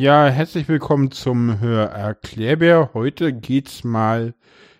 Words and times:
Ja, 0.00 0.28
herzlich 0.28 0.66
willkommen 0.66 1.10
zum 1.10 1.60
Hörerklärbär. 1.60 2.92
Heute 2.94 3.34
geht's 3.34 3.84
mal 3.84 4.32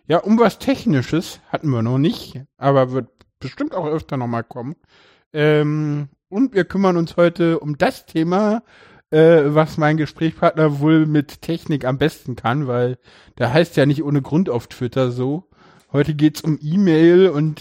ja 0.07 0.16
um 0.16 0.39
was 0.39 0.59
Technisches. 0.59 1.41
Hatten 1.53 1.68
wir 1.68 1.82
noch 1.82 1.98
nicht, 1.98 2.41
aber 2.57 2.93
wird 2.93 3.11
bestimmt 3.39 3.75
auch 3.75 3.85
öfter 3.85 4.17
nochmal 4.17 4.45
kommen. 4.45 4.77
Ähm, 5.35 6.09
und 6.30 6.54
wir 6.54 6.64
kümmern 6.64 6.96
uns 6.96 7.18
heute 7.18 7.61
um 7.61 7.77
das 7.77 8.07
Thema, 8.07 8.62
äh, 9.11 9.43
was 9.45 9.77
mein 9.77 9.98
Gesprächspartner 9.98 10.80
wohl 10.80 11.04
mit 11.04 11.43
Technik 11.43 11.84
am 11.84 11.98
besten 11.98 12.34
kann, 12.34 12.66
weil 12.66 12.96
der 13.37 13.52
heißt 13.52 13.77
ja 13.77 13.84
nicht 13.84 14.02
ohne 14.02 14.23
Grund 14.23 14.48
auf 14.48 14.68
Twitter 14.68 15.11
so. 15.11 15.50
Heute 15.93 16.14
geht's 16.14 16.41
um 16.41 16.58
E-Mail 16.63 17.29
und 17.29 17.61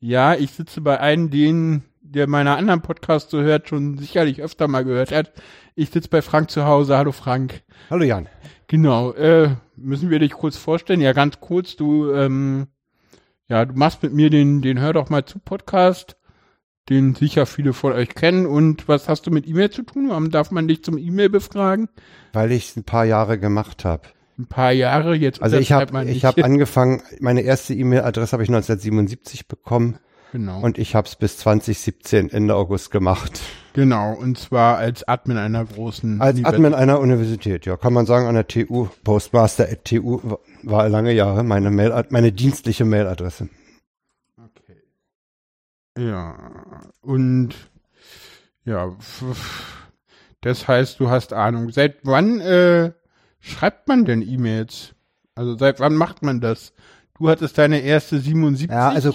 ja, 0.00 0.34
ich 0.34 0.50
sitze 0.50 0.80
bei 0.80 0.98
einem, 0.98 1.30
den 1.30 1.84
der 2.10 2.26
meiner 2.26 2.56
anderen 2.56 2.82
Podcast 2.82 3.30
so 3.30 3.40
hört, 3.40 3.68
schon 3.68 3.96
sicherlich 3.96 4.42
öfter 4.42 4.68
mal 4.68 4.84
gehört 4.84 5.12
hat. 5.12 5.32
Ich 5.74 5.90
sitze 5.90 6.08
bei 6.08 6.22
Frank 6.22 6.50
zu 6.50 6.64
Hause. 6.64 6.96
Hallo 6.96 7.12
Frank. 7.12 7.62
Hallo 7.88 8.04
Jan. 8.04 8.28
Genau. 8.66 9.12
Äh, 9.12 9.50
müssen 9.76 10.10
wir 10.10 10.18
dich 10.18 10.32
kurz 10.32 10.56
vorstellen? 10.56 11.00
Ja, 11.00 11.12
ganz 11.12 11.40
kurz. 11.40 11.76
Du, 11.76 12.12
ähm, 12.12 12.66
ja, 13.48 13.64
du 13.64 13.74
machst 13.74 14.02
mit 14.02 14.12
mir 14.12 14.28
den, 14.28 14.60
den 14.60 14.80
Hör 14.80 14.92
doch 14.92 15.08
mal 15.08 15.24
zu 15.24 15.38
Podcast, 15.38 16.16
den 16.88 17.14
sicher 17.14 17.46
viele 17.46 17.72
von 17.72 17.92
euch 17.92 18.14
kennen. 18.14 18.46
Und 18.46 18.88
was 18.88 19.08
hast 19.08 19.26
du 19.26 19.30
mit 19.30 19.46
E-Mail 19.46 19.70
zu 19.70 19.82
tun? 19.82 20.08
Warum 20.08 20.30
darf 20.30 20.50
man 20.50 20.66
dich 20.66 20.82
zum 20.82 20.98
E-Mail 20.98 21.30
befragen? 21.30 21.88
Weil 22.32 22.50
ich 22.50 22.70
es 22.70 22.76
ein 22.76 22.84
paar 22.84 23.04
Jahre 23.04 23.38
gemacht 23.38 23.84
habe. 23.84 24.02
Ein 24.36 24.46
paar 24.46 24.72
Jahre 24.72 25.14
jetzt. 25.14 25.42
Also 25.42 25.58
ich 25.58 25.70
habe 25.70 26.10
ich 26.10 26.24
habe 26.24 26.44
angefangen. 26.44 27.02
Meine 27.20 27.42
erste 27.42 27.74
E-Mail-Adresse 27.74 28.32
habe 28.32 28.42
ich 28.42 28.48
1977 28.48 29.46
bekommen. 29.46 29.98
Genau. 30.32 30.60
Und 30.60 30.78
ich 30.78 30.94
habe 30.94 31.08
es 31.08 31.16
bis 31.16 31.38
2017 31.38 32.30
Ende 32.30 32.54
August 32.54 32.90
gemacht. 32.90 33.40
Genau, 33.72 34.14
und 34.14 34.38
zwar 34.38 34.78
als 34.78 35.06
Admin 35.06 35.36
einer 35.36 35.64
großen. 35.64 36.20
Als 36.20 36.44
Admin 36.44 36.74
einer 36.74 37.00
Universität, 37.00 37.66
ja, 37.66 37.76
kann 37.76 37.92
man 37.92 38.06
sagen, 38.06 38.26
an 38.26 38.34
der 38.34 38.46
TU, 38.46 38.88
Postmaster 39.04 39.68
at 39.68 39.84
TU 39.84 40.38
war 40.62 40.88
lange 40.88 41.12
Jahre 41.12 41.42
meine 41.42 41.70
Mail, 41.70 42.04
meine 42.10 42.32
dienstliche 42.32 42.84
Mailadresse. 42.84 43.48
Okay. 44.36 44.76
Ja, 45.98 46.36
und 47.00 47.54
ja, 48.64 48.96
das 50.40 50.68
heißt, 50.68 51.00
du 51.00 51.10
hast 51.10 51.32
Ahnung. 51.32 51.70
Seit 51.70 51.98
wann 52.04 52.40
äh, 52.40 52.92
schreibt 53.40 53.88
man 53.88 54.04
denn 54.04 54.22
E-Mails? 54.22 54.94
Also 55.34 55.56
seit 55.56 55.80
wann 55.80 55.94
macht 55.94 56.22
man 56.22 56.40
das? 56.40 56.72
Du 57.18 57.28
hattest 57.28 57.58
deine 57.58 57.80
erste 57.80 58.18
77. 58.18 58.70
Ja, 58.70 58.90
also 58.90 59.12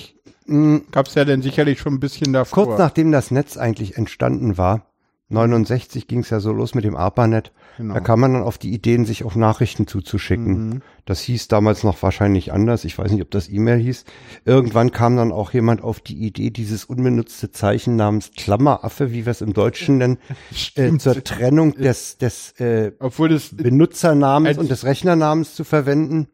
Gab 0.91 1.07
es 1.07 1.15
ja 1.15 1.25
dann 1.25 1.41
sicherlich 1.41 1.79
schon 1.79 1.95
ein 1.95 1.99
bisschen 1.99 2.33
davor. 2.33 2.65
Kurz 2.65 2.79
nachdem 2.79 3.11
das 3.11 3.31
Netz 3.31 3.57
eigentlich 3.57 3.97
entstanden 3.97 4.57
war, 4.57 4.85
69 5.29 6.07
ging 6.07 6.19
es 6.19 6.29
ja 6.29 6.39
so 6.39 6.51
los 6.51 6.75
mit 6.75 6.83
dem 6.83 6.95
ARPANET. 6.95 7.51
Genau. 7.77 7.95
Da 7.95 7.99
kam 7.99 8.19
man 8.19 8.33
dann 8.33 8.43
auf 8.43 8.59
die 8.59 8.71
Ideen, 8.71 9.05
sich 9.05 9.23
auch 9.23 9.35
Nachrichten 9.35 9.87
zuzuschicken. 9.87 10.69
Mhm. 10.69 10.81
Das 11.05 11.21
hieß 11.21 11.47
damals 11.47 11.83
noch 11.83 12.01
wahrscheinlich 12.03 12.53
anders. 12.53 12.85
Ich 12.85 12.97
weiß 12.97 13.11
nicht, 13.11 13.23
ob 13.23 13.31
das 13.31 13.49
E-Mail 13.49 13.79
hieß. 13.79 14.05
Irgendwann 14.45 14.91
kam 14.91 15.17
dann 15.17 15.31
auch 15.31 15.51
jemand 15.51 15.83
auf 15.83 15.99
die 15.99 16.15
Idee, 16.15 16.51
dieses 16.51 16.85
unbenutzte 16.85 17.51
Zeichen 17.51 17.95
namens 17.95 18.31
Klammeraffe, 18.37 19.11
wie 19.11 19.25
wir 19.25 19.31
es 19.31 19.41
im 19.41 19.53
Deutschen 19.53 19.97
nennen, 19.97 20.19
äh, 20.75 20.95
zur 20.97 21.23
Trennung 21.23 21.73
des, 21.73 22.19
des 22.19 22.51
äh, 22.59 22.91
Obwohl 22.99 23.29
das, 23.29 23.49
Benutzernamens 23.55 24.59
und 24.59 24.69
des 24.69 24.85
Rechnernamens 24.85 25.55
zu 25.55 25.63
verwenden. 25.63 26.27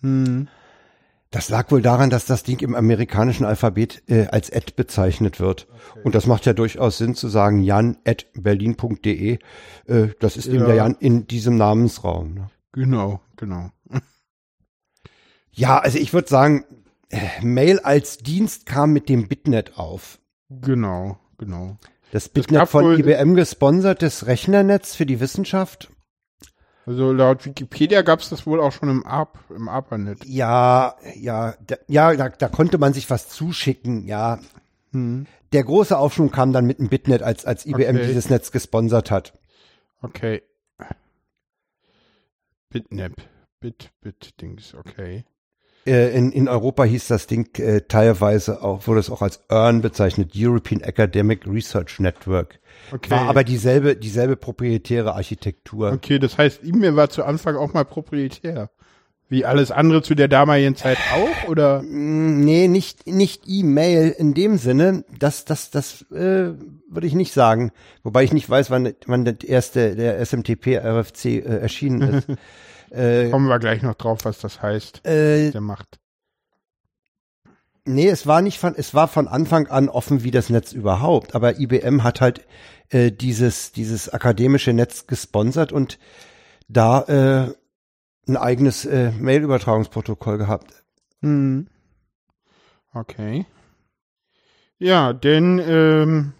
Mhm. 0.00 0.48
Das 1.30 1.48
lag 1.48 1.70
wohl 1.70 1.82
daran, 1.82 2.08
dass 2.08 2.24
das 2.24 2.44
Ding 2.44 2.60
im 2.60 2.74
amerikanischen 2.74 3.44
Alphabet 3.44 4.02
äh, 4.08 4.26
als 4.28 4.52
Ad 4.52 4.72
bezeichnet 4.76 5.40
wird. 5.40 5.66
Okay. 5.90 6.00
Und 6.04 6.14
das 6.14 6.26
macht 6.26 6.46
ja 6.46 6.52
durchaus 6.52 6.98
Sinn 6.98 7.14
zu 7.14 7.28
sagen, 7.28 7.60
jan 7.60 7.98
at 8.04 8.26
berlin.de. 8.34 9.38
Äh, 9.86 10.08
das 10.20 10.36
ist 10.36 10.46
ja. 10.46 10.54
eben 10.54 10.66
der 10.66 10.76
Jan 10.76 10.96
in 10.98 11.26
diesem 11.26 11.56
Namensraum. 11.56 12.34
Ne? 12.34 12.50
Genau, 12.72 13.20
genau. 13.36 13.70
ja, 15.50 15.78
also 15.78 15.98
ich 15.98 16.12
würde 16.12 16.28
sagen, 16.28 16.64
äh, 17.10 17.18
Mail 17.42 17.80
als 17.80 18.18
Dienst 18.18 18.66
kam 18.66 18.92
mit 18.92 19.08
dem 19.08 19.28
Bitnet 19.28 19.78
auf. 19.78 20.20
Genau, 20.48 21.18
genau. 21.38 21.76
Das 22.12 22.28
Bitnet 22.28 22.68
von 22.68 22.98
IBM 22.98 23.34
gesponsertes 23.34 24.26
Rechnernetz 24.26 24.94
für 24.94 25.06
die 25.06 25.18
Wissenschaft. 25.18 25.90
Also 26.86 27.12
laut 27.12 27.44
Wikipedia 27.44 28.02
gab 28.02 28.20
es 28.20 28.28
das 28.28 28.46
wohl 28.46 28.60
auch 28.60 28.70
schon 28.70 28.88
im 28.88 29.04
ARP, 29.04 29.38
im 29.50 29.68
ARPANET. 29.68 30.24
Ja, 30.24 30.94
ja, 31.16 31.54
da, 31.66 31.76
ja, 31.88 32.14
da, 32.14 32.28
da 32.28 32.48
konnte 32.48 32.78
man 32.78 32.92
sich 32.92 33.10
was 33.10 33.28
zuschicken, 33.28 34.06
ja. 34.06 34.38
Hm. 34.92 35.26
Der 35.52 35.64
große 35.64 35.98
Aufschwung 35.98 36.30
kam 36.30 36.52
dann 36.52 36.64
mit 36.64 36.78
dem 36.78 36.88
Bitnet, 36.88 37.24
als, 37.24 37.44
als 37.44 37.66
IBM 37.66 37.96
okay. 37.96 38.06
dieses 38.06 38.30
Netz 38.30 38.52
gesponsert 38.52 39.10
hat. 39.10 39.32
Okay. 40.00 40.42
Bitnap. 42.70 43.14
Bit, 43.58 43.90
Bit, 44.00 44.40
Dings, 44.40 44.74
okay. 44.74 45.24
Äh, 45.86 46.16
in, 46.16 46.32
in 46.32 46.48
Europa 46.48 46.84
hieß 46.84 47.06
das 47.06 47.26
Ding 47.26 47.48
äh, 47.58 47.82
teilweise 47.82 48.62
auch, 48.62 48.86
wurde 48.86 49.00
es 49.00 49.10
auch 49.10 49.22
als 49.22 49.40
EARN 49.48 49.82
bezeichnet, 49.82 50.32
European 50.34 50.80
Academic 50.80 51.46
Research 51.46 52.00
Network. 52.00 52.58
Okay. 52.92 53.10
War 53.10 53.28
aber 53.28 53.44
dieselbe, 53.44 53.96
dieselbe 53.96 54.36
proprietäre 54.36 55.14
Architektur. 55.14 55.92
Okay, 55.92 56.18
das 56.18 56.38
heißt, 56.38 56.60
E-Mail 56.64 56.96
war 56.96 57.08
zu 57.08 57.24
Anfang 57.24 57.56
auch 57.56 57.72
mal 57.72 57.84
proprietär. 57.84 58.70
Wie 59.28 59.44
alles 59.44 59.72
andere 59.72 60.02
zu 60.02 60.14
der 60.14 60.28
damaligen 60.28 60.76
Zeit 60.76 60.98
auch, 61.12 61.48
oder? 61.48 61.82
Mm, 61.82 62.44
nee, 62.44 62.68
nicht, 62.68 63.08
nicht 63.08 63.42
E-Mail 63.46 64.14
in 64.16 64.34
dem 64.34 64.56
Sinne. 64.56 65.04
Das, 65.18 65.44
das, 65.44 65.70
das 65.70 66.02
äh, 66.12 66.52
würde 66.88 67.06
ich 67.06 67.14
nicht 67.14 67.32
sagen. 67.32 67.72
Wobei 68.04 68.22
ich 68.22 68.32
nicht 68.32 68.48
weiß, 68.48 68.70
wann, 68.70 68.92
wann 69.06 69.24
der 69.24 69.36
erste, 69.42 69.96
der 69.96 70.24
SMTP 70.24 70.76
RFC 70.76 71.24
äh, 71.24 71.40
erschienen 71.40 72.02
ist. 72.02 72.28
äh, 72.90 73.30
Kommen 73.30 73.48
wir 73.48 73.58
gleich 73.58 73.82
noch 73.82 73.94
drauf, 73.94 74.24
was 74.24 74.38
das 74.38 74.62
heißt, 74.62 75.06
äh, 75.06 75.50
der 75.50 75.60
macht. 75.60 75.98
Nee, 77.84 78.08
es 78.08 78.26
war 78.26 78.42
nicht 78.42 78.58
von, 78.58 78.74
es 78.76 78.94
war 78.94 79.06
von 79.06 79.28
Anfang 79.28 79.68
an 79.68 79.88
offen 79.88 80.24
wie 80.24 80.32
das 80.32 80.50
Netz 80.50 80.72
überhaupt. 80.72 81.36
Aber 81.36 81.60
IBM 81.60 82.02
hat 82.02 82.20
halt 82.20 82.44
äh, 82.90 83.12
dieses, 83.12 83.70
dieses 83.70 84.08
akademische 84.08 84.72
Netz 84.72 85.06
gesponsert 85.06 85.72
und 85.72 85.98
da 86.68 87.02
äh, 87.02 87.54
ein 88.28 88.36
eigenes 88.36 88.84
äh, 88.84 89.12
Mail-Übertragungsprotokoll 89.12 90.36
gehabt. 90.36 90.82
Hm. 91.20 91.68
Okay. 92.92 93.46
Ja, 94.78 95.12
denn 95.12 95.60
ähm, 95.64 96.32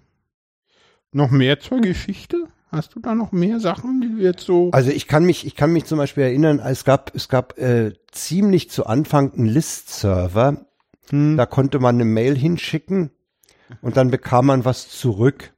noch 1.12 1.30
mehr 1.30 1.60
zur 1.60 1.80
Geschichte? 1.80 2.48
Hast 2.68 2.94
du 2.94 3.00
da 3.00 3.14
noch 3.14 3.32
mehr 3.32 3.60
Sachen, 3.60 4.00
die 4.00 4.22
jetzt 4.22 4.44
so? 4.44 4.70
Also 4.72 4.90
ich 4.90 5.06
kann 5.06 5.24
mich, 5.24 5.46
ich 5.46 5.54
kann 5.54 5.72
mich 5.72 5.84
zum 5.84 5.98
Beispiel 5.98 6.24
erinnern, 6.24 6.58
es 6.58 6.84
gab, 6.84 7.14
es 7.14 7.28
gab 7.28 7.58
äh, 7.58 7.92
ziemlich 8.10 8.70
zu 8.70 8.86
Anfang 8.86 9.32
einen 9.32 9.46
List-Server. 9.46 10.66
Hm. 11.10 11.36
Da 11.36 11.46
konnte 11.46 11.78
man 11.78 11.94
eine 11.94 12.04
Mail 12.04 12.36
hinschicken 12.36 13.10
und 13.82 13.96
dann 13.96 14.10
bekam 14.10 14.46
man 14.46 14.64
was 14.64 14.88
zurück. 14.88 15.52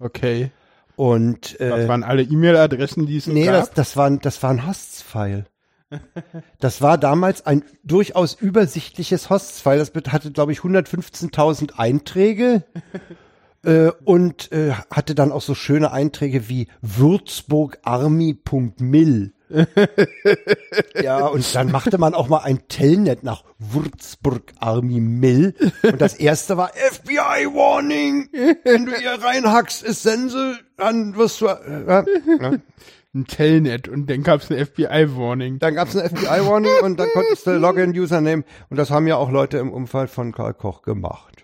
Okay. 0.00 0.50
Und 0.96 1.58
äh, 1.60 1.70
das 1.70 1.88
waren 1.88 2.02
alle 2.02 2.22
E-Mail-Adressen, 2.22 3.06
die 3.06 3.16
es 3.16 3.26
nee, 3.26 3.44
gab? 3.44 3.54
Nee, 3.54 3.58
das, 3.60 3.70
das, 3.70 3.96
war, 3.96 4.10
das 4.10 4.42
war 4.42 4.50
ein 4.50 4.66
Hosts-File. 4.66 5.46
Das 6.60 6.82
war 6.82 6.98
damals 6.98 7.46
ein 7.46 7.64
durchaus 7.82 8.34
übersichtliches 8.34 9.28
Hosts-File. 9.28 9.78
Das 9.78 10.12
hatte, 10.12 10.30
glaube 10.30 10.52
ich, 10.52 10.60
115.000 10.60 11.72
Einträge 11.78 12.64
äh, 13.64 13.90
und 14.04 14.52
äh, 14.52 14.72
hatte 14.90 15.14
dann 15.14 15.32
auch 15.32 15.42
so 15.42 15.54
schöne 15.54 15.92
Einträge 15.92 16.48
wie 16.48 16.68
würzburgarmy.mil. 16.82 19.32
ja, 21.02 21.26
und 21.26 21.54
dann 21.54 21.72
machte 21.72 21.98
man 21.98 22.14
auch 22.14 22.28
mal 22.28 22.38
ein 22.38 22.68
Telnet 22.68 23.24
nach 23.24 23.42
Würzburg 23.58 24.52
Army 24.60 25.00
Mill. 25.00 25.54
Und 25.82 26.00
das 26.00 26.14
erste 26.14 26.56
war 26.56 26.68
FBI 26.68 27.52
Warning. 27.52 28.28
Wenn 28.62 28.86
du 28.86 28.94
hier 28.94 29.20
reinhackst, 29.20 29.82
ist 29.82 30.04
Sense, 30.04 30.56
dann 30.76 31.16
wirst 31.16 31.40
du. 31.40 31.46
Äh, 31.46 31.98
äh, 31.98 32.58
ein 33.12 33.26
Telnet 33.26 33.88
und 33.88 34.08
dann 34.08 34.22
gab's 34.22 34.50
eine 34.50 34.64
FBI 34.64 35.16
Warning. 35.16 35.58
Dann 35.58 35.74
gab's 35.74 35.96
eine 35.96 36.08
FBI 36.08 36.46
Warning 36.46 36.70
und 36.82 37.00
dann 37.00 37.08
konntest 37.12 37.44
du 37.44 37.58
Login 37.58 37.90
Username 37.90 38.44
und 38.68 38.76
das 38.76 38.90
haben 38.90 39.08
ja 39.08 39.16
auch 39.16 39.32
Leute 39.32 39.58
im 39.58 39.72
Umfall 39.72 40.06
von 40.06 40.30
Karl 40.30 40.54
Koch 40.54 40.82
gemacht. 40.82 41.39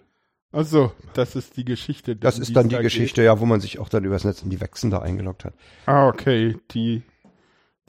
Also, 0.56 0.93
das 1.12 1.37
ist 1.37 1.58
die 1.58 1.67
Geschichte. 1.67 2.17
Das 2.17 2.38
ist 2.38 2.56
dann 2.56 2.70
die 2.70 2.76
da 2.76 2.81
Geschichte, 2.81 3.20
geht. 3.20 3.26
ja, 3.26 3.41
wo 3.41 3.44
man 3.44 3.61
sich 3.61 3.79
auch 3.79 3.91
dann 3.91 4.05
übers 4.05 4.25
Netz 4.25 4.41
in 4.41 4.49
die 4.49 4.58
Wechsen 4.62 4.91
da 4.91 5.00
eingeloggt 5.00 5.44
hat. 5.44 5.53
Ah, 5.85 6.08
okay, 6.08 6.56
die 6.70 7.03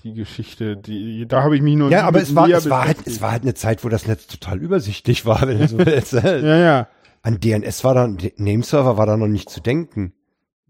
die 0.04 0.14
Geschichte, 0.14 0.76
die, 0.76 1.26
da 1.28 1.44
habe 1.44 1.56
ich 1.56 1.62
mich 1.62 1.76
nur 1.76 1.90
Ja, 1.90 2.04
aber 2.04 2.22
es 2.22 2.36
war, 2.36 2.50
es 2.50 2.70
war 2.70 2.86
halt, 2.86 2.98
es 3.06 3.22
war 3.22 3.32
halt 3.32 3.44
eine 3.44 3.54
Zeit, 3.54 3.86
wo 3.86 3.90
das 3.90 4.06
Netz 4.06 4.28
total 4.28 4.60
übersichtlich 4.60 5.26
war, 5.26 5.48
wenn 5.48 5.60
du 5.60 5.68
so 5.70 5.78
willst. 5.86 6.12
ja, 6.12 6.58
ja. 6.58 6.88
An 7.22 7.40
DNS 7.40 7.84
war 7.86 7.94
dann, 7.94 8.18
Nameserver 8.36 8.98
war 8.98 9.06
da 9.06 9.16
noch 9.16 9.28
nicht 9.28 9.50
zu 9.50 9.62
denken. 9.62 10.12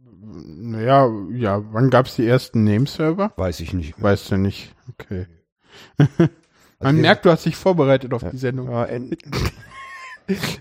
Naja, 0.07 1.09
ja, 1.33 1.63
wann 1.73 1.89
gab 1.89 2.05
es 2.05 2.15
die 2.15 2.27
ersten 2.27 2.63
Nameserver? 2.63 3.33
Weiß 3.37 3.59
ich 3.59 3.73
nicht. 3.73 3.99
Weißt 4.01 4.29
du 4.29 4.37
nicht, 4.37 4.75
okay. 4.89 5.25
Man 5.97 6.29
also 6.79 7.01
merkt, 7.01 7.25
du 7.25 7.31
hast 7.31 7.45
dich 7.45 7.55
vorbereitet 7.55 8.13
auf 8.13 8.21
ja, 8.21 8.29
die 8.29 8.37
Sendung. 8.37 8.69
Ja, 8.69 8.87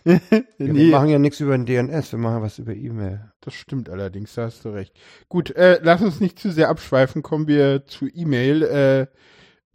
ja. 0.04 0.20
Wir 0.58 0.90
machen 0.90 1.08
ja 1.08 1.18
nichts 1.18 1.40
über 1.40 1.56
den 1.56 1.66
DNS, 1.66 2.12
wir 2.12 2.18
machen 2.18 2.42
was 2.42 2.58
über 2.58 2.74
E-Mail. 2.74 3.32
Das 3.40 3.54
stimmt 3.54 3.88
allerdings, 3.88 4.34
da 4.34 4.44
hast 4.44 4.64
du 4.64 4.70
recht. 4.70 4.92
Gut, 5.28 5.50
äh, 5.50 5.80
lass 5.82 6.02
uns 6.02 6.20
nicht 6.20 6.38
zu 6.38 6.50
sehr 6.50 6.68
abschweifen, 6.68 7.22
kommen 7.22 7.46
wir 7.48 7.84
zu 7.86 8.06
E-Mail. 8.06 8.62
Äh, 8.62 9.06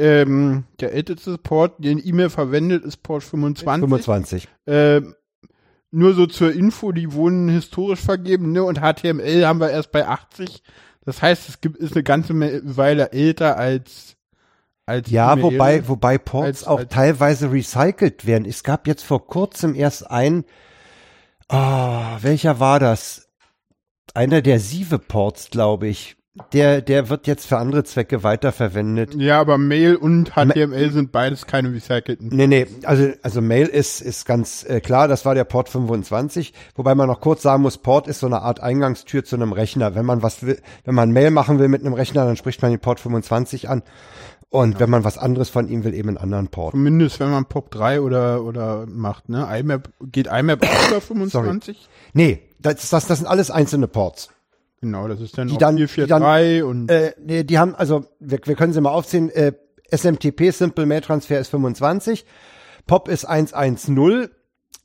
ähm, 0.02 0.64
der 0.80 0.94
älteste 0.94 1.38
Port, 1.38 1.84
den 1.84 2.02
E-Mail 2.04 2.30
verwendet, 2.30 2.84
ist 2.84 3.04
Port 3.04 3.24
25. 3.24 3.82
25. 3.82 4.48
Äh, 4.66 5.02
nur 5.92 6.14
so 6.14 6.26
zur 6.26 6.54
Info, 6.54 6.92
die 6.92 7.12
wurden 7.14 7.50
historisch 7.50 8.00
vergeben, 8.00 8.52
ne? 8.52 8.64
Und 8.64 8.80
HTML 8.80 9.46
haben 9.46 9.60
wir 9.60 9.70
erst 9.70 9.92
bei 9.92 10.08
80. 10.08 10.64
Das 11.04 11.22
heißt, 11.22 11.50
es 11.50 11.62
gibt, 11.62 11.78
ist 11.78 11.94
eine 11.94 12.04
ganze 12.04 12.34
Weile 12.34 13.12
älter 13.12 13.58
als 13.58 14.16
Ja, 15.08 15.36
e 15.36 15.42
wobei, 15.42 15.88
wobei 15.88 16.18
Ports 16.18 16.48
als, 16.48 16.68
auch 16.68 16.80
als 16.80 16.90
teilweise 16.90 17.52
recycelt 17.52 18.26
werden. 18.26 18.46
Es 18.46 18.64
gab 18.64 18.88
jetzt 18.88 19.04
vor 19.04 19.28
kurzem 19.28 19.76
erst 19.76 20.10
ein, 20.10 20.44
oh, 21.50 22.02
welcher 22.22 22.60
war 22.60 22.80
das? 22.80 23.30
Einer 24.14 24.42
der 24.42 24.60
Sieve-Ports, 24.60 25.50
glaube 25.52 25.88
ich. 25.88 26.18
Der, 26.54 26.82
der 26.82 27.10
wird 27.10 27.28
jetzt 27.28 27.46
für 27.46 27.58
andere 27.58 27.84
Zwecke 27.84 28.24
weiterverwendet. 28.24 29.16
Ja, 29.16 29.42
aber 29.42 29.58
Mail 29.58 29.98
und 29.98 30.32
HTML 30.32 30.88
Ma 30.88 30.92
sind 30.92 31.12
beides 31.12 31.46
keine 31.46 31.74
recycelten. 31.74 32.30
Nee, 32.32 32.48
nee, 32.48 32.68
also, 32.84 33.12
also 33.22 33.42
Mail 33.42 33.68
ist, 33.68 34.00
ist 34.00 34.26
ganz 34.26 34.64
äh, 34.64 34.80
klar, 34.80 35.10
das 35.10 35.26
war 35.26 35.36
der 35.36 35.44
Port 35.44 35.68
25, 35.68 36.54
wobei 36.76 36.96
man 36.96 37.08
noch 37.08 37.20
kurz 37.20 37.42
sagen 37.42 37.64
muss, 37.64 37.78
Port 37.78 38.08
ist 38.08 38.22
so 38.22 38.28
eine 38.28 38.44
Art 38.44 38.62
Eingangstür 38.62 39.26
zu 39.26 39.36
einem 39.36 39.52
Rechner. 39.52 39.94
Wenn 39.94 40.06
man 40.06 40.24
was 40.24 40.42
will, 40.44 40.62
wenn 40.86 40.96
man 40.96 41.12
Mail 41.12 41.32
machen 41.32 41.60
will 41.60 41.68
mit 41.68 41.82
einem 41.82 41.94
Rechner, 41.94 42.26
dann 42.26 42.38
spricht 42.38 42.62
man 42.62 42.72
den 42.72 42.80
Port 42.80 43.02
25 43.02 43.68
an. 43.68 43.84
Und 44.52 44.74
ja. 44.74 44.80
wenn 44.82 44.90
man 44.90 45.06
was 45.06 45.18
anderes 45.18 45.50
von 45.50 45.70
ihm 45.70 45.86
will, 45.86 45.94
eben 45.94 46.10
einen 46.10 46.18
anderen 46.18 46.50
Port. 46.50 46.74
Zumindest 46.74 47.22
wenn 47.22 47.32
man 47.32 47.46
POP 47.46 47.72
3 47.72 48.02
oder, 48.02 48.44
oder 48.44 48.86
macht, 48.86 49.30
ne? 49.30 49.48
IMAP, 49.58 49.90
geht 50.12 50.28
IMAP 50.28 50.64
auch 50.64 50.88
über 50.90 51.02
25? 51.02 51.78
Sorry. 51.78 51.88
Nee, 52.12 52.42
das, 52.60 52.90
das, 52.90 53.08
das 53.08 53.20
sind 53.20 53.28
alles 53.28 53.50
einzelne 53.50 53.88
Ports. 53.88 54.30
Genau, 54.82 55.08
das 55.08 55.22
ist 55.22 55.38
dann 55.38 55.48
die 55.48 55.58
dann, 55.58 55.78
443 55.78 56.64
und. 56.64 56.90
Äh, 56.90 57.14
nee, 57.24 57.46
die 57.46 57.60
haben, 57.60 57.76
also 57.76 58.06
wir, 58.20 58.40
wir 58.44 58.56
können 58.56 58.74
sie 58.74 58.82
mal 58.82 58.90
aufziehen. 58.90 59.30
Äh, 59.30 59.54
SMTP 59.90 60.52
Simple 60.52 60.86
Mail 60.86 61.02
Transfer 61.02 61.40
ist 61.40 61.48
25, 61.48 62.26
POP 62.88 63.08
ist 63.08 63.24
110 63.26 64.30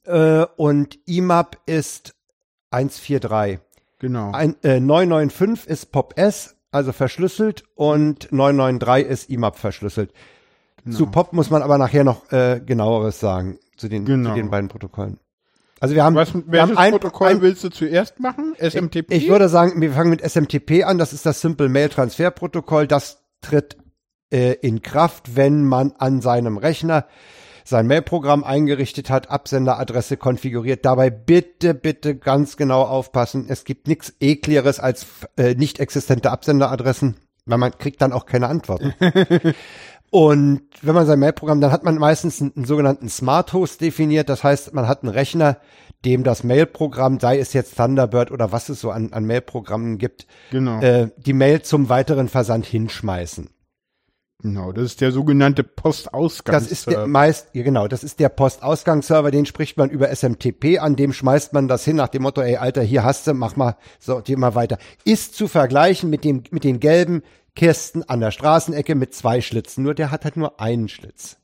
äh, 0.05 0.47
und 0.57 0.99
IMAP 1.07 1.59
ist 1.67 2.15
143. 2.71 3.59
Genau. 3.99 4.31
Ein, 4.33 4.57
äh, 4.63 4.79
995 4.79 5.67
ist 5.67 5.93
POP 5.93 6.19
S, 6.19 6.56
also 6.71 6.93
verschlüsselt, 6.93 7.65
und 7.75 8.31
993 8.33 9.11
ist 9.11 9.31
IMAP 9.31 9.59
verschlüsselt. 9.59 10.13
Genau. 10.85 10.97
Zu 10.97 11.07
POP 11.07 11.33
muss 11.33 11.51
man 11.51 11.63
aber 11.63 11.79
nachher 11.79 12.05
noch 12.05 12.31
äh, 12.33 12.61
genaueres 12.65 13.21
sagen, 13.21 13.59
zu 13.77 13.89
den, 13.89 14.05
genau. 14.05 14.31
zu 14.31 14.37
den 14.37 14.51
beiden 14.51 14.69
Protokollen. 14.69 15.19
Also 15.81 15.95
wir 15.95 16.05
haben, 16.05 16.15
Was, 16.15 16.33
wir 16.35 16.63
haben 16.63 16.77
ein 16.79 16.93
Protokoll 16.93 17.29
ein, 17.29 17.43
willst 17.43 17.63
du 17.63 17.69
zuerst 17.69 18.19
machen? 18.19 18.55
SMTP? 18.59 19.13
Ich, 19.13 19.25
ich 19.25 19.29
würde 19.29 19.49
sagen, 19.49 19.81
wir 19.81 19.93
fangen 19.93 20.11
mit 20.11 20.23
SMTP 20.23 20.85
an. 20.85 20.97
Das 20.97 21.13
ist 21.13 21.27
das 21.27 21.41
Simple 21.41 21.69
Mail 21.69 21.91
Transfer 21.91 22.31
Protokoll. 22.31 22.87
Das 22.87 23.23
tritt 23.43 23.77
äh, 24.31 24.53
in 24.55 24.81
Kraft, 24.81 25.37
wenn 25.37 25.65
man 25.65 25.93
an 25.99 26.23
seinem 26.23 26.57
Rechner 26.57 27.07
sein 27.67 27.89
Mailprogramm 27.89 28.45
eingerichtet 28.45 29.11
hat, 29.11 29.29
Absenderadresse 29.29 30.17
konfiguriert. 30.17 30.85
Dabei 30.85 31.11
bitte, 31.11 31.75
bitte 31.75 32.17
ganz 32.17 32.57
genau 32.57 32.83
aufpassen. 32.83 33.47
Es 33.49 33.65
gibt 33.65 33.89
nichts 33.89 34.15
ekligeres 34.21 34.79
als 34.79 35.07
äh, 35.37 35.55
nicht 35.55 35.81
existente 35.81 36.31
Absenderadressen, 36.31 37.17
weil 37.45 37.59
man 37.59 37.77
kriegt 37.77 38.01
dann 38.03 38.13
auch 38.13 38.25
keine 38.27 38.47
Antworten. 38.47 38.95
Und 40.11 40.63
wenn 40.83 40.95
man 40.95 41.07
sein 41.07 41.19
Mailprogramm, 41.19 41.61
dann 41.61 41.73
hat 41.73 41.83
man 41.83 41.97
meistens 41.99 42.41
einen, 42.41 42.53
einen, 42.55 42.65
sogenannten 42.65 43.09
Smart 43.09 43.53
Host 43.53 43.81
definiert. 43.81 44.29
Das 44.29 44.45
heißt, 44.45 44.73
man 44.73 44.87
hat 44.87 45.03
einen 45.03 45.13
Rechner, 45.13 45.59
dem 46.05 46.23
das 46.23 46.45
Mailprogramm, 46.45 47.19
sei 47.19 47.41
es 47.41 47.53
jetzt 47.53 47.77
Thunderbird 47.77 48.31
oder 48.31 48.53
was 48.53 48.69
es 48.69 48.81
so 48.81 48.93
an, 48.93 49.13
an 49.13 49.27
Mailprogrammen 49.27 49.99
gibt, 49.99 50.29
genau. 50.53 50.81
äh, 50.81 51.11
die 51.17 51.33
Mail 51.33 51.63
zum 51.63 51.89
weiteren 51.89 52.29
Versand 52.29 52.65
hinschmeißen. 52.65 53.51
Genau, 54.47 54.71
das 54.71 54.85
ist 54.85 55.01
der 55.01 55.11
sogenannte 55.11 55.65
Postausgangsserver. 55.65 56.61
Das 56.61 56.71
ist 56.71 56.87
der 56.89 57.09
meist, 57.09 57.49
ja 57.53 57.65
genau, 57.65 57.89
das 57.89 58.05
ist 58.05 58.21
der 58.21 58.29
Postausgangsserver, 58.29 59.33
den 59.33 59.45
spricht 59.45 59.77
man 59.77 59.91
über 59.91 60.15
SMTP 60.15 60.79
an, 60.79 60.95
dem 60.95 61.13
schmeißt 61.13 61.53
man 61.53 61.67
das 61.67 61.85
hin 61.85 61.97
nach 61.97 62.07
dem 62.07 62.23
Motto, 62.23 62.43
ey 62.43 62.57
Alter, 62.57 62.83
hier 62.83 63.03
hast 63.03 63.27
du, 63.27 63.35
mach 63.35 63.57
mal, 63.57 63.77
so, 63.99 64.23
geh 64.25 64.37
mal 64.37 64.55
weiter. 64.55 64.79
Ist 65.05 65.35
zu 65.35 65.49
vergleichen 65.49 66.11
mit 66.11 66.23
dem, 66.23 66.45
mit 66.53 66.63
den 66.63 66.79
gelben 66.79 67.25
Kirsten 67.57 68.05
an 68.05 68.21
der 68.21 68.31
Straßenecke 68.31 68.95
mit 68.95 69.15
zwei 69.17 69.41
Schlitzen. 69.41 69.83
Nur 69.83 69.95
der 69.95 70.13
hat 70.13 70.23
halt 70.23 70.37
nur 70.37 70.61
einen 70.61 70.89
Schlitz. 70.89 71.39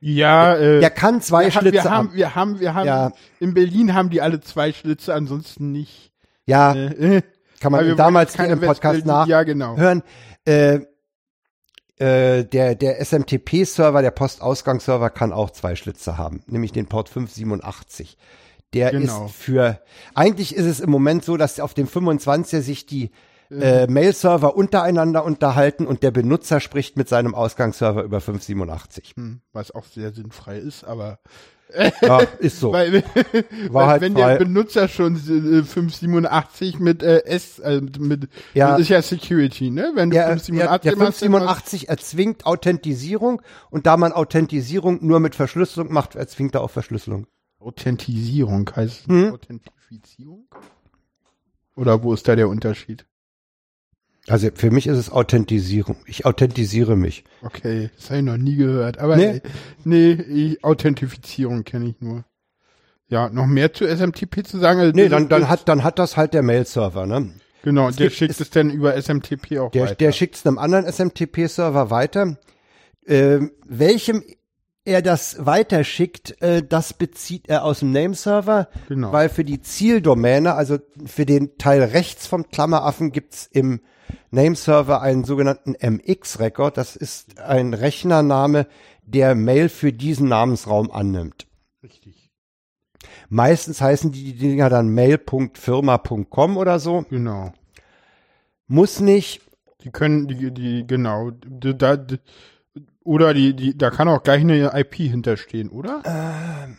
Ja, 0.00 0.56
äh, 0.56 0.80
der 0.80 0.90
kann 0.90 1.20
zwei 1.20 1.44
wir 1.44 1.50
Schlitze 1.50 1.90
haben, 1.90 2.14
wir 2.14 2.34
haben, 2.34 2.60
wir 2.60 2.72
haben, 2.72 2.86
wir 2.86 2.92
haben, 2.94 3.12
ja. 3.12 3.12
in 3.40 3.52
Berlin 3.52 3.92
haben 3.92 4.08
die 4.08 4.22
alle 4.22 4.40
zwei 4.40 4.72
Schlitze, 4.72 5.12
ansonsten 5.12 5.70
nicht. 5.70 6.12
Ja, 6.46 6.74
äh, 6.74 7.20
kann 7.60 7.72
man 7.72 7.94
damals 7.94 8.36
hier 8.36 8.46
im 8.46 8.60
Podcast 8.60 9.04
nachhören. 9.04 9.28
Ja, 9.28 9.42
genau. 9.42 9.76
Äh, 10.46 10.86
äh, 11.98 12.44
der, 12.44 12.74
der 12.74 13.04
SMTP-Server, 13.04 14.02
der 14.02 14.10
Postausgangsserver 14.10 15.10
kann 15.10 15.32
auch 15.32 15.50
zwei 15.50 15.76
Schlitze 15.76 16.18
haben, 16.18 16.42
nämlich 16.46 16.72
den 16.72 16.86
Port 16.86 17.08
587. 17.08 18.16
Der 18.74 18.90
genau. 18.90 19.26
ist 19.26 19.34
für, 19.34 19.80
eigentlich 20.14 20.54
ist 20.54 20.66
es 20.66 20.80
im 20.80 20.90
Moment 20.90 21.24
so, 21.24 21.36
dass 21.36 21.58
auf 21.58 21.74
dem 21.74 21.88
25er 21.88 22.60
sich 22.60 22.86
die 22.86 23.10
äh, 23.50 23.86
Mail-Server 23.86 24.56
untereinander 24.56 25.24
unterhalten 25.24 25.86
und 25.86 26.02
der 26.02 26.10
Benutzer 26.10 26.60
spricht 26.60 26.96
mit 26.96 27.08
seinem 27.08 27.34
Ausgangsserver 27.34 28.02
über 28.02 28.20
587. 28.20 29.14
Hm, 29.16 29.40
was 29.52 29.74
auch 29.74 29.86
sehr 29.86 30.12
sinnfrei 30.12 30.58
ist, 30.58 30.84
aber 30.84 31.18
ja, 32.02 32.20
ist 32.38 32.60
so. 32.60 32.72
Weil, 32.72 33.04
weil 33.70 33.86
halt 33.86 34.02
wenn 34.02 34.14
frei. 34.14 34.32
der 34.32 34.44
Benutzer 34.44 34.88
schon 34.88 35.16
äh, 35.16 35.62
587 35.62 36.78
mit 36.78 37.02
äh, 37.02 37.24
S, 37.24 37.58
äh, 37.58 37.80
mit, 37.98 38.28
ja. 38.54 38.72
das 38.72 38.80
ist 38.80 38.88
ja 38.88 39.02
Security, 39.02 39.70
ne? 39.70 39.92
Wenn 39.94 40.10
du 40.10 40.16
ja, 40.16 40.26
587 40.28 40.84
ja, 40.84 40.90
der 40.90 40.92
587 40.92 41.88
erzwingt 41.88 42.46
Authentisierung 42.46 43.42
und 43.70 43.86
da 43.86 43.96
man 43.96 44.12
Authentisierung 44.12 44.98
nur 45.04 45.20
mit 45.20 45.34
Verschlüsselung 45.34 45.92
macht, 45.92 46.14
erzwingt 46.14 46.54
er 46.54 46.62
auch 46.62 46.70
Verschlüsselung. 46.70 47.26
Authentisierung 47.58 48.70
heißt 48.74 49.06
hm? 49.08 49.32
Authentifizierung? 49.34 50.46
Oder 51.74 52.02
wo 52.02 52.12
ist 52.12 52.26
da 52.26 52.36
der 52.36 52.48
Unterschied? 52.48 53.07
Also 54.28 54.48
für 54.54 54.70
mich 54.70 54.86
ist 54.86 54.98
es 54.98 55.10
Authentisierung. 55.10 55.96
Ich 56.06 56.26
authentisiere 56.26 56.96
mich. 56.96 57.24
Okay, 57.42 57.90
das 57.96 58.10
habe 58.10 58.18
ich 58.18 58.24
noch 58.24 58.36
nie 58.36 58.56
gehört. 58.56 58.98
Aber 58.98 59.16
nee, 59.16 59.40
nee 59.84 60.12
ich, 60.12 60.64
Authentifizierung 60.64 61.64
kenne 61.64 61.88
ich 61.88 62.00
nur. 62.00 62.24
Ja, 63.08 63.30
noch 63.30 63.46
mehr 63.46 63.72
zu 63.72 63.86
SMTP 63.86 64.46
zu 64.46 64.58
sagen? 64.58 64.80
Also 64.80 64.92
nee, 64.94 65.08
dann, 65.08 65.28
dann, 65.28 65.48
hat, 65.48 65.68
dann 65.68 65.82
hat 65.82 65.98
das 65.98 66.16
halt 66.16 66.34
der 66.34 66.42
Mail-Server, 66.42 67.06
ne? 67.06 67.32
Genau, 67.62 67.88
es 67.88 67.96
der 67.96 68.06
gibt, 68.06 68.18
schickt 68.18 68.32
es, 68.32 68.40
es 68.40 68.50
dann 68.50 68.70
über 68.70 69.00
SMTP 69.00 69.58
auch 69.58 69.70
der, 69.70 69.84
weiter. 69.84 69.94
Der 69.94 70.12
schickt 70.12 70.36
es 70.36 70.46
einem 70.46 70.58
anderen 70.58 70.86
SMTP-Server 70.86 71.90
weiter. 71.90 72.38
Äh, 73.06 73.40
welchem 73.66 74.22
er 74.84 75.02
das 75.02 75.44
weiterschickt, 75.44 76.40
äh, 76.40 76.62
das 76.66 76.94
bezieht 76.94 77.48
er 77.48 77.64
aus 77.64 77.80
dem 77.80 77.92
Name-Server, 77.92 78.68
genau. 78.88 79.12
weil 79.12 79.28
für 79.28 79.44
die 79.44 79.60
Zieldomäne, 79.60 80.54
also 80.54 80.78
für 81.04 81.26
den 81.26 81.58
Teil 81.58 81.82
rechts 81.82 82.26
vom 82.26 82.48
Klammeraffen 82.48 83.12
gibt's 83.12 83.48
im 83.52 83.80
Nameserver 84.30 85.00
einen 85.02 85.24
sogenannten 85.24 85.74
MX-Record. 85.80 86.76
Das 86.76 86.96
ist 86.96 87.40
ein 87.40 87.74
Rechnername, 87.74 88.66
der 89.02 89.34
Mail 89.34 89.68
für 89.68 89.92
diesen 89.92 90.28
Namensraum 90.28 90.90
annimmt. 90.90 91.46
Richtig. 91.82 92.30
Meistens 93.28 93.80
heißen 93.80 94.12
die 94.12 94.34
Dinger 94.34 94.68
dann 94.68 94.88
mail.firma.com 94.88 96.56
oder 96.56 96.78
so. 96.78 97.04
Genau. 97.08 97.52
Muss 98.66 99.00
nicht. 99.00 99.42
Die 99.82 99.90
können, 99.90 100.26
die, 100.26 100.52
die, 100.52 100.86
genau, 100.86 101.30
da, 101.30 102.04
oder 103.04 103.32
die, 103.32 103.54
die, 103.54 103.78
da 103.78 103.90
kann 103.90 104.08
auch 104.08 104.22
gleich 104.22 104.40
eine 104.40 104.72
IP 104.74 104.94
hinterstehen, 104.96 105.70
oder? 105.70 106.02
Ähm 106.04 106.78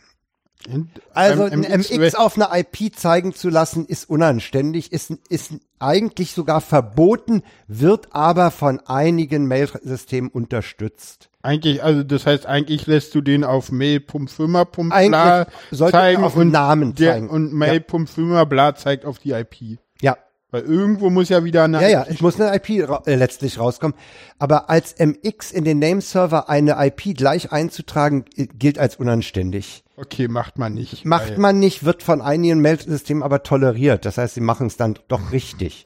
also 1.13 1.43
ein 1.43 1.61
MX, 1.61 2.15
auf 2.15 2.35
einer 2.35 2.49
IP 2.53 2.95
zeigen 2.95 3.33
zu 3.33 3.49
lassen, 3.49 3.85
ist 3.85 4.09
unanständig, 4.09 4.91
ist, 4.91 5.11
ist 5.29 5.53
eigentlich 5.79 6.33
sogar 6.33 6.59
verboten, 6.59 7.43
wird 7.67 8.13
aber 8.13 8.51
von 8.51 8.81
einigen 8.85 9.45
Mail-Systemen 9.45 10.29
unterstützt. 10.29 11.29
Eigentlich, 11.41 11.81
also 11.81 12.03
das 12.03 12.25
heißt, 12.25 12.45
eigentlich 12.45 12.85
lässt 12.87 13.15
du 13.15 13.21
den 13.21 13.45
auf 13.45 13.71
mail.firma.bla 13.71 15.47
zeigen 15.71 16.23
auf 16.23 16.35
und 16.35 16.51
Namen 16.51 16.95
zeigen. 16.97 17.27
Der, 17.27 17.33
und 17.33 17.53
mail.firma.bla 17.53 18.75
zeigt 18.75 19.05
auf 19.05 19.19
die 19.19 19.31
IP. 19.31 19.79
Weil 20.51 20.63
irgendwo 20.63 21.09
muss 21.09 21.29
ja 21.29 21.43
wieder 21.43 21.63
eine 21.63 21.81
Ja, 21.81 21.87
ja, 21.89 22.05
es 22.09 22.21
muss 22.21 22.39
eine 22.39 22.55
IP 22.55 22.89
ra 22.89 23.03
äh, 23.05 23.15
letztlich 23.15 23.59
rauskommen. 23.59 23.95
Aber 24.39 24.69
als 24.69 24.95
MX 24.97 25.51
in 25.51 25.63
den 25.63 25.77
Nameserver 25.79 26.49
eine 26.49 26.75
IP 26.79 27.15
gleich 27.15 27.51
einzutragen, 27.51 28.25
gilt 28.35 28.79
als 28.79 28.95
unanständig. 28.95 29.83
Okay, 29.95 30.27
macht 30.27 30.57
man 30.57 30.73
nicht. 30.73 31.05
Macht 31.05 31.37
man 31.37 31.59
nicht, 31.59 31.83
wird 31.83 32.01
von 32.01 32.21
einigen 32.21 32.61
Mail-Systemen 32.61 33.21
aber 33.21 33.43
toleriert. 33.43 34.05
Das 34.05 34.17
heißt, 34.17 34.33
sie 34.35 34.41
machen 34.41 34.67
es 34.67 34.77
dann 34.77 34.97
doch 35.07 35.31
richtig. 35.31 35.85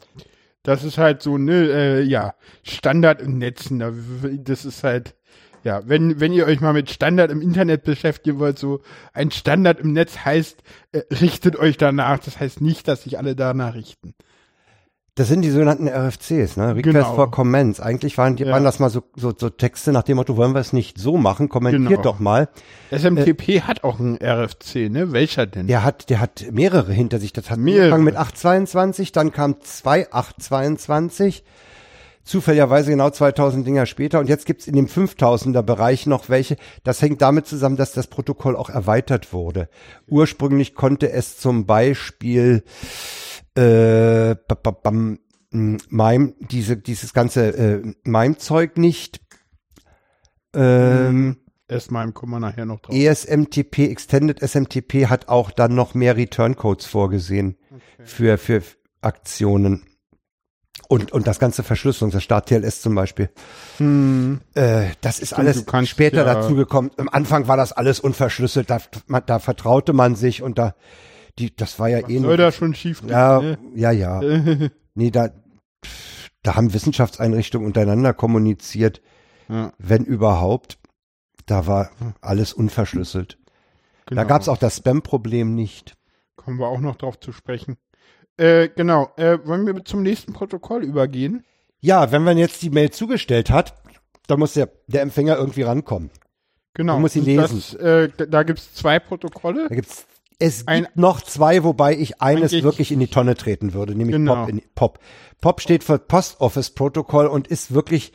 Das 0.62 0.86
ist 0.86 0.98
halt 0.98 1.22
so, 1.22 1.38
ne, 1.38 1.70
äh, 1.70 2.02
ja, 2.04 2.36
Standard 2.64 3.22
in 3.22 3.40
Netzen. 3.40 3.84
Das 4.46 4.64
ist 4.64 4.84
halt, 4.84 5.16
Ja, 5.66 5.82
wenn, 5.86 6.20
wenn 6.20 6.32
ihr 6.32 6.46
euch 6.46 6.62
mal 6.62 6.74
mit 6.74 6.90
Standard 6.90 7.32
im 7.32 7.42
Internet 7.42 7.84
beschäftigen 7.84 8.40
wollt, 8.40 8.60
so 8.60 8.82
ein 9.14 9.32
Standard 9.32 9.80
im 9.80 9.94
Netz 9.94 10.20
heißt, 10.20 10.62
äh, 10.94 11.02
richtet 11.22 11.58
euch 11.58 11.78
danach. 11.78 12.20
Das 12.20 12.40
heißt 12.40 12.62
nicht, 12.62 12.88
dass 12.88 13.04
sich 13.04 13.18
alle 13.18 13.36
danach 13.36 13.74
richten. 13.74 14.14
Das 15.16 15.28
sind 15.28 15.44
die 15.44 15.52
sogenannten 15.52 15.88
RFCs, 15.88 16.58
ne? 16.58 16.76
Request 16.76 16.84
genau. 16.84 17.14
for 17.14 17.30
Comments. 17.30 17.80
Eigentlich 17.80 18.18
waren, 18.18 18.36
die, 18.36 18.46
ja. 18.46 18.52
waren 18.52 18.64
das 18.64 18.80
mal 18.80 18.90
so, 18.90 19.04
so, 19.16 19.32
so 19.38 19.52
Texte 19.52 19.92
nach 19.92 20.02
dem 20.02 20.16
Motto, 20.18 20.38
wollen 20.38 20.56
wir 20.56 20.60
es 20.60 20.74
nicht 20.74 20.98
so 20.98 21.18
machen? 21.18 21.50
Kommentiert 21.50 21.88
genau. 21.88 22.02
doch 22.02 22.20
mal. 22.20 22.50
SMTP 22.90 23.50
äh, 23.50 23.62
hat 23.62 23.84
auch 23.84 24.00
einen 24.00 24.18
RFC, 24.18 24.90
ne? 24.90 25.12
Welcher 25.12 25.46
denn? 25.46 25.68
Der 25.68 25.84
hat, 25.84 26.10
der 26.10 26.20
hat 26.20 26.46
mehrere 26.52 26.92
hinter 26.92 27.20
sich. 27.20 27.32
Das 27.32 27.52
hat 27.52 27.60
mehrere. 27.60 27.84
angefangen 27.84 28.06
mit 28.06 28.16
822, 28.16 29.12
dann 29.12 29.32
kam 29.32 29.62
2822 29.62 31.44
zufälligerweise 32.24 32.90
genau 32.90 33.10
2000 33.10 33.68
Dinger 33.68 33.86
später 33.86 34.20
und 34.20 34.30
jetzt 34.30 34.46
gibt's 34.46 34.66
in 34.66 34.76
dem 34.76 34.88
5000er 34.88 35.62
Bereich 35.62 36.08
noch 36.08 36.30
welche. 36.30 36.56
Das 36.84 37.02
hängt 37.02 37.22
damit 37.22 37.46
zusammen, 37.46 37.76
dass 37.76 37.92
das 37.92 38.08
Protokoll 38.08 38.56
auch 38.56 38.70
erweitert 38.70 39.34
wurde. 39.34 39.70
Ursprünglich 40.08 40.74
konnte 40.74 41.12
es 41.12 41.38
zum 41.38 41.66
Beispiel 41.66 42.64
äh, 43.56 44.36
bam, 44.36 45.20
MIME, 45.52 46.34
diese, 46.40 46.78
dieses 46.78 47.14
ganze 47.14 47.56
äh, 47.56 47.94
MIME-Zeug 48.04 48.78
nicht. 48.78 49.22
Ähm, 50.56 51.38
S-MIME 51.68 52.12
kommen 52.12 52.32
wir 52.32 52.40
nachher 52.40 52.66
noch 52.66 52.80
drauf. 52.80 52.96
ESMTP, 52.96 53.90
Extended 53.90 54.42
SMTP 54.42 55.08
hat 55.08 55.30
auch 55.30 55.52
dann 55.52 55.76
noch 55.76 55.94
mehr 55.94 56.18
Return-Codes 56.18 56.86
vorgesehen 56.86 57.58
okay. 57.70 57.82
für, 58.04 58.38
für 58.38 58.62
Aktionen. 59.02 59.84
Und, 60.90 61.12
und 61.12 61.28
das 61.28 61.40
ganze 61.40 61.64
Verschlüsselung, 61.64 62.12
das 62.12 62.24
Start 62.24 62.50
TLS 62.50 62.82
zum 62.82 62.94
Beispiel. 62.96 63.30
Hm. 63.78 64.42
Äh, 64.54 64.88
das 65.02 65.20
ist 65.20 65.30
Stimmt, 65.30 65.40
alles 65.74 65.90
später 65.90 66.26
ja 66.26 66.34
dazugekommen. 66.34 66.92
Am 66.98 67.10
Anfang 67.10 67.48
war 67.48 67.58
das 67.58 67.72
alles 67.72 68.00
unverschlüsselt, 68.00 68.70
da, 68.70 68.80
da 69.26 69.40
vertraute 69.40 69.94
man 69.94 70.16
sich 70.16 70.42
und 70.42 70.58
da, 70.58 70.76
die, 71.40 71.56
das 71.56 71.80
war 71.80 71.90
ja 71.90 72.04
Was 72.04 72.10
eh 72.10 72.20
soll 72.20 72.38
da 72.38 72.52
schon 72.52 72.76
schief 72.76 73.02
gehen, 73.02 73.10
Ja, 73.10 73.42
ne? 73.42 73.58
ja, 73.76 73.92
ja. 73.92 74.22
nee, 74.94 75.12
da, 75.12 75.30
da 76.44 76.56
haben 76.56 76.74
Wissenschaftseinrichtungen 76.74 77.66
untereinander 77.66 78.14
kommuniziert, 78.14 79.02
ja. 79.50 79.72
wenn 79.78 80.04
überhaupt. 80.04 80.78
Da 81.46 81.68
war 81.68 81.92
alles 82.22 82.54
unverschlüsselt. 82.54 83.38
Genau. 84.06 84.22
Da 84.22 84.28
gab 84.28 84.42
es 84.42 84.48
auch 84.48 84.58
das 84.58 84.78
Spam-Problem 84.78 85.56
nicht. 85.56 85.98
Kommen 86.38 86.58
wir 86.58 86.68
auch 86.68 86.80
noch 86.80 86.96
drauf 86.96 87.20
zu 87.20 87.34
sprechen. 87.34 87.76
Äh, 88.38 88.70
genau. 88.70 89.12
Äh, 89.18 89.40
wollen 89.46 89.66
wir 89.66 89.84
zum 89.84 90.04
nächsten 90.04 90.32
Protokoll 90.32 90.84
übergehen? 90.84 91.44
Ja, 91.82 92.12
wenn 92.14 92.24
man 92.24 92.38
jetzt 92.38 92.62
die 92.62 92.70
Mail 92.70 92.92
zugestellt 92.92 93.50
hat, 93.50 93.76
dann 94.28 94.40
muss 94.40 94.54
der, 94.54 94.70
der 94.88 95.02
Empfänger 95.02 95.38
irgendwie 95.38 95.64
rankommen. 95.64 96.12
Genau. 96.74 96.94
Man 96.94 97.02
muss 97.02 97.14
sie 97.14 97.20
lesen. 97.20 97.58
Das, 97.58 97.74
äh, 97.76 98.10
da 98.30 98.44
gibt's 98.44 98.74
zwei 98.74 99.00
Protokolle. 99.00 99.68
Da 99.68 99.76
gibt's 99.76 100.00
es 100.00 100.13
Ein, 100.66 100.84
gibt 100.84 100.98
noch 100.98 101.22
zwei, 101.22 101.64
wobei 101.64 101.96
ich 101.96 102.22
eines 102.22 102.52
wirklich 102.52 102.92
in 102.92 103.00
die 103.00 103.08
Tonne 103.08 103.36
treten 103.36 103.74
würde, 103.74 103.96
nämlich 103.96 104.16
genau. 104.16 104.36
Pop, 104.36 104.50
in, 104.50 104.62
Pop. 104.76 105.00
Pop 105.42 105.62
steht 105.62 105.84
für 105.84 106.00
Post 106.00 106.42
Office 106.42 106.70
Protokoll 106.72 107.28
und 107.28 107.48
ist 107.48 107.74
wirklich 107.74 108.14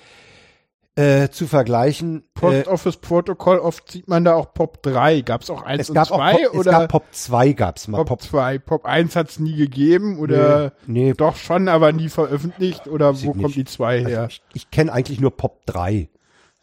äh, 0.98 1.28
zu 1.30 1.46
vergleichen. 1.46 2.24
Post 2.34 2.66
äh, 2.66 2.70
Office 2.70 2.96
Protokoll, 2.96 3.58
oft 3.58 3.90
sieht 3.90 4.08
man 4.08 4.24
da 4.24 4.34
auch 4.34 4.52
Pop 4.52 4.82
3. 4.82 5.20
Gab 5.20 5.42
es 5.42 5.50
auch 5.50 5.62
1 5.62 5.82
es 5.82 5.88
und 5.90 5.94
gab 5.94 6.08
2? 6.08 6.14
Auch 6.14 6.32
Pop, 6.32 6.54
oder? 6.54 6.58
Es 6.58 6.78
gab 6.78 6.88
Pop 6.88 7.04
2 7.12 7.52
gab's 7.52 7.88
mal. 7.88 7.98
Pop, 7.98 8.08
Pop 8.08 8.22
2. 8.22 8.58
Pop 8.58 8.84
1 8.84 9.14
hat's 9.14 9.38
nie 9.38 9.54
gegeben 9.54 10.18
oder 10.18 10.72
nee, 10.86 11.04
nee. 11.04 11.12
doch 11.12 11.36
schon, 11.36 11.68
aber 11.68 11.92
nie 11.92 12.08
veröffentlicht 12.08 12.88
oder 12.88 13.22
wo 13.22 13.32
kommt 13.32 13.54
die 13.54 13.64
2 13.64 14.00
her? 14.00 14.22
Also 14.22 14.26
ich, 14.30 14.42
ich 14.54 14.70
kenne 14.70 14.92
eigentlich 14.92 15.20
nur 15.20 15.36
Pop 15.36 15.64
3. 15.66 16.08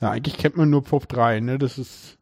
Ja, 0.02 0.12
eigentlich 0.12 0.38
kennt 0.38 0.58
man 0.58 0.70
nur 0.70 0.84
Pop 0.84 1.08
3, 1.08 1.40
ne? 1.40 1.58
Das 1.58 1.78
ist 1.78 2.18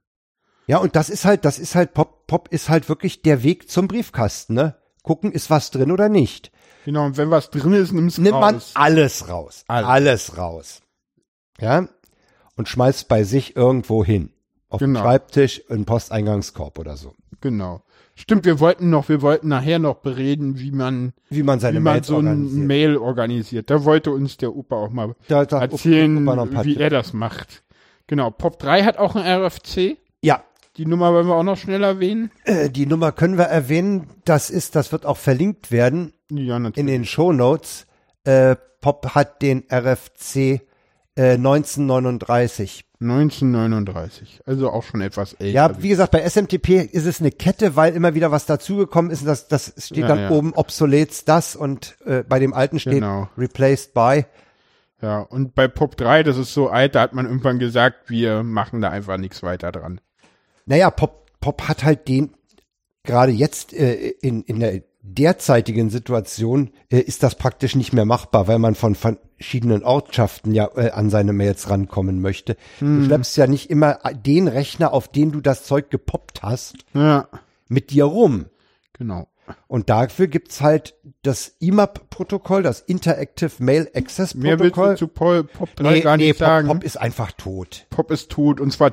ja, 0.65 0.77
und 0.77 0.95
das 0.95 1.09
ist 1.09 1.25
halt, 1.25 1.45
das 1.45 1.59
ist 1.59 1.75
halt, 1.75 1.93
Pop, 1.93 2.22
Pop 2.33 2.47
ist 2.47 2.67
halt 2.67 2.89
wirklich 2.89 3.21
der 3.21 3.43
Weg 3.43 3.69
zum 3.69 3.87
Briefkasten, 3.87 4.55
ne? 4.55 4.73
Gucken, 5.03 5.31
ist 5.31 5.51
was 5.51 5.69
drin 5.69 5.91
oder 5.91 6.09
nicht. 6.09 6.51
Genau, 6.83 7.05
und 7.05 7.17
wenn 7.17 7.29
was 7.29 7.51
drin 7.51 7.73
ist, 7.73 7.91
nimmst 7.91 8.17
Nimmt 8.17 8.33
raus. 8.33 8.41
man 8.73 8.83
alles 8.83 9.29
raus. 9.29 9.63
Alles. 9.67 9.87
alles 9.87 10.37
raus. 10.39 10.81
Ja? 11.59 11.87
Und 12.55 12.67
schmeißt 12.67 13.07
bei 13.07 13.23
sich 13.23 13.55
irgendwo 13.55 14.03
hin. 14.03 14.31
Auf 14.69 14.79
genau. 14.79 15.01
den 15.01 15.03
Schreibtisch, 15.03 15.61
in 15.69 15.85
Posteingangskorb 15.85 16.79
oder 16.79 16.97
so. 16.97 17.13
Genau. 17.39 17.83
Stimmt, 18.15 18.45
wir 18.45 18.59
wollten 18.59 18.89
noch, 18.89 19.09
wir 19.09 19.21
wollten 19.21 19.49
nachher 19.49 19.77
noch 19.77 19.97
bereden, 19.97 20.57
wie 20.57 20.71
man, 20.71 21.13
wie 21.29 21.43
man 21.43 21.59
seine 21.59 21.77
wie 21.77 21.83
man 21.83 22.01
so 22.01 22.17
ein 22.17 22.65
Mail 22.65 22.97
organisiert. 22.97 23.69
Da 23.69 23.85
wollte 23.85 24.09
uns 24.09 24.37
der 24.37 24.55
Opa 24.55 24.77
auch 24.77 24.89
mal 24.89 25.13
da, 25.27 25.45
da 25.45 25.61
erzählen, 25.61 26.25
wie 26.63 26.77
er 26.77 26.89
das 26.89 27.13
macht. 27.13 27.63
Genau. 28.07 28.31
Pop 28.31 28.57
3 28.57 28.85
hat 28.85 28.97
auch 28.97 29.15
ein 29.15 29.23
RFC. 29.23 29.99
Die 30.77 30.85
Nummer 30.87 31.13
wollen 31.13 31.27
wir 31.27 31.35
auch 31.35 31.43
noch 31.43 31.57
schnell 31.57 31.83
erwähnen. 31.83 32.31
Äh, 32.45 32.69
die 32.69 32.87
Nummer 32.87 33.11
können 33.11 33.37
wir 33.37 33.45
erwähnen. 33.45 34.09
Das 34.25 34.49
ist, 34.49 34.75
das 34.75 34.91
wird 34.91 35.05
auch 35.05 35.17
verlinkt 35.17 35.71
werden 35.71 36.13
ja, 36.31 36.57
natürlich. 36.57 36.77
in 36.77 36.87
den 36.87 37.05
Show 37.05 37.31
Notes. 37.31 37.85
Äh, 38.23 38.55
Pop 38.81 39.13
hat 39.13 39.41
den 39.41 39.63
RFC 39.71 40.61
äh, 41.15 41.33
1939. 41.33 42.85
1939, 42.99 44.41
also 44.45 44.71
auch 44.71 44.83
schon 44.83 45.01
etwas 45.01 45.33
älter. 45.33 45.53
Ja, 45.53 45.83
wie 45.83 45.89
gesagt, 45.89 46.11
bei 46.11 46.27
SMTP 46.27 46.89
ist 46.91 47.05
es 47.05 47.19
eine 47.19 47.31
Kette, 47.31 47.75
weil 47.75 47.93
immer 47.93 48.15
wieder 48.15 48.31
was 48.31 48.45
dazugekommen 48.45 49.11
ist. 49.11 49.21
Und 49.21 49.27
das, 49.27 49.47
das 49.47 49.73
steht 49.77 49.99
ja, 49.99 50.07
dann 50.07 50.19
ja. 50.19 50.29
oben 50.31 50.53
obsolet 50.53 51.27
das 51.27 51.55
und 51.55 51.97
äh, 52.05 52.23
bei 52.23 52.39
dem 52.39 52.53
alten 52.53 52.79
steht 52.79 52.93
genau. 52.93 53.29
replaced 53.37 53.93
by. 53.93 54.25
Ja, 55.01 55.19
und 55.19 55.53
bei 55.53 55.67
Pop 55.67 55.97
3, 55.97 56.23
das 56.23 56.37
ist 56.37 56.53
so 56.53 56.69
alt, 56.69 56.95
da 56.95 57.01
hat 57.01 57.13
man 57.13 57.25
irgendwann 57.25 57.59
gesagt, 57.59 58.09
wir 58.09 58.41
machen 58.41 58.79
da 58.79 58.89
einfach 58.89 59.17
nichts 59.17 59.43
weiter 59.43 59.73
dran. 59.73 59.99
Naja, 60.65 60.89
Pop, 60.89 61.25
Pop 61.39 61.67
hat 61.67 61.83
halt 61.83 62.07
den, 62.07 62.31
gerade 63.03 63.31
jetzt 63.31 63.73
äh, 63.73 64.09
in, 64.21 64.43
in 64.43 64.59
der 64.59 64.81
derzeitigen 65.03 65.89
Situation 65.89 66.71
äh, 66.89 66.99
ist 66.99 67.23
das 67.23 67.35
praktisch 67.35 67.75
nicht 67.75 67.91
mehr 67.91 68.05
machbar, 68.05 68.47
weil 68.47 68.57
man 68.57 68.73
von 68.73 68.95
verschiedenen 68.95 69.83
Ortschaften 69.83 70.53
ja 70.53 70.69
äh, 70.75 70.91
an 70.91 71.09
seine 71.09 71.33
Mails 71.33 71.69
rankommen 71.69 72.21
möchte. 72.21 72.55
Hm. 72.79 72.99
Du 72.99 73.05
schleppst 73.05 73.35
ja 73.35 73.45
nicht 73.45 73.69
immer 73.69 73.99
den 74.25 74.47
Rechner, 74.47 74.93
auf 74.93 75.09
den 75.09 75.31
du 75.31 75.41
das 75.41 75.65
Zeug 75.65 75.89
gepoppt 75.89 76.41
hast, 76.41 76.75
ja. 76.93 77.27
mit 77.67 77.91
dir 77.91 78.05
rum. 78.05 78.45
Genau. 78.93 79.27
Und 79.67 79.89
dafür 79.89 80.27
gibt's 80.27 80.61
halt 80.61 80.95
das 81.21 81.55
IMAP-Protokoll, 81.59 82.63
das 82.63 82.79
Interactive 82.79 83.51
Mail 83.59 83.89
Access 83.93 84.33
Protokoll. 84.33 84.41
Mehr 84.41 84.59
willst 84.59 84.77
du 84.77 84.95
zu 84.95 85.07
Pop, 85.07 85.51
Pop 85.51 85.75
3 85.75 85.91
nee, 85.91 85.99
gar 85.99 86.15
nicht 86.15 86.27
nee, 86.27 86.33
sagen. 86.33 86.67
Pop, 86.67 86.77
Pop 86.77 86.85
ist 86.85 86.97
einfach 86.97 87.33
tot. 87.33 87.87
Pop 87.89 88.11
ist 88.11 88.31
tot. 88.31 88.61
Und 88.61 88.71
zwar, 88.71 88.91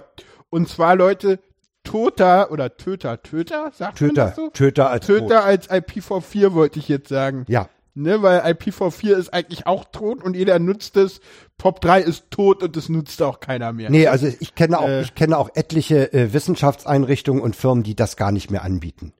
und 0.48 0.68
zwar, 0.68 0.96
Leute, 0.96 1.38
Toter 1.84 2.50
oder 2.50 2.76
Töter, 2.76 3.22
Töter, 3.22 3.72
sagt 3.74 3.98
Töter, 3.98 4.06
man 4.06 4.26
das 4.28 4.36
so? 4.36 4.50
Töter 4.50 4.90
als 4.90 5.06
Töter 5.06 5.26
tot. 5.26 5.44
als 5.44 5.70
IPv4 5.70 6.52
wollte 6.52 6.78
ich 6.78 6.88
jetzt 6.88 7.08
sagen. 7.08 7.44
Ja. 7.48 7.68
Ne, 7.94 8.22
weil 8.22 8.40
IPv4 8.40 9.16
ist 9.16 9.34
eigentlich 9.34 9.66
auch 9.66 9.84
tot 9.84 10.22
und 10.22 10.36
jeder 10.36 10.58
nutzt 10.58 10.96
es. 10.96 11.20
Pop 11.58 11.80
3 11.80 12.00
ist 12.00 12.30
tot 12.30 12.62
und 12.62 12.76
es 12.76 12.88
nutzt 12.88 13.20
auch 13.20 13.40
keiner 13.40 13.72
mehr. 13.72 13.90
Nee, 13.90 14.06
also 14.06 14.28
ich 14.38 14.54
kenne 14.54 14.78
auch, 14.78 14.88
äh, 14.88 15.02
ich 15.02 15.14
kenne 15.14 15.36
auch 15.36 15.50
etliche 15.54 16.12
äh, 16.12 16.32
Wissenschaftseinrichtungen 16.32 17.42
und 17.42 17.56
Firmen, 17.56 17.82
die 17.82 17.96
das 17.96 18.16
gar 18.16 18.30
nicht 18.30 18.50
mehr 18.50 18.62
anbieten. 18.62 19.12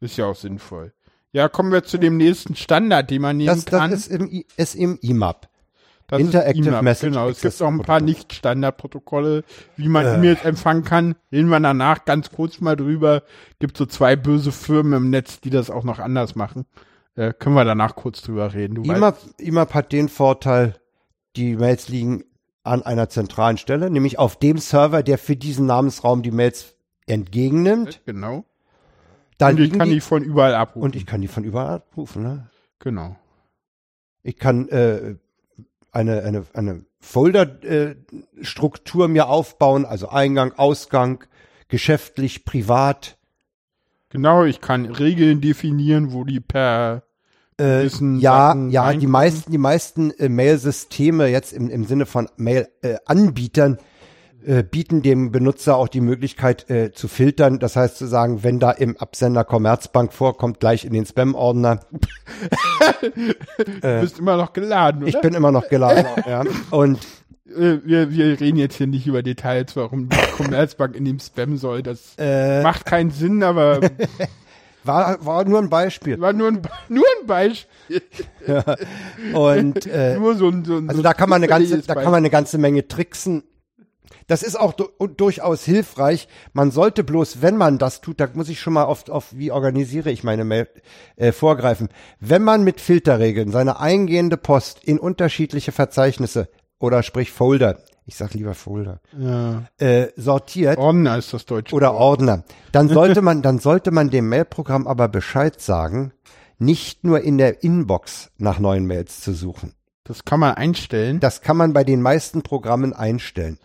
Ist 0.00 0.16
ja 0.16 0.26
auch 0.26 0.36
sinnvoll. 0.36 0.92
Ja, 1.32 1.48
kommen 1.48 1.72
wir 1.72 1.84
zu 1.84 1.98
dem 1.98 2.16
nächsten 2.16 2.54
Standard, 2.54 3.10
den 3.10 3.20
man 3.22 3.36
nehmen 3.36 3.48
das, 3.48 3.66
kann. 3.66 3.90
Das 3.90 4.06
ist 4.06 4.12
im, 4.12 4.44
ist 4.56 4.74
im 4.74 4.98
IMAP. 5.02 5.48
Das 6.08 6.20
Interactive 6.20 6.70
e 6.70 6.82
Message. 6.82 7.12
Genau, 7.12 7.28
es 7.28 7.40
gibt 7.40 7.60
auch 7.60 7.68
ein 7.68 7.80
paar 7.80 8.00
Nicht-Standard-Protokolle, 8.00 9.42
wie 9.76 9.88
man 9.88 10.06
äh. 10.06 10.14
E-Mails 10.14 10.44
empfangen 10.44 10.84
kann. 10.84 11.16
Reden 11.32 11.48
wir 11.48 11.58
danach 11.58 12.04
ganz 12.04 12.30
kurz 12.30 12.60
mal 12.60 12.76
drüber. 12.76 13.22
Gibt 13.58 13.76
so 13.76 13.86
zwei 13.86 14.14
böse 14.14 14.52
Firmen 14.52 14.92
im 14.92 15.10
Netz, 15.10 15.40
die 15.40 15.50
das 15.50 15.70
auch 15.70 15.84
noch 15.84 15.98
anders 15.98 16.36
machen. 16.36 16.64
Äh, 17.16 17.32
können 17.32 17.56
wir 17.56 17.64
danach 17.64 17.96
kurz 17.96 18.22
drüber 18.22 18.54
reden. 18.54 18.84
IMAP, 18.84 19.18
IMAP 19.38 19.74
hat 19.74 19.92
den 19.92 20.08
Vorteil, 20.08 20.76
die 21.34 21.56
Mails 21.56 21.88
liegen 21.88 22.24
an 22.62 22.82
einer 22.82 23.08
zentralen 23.08 23.58
Stelle, 23.58 23.90
nämlich 23.90 24.18
auf 24.18 24.38
dem 24.38 24.58
Server, 24.58 25.02
der 25.02 25.18
für 25.18 25.36
diesen 25.36 25.66
Namensraum 25.66 26.22
die 26.22 26.30
Mails 26.30 26.76
entgegennimmt. 27.06 28.02
Genau. 28.04 28.44
Da 29.38 29.48
und 29.48 29.60
ich 29.60 29.72
kann 29.72 29.88
die, 29.88 29.96
die, 29.96 30.00
von 30.00 30.22
überall 30.22 30.54
abrufen. 30.54 30.82
Und 30.82 30.96
ich 30.96 31.06
kann 31.06 31.20
die 31.20 31.28
von 31.28 31.44
überall 31.44 31.76
abrufen, 31.76 32.22
ne? 32.22 32.48
Genau. 32.78 33.16
Ich 34.22 34.38
kann 34.38 34.68
äh, 34.68 35.16
eine, 35.96 36.22
eine, 36.22 36.44
eine 36.52 36.84
Folderstruktur 37.00 39.06
äh, 39.06 39.08
mir 39.08 39.28
aufbauen, 39.28 39.86
also 39.86 40.08
Eingang, 40.08 40.52
Ausgang, 40.52 41.24
geschäftlich, 41.68 42.44
privat. 42.44 43.16
Genau, 44.10 44.44
ich 44.44 44.60
kann 44.60 44.86
Regeln 44.86 45.40
definieren, 45.40 46.12
wo 46.12 46.24
die 46.24 46.40
per 46.40 47.02
äh, 47.58 47.84
ja, 47.84 48.48
Sachen 48.48 48.70
ja, 48.70 48.92
die 48.92 49.06
meisten, 49.06 49.50
die 49.50 49.58
meisten 49.58 50.10
äh, 50.12 50.28
Mail-Systeme 50.28 51.28
jetzt 51.28 51.54
im, 51.54 51.70
im 51.70 51.84
Sinne 51.84 52.04
von 52.04 52.28
Mail-Anbietern 52.36 53.76
äh, 53.76 53.78
bieten 54.62 55.02
dem 55.02 55.32
Benutzer 55.32 55.76
auch 55.76 55.88
die 55.88 56.00
Möglichkeit 56.00 56.70
äh, 56.70 56.92
zu 56.92 57.08
filtern. 57.08 57.58
Das 57.58 57.74
heißt 57.74 57.96
zu 57.96 58.06
sagen, 58.06 58.44
wenn 58.44 58.60
da 58.60 58.70
im 58.70 58.96
Absender 58.96 59.44
Commerzbank 59.44 60.12
vorkommt, 60.12 60.60
gleich 60.60 60.84
in 60.84 60.92
den 60.92 61.04
Spam-Ordner. 61.04 61.80
du 63.00 64.00
bist 64.00 64.18
immer 64.18 64.36
noch 64.36 64.52
geladen, 64.52 65.02
oder? 65.02 65.08
Ich 65.08 65.20
bin 65.20 65.34
immer 65.34 65.50
noch 65.50 65.68
geladen, 65.68 66.06
ja. 66.28 66.44
Und 66.70 66.98
äh, 67.48 67.78
wir, 67.84 68.10
wir 68.10 68.40
reden 68.40 68.58
jetzt 68.58 68.76
hier 68.76 68.86
nicht 68.86 69.06
über 69.06 69.22
Details, 69.22 69.74
warum 69.76 70.08
die 70.08 70.16
Commerzbank 70.36 70.94
in 70.96 71.04
dem 71.04 71.18
Spam 71.18 71.56
soll. 71.56 71.82
Das 71.82 72.14
äh, 72.18 72.62
macht 72.62 72.86
keinen 72.86 73.10
Sinn, 73.10 73.42
aber 73.42 73.80
war, 74.84 75.24
war 75.24 75.44
nur 75.44 75.58
ein 75.58 75.70
Beispiel. 75.70 76.20
War 76.20 76.32
nur 76.32 76.48
ein, 76.48 76.62
nur 76.88 77.04
ein 77.20 77.26
Beispiel. 77.26 78.02
ja. 78.46 78.64
Und 79.32 79.86
äh, 79.86 80.16
nur 80.16 80.36
so 80.36 80.48
ein, 80.48 80.64
so 80.64 80.76
ein 80.76 80.88
also 80.88 81.02
da 81.02 81.14
kann 81.14 81.28
man 81.28 81.36
eine 81.36 81.48
ganze, 81.48 81.78
da 81.82 81.94
kann 81.94 82.04
man 82.04 82.14
eine 82.14 82.30
ganze 82.30 82.58
Menge 82.58 82.86
tricksen. 82.86 83.42
Das 84.26 84.42
ist 84.42 84.58
auch 84.58 84.72
du 84.72 84.88
durchaus 85.06 85.64
hilfreich. 85.64 86.28
Man 86.52 86.70
sollte 86.70 87.04
bloß, 87.04 87.42
wenn 87.42 87.56
man 87.56 87.78
das 87.78 88.00
tut, 88.00 88.20
da 88.20 88.28
muss 88.34 88.48
ich 88.48 88.60
schon 88.60 88.72
mal 88.72 88.84
auf, 88.84 89.08
auf 89.08 89.26
wie 89.32 89.52
organisiere 89.52 90.10
ich 90.10 90.24
meine 90.24 90.44
Mail 90.44 90.68
äh, 91.16 91.32
vorgreifen. 91.32 91.88
Wenn 92.18 92.42
man 92.42 92.64
mit 92.64 92.80
Filterregeln 92.80 93.52
seine 93.52 93.78
eingehende 93.78 94.36
Post 94.36 94.82
in 94.82 94.98
unterschiedliche 94.98 95.70
Verzeichnisse 95.72 96.48
oder 96.78 97.02
sprich 97.02 97.30
Folder, 97.30 97.78
ich 98.04 98.16
sag 98.16 98.34
lieber 98.34 98.54
Folder, 98.54 99.00
ja. 99.16 99.64
äh, 99.78 100.08
sortiert. 100.16 100.78
Ordner 100.78 101.18
ist 101.18 101.32
das 101.32 101.46
Deutsche. 101.46 101.74
Oder 101.74 101.94
Ordner. 101.94 102.44
Dann 102.72 102.88
sollte 102.90 103.22
man, 103.22 103.42
dann 103.42 103.58
sollte 103.58 103.90
man 103.90 104.10
dem 104.10 104.28
Mailprogramm 104.28 104.86
aber 104.86 105.08
Bescheid 105.08 105.60
sagen, 105.60 106.12
nicht 106.58 107.04
nur 107.04 107.20
in 107.20 107.38
der 107.38 107.62
Inbox 107.62 108.30
nach 108.38 108.58
neuen 108.58 108.86
Mails 108.86 109.20
zu 109.20 109.32
suchen. 109.32 109.74
Das 110.04 110.24
kann 110.24 110.40
man 110.40 110.54
einstellen. 110.54 111.20
Das 111.20 111.42
kann 111.42 111.56
man 111.56 111.72
bei 111.72 111.84
den 111.84 112.00
meisten 112.00 112.42
Programmen 112.42 112.92
einstellen. 112.92 113.58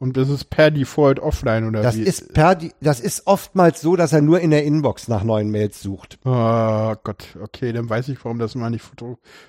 Und 0.00 0.16
das 0.16 0.28
ist 0.28 0.44
per 0.48 0.70
Default 0.70 1.18
offline 1.18 1.66
oder 1.66 1.82
das 1.82 1.96
wie? 1.96 2.02
Ist 2.02 2.32
per, 2.32 2.56
das 2.80 3.00
ist 3.00 3.26
oftmals 3.26 3.80
so, 3.80 3.96
dass 3.96 4.12
er 4.12 4.22
nur 4.22 4.38
in 4.40 4.52
der 4.52 4.64
Inbox 4.64 5.08
nach 5.08 5.24
neuen 5.24 5.50
Mails 5.50 5.82
sucht. 5.82 6.20
Oh 6.24 6.94
Gott, 7.02 7.36
okay, 7.42 7.72
dann 7.72 7.90
weiß 7.90 8.08
ich, 8.08 8.24
warum 8.24 8.38
das 8.38 8.54
mal 8.54 8.70
nicht 8.70 8.84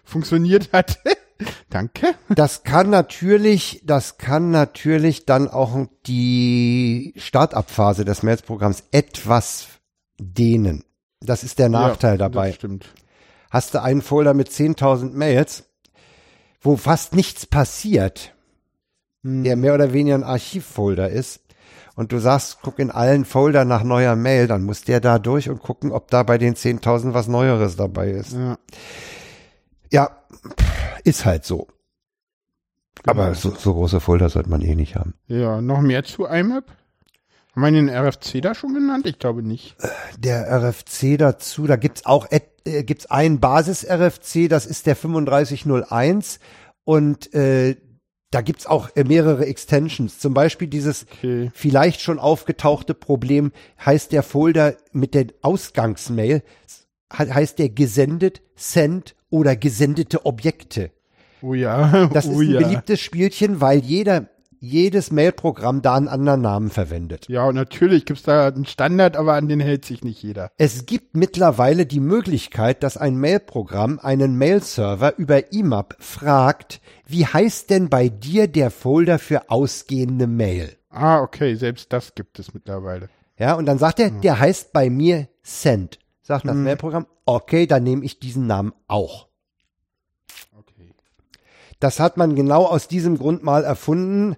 funktioniert 0.04 0.74
hat. 0.74 1.00
Danke. 1.70 2.16
Das 2.30 2.64
kann 2.64 2.90
natürlich, 2.90 3.82
das 3.86 4.18
kann 4.18 4.50
natürlich 4.50 5.26
dann 5.26 5.48
auch 5.48 5.86
die 6.08 7.14
Startup-Phase 7.16 8.04
des 8.04 8.24
Mails-Programms 8.24 8.84
etwas 8.92 9.68
dehnen. 10.18 10.84
Das 11.22 11.44
ist 11.44 11.60
der 11.60 11.70
Nachteil 11.70 12.14
ja, 12.14 12.18
dabei. 12.18 12.48
Das 12.48 12.56
stimmt. 12.56 12.88
Hast 13.52 13.74
du 13.74 13.82
einen 13.82 14.02
Folder 14.02 14.34
mit 14.34 14.50
10.000 14.50 15.12
Mails, 15.12 15.66
wo 16.62 16.76
fast 16.76 17.16
nichts 17.16 17.46
passiert, 17.46 18.34
hm. 19.24 19.44
der 19.44 19.56
mehr 19.56 19.74
oder 19.74 19.94
weniger 19.94 20.16
ein 20.16 20.24
Archivfolder 20.24 21.10
ist, 21.10 21.42
und 22.00 22.14
du 22.14 22.20
sagst, 22.20 22.60
guck 22.62 22.80
in 22.80 22.92
allen 22.92 23.26
Folder 23.26 23.66
nach 23.66 23.84
neuer 23.84 24.16
Mail, 24.16 24.48
dann 24.48 24.64
muss 24.64 24.86
der 24.86 25.02
da 25.02 25.20
durch 25.20 25.50
und 25.50 25.62
gucken, 25.62 25.92
ob 25.92 26.10
da 26.10 26.24
bei 26.24 26.38
den 26.38 26.56
10.000 26.56 27.14
was 27.14 27.28
Neueres 27.28 27.76
dabei 27.76 28.12
ist. 28.12 28.32
Ja, 28.32 28.58
ja 29.92 30.10
ist 31.04 31.26
halt 31.26 31.44
so. 31.44 31.68
Genau. 33.04 33.24
Aber 33.24 33.36
so, 33.36 33.52
so 33.52 33.74
große 33.74 34.00
Folder 34.00 34.30
sollte 34.30 34.50
man 34.50 34.62
eh 34.62 34.76
nicht 34.76 34.96
haben. 34.96 35.14
Ja, 35.28 35.60
noch 35.60 35.82
mehr 35.82 36.06
zu 36.06 36.26
IMAP? 36.26 36.72
Haben 37.54 37.62
wir 37.62 37.72
den 37.72 37.90
RFC 37.90 38.42
da 38.42 38.56
schon 38.56 38.74
genannt? 38.74 39.06
Ich 39.06 39.20
glaube 39.20 39.44
nicht. 39.44 39.76
Der 40.18 40.50
RFC 40.50 41.18
dazu, 41.18 41.68
da 41.68 41.76
gibt's 41.76 42.06
auch 42.06 42.28
äh, 42.32 42.84
gibt's 42.84 43.08
einen 43.08 43.42
Basis-RFC, 43.42 44.48
das 44.48 44.66
ist 44.66 44.86
der 44.86 44.96
3501 44.96 46.40
und 46.86 47.34
äh, 47.34 47.76
da 48.32 48.42
gibt's 48.42 48.66
auch 48.66 48.90
äh, 48.96 49.04
mehrere 49.04 49.46
Extensions. 49.46 50.20
Zum 50.20 50.34
Beispiel 50.34 50.68
dieses 50.68 51.06
okay. 51.18 51.52
vielleicht 51.54 52.02
schon 52.02 52.20
aufgetauchte 52.20 52.94
Problem 52.94 53.52
heißt 53.84 54.12
der 54.12 54.24
Folder 54.24 54.76
mit 54.92 55.16
der 55.16 55.28
Ausgangsmail, 55.42 56.44
heißt 57.12 57.58
der 57.60 57.70
gesendet, 57.70 58.42
send 58.56 59.16
oder 59.30 59.56
gesendete 59.56 60.26
Objekte. 60.26 60.92
Oh 61.42 61.54
ja. 61.54 62.08
Das 62.14 62.26
ist 62.28 62.36
oh 62.36 62.42
ein 62.42 62.52
ja. 62.52 62.60
beliebtes 62.60 63.00
Spielchen, 63.00 63.62
weil 63.62 63.80
jeder 63.80 64.30
jedes 64.60 65.12
Mailprogramm 65.12 65.82
da 65.82 65.96
einen 65.96 66.08
anderen 66.08 66.42
Namen 66.42 66.70
verwendet. 66.70 67.28
Ja, 67.30 67.46
und 67.46 67.56
natürlich 67.56 68.06
gibt's 68.06 68.24
da 68.24 68.48
einen 68.48 68.66
Standard, 68.66 69.16
aber 69.16 69.34
an 69.34 69.48
den 69.48 69.60
hält 69.60 69.86
sich 69.86 70.04
nicht 70.04 70.22
jeder. 70.22 70.52
Es 70.58 70.86
gibt 70.86 71.16
mittlerweile 71.16 71.86
die 71.86 72.00
Möglichkeit, 72.00 72.84
dass 72.84 72.98
ein 72.98 73.18
Mailprogramm 73.18 74.00
einen 74.00 74.38
Mailserver 74.38 75.18
über 75.18 75.52
IMAP 75.54 75.96
fragt, 76.00 76.82
wie 77.06 77.26
heißt 77.26 77.70
denn 77.70 77.90
bei 77.90 78.10
dir 78.10 78.48
der 78.48 78.70
Folder 78.70 79.18
für 79.18 79.50
ausgehende 79.50 80.28
Mail? 80.28 80.76
Ah, 80.90 81.22
okay, 81.22 81.56
selbst 81.56 81.94
das 81.94 82.16
gibt 82.16 82.40
es 82.40 82.54
mittlerweile. 82.54 83.10
Ja, 83.38 83.54
und 83.54 83.66
dann 83.66 83.78
sagt 83.78 84.00
er, 84.00 84.10
hm. 84.10 84.22
der 84.22 84.40
heißt 84.40 84.74
bei 84.74 84.90
mir 84.90 85.28
Send. 85.42 86.00
Sagt 86.22 86.46
das 86.46 86.54
hm. 86.54 86.64
Mailprogramm, 86.64 87.08
okay, 87.26 87.66
dann 87.66 87.84
nehme 87.84 88.04
ich 88.04 88.20
diesen 88.20 88.46
Namen 88.46 88.74
auch. 88.88 89.30
Okay. 90.58 90.94
Das 91.80 92.00
hat 92.00 92.18
man 92.18 92.36
genau 92.36 92.66
aus 92.66 92.88
diesem 92.88 93.18
Grund 93.18 93.44
mal 93.44 93.64
erfunden, 93.64 94.36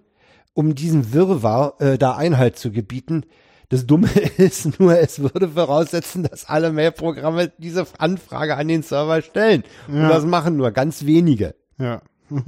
um 0.53 0.75
diesen 0.75 1.13
Wirrwarr 1.13 1.75
äh, 1.79 1.97
da 1.97 2.15
Einhalt 2.15 2.57
zu 2.57 2.71
gebieten. 2.71 3.25
Das 3.69 3.85
Dumme 3.85 4.09
ist 4.37 4.79
nur, 4.79 4.99
es 4.99 5.19
würde 5.19 5.49
voraussetzen, 5.49 6.23
dass 6.23 6.45
alle 6.45 6.71
Mailprogramme 6.71 7.51
diese 7.57 7.87
Anfrage 7.97 8.57
an 8.57 8.67
den 8.67 8.83
Server 8.83 9.21
stellen. 9.21 9.63
Ja. 9.87 10.03
Und 10.03 10.09
das 10.09 10.25
machen 10.25 10.57
nur 10.57 10.71
ganz 10.71 11.05
wenige. 11.05 11.55
Ja. 11.77 12.01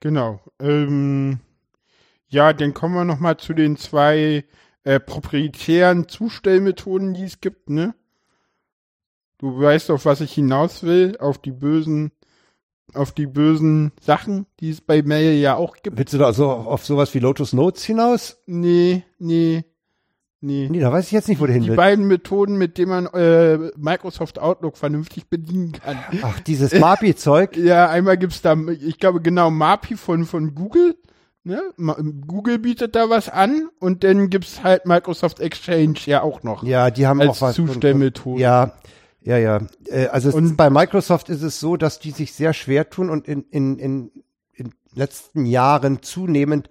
genau. 0.00 0.40
Ähm, 0.60 1.40
ja, 2.28 2.52
dann 2.52 2.74
kommen 2.74 2.94
wir 2.94 3.04
noch 3.04 3.20
mal 3.20 3.36
zu 3.36 3.52
den 3.52 3.76
zwei 3.76 4.44
äh, 4.84 5.00
proprietären 5.00 6.08
Zustellmethoden, 6.08 7.14
die 7.14 7.24
es 7.24 7.40
gibt, 7.40 7.70
ne? 7.70 7.94
Du 9.38 9.60
weißt, 9.60 9.90
auf 9.90 10.04
was 10.04 10.20
ich 10.20 10.32
hinaus 10.32 10.82
will, 10.82 11.16
auf 11.18 11.38
die 11.38 11.52
bösen, 11.52 12.10
auf 12.94 13.12
die 13.12 13.26
bösen 13.26 13.92
Sachen, 14.00 14.46
die 14.60 14.70
es 14.70 14.80
bei 14.80 15.02
Mail 15.02 15.34
ja 15.38 15.56
auch 15.56 15.76
gibt. 15.82 15.98
Willst 15.98 16.14
du 16.14 16.18
da 16.18 16.26
also 16.26 16.50
auf 16.50 16.84
sowas 16.84 17.12
wie 17.14 17.18
Lotus 17.18 17.52
Notes 17.52 17.84
hinaus? 17.84 18.38
Nee, 18.46 19.04
nee. 19.18 19.64
Nee. 20.40 20.68
Nee, 20.70 20.78
da 20.78 20.92
weiß 20.92 21.06
ich 21.06 21.12
jetzt 21.12 21.28
nicht, 21.28 21.40
wo 21.40 21.46
der 21.46 21.54
hin 21.54 21.64
Die 21.64 21.70
beiden 21.70 22.06
Methoden, 22.06 22.56
mit 22.58 22.78
denen 22.78 22.90
man 22.90 23.06
äh, 23.06 23.58
Microsoft 23.76 24.38
Outlook 24.38 24.76
vernünftig 24.76 25.28
bedienen 25.28 25.72
kann. 25.72 25.98
Ach, 26.22 26.38
dieses 26.40 26.72
MAPI-Zeug? 26.78 27.56
ja, 27.56 27.88
einmal 27.88 28.16
gibt's 28.16 28.40
da, 28.40 28.56
ich 28.56 28.98
glaube 28.98 29.20
genau, 29.20 29.50
MAPI 29.50 29.96
von, 29.96 30.24
von 30.26 30.54
Google. 30.54 30.96
Ne? 31.42 31.60
Google 32.26 32.58
bietet 32.58 32.94
da 32.94 33.10
was 33.10 33.28
an 33.28 33.68
und 33.80 34.04
dann 34.04 34.30
gibt's 34.30 34.62
halt 34.62 34.86
Microsoft 34.86 35.40
Exchange 35.40 35.98
ja 36.04 36.22
auch 36.22 36.44
noch. 36.44 36.62
Ja, 36.62 36.90
die 36.90 37.06
haben 37.06 37.20
als 37.20 37.30
auch 37.30 37.40
was. 37.48 37.56
Zustellmethode. 37.56 38.40
Ja, 38.40 38.72
ja, 39.28 39.36
ja. 39.36 39.60
Äh, 39.86 40.06
also 40.06 40.30
und 40.30 40.56
bei 40.56 40.70
Microsoft 40.70 41.28
ist 41.28 41.42
es 41.42 41.60
so, 41.60 41.76
dass 41.76 41.98
die 41.98 42.12
sich 42.12 42.32
sehr 42.32 42.54
schwer 42.54 42.88
tun 42.88 43.10
und 43.10 43.28
in, 43.28 43.42
in, 43.50 43.78
in, 43.78 44.10
in 44.54 44.72
letzten 44.94 45.44
Jahren 45.44 46.02
zunehmend 46.02 46.70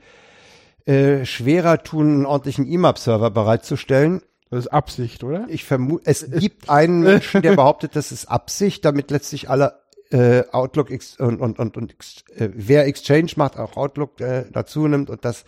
äh, 0.86 1.24
schwerer 1.24 1.84
tun, 1.84 2.10
einen 2.10 2.26
ordentlichen 2.26 2.65
IMAP-Server 2.65 3.30
bereitzustellen. 3.30 4.22
Das 4.50 4.60
ist 4.65 4.67
Absicht, 4.70 5.24
oder? 5.24 5.46
Ich 5.50 5.65
vermute, 5.65 6.04
es 6.08 6.32
gibt 6.32 6.67
einen 6.70 7.02
Menschen, 7.02 7.43
der 7.43 7.56
behauptet, 7.56 7.96
das 7.96 8.12
ist 8.12 8.26
Absicht, 8.26 8.84
damit 8.86 9.12
letztlich 9.12 9.52
alle 9.52 9.82
äh, 10.10 10.43
Outlook 10.52 10.89
X 10.89 11.20
und, 11.20 11.39
und, 11.39 11.60
und, 11.60 11.78
und 11.78 11.93
äh, 12.36 12.50
wer 12.54 12.88
Exchange 12.88 13.34
macht, 13.36 13.60
auch 13.60 13.78
Outlook 13.78 14.20
äh, 14.20 14.46
dazu 14.52 14.88
nimmt 14.88 15.12
und 15.12 15.24
das 15.26 15.43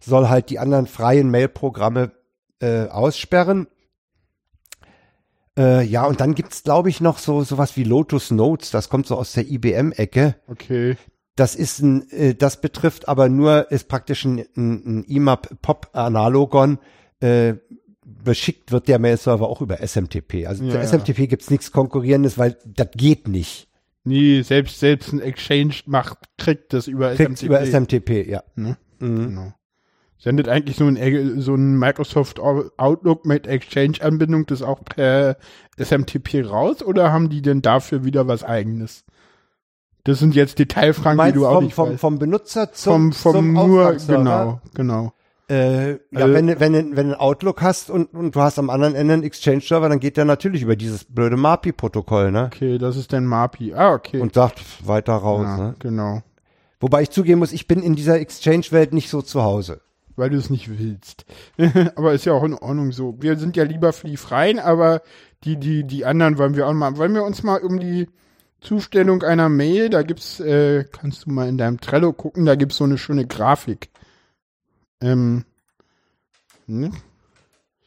soll 0.00 0.28
halt 0.28 0.50
die 0.50 0.58
anderen 0.58 0.88
freien 0.88 1.30
Mail-Programme 1.30 2.10
äh, 2.60 2.88
aussperren. 2.88 3.66
Äh, 5.56 5.84
ja, 5.84 6.04
und 6.04 6.20
dann 6.20 6.34
gibt's 6.34 6.64
glaube 6.64 6.88
ich, 6.90 7.00
noch 7.00 7.18
so 7.18 7.42
sowas 7.42 7.76
wie 7.76 7.84
Lotus 7.84 8.30
Notes. 8.30 8.70
Das 8.70 8.88
kommt 8.88 9.06
so 9.06 9.16
aus 9.16 9.32
der 9.32 9.48
IBM-Ecke. 9.48 10.36
Okay. 10.48 10.96
Das 11.36 11.54
ist 11.54 11.80
ein, 11.80 12.08
äh, 12.10 12.34
das 12.34 12.60
betrifft 12.60 13.08
aber 13.08 13.28
nur, 13.28 13.70
ist 13.70 13.88
praktisch 13.88 14.24
ein, 14.24 14.44
ein 14.56 15.04
IMAP-Pop-Analogon. 15.04 16.78
Äh, 17.20 17.54
beschickt 18.04 18.70
wird 18.70 18.88
der 18.88 18.98
Mail-Server 18.98 19.48
auch 19.48 19.60
über 19.60 19.80
SMTP. 19.80 20.46
Also 20.46 20.64
ja, 20.64 20.72
für 20.72 20.78
ja. 20.78 20.84
SMTP 20.84 21.28
gibt's 21.28 21.50
nichts 21.50 21.72
Konkurrierendes, 21.72 22.38
weil 22.38 22.56
das 22.64 22.88
geht 22.94 23.28
nicht. 23.28 23.68
Nee, 24.04 24.42
selbst, 24.42 24.78
selbst 24.78 25.12
ein 25.12 25.20
Exchange 25.20 25.74
macht, 25.86 26.18
kriegt 26.36 26.72
das 26.72 26.86
über 26.86 27.14
Kriegt's 27.14 27.40
SMTP. 27.40 27.46
über 27.46 27.66
SMTP, 27.66 28.28
ja. 28.28 28.42
Ne? 28.54 28.76
Mhm. 28.98 29.28
Genau. 29.28 29.54
Sendet 30.24 30.48
eigentlich 30.48 30.78
so 30.78 30.86
ein, 30.86 31.40
so 31.42 31.54
ein 31.54 31.78
Microsoft 31.78 32.40
Outlook 32.40 33.26
mit 33.26 33.46
Exchange-Anbindung 33.46 34.46
das 34.46 34.62
auch 34.62 34.82
per 34.82 35.36
SMTP 35.76 36.46
raus 36.48 36.82
oder 36.82 37.12
haben 37.12 37.28
die 37.28 37.42
denn 37.42 37.60
dafür 37.60 38.06
wieder 38.06 38.26
was 38.26 38.42
eigenes? 38.42 39.04
Das 40.04 40.20
sind 40.20 40.34
jetzt 40.34 40.58
Detailfragen, 40.58 41.22
die 41.26 41.32
du 41.32 41.46
auch 41.46 41.56
vom, 41.56 41.64
nicht 41.64 41.74
vom, 41.74 41.90
weißt. 41.90 42.00
Vom 42.00 42.18
Benutzer 42.18 42.72
zum, 42.72 43.12
vom, 43.12 43.34
vom 43.34 43.34
zum 43.34 43.52
nur, 43.52 43.96
genau, 43.96 44.62
genau. 44.72 45.12
Äh, 45.50 45.90
ja, 45.90 45.98
also, 46.14 46.32
wenn, 46.32 46.58
wenn, 46.58 46.72
wenn 46.72 46.94
du 46.94 47.02
einen 47.02 47.14
Outlook 47.16 47.60
hast 47.60 47.90
und, 47.90 48.14
und 48.14 48.34
du 48.34 48.40
hast 48.40 48.58
am 48.58 48.70
anderen 48.70 48.94
Ende 48.94 49.12
einen 49.12 49.24
Exchange-Server, 49.24 49.90
dann 49.90 50.00
geht 50.00 50.16
der 50.16 50.24
natürlich 50.24 50.62
über 50.62 50.74
dieses 50.74 51.04
blöde 51.04 51.36
MAPI-Protokoll, 51.36 52.32
ne? 52.32 52.46
Okay, 52.46 52.78
das 52.78 52.96
ist 52.96 53.12
dann 53.12 53.26
MAPI. 53.26 53.74
Ah, 53.74 53.92
okay. 53.92 54.22
Und 54.22 54.32
sagt 54.32 54.62
weiter 54.86 55.12
raus, 55.12 55.44
ja, 55.44 55.56
ne? 55.58 55.74
Genau. 55.80 56.22
Wobei 56.80 57.02
ich 57.02 57.10
zugeben 57.10 57.40
muss, 57.40 57.52
ich 57.52 57.66
bin 57.66 57.82
in 57.82 57.94
dieser 57.94 58.18
Exchange-Welt 58.18 58.94
nicht 58.94 59.10
so 59.10 59.20
zu 59.20 59.42
Hause 59.42 59.82
weil 60.16 60.30
du 60.30 60.36
es 60.36 60.50
nicht 60.50 60.78
willst. 60.78 61.24
aber 61.96 62.12
ist 62.12 62.24
ja 62.24 62.32
auch 62.32 62.44
in 62.44 62.54
Ordnung 62.54 62.92
so. 62.92 63.16
Wir 63.20 63.36
sind 63.36 63.56
ja 63.56 63.64
lieber 63.64 63.92
für 63.92 64.08
die 64.08 64.16
Freien, 64.16 64.58
aber 64.58 65.02
die, 65.44 65.56
die, 65.56 65.84
die 65.84 66.04
anderen 66.04 66.38
wollen 66.38 66.56
wir 66.56 66.66
auch 66.66 66.72
mal, 66.72 66.96
wollen 66.96 67.14
wir 67.14 67.24
uns 67.24 67.42
mal 67.42 67.60
um 67.60 67.78
die 67.78 68.08
Zustellung 68.60 69.22
einer 69.22 69.48
Mail, 69.48 69.90
da 69.90 70.02
gibt's, 70.02 70.40
äh, 70.40 70.84
kannst 70.84 71.26
du 71.26 71.30
mal 71.30 71.48
in 71.48 71.58
deinem 71.58 71.80
Trello 71.80 72.12
gucken, 72.12 72.46
da 72.46 72.54
gibt's 72.54 72.76
so 72.76 72.84
eine 72.84 72.96
schöne 72.98 73.26
Grafik. 73.26 73.90
Ähm, 75.02 75.44
ne? 76.66 76.90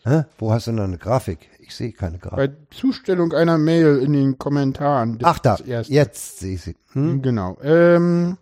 Hä? 0.03 0.23
Wo 0.37 0.53
hast 0.53 0.67
du 0.67 0.71
denn 0.71 0.79
eine 0.81 0.97
Grafik? 0.97 1.49
Ich 1.59 1.75
sehe 1.75 1.91
keine 1.91 2.19
Grafik. 2.19 2.37
Bei 2.37 2.51
Zustellung 2.69 3.33
einer 3.33 3.57
Mail 3.57 3.97
in 3.97 4.13
den 4.13 4.37
Kommentaren. 4.37 5.17
Ach 5.23 5.39
da, 5.39 5.57
jetzt 5.65 6.39
sehe 6.39 6.55
ich 6.55 6.61
sie. 6.61 6.75
Hm? 6.93 7.21
Genau. 7.21 7.57
Ähm, 7.61 8.37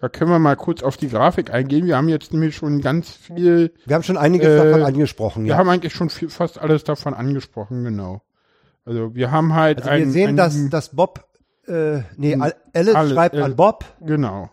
da 0.00 0.08
können 0.08 0.30
wir 0.30 0.38
mal 0.38 0.56
kurz 0.56 0.82
auf 0.82 0.96
die 0.96 1.08
Grafik 1.08 1.52
eingehen. 1.52 1.86
Wir 1.86 1.96
haben 1.96 2.08
jetzt 2.08 2.32
nämlich 2.32 2.56
schon 2.56 2.80
ganz 2.80 3.10
viel. 3.10 3.72
Wir 3.84 3.94
haben 3.94 4.02
schon 4.02 4.16
einiges 4.16 4.48
äh, 4.48 4.56
davon 4.56 4.82
angesprochen. 4.82 5.44
Wir 5.44 5.50
ja. 5.50 5.56
haben 5.58 5.68
eigentlich 5.68 5.92
schon 5.92 6.08
viel, 6.08 6.30
fast 6.30 6.58
alles 6.58 6.84
davon 6.84 7.12
angesprochen, 7.12 7.84
genau. 7.84 8.22
Also 8.86 9.14
wir 9.14 9.30
haben 9.30 9.54
halt. 9.54 9.82
Also 9.82 9.90
wir 9.90 9.96
ein, 9.96 10.10
sehen, 10.10 10.28
ein, 10.30 10.36
dass, 10.36 10.70
dass 10.70 10.96
Bob, 10.96 11.26
äh, 11.66 12.00
nee, 12.16 12.34
Alice 12.34 12.94
alle, 12.94 13.14
schreibt 13.14 13.36
äh, 13.36 13.42
an 13.42 13.56
Bob. 13.56 13.84
Genau. 14.00 14.48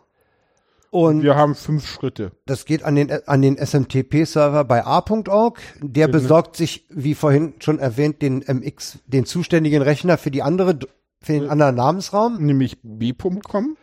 Und 0.89 1.23
wir 1.23 1.35
haben 1.35 1.55
fünf 1.55 1.87
Schritte. 1.87 2.31
Das 2.45 2.65
geht 2.65 2.83
an 2.83 2.95
den, 2.95 3.11
an 3.27 3.41
den 3.41 3.57
SMTP-Server 3.57 4.63
bei 4.63 4.85
a.org. 4.85 5.59
Der 5.81 6.07
genau. 6.07 6.19
besorgt 6.19 6.55
sich, 6.57 6.85
wie 6.89 7.13
vorhin 7.13 7.53
schon 7.59 7.79
erwähnt, 7.79 8.21
den 8.21 8.39
MX, 8.39 8.99
den 9.05 9.25
zuständigen 9.25 9.81
Rechner 9.81 10.17
für 10.17 10.31
die 10.31 10.43
andere, 10.43 10.79
für 11.21 11.33
den 11.33 11.49
anderen 11.49 11.75
Namensraum. 11.75 12.37
Nämlich 12.43 12.79
b.com. 12.83 13.77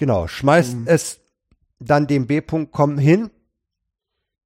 Genau, 0.00 0.26
schmeißt 0.26 0.74
um, 0.76 0.86
es 0.86 1.20
dann 1.78 2.06
dem 2.06 2.26
b.com 2.26 2.96
hin. 2.96 3.30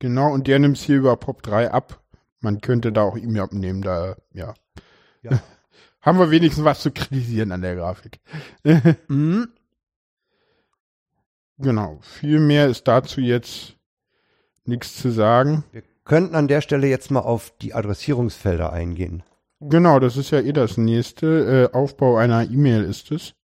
Genau, 0.00 0.32
und 0.32 0.48
der 0.48 0.58
nimmt 0.58 0.76
es 0.76 0.82
hier 0.82 0.96
über 0.96 1.12
POP3 1.12 1.68
ab. 1.68 2.02
Man 2.40 2.60
könnte 2.60 2.90
da 2.90 3.02
auch 3.02 3.16
E-Mail 3.16 3.42
abnehmen, 3.42 3.80
da, 3.80 4.16
ja. 4.32 4.54
ja. 5.22 5.40
haben 6.00 6.18
wir 6.18 6.32
wenigstens 6.32 6.64
was 6.64 6.80
zu 6.80 6.90
kritisieren 6.90 7.52
an 7.52 7.62
der 7.62 7.76
Grafik. 7.76 8.18
mhm. 9.08 9.46
Genau, 11.58 12.00
viel 12.02 12.40
mehr 12.40 12.66
ist 12.66 12.88
dazu 12.88 13.20
jetzt 13.20 13.76
nichts 14.64 14.96
zu 14.96 15.10
sagen. 15.10 15.62
Wir 15.70 15.84
könnten 16.02 16.34
an 16.34 16.48
der 16.48 16.62
Stelle 16.62 16.88
jetzt 16.88 17.12
mal 17.12 17.20
auf 17.20 17.52
die 17.62 17.74
Adressierungsfelder 17.74 18.72
eingehen. 18.72 19.22
Genau, 19.60 20.00
das 20.00 20.16
ist 20.16 20.32
ja 20.32 20.40
eh 20.40 20.52
das 20.52 20.78
nächste. 20.78 21.70
Äh, 21.72 21.76
Aufbau 21.76 22.16
einer 22.16 22.42
E-Mail 22.42 22.82
ist 22.82 23.12
es. 23.12 23.36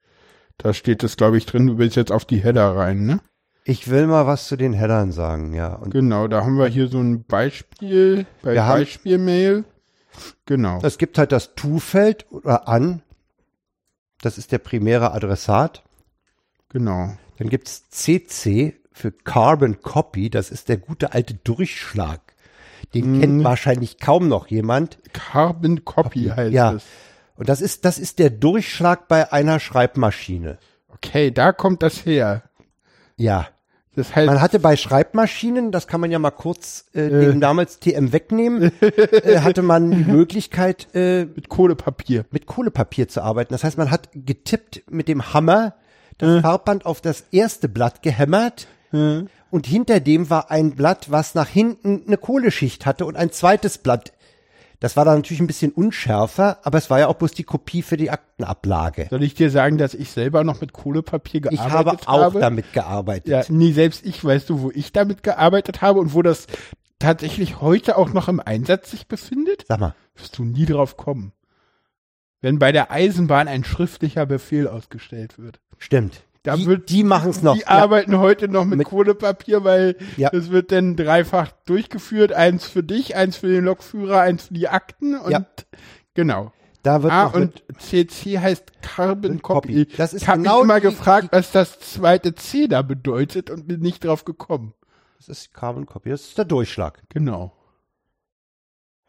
Da 0.59 0.75
steht 0.75 1.05
es, 1.05 1.17
glaube 1.17 1.39
ich, 1.39 1.47
drin, 1.47 1.67
du 1.67 1.79
willst 1.79 1.97
jetzt 1.97 2.13
auf 2.13 2.25
die 2.25 2.43
Header 2.43 2.77
rein, 2.77 3.07
ne? 3.07 3.21
Ich 3.65 3.89
will 3.89 4.07
mal 4.07 4.27
was 4.27 4.49
zu 4.49 4.57
den 4.57 4.73
Headern 4.73 5.13
sagen, 5.13 5.55
ja. 5.55 5.75
Und 5.75 5.91
genau, 5.91 6.27
da 6.27 6.43
haben 6.43 6.59
wir 6.59 6.67
hier 6.67 6.89
so 6.89 6.99
ein 6.99 7.25
Beispiel 7.25 8.27
bei 8.43 8.55
Beispielmail. 8.55 9.65
Genau. 10.47 10.81
Es 10.83 10.99
gibt 10.99 11.19
halt 11.19 11.33
das 11.33 11.55
To-Feld 11.55 12.27
oder 12.31 12.67
an. 12.67 13.03
Das 14.21 14.37
ist 14.37 14.53
der 14.53 14.59
primäre 14.59 15.13
Adressat. 15.13 15.85
Genau. 16.71 17.17
Dann 17.37 17.49
gibt's 17.49 17.89
CC 17.91 18.75
für 18.91 19.13
Carbon 19.13 19.81
Copy, 19.81 20.29
das 20.29 20.51
ist 20.51 20.69
der 20.69 20.77
gute 20.77 21.13
alte 21.13 21.35
Durchschlag. 21.35 22.21
Den 22.95 23.05
hm. 23.05 23.21
kennt 23.21 23.45
wahrscheinlich 23.45 23.99
kaum 23.99 24.29
noch 24.29 24.49
jemand. 24.49 24.99
Carbon 25.13 25.85
Copy, 25.85 26.25
Copy 26.25 26.37
heißt 26.37 26.53
ja. 26.53 26.73
es. 26.73 26.85
Und 27.39 27.49
das 27.49 27.61
ist, 27.61 27.85
das 27.85 27.99
ist 27.99 28.19
der 28.19 28.31
Durchschlag 28.31 29.07
bei 29.07 29.33
einer 29.33 29.61
Schreibmaschine. 29.61 30.59
Okay, 30.89 31.31
da 31.31 31.53
kommt 31.53 31.85
das 31.85 32.05
her. 32.05 32.43
Ja. 33.17 33.47
Das 33.95 34.15
heißt, 34.15 34.27
man 34.27 34.41
hatte 34.41 34.59
bei 34.59 34.77
Schreibmaschinen, 34.77 35.73
das 35.73 35.87
kann 35.87 36.01
man 36.01 36.11
ja 36.11 36.19
mal 36.19 36.31
kurz 36.31 36.87
äh, 36.95 37.07
äh. 37.07 37.27
den 37.27 37.41
damals 37.41 37.79
TM 37.79 38.13
wegnehmen, 38.13 38.73
äh, 38.81 39.39
hatte 39.41 39.63
man 39.63 39.91
die 39.91 40.05
Möglichkeit 40.13 40.89
äh, 40.95 41.25
mit 41.25 41.49
Kohlepapier 41.49 42.25
mit 42.31 42.47
Kohlepapier 42.47 43.09
zu 43.09 43.23
arbeiten. 43.23 43.53
Das 43.53 43.65
heißt, 43.65 43.79
man 43.79 43.91
hat 43.91 44.09
getippt 44.13 44.83
mit 44.91 45.09
dem 45.09 45.33
Hammer 45.33 45.75
das 46.19 46.39
äh. 46.39 46.41
Farbband 46.43 46.87
auf 46.87 47.01
das 47.01 47.25
erste 47.33 47.69
Blatt 47.69 48.03
gehämmert 48.03 48.69
äh. 48.93 49.23
und 49.51 49.67
hinter 49.67 50.01
dem 50.01 50.31
war 50.31 50.51
ein 50.51 50.73
Blatt, 50.73 51.11
was 51.11 51.35
nach 51.35 51.49
hinten 51.49 52.03
eine 52.07 52.19
Kohleschicht 52.19 52.87
hatte 52.87 53.05
und 53.05 53.17
ein 53.17 53.33
zweites 53.33 53.79
Blatt. 53.79 54.13
Das 54.81 54.97
war 54.97 55.05
dann 55.05 55.17
natürlich 55.17 55.41
ein 55.41 55.49
bisschen 55.49 55.73
unschärfer, 55.73 56.61
aber 56.63 56.79
es 56.79 56.89
war 56.89 57.01
ja 57.01 57.09
auch 57.09 57.15
bloß 57.15 57.33
die 57.33 57.43
Kopie 57.43 57.83
für 57.83 57.97
die 57.97 58.11
Aktenablage. 58.11 59.09
Soll 59.11 59.25
ich 59.25 59.35
dir 59.35 59.51
sagen, 59.51 59.77
dass 59.77 59.93
ich 59.95 60.13
selber 60.13 60.45
noch 60.45 60.61
mit 60.61 60.73
Kohlepapier 60.73 61.41
gearbeitet 61.41 61.73
habe? 61.73 61.99
Ich 62.01 62.07
habe 62.07 62.19
auch 62.19 62.23
habe? 62.23 62.41
damit 62.41 62.73
gearbeitet. 62.73 63.29
Ja, 63.29 63.43
nee, 63.49 63.73
selbst 63.73 64.07
ich, 64.07 64.25
weißt 64.25 64.49
du, 64.49 64.63
wo 64.63 64.71
ich 64.71 64.93
damit 64.93 65.25
gearbeitet 65.25 65.83
habe 65.83 65.99
und 65.99 66.15
wo 66.15 66.23
das 66.23 66.47
tatsächlich 67.01 67.61
heute 67.61 67.97
auch 67.97 68.13
noch 68.13 68.29
im 68.29 68.39
Einsatz 68.39 68.93
sich 68.93 69.09
befindet? 69.09 69.65
Sag 69.67 69.81
mal. 69.81 69.95
Wirst 70.15 70.39
du 70.39 70.45
nie 70.45 70.67
drauf 70.67 70.97
kommen. 70.97 71.33
Wenn 72.41 72.61
bei 72.61 72.71
der 72.71 72.93
Eisenbahn 72.93 73.49
ein 73.49 73.65
schriftlicher 73.65 74.27
Befehl 74.27 74.69
ausgestellt 74.69 75.39
wird. 75.39 75.61
Stimmt. 75.79 76.23
Da 76.43 76.57
die, 76.57 76.67
wird, 76.67 76.89
die 76.89 77.05
machen 77.05 77.31
es 77.31 77.43
noch. 77.43 77.55
Die 77.55 77.61
ja. 77.61 77.69
arbeiten 77.69 78.19
heute 78.19 78.49
noch 78.49 78.65
mit, 78.65 78.79
mit 78.79 78.87
Kohlepapier, 78.87 79.65
weil 79.65 79.97
ja. 80.17 80.31
das 80.31 80.51
wird 80.51 80.73
dann 80.73 80.97
dreifach 80.97 81.51
durchgeführt. 81.67 82.33
Eins 82.33 82.67
für 82.67 82.83
dich, 82.83 83.17
eins 83.17 83.37
für 83.37 83.49
den 83.49 83.65
Lokführer, 83.65 84.21
eins 84.21 84.45
für 84.45 84.55
die 84.55 84.69
Akten 84.69 85.19
und 85.19 85.31
ja. 85.33 85.45
genau. 86.15 86.53
Da 86.83 87.03
wird 87.03 87.13
ah, 87.13 87.27
und 87.27 87.65
CC 87.79 88.39
heißt 88.39 88.83
Carbon 88.83 89.43
Copy. 89.43 89.85
Copy. 89.85 89.97
Das 89.97 90.15
ist 90.15 90.23
ich 90.23 90.29
habe 90.29 90.43
genau 90.43 90.59
mich 90.59 90.65
immer 90.65 90.81
gefragt, 90.81 91.29
was 91.33 91.51
das 91.51 91.81
zweite 91.81 92.35
C 92.35 92.69
da 92.69 92.83
bedeutet 92.83 93.51
und 93.51 93.67
bin 93.67 93.81
nicht 93.81 94.05
drauf 94.05 94.25
gekommen. 94.25 94.75
Das 95.19 95.29
ist 95.29 95.53
Carbon 95.53 95.87
Copy, 95.87 96.11
das 96.11 96.23
ist 96.23 96.39
der 96.39 96.45
Durchschlag. 96.45 97.03
Genau. 97.09 97.53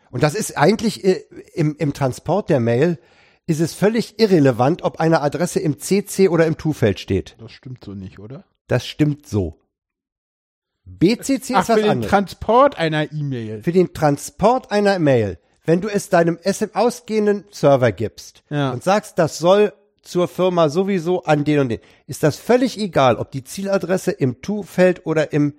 Und 0.10 0.24
das 0.24 0.34
ist 0.34 0.58
eigentlich 0.58 1.04
äh, 1.04 1.24
im, 1.54 1.76
im 1.78 1.94
Transport 1.94 2.50
der 2.50 2.60
Mail 2.60 2.98
ist 3.50 3.62
es 3.62 3.74
völlig 3.74 4.20
irrelevant, 4.20 4.84
ob 4.84 5.00
eine 5.00 5.22
Adresse 5.22 5.60
im 5.60 5.80
CC 5.80 6.30
oder 6.30 6.46
im 6.46 6.58
To-Feld 6.58 7.00
steht. 7.00 7.36
Das 7.40 7.52
stimmt 7.52 7.84
so 7.84 7.96
nicht, 7.96 8.20
oder? 8.20 8.44
Das 8.68 8.86
stimmt 8.86 9.28
so. 9.28 9.60
BCC 10.86 11.56
Ach, 11.56 11.62
ist 11.62 11.70
was 11.70 11.76
für 11.78 11.82
den 11.82 11.90
anderes. 11.90 12.12
Transport 12.12 12.78
einer 12.78 13.12
E-Mail. 13.12 13.64
Für 13.64 13.72
den 13.72 13.94
Transport 13.94 14.72
einer 14.72 15.00
Mail. 15.00 15.40
Wenn 15.66 15.82
du 15.82 15.88
es 15.88 16.10
deinem 16.10 16.38
SM 16.44 16.76
ausgehenden 16.76 17.46
Server 17.50 17.92
gibst 17.92 18.44
ja. 18.52 18.72
und 18.72 18.84
sagst, 18.84 19.18
das 19.18 19.40
soll 19.40 19.74
zur 20.04 20.28
Firma 20.28 20.70
sowieso 20.70 21.24
an 21.24 21.44
den 21.44 21.60
und 21.60 21.70
den, 21.70 21.80
ist 22.06 22.22
das 22.22 22.38
völlig 22.38 22.80
egal, 22.80 23.16
ob 23.16 23.32
die 23.32 23.44
Zieladresse 23.44 24.12
im 24.12 24.42
To-Feld 24.44 25.08
oder 25.08 25.34
im 25.34 25.56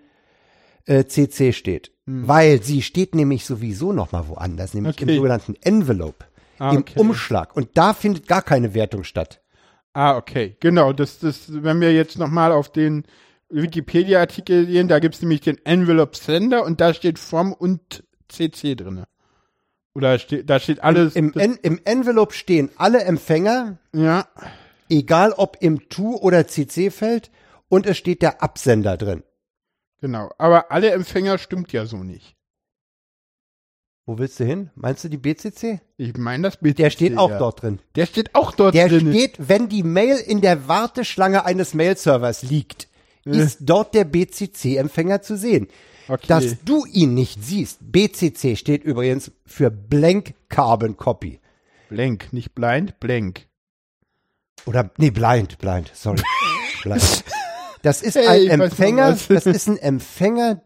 äh, 0.86 1.04
CC 1.06 1.52
steht. 1.52 1.90
Hm. 2.06 2.28
Weil 2.28 2.62
sie 2.62 2.82
steht 2.82 3.16
nämlich 3.16 3.44
sowieso 3.44 3.92
noch 3.92 4.12
mal 4.12 4.28
woanders, 4.28 4.74
nämlich 4.74 4.96
okay. 4.96 5.10
im 5.10 5.16
sogenannten 5.16 5.56
Envelope 5.60 6.24
ah, 6.60 6.72
okay. 6.72 6.92
im 6.94 7.00
Umschlag. 7.00 7.56
Und 7.56 7.70
da 7.74 7.94
findet 7.94 8.28
gar 8.28 8.42
keine 8.42 8.74
Wertung 8.74 9.04
statt. 9.04 9.42
Ah, 9.92 10.16
okay. 10.16 10.56
Genau, 10.60 10.92
das, 10.92 11.18
das, 11.18 11.46
wenn 11.48 11.80
wir 11.80 11.92
jetzt 11.92 12.18
nochmal 12.18 12.52
auf 12.52 12.70
den 12.70 13.04
Wikipedia-Artikel 13.48 14.66
gehen, 14.66 14.86
da 14.86 15.00
gibt's 15.00 15.20
nämlich 15.20 15.40
den 15.40 15.58
Envelope 15.64 16.16
Sender 16.16 16.64
und 16.64 16.80
da 16.80 16.94
steht 16.94 17.18
From 17.18 17.52
und 17.52 18.04
CC 18.28 18.76
drinne. 18.76 19.08
Oder 19.94 20.18
steht, 20.20 20.48
da 20.48 20.60
steht 20.60 20.84
alles. 20.84 21.16
Im, 21.16 21.32
im, 21.32 21.58
Im 21.62 21.80
Envelope 21.84 22.32
stehen 22.32 22.70
alle 22.76 23.02
Empfänger. 23.02 23.78
Ja. 23.92 24.28
Egal 24.88 25.32
ob 25.32 25.56
im 25.60 25.88
To- 25.88 26.20
oder 26.20 26.46
CC-Feld. 26.46 27.30
Und 27.68 27.86
es 27.86 27.96
steht 27.96 28.22
der 28.22 28.42
Absender 28.42 28.96
drin. 28.96 29.22
Genau. 30.00 30.30
Aber 30.38 30.70
alle 30.70 30.90
Empfänger 30.92 31.38
stimmt 31.38 31.72
ja 31.72 31.86
so 31.86 31.98
nicht. 32.04 32.36
Wo 34.06 34.18
willst 34.18 34.40
du 34.40 34.44
hin? 34.44 34.70
Meinst 34.74 35.04
du 35.04 35.08
die 35.08 35.18
BCC? 35.18 35.80
Ich 35.96 36.16
meine 36.16 36.44
das 36.44 36.56
BCC. 36.56 36.76
Der 36.76 36.90
steht 36.90 37.18
auch 37.18 37.30
ja. 37.30 37.38
dort 37.38 37.62
drin. 37.62 37.78
Der 37.94 38.06
steht 38.06 38.34
auch 38.34 38.52
dort 38.52 38.74
der 38.74 38.88
drin. 38.88 39.06
Der 39.06 39.12
steht, 39.12 39.36
wenn 39.38 39.68
die 39.68 39.82
Mail 39.82 40.16
in 40.16 40.40
der 40.40 40.68
Warteschlange 40.68 41.44
eines 41.44 41.74
Mail-Servers 41.74 42.42
liegt, 42.42 42.88
äh. 43.24 43.36
ist 43.36 43.58
dort 43.60 43.94
der 43.94 44.04
BCC-Empfänger 44.04 45.22
zu 45.22 45.36
sehen. 45.36 45.68
Okay. 46.08 46.26
Dass 46.26 46.56
du 46.64 46.86
ihn 46.86 47.14
nicht 47.14 47.44
siehst. 47.44 47.78
BCC 47.92 48.56
steht 48.56 48.82
übrigens 48.82 49.30
für 49.46 49.70
Blank 49.70 50.34
Carbon 50.48 50.96
Copy. 50.96 51.40
Blank, 51.88 52.32
nicht 52.32 52.54
blind, 52.54 52.98
blank. 52.98 53.46
Oder, 54.66 54.90
nee, 54.96 55.10
blind, 55.10 55.58
blind, 55.58 55.90
sorry. 55.94 56.22
blind. 56.82 57.24
Das 57.82 58.02
ist 58.02 58.16
hey, 58.16 58.50
ein 58.50 58.60
Empfänger, 58.60 59.16
das 59.28 59.46
ist 59.46 59.68
ein 59.68 59.78
Empfänger, 59.78 60.62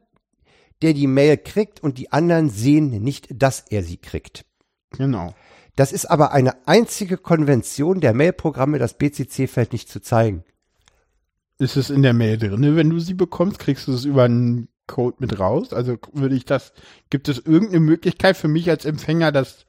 der 0.83 0.95
die 0.95 1.07
Mail 1.07 1.37
kriegt 1.37 1.83
und 1.83 1.99
die 1.99 2.13
anderen 2.13 2.51
sehen 2.51 2.91
nicht, 3.03 3.29
dass 3.31 3.61
er 3.61 3.83
sie 3.83 3.97
kriegt. 3.97 4.45
Genau. 4.91 5.35
Das 5.77 5.93
ist 5.93 6.07
aber 6.07 6.33
eine 6.33 6.67
einzige 6.67 7.17
Konvention 7.17 8.01
der 8.01 8.15
Mailprogramme, 8.15 8.79
das 8.79 8.95
BCC-Feld 8.95 9.73
nicht 9.73 9.89
zu 9.89 10.01
zeigen. 10.01 10.45
Ist 11.59 11.77
es 11.77 11.91
in 11.91 12.03
der 12.03 12.15
Mail 12.15 12.39
drin? 12.39 12.77
Wenn 12.77 12.91
du 12.91 12.99
sie 12.99 13.15
bekommst, 13.15 13.59
kriegst 13.59 13.89
du 13.89 13.93
es 13.93 14.05
über 14.05 14.25
einen 14.25 14.69
Code 14.87 15.17
mit 15.21 15.39
raus? 15.39 15.73
Also 15.73 15.97
würde 16.13 16.35
ich 16.35 16.45
das, 16.45 16.73
gibt 17.11 17.29
es 17.29 17.39
irgendeine 17.39 17.81
Möglichkeit 17.81 18.37
für 18.37 18.49
mich 18.49 18.69
als 18.71 18.85
Empfänger, 18.85 19.33
das 19.33 19.67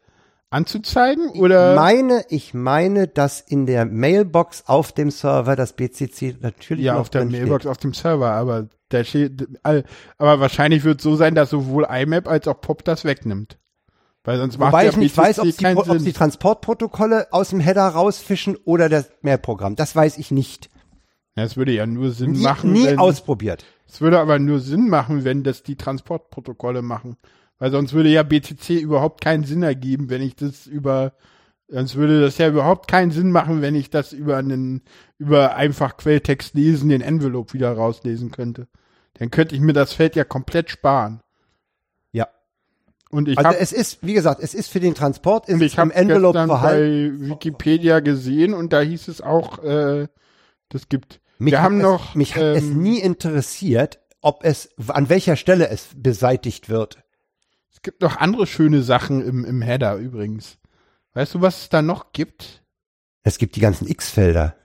anzuzeigen? 0.55 1.29
Oder? 1.29 1.71
Ich 1.71 1.75
meine, 1.75 2.25
ich 2.29 2.53
meine, 2.53 3.07
dass 3.07 3.41
in 3.41 3.65
der 3.65 3.85
Mailbox 3.85 4.63
auf 4.67 4.91
dem 4.91 5.11
Server 5.11 5.55
das 5.55 5.73
BCC 5.73 6.37
natürlich 6.39 6.85
ja 6.85 6.97
auf 6.97 7.09
der 7.09 7.25
Mailbox 7.25 7.63
steht. 7.63 7.71
auf 7.71 7.77
dem 7.77 7.93
Server, 7.93 8.31
aber 8.31 8.67
der 8.91 9.03
steht, 9.03 9.47
aber 9.63 9.83
wahrscheinlich 10.39 10.83
wird 10.83 10.99
es 10.99 11.03
so 11.03 11.15
sein, 11.15 11.35
dass 11.35 11.49
sowohl 11.49 11.85
IMAP 11.89 12.27
als 12.27 12.47
auch 12.47 12.59
POP 12.59 12.83
das 12.85 13.03
wegnimmt. 13.03 13.57
Weil 14.23 14.37
sonst 14.37 14.57
Wobei 14.57 14.85
macht 14.85 14.93
ich 14.93 14.97
nicht 14.97 15.15
weiß, 15.15 15.39
ob 15.39 15.45
die, 15.45 15.65
ob 15.75 15.97
die 15.99 16.13
Transportprotokolle 16.13 17.27
aus 17.31 17.49
dem 17.49 17.59
Header 17.59 17.87
rausfischen 17.87 18.55
oder 18.65 18.89
das 18.89 19.11
Mailprogramm. 19.21 19.75
Das 19.75 19.95
weiß 19.95 20.17
ich 20.17 20.31
nicht. 20.31 20.69
Ja, 21.35 21.43
es 21.43 21.57
würde 21.57 21.73
ja 21.73 21.85
nur 21.85 22.11
Sinn 22.11 22.31
nie, 22.31 22.41
machen. 22.41 22.71
Nie 22.71 22.85
wenn, 22.85 22.99
ausprobiert. 22.99 23.65
Es 23.87 24.01
würde 24.01 24.19
aber 24.19 24.39
nur 24.39 24.61
Sinn 24.61 24.89
machen, 24.89 25.25
wenn 25.25 25.43
das 25.43 25.61
die 25.61 25.75
Transportprotokolle 25.75 26.81
machen. 26.81 27.17
Weil 27.59 27.71
sonst 27.71 27.93
würde 27.93 28.09
ja 28.09 28.23
BCC 28.23 28.79
überhaupt 28.79 29.21
keinen 29.21 29.43
Sinn 29.43 29.63
ergeben, 29.63 30.09
wenn 30.09 30.21
ich 30.21 30.35
das 30.35 30.67
über, 30.67 31.13
sonst 31.67 31.95
würde 31.95 32.21
das 32.21 32.37
ja 32.37 32.49
überhaupt 32.49 32.89
keinen 32.89 33.11
Sinn 33.11 33.31
machen, 33.31 33.61
wenn 33.61 33.75
ich 33.75 33.89
das 33.89 34.13
über 34.13 34.37
einen, 34.37 34.81
über 35.17 35.55
einfach 35.55 35.97
Quelltext 35.97 36.53
lesen, 36.53 36.89
den 36.89 37.01
Envelope 37.01 37.53
wieder 37.53 37.71
rauslesen 37.71 38.31
könnte. 38.31 38.67
Dann 39.13 39.31
könnte 39.31 39.55
ich 39.55 39.61
mir 39.61 39.73
das 39.73 39.93
Feld 39.93 40.15
ja 40.15 40.25
komplett 40.25 40.69
sparen. 40.69 41.21
Ja. 42.11 42.27
Und 43.09 43.29
ich 43.29 43.37
also 43.37 43.51
hab, 43.51 43.61
es 43.61 43.71
ist, 43.71 44.05
wie 44.05 44.13
gesagt, 44.13 44.41
es 44.41 44.53
ist 44.53 44.69
für 44.69 44.81
den 44.81 44.93
Transport 44.93 45.47
ist 45.47 45.61
ich 45.61 45.77
im 45.77 45.91
Envelope 45.91 46.47
bei 46.47 47.11
Wikipedia 47.13 48.01
gesehen 48.01 48.53
und 48.53 48.73
da 48.73 48.81
hieß 48.81 49.07
es 49.07 49.21
auch, 49.21 49.63
äh, 49.63 50.07
das 50.67 50.89
gibt 50.89 51.21
mich 51.37 51.51
Wir 51.51 51.61
haben 51.61 51.77
noch. 51.77 52.09
Es, 52.09 52.15
mich 52.15 52.35
ähm, 52.35 52.41
hat 52.41 52.57
es 52.57 52.63
ähm, 52.63 52.81
nie 52.81 52.99
interessiert, 52.99 53.99
ob 54.21 54.43
es, 54.43 54.69
an 54.87 55.09
welcher 55.09 55.35
Stelle 55.35 55.69
es 55.69 55.89
beseitigt 55.95 56.69
wird. 56.69 57.04
Es 57.75 57.81
gibt 57.81 58.01
noch 58.01 58.15
andere 58.17 58.47
schöne 58.47 58.81
Sachen 58.81 59.21
im, 59.21 59.43
im 59.43 59.61
Header 59.61 59.97
übrigens. 59.97 60.57
Weißt 61.13 61.35
du, 61.35 61.41
was 61.41 61.63
es 61.63 61.69
da 61.69 61.81
noch 61.81 62.13
gibt? 62.13 62.63
Es 63.23 63.37
gibt 63.37 63.57
die 63.57 63.59
ganzen 63.59 63.87
X-Felder. 63.87 64.55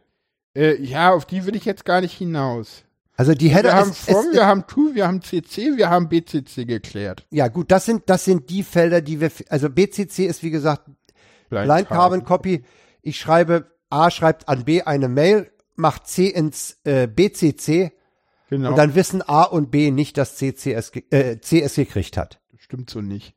Äh, 0.55 0.81
ja, 0.81 1.12
auf 1.12 1.27
die 1.27 1.44
will 1.44 1.57
ich 1.57 1.64
jetzt 1.64 1.85
gar 1.85 2.01
nicht 2.01 2.16
hinaus. 2.16 2.85
Also 3.16 3.35
die 3.35 3.49
Header. 3.49 3.70
Wir 3.70 3.75
haben 3.75 3.92
From, 3.92 4.27
wir 4.33 4.46
haben 4.46 4.66
To, 4.66 4.94
wir 4.94 5.07
haben 5.07 5.23
CC, 5.23 5.77
wir 5.77 5.90
haben 5.90 6.09
BCC 6.09 6.64
geklärt. 6.64 7.27
Ja, 7.31 7.49
gut, 7.49 7.70
das 7.70 7.85
sind, 7.85 8.05
das 8.07 8.25
sind 8.25 8.49
die 8.49 8.62
Felder, 8.62 9.01
die 9.01 9.20
wir, 9.20 9.31
also 9.49 9.68
BCC 9.68 10.27
ist 10.27 10.42
wie 10.42 10.51
gesagt 10.51 10.85
Blind, 11.49 11.66
Blind 11.66 11.88
Carbon 11.88 12.25
Copy. 12.25 12.64
Ich 13.03 13.18
schreibe, 13.18 13.66
A 13.90 14.11
schreibt 14.11 14.49
an 14.49 14.64
B 14.64 14.83
eine 14.83 15.09
Mail 15.09 15.51
macht 15.75 16.07
C 16.07 16.27
ins 16.27 16.79
äh, 16.85 17.09
BCC 17.09 17.92
genau. 18.51 18.70
und 18.70 18.77
dann 18.77 18.94
wissen 18.94 19.23
A 19.27 19.42
und 19.42 19.70
B 19.70 19.90
nicht, 19.90 20.16
dass 20.16 20.37
CCS, 20.37 20.92
äh, 21.11 21.40
C 21.40 21.61
es 21.61 21.75
gekriegt 21.75 22.16
hat. 22.16 22.40
Stimmt 22.71 22.89
so 22.89 23.01
nicht. 23.01 23.35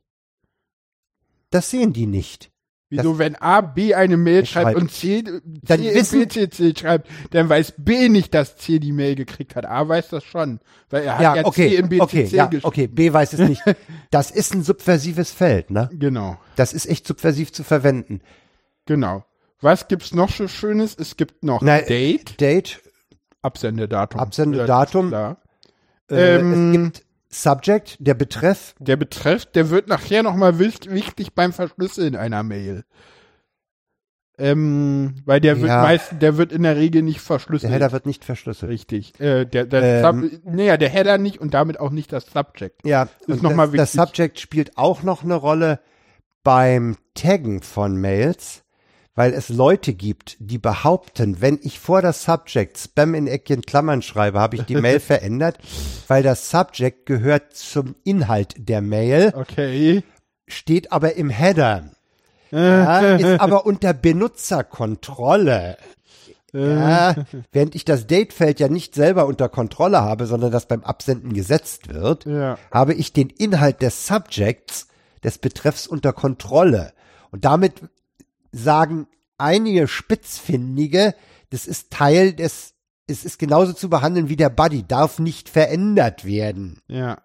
Das 1.50 1.68
sehen 1.68 1.92
die 1.92 2.06
nicht. 2.06 2.52
Wieso, 2.88 3.10
das, 3.10 3.18
wenn 3.18 3.34
A 3.34 3.62
B 3.62 3.92
eine 3.92 4.16
Mail 4.16 4.46
schreibt, 4.46 4.66
schreibt 4.66 4.80
und 4.80 4.92
C, 4.92 5.24
dann 5.24 5.80
C 5.80 5.92
wissen, 5.92 6.28
BCC 6.28 6.78
schreibt, 6.78 7.08
dann 7.32 7.48
weiß 7.48 7.74
B 7.78 8.08
nicht, 8.08 8.32
dass 8.32 8.56
C 8.58 8.78
die 8.78 8.92
Mail 8.92 9.16
gekriegt 9.16 9.56
hat. 9.56 9.66
A 9.66 9.88
weiß 9.88 10.10
das 10.10 10.22
schon, 10.22 10.60
weil 10.88 11.02
er 11.02 11.14
hat 11.14 11.22
ja, 11.22 11.34
ja 11.34 11.44
okay, 11.46 11.70
C 11.70 11.74
im 11.74 11.88
BCC 11.88 12.00
okay, 12.00 12.28
ja, 12.30 12.50
okay, 12.62 12.86
B 12.86 13.12
weiß 13.12 13.32
es 13.32 13.40
nicht. 13.40 13.60
Das 14.12 14.30
ist 14.30 14.54
ein 14.54 14.62
subversives 14.62 15.32
Feld, 15.32 15.72
ne? 15.72 15.90
Genau. 15.92 16.38
Das 16.54 16.72
ist 16.72 16.86
echt 16.86 17.04
subversiv 17.04 17.52
zu 17.52 17.64
verwenden. 17.64 18.20
Genau. 18.86 19.24
Was 19.60 19.88
gibt's 19.88 20.14
noch 20.14 20.30
so 20.30 20.46
Schönes? 20.46 20.96
Es 20.96 21.16
gibt 21.16 21.42
noch 21.42 21.60
Na, 21.60 21.80
Date. 21.80 22.40
Date. 22.40 22.80
Absendedatum. 23.42 24.20
Absendedatum. 24.20 25.10
Ja, 25.10 25.38
äh, 26.08 26.36
ähm, 26.36 26.52
es 26.52 26.72
gibt 26.72 27.04
Subject, 27.34 27.96
der 27.98 28.14
Betreff. 28.14 28.74
Der 28.78 28.96
Betreff, 28.96 29.46
der 29.46 29.70
wird 29.70 29.88
nachher 29.88 30.22
nochmal 30.22 30.58
wichtig 30.58 31.34
beim 31.34 31.52
Verschlüsseln 31.52 32.16
einer 32.16 32.42
Mail. 32.42 32.84
Ähm, 34.36 35.14
weil 35.24 35.40
der 35.40 35.54
ja. 35.54 35.60
wird 35.60 35.70
meist, 35.70 36.12
der 36.20 36.36
wird 36.36 36.52
in 36.52 36.64
der 36.64 36.76
Regel 36.76 37.02
nicht 37.02 37.20
verschlüsselt. 37.20 37.70
Der 37.70 37.78
Header 37.78 37.92
wird 37.92 38.06
nicht 38.06 38.24
verschlüsselt. 38.24 38.70
Richtig. 38.70 39.18
Äh, 39.20 39.44
der, 39.44 39.66
der 39.66 40.04
ähm, 40.04 40.30
Sub, 40.30 40.40
naja, 40.44 40.76
der 40.76 40.88
Header 40.88 41.18
nicht 41.18 41.40
und 41.40 41.54
damit 41.54 41.78
auch 41.78 41.90
nicht 41.90 42.12
das 42.12 42.26
Subject. 42.26 42.84
Ja, 42.84 43.08
ist 43.26 43.42
noch 43.42 43.50
das, 43.50 43.56
mal 43.56 43.72
wichtig. 43.72 43.92
das 43.92 43.92
Subject 43.92 44.40
spielt 44.40 44.76
auch 44.76 45.04
noch 45.04 45.22
eine 45.22 45.34
Rolle 45.34 45.78
beim 46.42 46.96
Taggen 47.14 47.62
von 47.62 47.96
Mails 47.96 48.63
weil 49.14 49.32
es 49.32 49.48
Leute 49.48 49.94
gibt, 49.94 50.36
die 50.40 50.58
behaupten, 50.58 51.40
wenn 51.40 51.58
ich 51.62 51.78
vor 51.78 52.02
das 52.02 52.24
Subject 52.24 52.76
Spam 52.78 53.14
in 53.14 53.26
Eckchen 53.26 53.62
Klammern 53.62 54.02
schreibe, 54.02 54.40
habe 54.40 54.56
ich 54.56 54.62
die 54.62 54.76
Mail 54.76 55.00
verändert, 55.00 55.58
weil 56.08 56.22
das 56.22 56.50
Subject 56.50 57.06
gehört 57.06 57.54
zum 57.54 57.94
Inhalt 58.04 58.54
der 58.58 58.80
Mail. 58.80 59.32
Okay. 59.36 60.02
Steht 60.46 60.92
aber 60.92 61.14
im 61.14 61.30
Header. 61.30 61.90
Ja, 62.50 63.16
ist 63.16 63.24
aber 63.40 63.66
unter 63.66 63.92
Benutzerkontrolle. 63.94 65.76
Ja, 66.52 67.16
während 67.50 67.74
ich 67.74 67.84
das 67.84 68.06
Datefeld 68.06 68.60
ja 68.60 68.68
nicht 68.68 68.94
selber 68.94 69.26
unter 69.26 69.48
Kontrolle 69.48 70.02
habe, 70.02 70.26
sondern 70.26 70.52
das 70.52 70.66
beim 70.66 70.84
Absenden 70.84 71.32
gesetzt 71.32 71.92
wird, 71.92 72.26
ja. 72.26 72.58
habe 72.70 72.94
ich 72.94 73.12
den 73.12 73.28
Inhalt 73.28 73.82
des 73.82 74.06
Subjects, 74.06 74.86
des 75.24 75.38
Betreffs 75.38 75.88
unter 75.88 76.12
Kontrolle. 76.12 76.92
Und 77.32 77.44
damit 77.44 77.82
sagen 78.54 79.06
einige 79.38 79.88
Spitzfindige, 79.88 81.14
das 81.50 81.66
ist 81.66 81.90
Teil 81.90 82.32
des, 82.32 82.74
es 83.06 83.24
ist 83.24 83.38
genauso 83.38 83.72
zu 83.72 83.90
behandeln 83.90 84.28
wie 84.28 84.36
der 84.36 84.50
Buddy, 84.50 84.84
darf 84.86 85.18
nicht 85.18 85.48
verändert 85.48 86.24
werden. 86.24 86.80
Ja. 86.88 87.18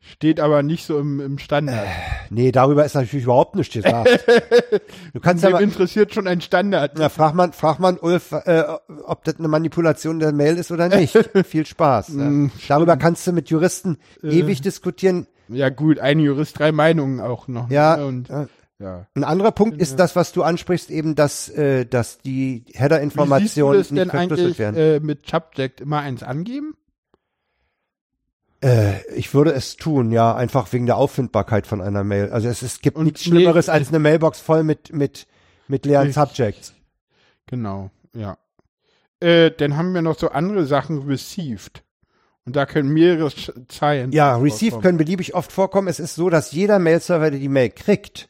Steht 0.00 0.40
aber 0.40 0.62
nicht 0.62 0.86
so 0.86 0.98
im, 0.98 1.20
im 1.20 1.38
Standard. 1.38 1.84
Äh, 1.84 1.90
nee, 2.30 2.52
darüber 2.52 2.84
ist 2.84 2.94
natürlich 2.94 3.24
überhaupt 3.24 3.56
nichts 3.56 3.74
gesagt. 3.74 4.24
Du 5.12 5.20
kannst 5.20 5.44
aber 5.44 5.60
interessiert 5.60 6.14
schon 6.14 6.28
ein 6.28 6.40
Standard. 6.40 6.92
Na, 6.96 7.08
frag 7.08 7.34
man, 7.34 7.52
frag 7.52 7.78
man 7.80 7.98
Ulf, 7.98 8.32
äh, 8.32 8.62
ob 9.04 9.24
das 9.24 9.38
eine 9.38 9.48
Manipulation 9.48 10.20
der 10.20 10.32
Mail 10.32 10.56
ist 10.56 10.70
oder 10.70 10.88
nicht. 10.88 11.16
Viel 11.46 11.66
Spaß. 11.66 12.08
ja. 12.08 12.24
Mm, 12.24 12.50
darüber 12.68 12.96
kannst 12.96 13.26
du 13.26 13.32
mit 13.32 13.50
Juristen 13.50 13.98
äh, 14.22 14.28
ewig 14.28 14.60
diskutieren. 14.60 15.26
Ja 15.48 15.70
gut, 15.70 15.98
ein 15.98 16.20
Jurist, 16.20 16.58
drei 16.58 16.72
Meinungen 16.72 17.20
auch 17.20 17.48
noch. 17.48 17.70
Ja, 17.70 17.96
ne? 17.96 18.06
und, 18.06 18.30
ja. 18.78 19.06
Ein 19.14 19.24
anderer 19.24 19.52
Punkt 19.52 19.80
ist 19.80 19.98
das, 19.98 20.14
was 20.14 20.32
du 20.32 20.42
ansprichst, 20.42 20.90
eben, 20.90 21.14
dass, 21.14 21.48
äh, 21.48 21.84
dass 21.84 22.18
die 22.18 22.64
Header-Informationen 22.74 23.84
nicht 23.90 24.10
verschlüsselt 24.10 24.58
werden. 24.58 24.76
Äh, 24.76 25.00
mit 25.00 25.28
Subject 25.28 25.80
immer 25.80 25.98
eins 25.98 26.22
angeben? 26.22 26.76
Äh, 28.62 29.04
ich 29.14 29.34
würde 29.34 29.52
es 29.52 29.76
tun, 29.76 30.10
ja, 30.10 30.34
einfach 30.34 30.72
wegen 30.72 30.86
der 30.86 30.96
Auffindbarkeit 30.96 31.66
von 31.66 31.80
einer 31.80 32.04
Mail. 32.04 32.30
Also 32.30 32.48
es, 32.48 32.62
es 32.62 32.80
gibt 32.80 32.96
Und 32.96 33.06
nichts 33.06 33.24
Schlimmeres 33.24 33.66
nee, 33.66 33.72
als 33.72 33.88
eine 33.88 33.98
Mailbox 33.98 34.40
voll 34.40 34.64
mit, 34.64 34.92
mit, 34.92 35.26
mit 35.68 35.84
leeren 35.84 36.12
Subjects. 36.12 36.74
Genau, 37.46 37.90
ja. 38.14 38.36
Äh, 39.20 39.50
dann 39.50 39.76
haben 39.76 39.94
wir 39.94 40.02
noch 40.02 40.18
so 40.18 40.28
andere 40.30 40.66
Sachen 40.66 41.02
received. 41.02 41.82
Und 42.44 42.56
da 42.56 42.64
können 42.64 42.88
mehrere 42.88 43.30
Zeilen. 43.68 44.12
Ja, 44.12 44.36
received 44.36 44.80
können 44.80 44.98
beliebig 44.98 45.34
oft 45.34 45.52
vorkommen. 45.52 45.88
Es 45.88 46.00
ist 46.00 46.14
so, 46.14 46.30
dass 46.30 46.52
jeder 46.52 46.78
Mail-Server, 46.78 47.30
der 47.30 47.40
die 47.40 47.48
Mail 47.48 47.70
kriegt, 47.70 48.28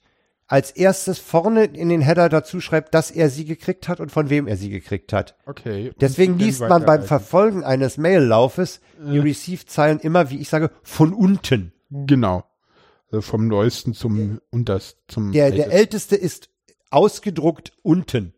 als 0.49 0.71
erstes 0.71 1.19
vorne 1.19 1.65
in 1.65 1.91
den 1.91 2.01
Header 2.01 2.31
dazu 2.31 2.61
schreibt, 2.61 2.95
dass 2.95 3.11
er 3.11 3.29
sie 3.29 3.45
gekriegt 3.45 3.87
hat 3.87 4.01
und 4.01 4.11
von 4.11 4.31
wem 4.31 4.49
er 4.49 4.57
sie 4.57 4.71
gekriegt 4.71 5.13
hat. 5.13 5.37
Okay. 5.45 5.93
Deswegen 6.01 6.39
liest 6.39 6.61
man 6.61 6.85
beim 6.85 7.03
Verfolgen 7.03 7.65
eines 7.65 7.99
Maillaufes 7.99 8.81
äh. 8.99 9.13
die 9.13 9.19
Receive-Zeilen 9.19 10.01
immer, 10.01 10.31
wie 10.31 10.39
ich 10.39 10.49
sage, 10.49 10.71
von 10.83 11.13
unten. 11.13 11.73
Genau. 11.91 12.45
Also 13.11 13.21
vom 13.21 13.47
neuesten 13.47 13.95
zum 13.95 14.41
unterst 14.51 14.99
zum 15.07 15.33
der 15.33 15.51
der 15.51 15.71
älteste 15.71 16.17
ist 16.17 16.51
ausgedruckt 16.91 17.73
unten. 17.83 18.35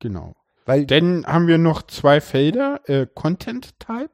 Genau. 0.00 0.34
Weil 0.66 0.86
dann 0.86 1.24
haben 1.26 1.46
wir 1.46 1.58
noch 1.58 1.82
zwei 1.82 2.20
Felder 2.20 2.80
äh, 2.88 3.06
Content 3.12 3.78
Type 3.80 4.10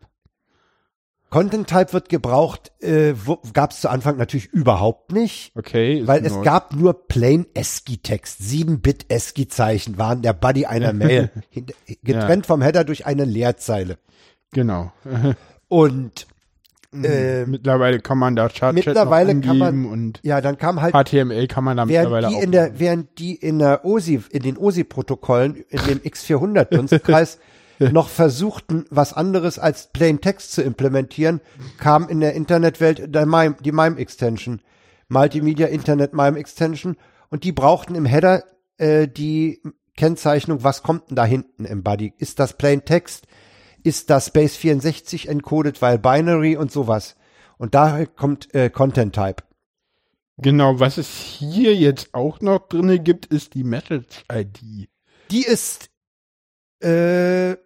Content 1.31 1.69
Type 1.69 1.93
wird 1.93 2.09
gebraucht, 2.09 2.73
äh, 2.81 3.15
gab 3.53 3.73
es 3.73 3.81
zu 3.81 3.91
Anfang 3.91 4.17
natürlich 4.17 4.47
überhaupt 4.47 5.13
nicht. 5.13 5.53
Okay. 5.57 6.03
Weil 6.07 6.25
es 6.25 6.41
gab 6.43 6.75
nur 6.75 7.07
plain 7.07 7.47
ASCII-Text. 7.57 8.41
7-Bit 8.41 9.13
ASCII-Zeichen 9.13 9.99
waren 9.99 10.23
der 10.23 10.33
Body 10.33 10.67
einer 10.67 10.93
Mail. 10.95 11.31
getrennt 12.03 12.47
ja. 12.47 12.49
vom 12.49 12.63
Header 12.63 12.85
durch 12.85 13.05
eine 13.05 13.25
Leerzeile. 13.25 13.99
Genau. 14.53 14.93
Und 15.69 16.27
äh, 16.95 17.45
mittlerweile 17.45 18.01
kann 18.01 18.17
man 18.17 18.35
da 18.35 18.49
Chart 18.49 18.75
mittlerweile 18.75 19.39
kann 19.41 19.59
man 19.59 19.85
und 19.85 20.21
ja 20.23 20.41
dann 20.41 20.57
kam 20.57 20.81
halt 20.81 20.95
HTML 20.95 21.47
kann 21.47 21.63
man 21.63 21.77
da 21.77 21.85
mittlerweile 21.85 22.29
die 22.29 22.37
auch 22.37 22.43
in 22.43 22.51
der 22.51 22.81
während 22.81 23.19
die 23.19 23.35
in 23.35 23.59
der 23.59 23.85
OSI 23.85 24.23
in 24.31 24.43
den 24.43 24.57
OSI 24.57 24.85
Protokollen 24.85 25.57
in 25.69 25.81
dem 25.87 25.99
X400 25.99 26.65
Dunstkreis 26.65 27.39
noch 27.93 28.09
versuchten, 28.09 28.85
was 28.91 29.13
anderes 29.13 29.59
als 29.59 29.89
Plain 29.93 30.21
Text 30.21 30.53
zu 30.53 30.63
implementieren, 30.63 31.41
kam 31.79 32.09
in 32.09 32.21
der 32.21 32.35
Internetwelt 32.35 33.15
der 33.15 33.27
MIME, 33.27 33.57
die 33.61 33.73
MIME 33.73 33.99
Extension, 33.99 34.61
Multimedia 35.09 35.69
Internet 35.69 36.13
MIME 36.13 36.39
Extension, 36.39 36.97
und 37.31 37.45
die 37.45 37.53
brauchten 37.53 37.95
im 37.95 38.07
Header 38.07 38.45
äh, 38.79 39.07
die 39.07 39.61
Kennzeichnung, 39.97 40.65
was 40.65 40.83
kommt 40.83 41.11
denn 41.11 41.17
da 41.17 41.25
hinten 41.25 41.65
im 41.65 41.83
Body? 41.83 42.15
Ist 42.19 42.39
das 42.39 42.57
Plain 42.57 42.85
Text? 42.85 43.27
Ist 43.83 44.11
das 44.11 44.33
Base 44.33 44.57
64 44.57 45.29
encoded, 45.29 45.83
weil 45.83 45.99
Binary 45.99 46.57
und 46.57 46.73
sowas? 46.73 47.17
Und 47.59 47.75
daher 47.75 48.07
kommt 48.07 48.55
äh, 48.55 48.71
Content 48.71 49.15
Type. 49.15 49.43
Genau, 50.37 50.79
was 50.79 50.99
es 50.99 51.09
hier 51.09 51.75
jetzt 51.75 52.15
auch 52.15 52.41
noch 52.41 52.69
drinne 52.69 53.01
gibt, 53.01 53.27
ist 53.27 53.55
die 53.55 53.65
Message 53.65 54.25
ID. 54.33 54.89
Die 55.33 55.43
ist 55.43 55.91
äh, 56.81 57.57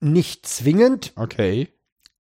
nicht 0.00 0.46
zwingend. 0.46 1.12
Okay. 1.16 1.68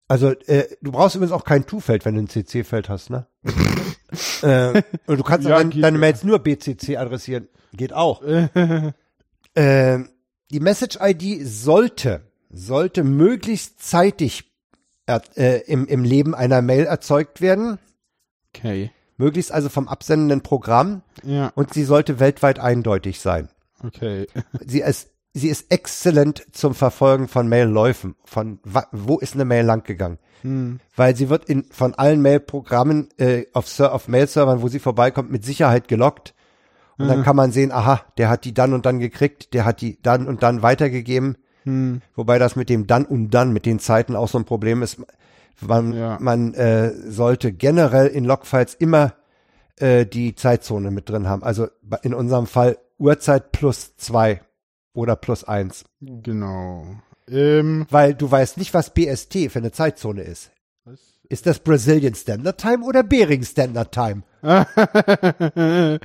Also, 0.09 0.31
äh, 0.31 0.65
du 0.81 0.93
brauchst 0.93 1.17
übrigens 1.17 1.33
auch 1.33 1.45
kein 1.45 1.67
To-Feld, 1.67 2.05
wenn 2.05 2.15
du 2.15 2.23
ein 2.23 2.29
CC-Feld 2.29 2.89
hast, 2.89 3.11
ne? 3.11 3.27
äh, 4.43 4.83
und 5.07 5.19
du 5.19 5.23
kannst 5.23 5.47
ja, 5.47 5.59
dann, 5.59 5.71
deine 5.71 5.99
Mails 5.99 6.25
nur 6.25 6.39
BCC 6.39 6.97
adressieren. 6.97 7.49
Geht 7.75 7.93
auch. 7.93 8.23
äh, 9.55 9.99
die 10.51 10.61
Message-ID 10.61 11.47
sollte, 11.47 12.23
sollte 12.49 13.05
möglichst 13.05 13.83
zeitig 13.83 14.51
äh, 15.07 15.61
im, 15.67 15.87
im 15.87 16.05
Leben 16.05 16.35
einer 16.35 16.63
Mail 16.63 16.85
erzeugt 16.85 17.43
werden. 17.43 17.79
Okay. 18.55 18.91
Möglichst 19.19 19.53
also 19.53 19.69
vom 19.69 19.89
absendenden 19.89 20.43
Programm. 20.43 21.03
Ja. 21.23 21.53
Und 21.55 21.75
sie 21.75 21.85
sollte 21.85 22.19
weltweit 22.21 22.59
eindeutig 22.59 23.21
sein. 23.21 23.49
Okay. 23.85 24.27
Sie 24.65 24.81
ist, 24.81 25.11
sie 25.39 25.49
ist 25.49 25.71
exzellent 25.71 26.45
zum 26.53 26.75
Verfolgen 26.75 27.29
von 27.29 27.49
Mailläufen. 27.49 28.15
Von 28.25 28.59
wo 28.93 29.19
ist 29.19 29.35
eine 29.35 29.45
Mail 29.45 29.65
lang 29.65 29.85
gegangen? 29.85 30.19
Hm. 30.43 30.81
Weil 30.95 31.17
sie 31.17 31.29
wird 31.29 31.47
in, 31.47 31.65
von 31.71 31.95
allen 31.95 32.23
Mail-Programmen 32.23 33.09
äh, 33.19 33.47
auf, 33.53 33.81
auf 33.81 34.09
Mail-Servern, 34.09 34.63
wo 34.63 34.69
sie 34.69 34.79
vorbeikommt, 34.79 35.31
mit 35.31 35.45
Sicherheit 35.45 35.89
gelockt. 35.89 36.35
Und 36.97 37.07
mhm. 37.07 37.11
dann 37.11 37.23
kann 37.23 37.37
man 37.37 37.53
sehen, 37.53 37.73
aha, 37.73 38.03
der 38.19 38.29
hat 38.29 38.45
die 38.45 38.55
dann 38.55 38.73
und 38.73 38.85
dann 38.85 38.99
gekriegt, 38.99 39.55
der 39.55 39.65
hat 39.65 39.81
die 39.81 40.01
dann 40.03 40.27
und 40.27 40.43
dann 40.43 40.63
weitergegeben. 40.63 41.39
Hm. 41.65 42.03
Wobei 42.15 42.39
das 42.39 42.57
mit 42.57 42.69
dem 42.69 42.87
dann 42.87 43.05
und 43.05 43.31
dann, 43.31 43.53
mit 43.53 43.67
den 43.67 43.79
Zeiten 43.79 44.17
auch 44.17 44.29
so 44.29 44.39
ein 44.39 44.45
Problem 44.45 44.83
ist. 44.83 44.99
Man, 45.61 45.93
ja. 45.93 46.19
man 46.21 46.55
äh, 46.55 46.93
sollte 47.11 47.53
generell 47.53 48.07
in 48.07 48.25
Logfiles 48.25 48.75
immer 48.75 49.15
äh, 49.77 50.07
die 50.07 50.35
Zeitzone 50.35 50.91
mit 50.91 51.09
drin 51.09 51.29
haben. 51.29 51.43
Also 51.43 51.69
in 52.03 52.15
unserem 52.15 52.47
Fall 52.47 52.79
Uhrzeit 52.99 53.53
plus 53.53 53.97
zwei 53.97 54.41
oder 54.99 55.17
plus 55.17 55.45
eins. 55.45 55.85
Genau. 56.01 56.85
Ähm, 57.29 57.87
Weil 57.89 58.15
du 58.15 58.31
weißt 58.31 58.59
nicht, 58.59 58.75
was 58.75 58.93
BST 58.93 59.51
für 59.51 59.61
eine 59.61 59.71
Zeitzone 59.71 60.23
ist. 60.23 60.51
Was? 60.85 60.99
Ist 61.29 61.47
das 61.47 61.61
Brazilian 61.61 62.15
Standard 62.15 62.61
Time 62.61 62.85
oder 62.85 63.05
Bering 63.05 63.45
Standard 63.45 63.93
Time? 63.93 64.23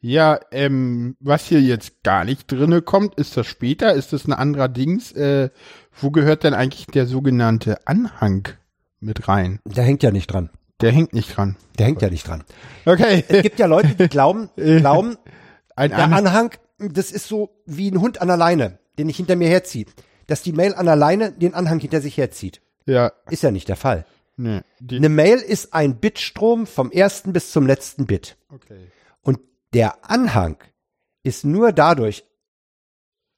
ja, 0.00 0.40
ähm, 0.52 1.16
was 1.20 1.44
hier 1.44 1.60
jetzt 1.60 2.02
gar 2.02 2.24
nicht 2.24 2.50
drinne 2.50 2.80
kommt, 2.80 3.16
ist 3.16 3.36
das 3.36 3.46
später, 3.46 3.92
ist 3.92 4.14
das 4.14 4.26
ein 4.26 4.32
anderer 4.32 4.68
Dings? 4.68 5.12
Äh, 5.12 5.50
wo 6.00 6.10
gehört 6.10 6.44
denn 6.44 6.54
eigentlich 6.54 6.86
der 6.86 7.06
sogenannte 7.06 7.86
Anhang 7.86 8.48
mit 9.00 9.28
rein? 9.28 9.60
Der 9.66 9.84
hängt 9.84 10.02
ja 10.02 10.10
nicht 10.10 10.28
dran. 10.28 10.48
Der 10.80 10.92
hängt 10.92 11.12
nicht 11.12 11.36
dran. 11.36 11.56
Der 11.78 11.86
hängt 11.86 12.00
ja 12.00 12.08
nicht 12.08 12.26
dran. 12.26 12.42
Okay. 12.86 13.22
Es 13.28 13.42
gibt 13.42 13.58
ja 13.58 13.66
Leute, 13.66 13.94
die 13.94 14.08
glauben, 14.08 14.48
glauben, 14.56 15.16
ein 15.76 15.90
der 15.90 16.04
Anhang, 16.12 16.50
das 16.88 17.12
ist 17.12 17.28
so 17.28 17.62
wie 17.66 17.90
ein 17.90 18.00
Hund 18.00 18.20
an 18.20 18.28
der 18.28 18.36
Leine 18.36 18.78
den 18.98 19.08
ich 19.08 19.16
hinter 19.16 19.36
mir 19.36 19.48
herziehe, 19.48 19.86
dass 20.26 20.42
die 20.42 20.52
Mail 20.52 20.74
an 20.74 20.88
alleine 20.88 21.32
den 21.32 21.54
Anhang 21.54 21.80
hinter 21.80 22.00
sich 22.00 22.16
herzieht. 22.16 22.60
Ja. 22.86 23.12
Ist 23.30 23.42
ja 23.42 23.50
nicht 23.50 23.68
der 23.68 23.76
Fall. 23.76 24.06
Nee, 24.36 24.62
Eine 24.90 25.08
Mail 25.08 25.38
ist 25.38 25.74
ein 25.74 26.00
Bitstrom 26.00 26.66
vom 26.66 26.90
ersten 26.90 27.32
bis 27.32 27.52
zum 27.52 27.66
letzten 27.66 28.06
Bit. 28.06 28.36
Okay. 28.48 28.90
Und 29.20 29.40
der 29.72 30.10
Anhang 30.10 30.56
ist 31.22 31.44
nur 31.44 31.72
dadurch 31.72 32.24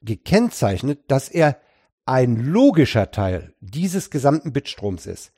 gekennzeichnet, 0.00 1.00
dass 1.08 1.28
er 1.28 1.60
ein 2.06 2.36
logischer 2.36 3.10
Teil 3.10 3.54
dieses 3.60 4.10
gesamten 4.10 4.52
Bitstroms 4.52 5.06
ist. 5.06 5.32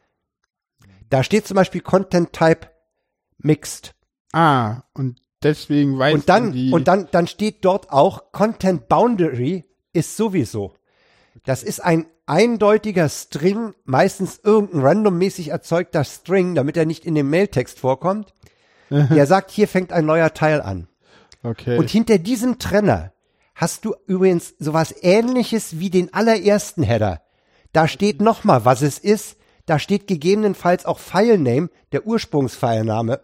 Da 1.08 1.22
steht 1.22 1.46
zum 1.46 1.54
Beispiel 1.54 1.80
Content 1.80 2.32
Type 2.32 2.68
Mixed. 3.38 3.94
Ah, 4.32 4.82
und 4.92 5.20
deswegen 5.42 5.98
weiß 5.98 6.14
und 6.14 6.28
dann 6.28 6.52
die 6.52 6.72
und 6.72 6.88
dann 6.88 7.08
dann 7.10 7.26
steht 7.26 7.64
dort 7.64 7.90
auch 7.90 8.32
Content 8.32 8.88
Boundary 8.88 9.64
ist 9.92 10.16
sowieso. 10.16 10.74
Das 11.44 11.62
ist 11.62 11.80
ein 11.80 12.06
eindeutiger 12.26 13.08
String, 13.08 13.74
meistens 13.84 14.40
irgendein 14.42 14.80
randommäßig 14.80 15.48
erzeugter 15.48 16.04
String, 16.04 16.54
damit 16.54 16.76
er 16.76 16.86
nicht 16.86 17.04
in 17.06 17.14
dem 17.14 17.30
Mailtext 17.30 17.78
vorkommt. 17.78 18.34
Der 18.90 19.26
sagt, 19.26 19.50
hier 19.50 19.68
fängt 19.68 19.92
ein 19.92 20.06
neuer 20.06 20.34
Teil 20.34 20.60
an. 20.60 20.88
Okay. 21.42 21.78
Und 21.78 21.90
hinter 21.90 22.18
diesem 22.18 22.58
Trenner 22.58 23.12
hast 23.54 23.84
du 23.84 23.94
übrigens 24.06 24.54
sowas 24.58 24.94
ähnliches 25.02 25.78
wie 25.78 25.90
den 25.90 26.12
allerersten 26.12 26.82
Header. 26.82 27.22
Da 27.72 27.88
steht 27.88 28.20
nochmal, 28.20 28.64
was 28.64 28.82
es 28.82 28.98
ist. 28.98 29.36
Da 29.66 29.78
steht 29.78 30.06
gegebenenfalls 30.06 30.86
auch 30.86 30.98
Filename, 30.98 31.70
der 31.92 32.06
Ursprungsfilename. 32.06 33.20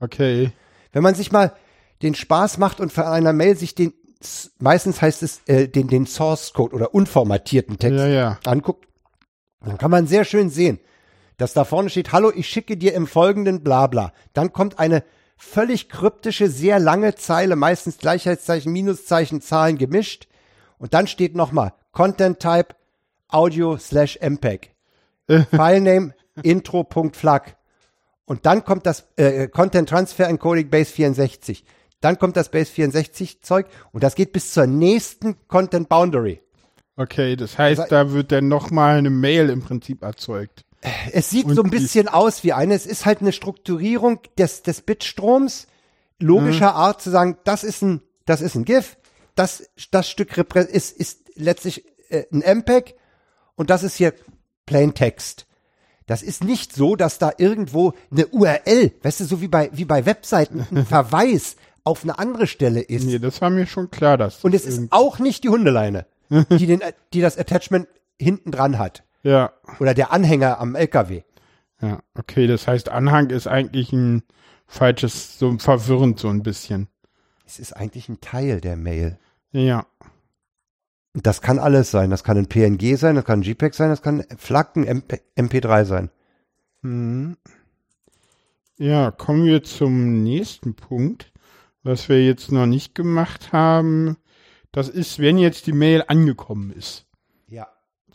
Okay. 0.00 0.52
Wenn 0.94 1.02
man 1.02 1.14
sich 1.14 1.30
mal 1.30 1.52
den 2.00 2.14
Spaß 2.14 2.56
macht 2.56 2.80
und 2.80 2.92
für 2.92 3.06
einer 3.06 3.34
Mail 3.34 3.56
sich 3.56 3.74
den 3.74 3.92
meistens 4.58 5.02
heißt 5.02 5.22
es, 5.22 5.42
äh, 5.46 5.68
den, 5.68 5.88
den 5.88 6.06
Source 6.06 6.52
Code 6.52 6.74
oder 6.74 6.94
unformatierten 6.94 7.78
Text 7.78 7.98
ja, 7.98 8.06
ja. 8.06 8.38
anguckt, 8.46 8.88
dann 9.60 9.76
kann 9.76 9.90
man 9.90 10.06
sehr 10.06 10.24
schön 10.24 10.50
sehen, 10.50 10.80
dass 11.36 11.52
da 11.52 11.64
vorne 11.64 11.90
steht, 11.90 12.12
hallo, 12.12 12.32
ich 12.34 12.48
schicke 12.48 12.76
dir 12.76 12.94
im 12.94 13.06
folgenden 13.06 13.62
bla 13.62 13.86
bla. 13.86 14.12
Dann 14.32 14.52
kommt 14.52 14.78
eine 14.78 15.04
völlig 15.36 15.88
kryptische, 15.88 16.48
sehr 16.48 16.78
lange 16.78 17.14
Zeile, 17.16 17.56
meistens 17.56 17.98
Gleichheitszeichen, 17.98 18.72
Minuszeichen, 18.72 19.40
Zahlen 19.40 19.78
gemischt. 19.78 20.28
Und 20.78 20.94
dann 20.94 21.06
steht 21.06 21.34
nochmal 21.34 21.74
Content 21.92 22.40
Type 22.40 22.74
Audio 23.28 23.76
slash 23.78 24.18
MPEG. 24.20 24.74
Filename 25.50 26.14
intro.flag. 26.42 27.56
Und 28.26 28.46
dann 28.46 28.64
kommt 28.64 28.86
das 28.86 29.06
äh, 29.16 29.48
Content 29.48 29.88
Transfer 29.88 30.28
Encoding 30.28 30.70
Base 30.70 30.90
64. 30.90 31.64
Dann 32.00 32.18
kommt 32.18 32.36
das 32.36 32.50
Base 32.50 32.70
64 32.70 33.42
Zeug 33.42 33.66
und 33.92 34.02
das 34.02 34.14
geht 34.14 34.32
bis 34.32 34.52
zur 34.52 34.66
nächsten 34.66 35.36
Content 35.48 35.88
Boundary. 35.88 36.40
Okay, 36.96 37.36
das 37.36 37.58
heißt, 37.58 37.80
also, 37.80 37.90
da 37.90 38.12
wird 38.12 38.30
dann 38.30 38.48
nochmal 38.48 38.98
eine 38.98 39.10
Mail 39.10 39.50
im 39.50 39.62
Prinzip 39.62 40.02
erzeugt. 40.02 40.64
Es 41.12 41.30
sieht 41.30 41.46
und 41.46 41.54
so 41.54 41.62
ein 41.62 41.70
bisschen 41.70 42.08
aus 42.08 42.44
wie 42.44 42.52
eine. 42.52 42.74
Es 42.74 42.86
ist 42.86 43.06
halt 43.06 43.20
eine 43.20 43.32
Strukturierung 43.32 44.20
des, 44.38 44.62
des 44.62 44.82
Bitstroms 44.82 45.66
logischer 46.18 46.70
mhm. 46.70 46.76
Art 46.76 47.02
zu 47.02 47.10
sagen, 47.10 47.38
das 47.44 47.64
ist 47.64 47.82
ein, 47.82 48.02
das 48.26 48.40
ist 48.40 48.54
ein 48.54 48.64
GIF, 48.64 48.96
das, 49.34 49.68
das 49.90 50.08
Stück 50.08 50.36
ist, 50.36 50.96
ist 50.96 51.30
letztlich 51.34 51.84
äh, 52.10 52.24
ein 52.32 52.58
MPEG 52.58 52.94
und 53.56 53.70
das 53.70 53.82
ist 53.82 53.96
hier 53.96 54.12
Plain 54.66 54.94
Text. 54.94 55.46
Das 56.06 56.22
ist 56.22 56.44
nicht 56.44 56.74
so, 56.74 56.96
dass 56.96 57.18
da 57.18 57.32
irgendwo 57.38 57.94
eine 58.10 58.26
URL, 58.26 58.92
weißt 59.02 59.20
du, 59.20 59.24
so 59.24 59.40
wie 59.40 59.48
bei, 59.48 59.70
wie 59.72 59.84
bei 59.84 60.04
Webseiten, 60.04 60.66
ein 60.70 60.84
Verweis 60.86 61.56
auf 61.82 62.02
eine 62.02 62.18
andere 62.18 62.46
Stelle 62.46 62.80
ist. 62.80 63.04
Nee, 63.04 63.18
das 63.18 63.40
war 63.40 63.50
mir 63.50 63.66
schon 63.66 63.90
klar, 63.90 64.18
dass. 64.18 64.44
Und 64.44 64.54
es 64.54 64.66
ist 64.66 64.90
auch 64.90 65.18
nicht 65.18 65.44
die 65.44 65.48
Hundeleine, 65.48 66.06
die, 66.30 66.66
den, 66.66 66.82
die 67.12 67.20
das 67.20 67.38
Attachment 67.38 67.88
hinten 68.18 68.50
dran 68.50 68.78
hat. 68.78 69.04
Ja. 69.22 69.52
Oder 69.80 69.94
der 69.94 70.12
Anhänger 70.12 70.60
am 70.60 70.74
LKW. 70.74 71.22
Ja, 71.80 72.00
okay, 72.14 72.46
das 72.46 72.66
heißt, 72.66 72.88
Anhang 72.88 73.30
ist 73.30 73.46
eigentlich 73.46 73.92
ein 73.92 74.22
falsches, 74.66 75.38
so 75.38 75.58
verwirrend 75.58 76.18
so 76.18 76.28
ein 76.28 76.42
bisschen. 76.42 76.88
Es 77.46 77.58
ist 77.58 77.74
eigentlich 77.74 78.08
ein 78.08 78.20
Teil 78.20 78.60
der 78.60 78.76
Mail. 78.76 79.18
Ja. 79.52 79.86
Das 81.14 81.40
kann 81.40 81.58
alles 81.60 81.90
sein. 81.90 82.10
Das 82.10 82.24
kann 82.24 82.36
ein 82.36 82.48
PNG 82.48 82.96
sein, 82.96 83.14
das 83.14 83.24
kann 83.24 83.40
ein 83.40 83.42
JPEG 83.42 83.74
sein, 83.74 83.90
das 83.90 84.02
kann 84.02 84.24
Flaggen 84.36 84.84
MP, 84.84 85.20
MP3 85.36 85.84
sein. 85.84 86.10
Mhm. 86.82 87.36
Ja, 88.76 89.12
kommen 89.12 89.44
wir 89.44 89.62
zum 89.62 90.22
nächsten 90.22 90.74
Punkt. 90.74 91.32
Was 91.84 92.08
wir 92.08 92.24
jetzt 92.24 92.50
noch 92.50 92.66
nicht 92.66 92.94
gemacht 92.94 93.52
haben, 93.52 94.16
das 94.72 94.88
ist, 94.88 95.18
wenn 95.20 95.38
jetzt 95.38 95.66
die 95.66 95.72
Mail 95.72 96.02
angekommen 96.08 96.72
ist. 96.72 97.06
Ja. 97.46 97.68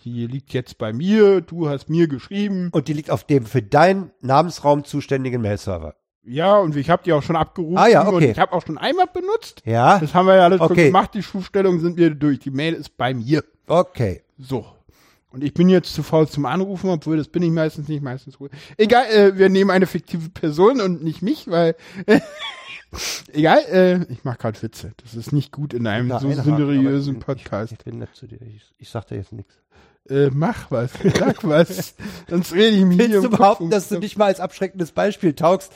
Die 0.04 0.28
liegt 0.28 0.54
jetzt 0.54 0.78
bei 0.78 0.92
mir, 0.92 1.40
du 1.40 1.70
hast 1.70 1.90
mir 1.90 2.08
geschrieben. 2.08 2.70
Und 2.72 2.88
die 2.88 2.94
liegt 2.94 3.12
auf 3.12 3.24
dem 3.24 3.46
für 3.46 3.62
deinen 3.62 4.12
Namensraum 4.22 4.84
zuständigen 4.84 5.42
Mail-Server. 5.42 5.96
Ja, 6.24 6.58
und 6.58 6.76
ich 6.76 6.90
habe 6.90 7.02
die 7.04 7.14
auch 7.14 7.24
schon 7.24 7.36
abgerufen. 7.36 7.78
Ah 7.78 7.88
ja, 7.88 8.06
okay. 8.06 8.16
Und 8.16 8.24
ich 8.24 8.40
habe 8.40 8.54
auch 8.54 8.66
schon 8.66 8.78
einmal 8.78 9.08
benutzt. 9.08 9.62
Ja. 9.66 10.00
Das 10.00 10.14
haben 10.14 10.28
wir 10.28 10.36
ja 10.36 10.44
alles 10.44 10.62
okay. 10.62 10.76
schon 10.76 10.84
gemacht. 10.86 11.14
Die 11.14 11.24
Schufstellungen 11.24 11.80
sind 11.80 11.98
wir 11.98 12.12
durch. 12.12 12.40
Die 12.40 12.52
Mail 12.52 12.74
ist 12.74 12.98
bei 12.98 13.14
mir. 13.14 13.44
Okay. 13.68 14.22
So. 14.38 14.66
Und 15.32 15.44
ich 15.44 15.54
bin 15.54 15.70
jetzt 15.70 15.94
zu 15.94 16.04
faul 16.04 16.28
zum 16.28 16.46
Anrufen, 16.46 16.90
obwohl 16.90 17.18
das 17.18 17.28
bin 17.28 17.44
ich 17.44 17.52
meistens 17.52 17.88
nicht, 17.88 18.02
meistens 18.02 18.38
gut. 18.38 18.52
Egal, 18.78 19.06
äh, 19.06 19.38
wir 19.38 19.50
nehmen 19.50 19.70
eine 19.70 19.86
fiktive 19.86 20.30
Person 20.30 20.82
und 20.82 21.04
nicht 21.04 21.22
mich, 21.22 21.50
weil 21.50 21.76
Egal, 23.32 23.60
äh, 23.72 24.12
ich 24.12 24.24
mache 24.24 24.38
gerade 24.38 24.62
Witze. 24.62 24.94
Das 25.04 25.14
ist 25.14 25.32
nicht 25.32 25.52
gut 25.52 25.74
in 25.74 25.86
einem 25.86 26.10
so 26.20 26.32
seriösen 26.32 27.20
Podcast. 27.20 27.72
Ich, 27.72 27.80
ich 27.80 27.86
bin 27.86 28.00
nett 28.00 28.16
zu 28.16 28.28
dir. 28.28 28.42
Ich, 28.42 28.64
ich 28.78 28.90
sag 28.90 29.06
dir 29.08 29.18
jetzt 29.18 29.32
nichts. 29.32 29.54
Äh, 30.10 30.30
mach 30.34 30.72
was, 30.72 30.92
sag 31.18 31.44
was. 31.44 31.94
Sonst 32.30 32.54
rede 32.54 32.78
ich 32.78 32.86
mir 32.86 32.98
Willst 32.98 33.24
du 33.24 33.30
behaupten, 33.30 33.70
dass 33.70 33.90
du 33.90 34.00
nicht 34.00 34.18
mal 34.18 34.26
als 34.26 34.40
abschreckendes 34.40 34.92
Beispiel 34.92 35.34
taugst? 35.34 35.72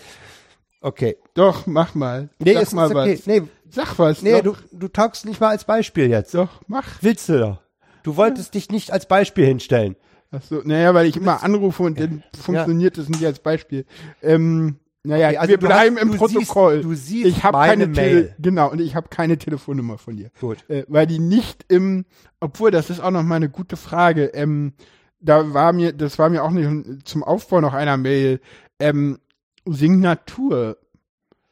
Okay. 0.83 1.15
Doch, 1.33 1.65
mach 1.65 1.95
mal. 1.95 2.29
Nee, 2.39 2.53
sag 2.53 2.63
ist, 2.63 2.73
mal 2.73 2.85
ist 2.85 2.95
okay. 2.95 3.17
was. 3.17 3.25
Nee, 3.25 3.41
sag 3.69 3.99
was. 3.99 4.21
Nee, 4.21 4.41
du, 4.41 4.53
du 4.71 4.89
taugst 4.89 5.25
nicht 5.25 5.39
mal 5.39 5.49
als 5.49 5.63
Beispiel 5.63 6.09
jetzt. 6.09 6.35
Doch, 6.35 6.61
mach. 6.67 7.01
Willst 7.01 7.29
du 7.29 7.39
doch. 7.39 7.61
Du 8.03 8.17
wolltest 8.17 8.53
ja. 8.53 8.59
dich 8.59 8.69
nicht 8.69 8.91
als 8.91 9.07
Beispiel 9.07 9.45
hinstellen. 9.45 9.95
Ach 10.31 10.41
so, 10.41 10.61
naja, 10.63 10.93
weil 10.93 11.05
ich 11.05 11.15
immer 11.15 11.41
anrufe 11.41 11.83
und 11.83 11.99
dann 11.99 12.23
funktioniert 12.37 12.97
es 12.97 13.07
nicht 13.07 13.25
als 13.25 13.39
Beispiel. 13.39 13.85
Ähm, 14.21 14.77
naja, 15.03 15.27
okay, 15.27 15.37
also 15.37 15.49
wir 15.51 15.57
bleiben 15.57 15.95
hast, 15.95 16.03
im 16.03 16.17
Protokoll. 16.17 16.75
Siehst, 16.75 16.85
du 16.85 16.93
siehst 16.95 17.27
ich 17.27 17.43
habe 17.43 17.57
keine 17.59 17.87
Mail. 17.87 18.35
genau, 18.39 18.69
und 18.69 18.81
ich 18.81 18.95
habe 18.95 19.07
keine 19.07 19.37
Telefonnummer 19.37 19.97
von 19.97 20.17
dir. 20.17 20.31
Gut. 20.41 20.69
Äh, 20.69 20.83
weil 20.89 21.07
die 21.07 21.19
nicht 21.19 21.65
im, 21.69 22.05
obwohl, 22.41 22.71
das 22.71 22.89
ist 22.89 22.99
auch 22.99 23.11
noch 23.11 23.23
mal 23.23 23.35
eine 23.35 23.49
gute 23.49 23.77
Frage. 23.77 24.25
Ähm, 24.33 24.73
da 25.21 25.53
war 25.53 25.71
mir, 25.71 25.93
das 25.93 26.19
war 26.19 26.29
mir 26.29 26.43
auch 26.43 26.51
nicht 26.51 27.07
zum 27.07 27.23
Aufbau 27.23 27.61
noch 27.61 27.73
einer 27.73 27.95
Mail. 27.95 28.41
Ähm, 28.79 29.19
Signatur. 29.65 30.77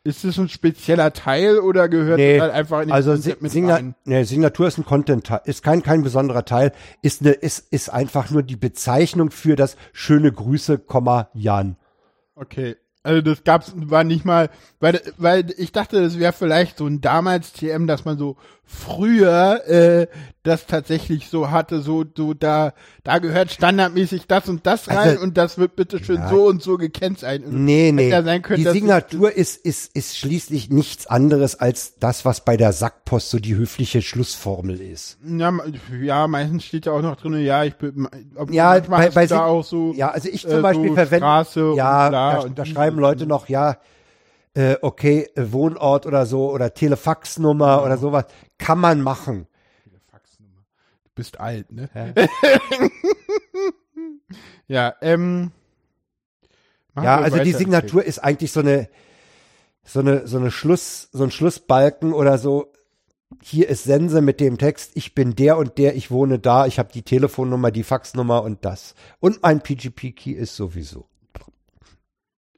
Ist 0.03 0.25
es 0.25 0.39
ein 0.39 0.49
spezieller 0.49 1.13
Teil 1.13 1.59
oder 1.59 1.87
gehört 1.87 2.17
Nee, 2.17 2.33
das 2.37 2.41
halt 2.41 2.53
einfach 2.53 2.81
in 2.81 2.87
den 2.87 2.93
Also 2.93 3.15
Si- 3.15 3.35
mit 3.39 3.51
Signa 3.51 3.75
rein? 3.75 3.93
nee, 4.03 4.23
Signatur 4.23 4.67
ist 4.67 4.79
ein 4.79 4.85
Content, 4.85 5.29
ist 5.45 5.61
kein 5.61 5.83
kein 5.83 6.01
besonderer 6.01 6.43
Teil, 6.43 6.71
ist 7.03 7.21
eine 7.21 7.33
ist 7.33 7.67
ist 7.71 7.89
einfach 7.89 8.31
nur 8.31 8.41
die 8.41 8.55
Bezeichnung 8.55 9.29
für 9.29 9.55
das 9.55 9.77
schöne 9.93 10.31
Grüße, 10.31 10.79
Komma 10.79 11.29
Jan. 11.35 11.75
Okay. 12.35 12.77
Also 13.03 13.21
das 13.21 13.43
gab's, 13.43 13.73
war 13.75 14.03
nicht 14.03 14.25
mal, 14.25 14.49
weil, 14.79 15.01
weil 15.17 15.51
ich 15.57 15.71
dachte, 15.71 16.01
das 16.01 16.17
wäre 16.19 16.33
vielleicht 16.33 16.77
so 16.79 16.85
ein 16.87 17.01
damals 17.01 17.51
TM, 17.53 17.85
dass 17.87 18.05
man 18.05 18.17
so 18.17 18.37
früher 18.71 19.67
äh, 19.67 20.07
das 20.43 20.65
tatsächlich 20.65 21.29
so 21.29 21.51
hatte, 21.51 21.81
so, 21.81 22.03
so 22.15 22.33
da, 22.33 22.73
da 23.03 23.19
gehört 23.19 23.51
standardmäßig 23.51 24.25
das 24.27 24.49
und 24.49 24.65
das 24.65 24.87
rein 24.87 24.97
Also, 24.97 25.23
und 25.23 25.37
das 25.37 25.57
wird 25.59 25.75
bitte 25.75 26.03
schön 26.03 26.15
ja. 26.15 26.29
so 26.29 26.47
und 26.47 26.63
so 26.63 26.77
gekennzeichnet. 26.77 27.51
Nee, 27.51 27.91
nee. 27.91 28.09
können, 28.09 28.63
die 28.63 28.69
Signatur 28.69 29.31
ist, 29.31 29.57
ist, 29.57 29.95
ist 29.95 30.17
schließlich 30.17 30.71
nichts 30.71 31.05
anderes 31.05 31.59
als 31.59 31.99
das, 31.99 32.25
was 32.25 32.43
bei 32.43 32.57
der 32.57 32.73
Sackpost 32.73 33.29
so 33.29 33.39
die 33.39 33.55
höfliche 33.55 34.01
Schlussformel 34.01 34.81
ist. 34.81 35.19
Ja, 35.23 35.53
ja, 36.01 36.27
meistens 36.27 36.65
steht 36.65 36.87
ja 36.87 36.93
auch 36.93 37.03
noch 37.03 37.17
drin, 37.17 37.39
ja, 37.43 37.63
ich 37.63 37.75
bin, 37.75 38.07
ob, 38.35 38.51
Ja, 38.51 38.79
bei, 38.79 39.09
bei 39.09 39.27
da 39.27 39.45
auch 39.45 39.63
so, 39.63 39.93
ja, 39.93 40.09
also 40.09 40.27
ich 40.27 40.45
äh, 40.45 40.49
zum 40.49 40.61
Beispiel 40.63 40.89
so 40.89 40.95
verwende, 40.95 41.25
Straße 41.25 41.73
ja, 41.75 42.05
und 42.07 42.11
da, 42.13 42.39
und 42.39 42.57
da 42.57 42.65
schreiben 42.65 42.97
Leute 42.97 43.27
noch, 43.27 43.47
ja, 43.47 43.77
äh, 44.53 44.77
okay, 44.81 45.29
äh, 45.35 45.51
Wohnort 45.51 46.05
oder 46.05 46.25
so 46.25 46.51
oder 46.51 46.73
Telefaxnummer 46.73 47.83
oder 47.83 47.97
sowas, 47.97 48.25
kann 48.57 48.79
man 48.79 49.01
machen. 49.01 49.47
Du 51.03 51.09
bist 51.15 51.39
alt, 51.39 51.71
ne? 51.71 51.89
Ja, 54.71 54.95
ähm. 55.01 55.51
machen 56.93 57.05
Ja, 57.05 57.19
also 57.19 57.39
die. 57.39 57.51
Signatur 57.51 58.05
ist 58.05 58.19
eigentlich 58.19 58.53
so 58.53 58.61
eine, 58.61 58.87
so 59.83 59.99
eine, 59.99 60.27
so 60.27 60.37
eine 60.37 60.49
Schluss, 60.49 61.09
so 61.11 61.25
ein 61.25 61.31
Schlussbalken 61.31 62.13
oder 62.13 62.37
so. 62.37 62.71
Hier 63.41 63.67
ist 63.67 63.83
Sense 63.83 64.21
mit 64.21 64.39
dem 64.39 64.57
Text, 64.57 64.91
ich 64.95 65.13
bin 65.13 65.35
der 65.35 65.57
und 65.57 65.77
der, 65.77 65.95
ich 65.95 66.09
wohne 66.09 66.39
da, 66.39 66.67
ich 66.67 66.79
habe 66.79 66.91
die 66.93 67.01
Telefonnummer, 67.01 67.71
die 67.71 67.83
Faxnummer 67.83 68.43
und 68.43 68.63
das. 68.63 68.95
Und 69.19 69.41
mein 69.41 69.61
PGP-Key 69.61 70.31
ist 70.31 70.55
sowieso. 70.55 71.07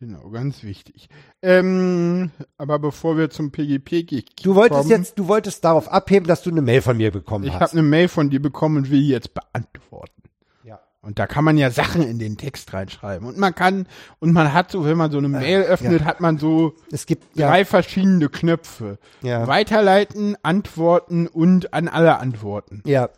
Genau, 0.06 0.30
ganz 0.32 0.64
wichtig. 0.64 1.08
Ähm, 1.42 2.32
aber 2.58 2.78
bevor 2.78 3.18
wir 3.18 3.30
zum 3.30 3.52
PGP 3.52 4.06
gehen, 4.06 4.24
Du 4.44 4.54
wolltest 4.56 4.90
jetzt, 4.90 5.18
du 5.18 5.30
wolltest 5.30 5.64
darauf 5.64 5.90
abheben, 5.90 6.28
dass 6.28 6.44
du 6.44 6.50
eine 6.50 6.62
Mail 6.62 6.82
von 6.82 6.98
mir 6.98 7.10
bekommen 7.12 7.46
ich 7.46 7.54
habe 7.54 7.64
hast. 7.64 7.72
eine 7.74 7.84
Mail 7.84 8.10
von 8.10 8.30
dir 8.30 8.42
bekommen 8.42 8.76
und 8.76 8.92
will 8.92 9.00
die 9.00 9.08
jetzt 9.08 9.34
beantworten. 9.34 10.24
Ja. 10.66 10.80
Und 11.02 11.20
da 11.20 11.28
kann 11.28 11.46
man 11.46 11.58
ja 11.58 11.72
Sachen 11.72 12.02
in 12.04 12.20
den 12.20 12.36
Text 12.36 12.74
reinschreiben. 12.74 13.26
Und 13.26 13.38
man 13.38 13.56
kann, 13.56 13.88
und 14.20 14.34
man 14.34 14.52
hat 14.54 14.72
so, 14.72 14.84
wenn 14.84 14.98
man 14.98 15.10
so 15.10 15.20
eine 15.20 15.30
Mail 15.30 15.62
öffnet, 15.62 16.04
hat 16.04 16.20
man 16.20 16.38
so 16.38 16.74
Es 16.92 17.06
gibt 17.06 17.38
ja, 17.38 17.48
drei 17.48 17.64
verschiedene 17.64 18.28
Knöpfe. 18.28 18.98
Ja. 19.22 19.48
Weiterleiten, 19.48 20.36
antworten 20.44 21.28
und 21.28 21.74
an 21.74 21.88
alle 21.88 22.20
antworten. 22.20 22.82
ja. 22.86 23.10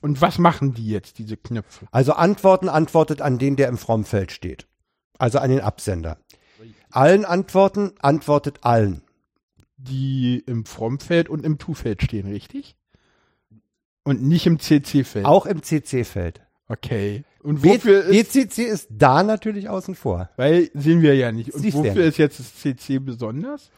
Und 0.00 0.20
was 0.22 0.38
machen 0.38 0.74
die 0.74 0.86
jetzt, 0.86 1.18
diese 1.18 1.36
Knöpfe? 1.36 1.88
Also 1.90 2.12
Antworten 2.12 2.68
antwortet 2.68 3.20
an 3.20 3.36
den, 3.38 3.56
der 3.56 3.66
im 3.68 3.76
Frommfeld 3.76 4.30
steht. 4.30 4.67
Also 5.18 5.38
an 5.38 5.50
den 5.50 5.60
Absender. 5.60 6.18
Allen 6.90 7.24
Antworten 7.24 7.92
antwortet 8.00 8.58
allen. 8.62 9.02
Die 9.76 10.42
im 10.46 10.64
From-Feld 10.64 11.28
und 11.28 11.44
im 11.44 11.58
To-Feld 11.58 12.02
stehen, 12.02 12.28
richtig? 12.28 12.76
Und 14.04 14.22
nicht 14.22 14.46
im 14.46 14.58
CC-Feld. 14.58 15.26
Auch 15.26 15.46
im 15.46 15.62
CC-Feld. 15.62 16.40
Okay. 16.68 17.24
Und 17.42 17.64
wofür 17.64 18.04
ist, 18.04 18.34
DCC 18.34 18.64
ist 18.64 18.88
da 18.90 19.22
natürlich 19.22 19.68
außen 19.68 19.94
vor. 19.94 20.30
weil 20.36 20.70
sehen 20.74 21.02
wir 21.02 21.14
ja 21.14 21.32
nicht. 21.32 21.54
Und 21.54 21.62
Siehst 21.62 21.76
wofür 21.76 22.04
ist 22.04 22.18
jetzt 22.18 22.40
das 22.40 22.56
CC 22.56 22.98
besonders? 22.98 23.70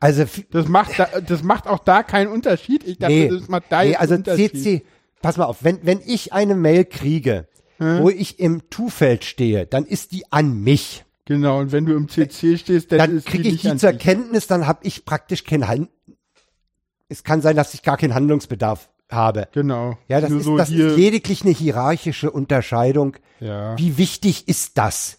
Also, 0.00 0.24
Das 0.50 0.68
macht, 0.68 0.98
da, 0.98 1.20
das 1.20 1.42
macht 1.42 1.66
auch 1.66 1.80
da 1.80 2.02
keinen 2.02 2.28
Unterschied. 2.28 2.84
Ich 2.84 2.98
dachte, 2.98 3.14
nee, 3.14 3.28
das 3.28 3.48
macht 3.48 3.64
da 3.70 3.82
nee 3.82 3.96
also. 3.96 4.16
CC, 4.16 4.84
pass 5.20 5.36
mal 5.36 5.46
auf, 5.46 5.64
wenn, 5.64 5.84
wenn 5.84 6.00
ich 6.04 6.32
eine 6.32 6.54
Mail 6.54 6.84
kriege, 6.84 7.48
wo 7.78 8.10
ich 8.10 8.40
im 8.40 8.68
To-Feld 8.70 9.24
stehe, 9.24 9.66
dann 9.66 9.84
ist 9.84 10.12
die 10.12 10.30
an 10.32 10.60
mich. 10.60 11.04
Genau, 11.24 11.58
und 11.60 11.72
wenn 11.72 11.84
du 11.86 11.94
im 11.94 12.08
CC 12.08 12.56
stehst, 12.56 12.90
dann, 12.90 12.98
Dann 12.98 13.16
ist 13.18 13.26
kriege 13.26 13.48
ich 13.48 13.60
die 13.62 13.76
zur 13.76 13.92
dich. 13.92 14.00
Kenntnis, 14.00 14.46
dann 14.46 14.66
habe 14.66 14.80
ich 14.82 15.04
praktisch 15.04 15.44
keinen 15.44 15.68
Hand. 15.68 15.90
Es 17.08 17.22
kann 17.22 17.40
sein, 17.42 17.54
dass 17.56 17.74
ich 17.74 17.82
gar 17.82 17.96
keinen 17.96 18.14
Handlungsbedarf 18.14 18.88
habe. 19.10 19.48
Genau. 19.52 19.96
Ja, 20.08 20.20
das, 20.20 20.30
Nur 20.30 20.40
ist, 20.40 20.44
so 20.46 20.56
das 20.56 20.70
ist 20.70 20.96
lediglich 20.96 21.42
eine 21.42 21.52
hierarchische 21.52 22.30
Unterscheidung. 22.30 23.16
ja. 23.40 23.76
Wie 23.78 23.98
wichtig 23.98 24.48
ist 24.48 24.78
das? 24.78 25.18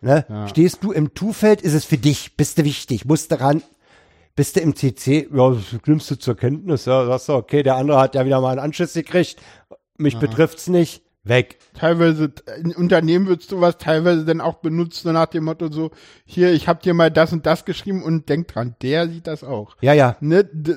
Ne? 0.00 0.26
Ja. 0.28 0.48
Stehst 0.48 0.84
du 0.84 0.92
im 0.92 1.14
Tu-Feld, 1.14 1.62
ist 1.62 1.72
es 1.72 1.84
für 1.84 1.98
dich, 1.98 2.36
bist 2.36 2.58
du 2.58 2.64
wichtig, 2.64 3.04
musst 3.06 3.32
du 3.32 3.40
ran. 3.40 3.62
Bist 4.36 4.56
du 4.56 4.60
im 4.60 4.74
CC, 4.74 5.28
ja, 5.32 5.50
das 5.50 5.62
nimmst 5.86 6.10
du 6.10 6.16
zur 6.18 6.36
Kenntnis, 6.36 6.86
ja, 6.86 7.06
sagst 7.06 7.28
du, 7.28 7.34
okay, 7.34 7.62
der 7.62 7.76
andere 7.76 8.00
hat 8.00 8.16
ja 8.16 8.26
wieder 8.26 8.40
mal 8.40 8.50
einen 8.50 8.58
Anschiss 8.58 8.92
gekriegt, 8.94 9.40
mich 9.96 10.18
betrifft's 10.18 10.66
nicht, 10.68 11.03
weg. 11.24 11.58
teilweise 11.74 12.32
in 12.62 12.72
Unternehmen 12.74 13.26
wird 13.26 13.42
sowas 13.42 13.78
teilweise 13.78 14.24
dann 14.24 14.40
auch 14.40 14.56
benutzt, 14.56 15.02
so 15.02 15.12
nach 15.12 15.26
dem 15.26 15.44
Motto 15.44 15.70
so, 15.72 15.90
hier, 16.24 16.52
ich 16.52 16.68
hab 16.68 16.82
dir 16.82 16.94
mal 16.94 17.10
das 17.10 17.32
und 17.32 17.46
das 17.46 17.64
geschrieben 17.64 18.02
und 18.02 18.28
denk 18.28 18.48
dran, 18.48 18.76
der 18.82 19.08
sieht 19.08 19.26
das 19.26 19.42
auch. 19.44 19.76
Ja, 19.80 19.92
ja, 19.94 20.16
Ne, 20.20 20.44
d- 20.44 20.76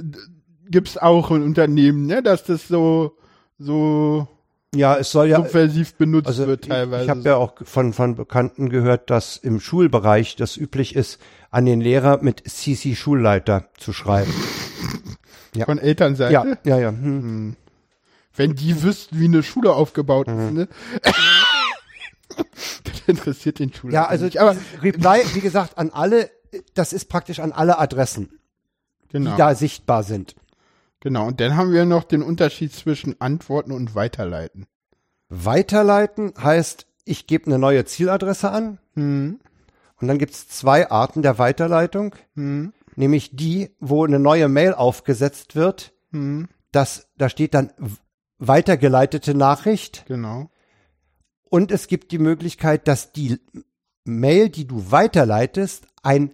gibt's 0.69 0.97
auch 0.97 1.31
in 1.31 1.43
Unternehmen, 1.43 2.05
ne, 2.05 2.23
dass 2.23 2.43
das 2.43 2.67
so, 2.67 3.17
so 3.59 4.27
ja, 4.75 4.97
es 4.97 5.11
soll 5.11 5.27
ja, 5.27 5.37
subversiv 5.37 5.95
benutzt 5.95 6.27
also 6.27 6.45
wird 6.47 6.63
ich, 6.65 6.69
teilweise. 6.69 7.03
ich 7.05 7.09
habe 7.09 7.21
ja 7.21 7.35
auch 7.37 7.53
von, 7.63 7.93
von 7.93 8.15
Bekannten 8.15 8.69
gehört, 8.69 9.09
dass 9.09 9.37
im 9.37 9.59
Schulbereich 9.59 10.35
das 10.35 10.57
üblich 10.57 10.95
ist, 10.95 11.19
an 11.51 11.65
den 11.65 11.79
Lehrer 11.81 12.19
mit 12.21 12.43
CC 12.47 12.95
Schulleiter 12.95 13.69
zu 13.77 13.93
schreiben. 13.93 14.31
Von 15.65 15.79
Elternseite. 15.79 16.33
ja, 16.33 16.45
ja, 16.65 16.77
ja. 16.79 16.89
Hm. 16.89 17.55
Wenn 18.37 18.55
die 18.55 18.81
wüssten, 18.83 19.19
wie 19.19 19.25
eine 19.25 19.43
Schule 19.43 19.73
aufgebaut 19.73 20.27
Mhm. 20.27 20.39
ist, 20.47 20.53
ne? 20.53 20.67
das 22.83 23.01
interessiert 23.07 23.59
den 23.59 23.73
Schüler. 23.73 23.93
Ja, 23.93 24.05
also 24.07 24.25
nicht. 24.25 24.39
aber 24.39 24.55
Reply, 24.81 25.21
wie 25.33 25.41
gesagt, 25.41 25.77
an 25.77 25.89
alle, 25.91 26.29
das 26.73 26.93
ist 26.93 27.05
praktisch 27.09 27.39
an 27.39 27.51
alle 27.51 27.79
Adressen, 27.79 28.39
genau, 29.09 29.31
die 29.31 29.37
da 29.37 29.55
sichtbar 29.55 30.03
sind. 30.03 30.35
genau. 30.99 31.27
Und 31.27 31.39
dann 31.39 31.55
haben 31.57 31.71
wir 31.71 31.85
noch 31.85 32.03
den 32.03 32.21
Unterschied 32.21 32.73
zwischen 32.73 33.19
Antworten 33.21 33.71
und 33.71 33.95
Weiterleiten. 33.95 34.65
Weiterleiten 35.29 36.33
heißt, 36.41 36.85
ich 37.05 37.27
gebe 37.27 37.45
eine 37.47 37.59
neue 37.59 37.85
Zieladresse 37.85 38.49
an 38.51 38.79
Hm, 38.95 39.39
und 39.99 40.07
dann 40.07 40.17
gibt's 40.19 40.47
zwei 40.47 40.89
Arten 40.91 41.21
der 41.21 41.37
Weiterleitung, 41.39 42.15
hm, 42.35 42.73
nämlich 42.95 43.35
die, 43.35 43.69
wo 43.79 44.03
eine 44.05 44.19
neue 44.19 44.47
Mail 44.49 44.73
aufgesetzt 44.73 45.55
wird, 45.55 45.93
hm, 46.11 46.47
das, 46.71 47.07
da 47.17 47.29
steht 47.29 47.53
dann 47.53 47.71
weitergeleitete 48.39 49.33
Nachricht 49.33 50.05
genau. 50.07 50.49
und 51.49 51.71
es 51.71 51.87
gibt 51.87 52.11
die 52.11 52.19
Möglichkeit, 52.19 52.87
dass 52.87 53.11
die 53.11 53.39
Mail, 54.03 54.49
die 54.49 54.65
du 54.65 54.91
weiterleitest, 54.91 55.85
ein 56.03 56.33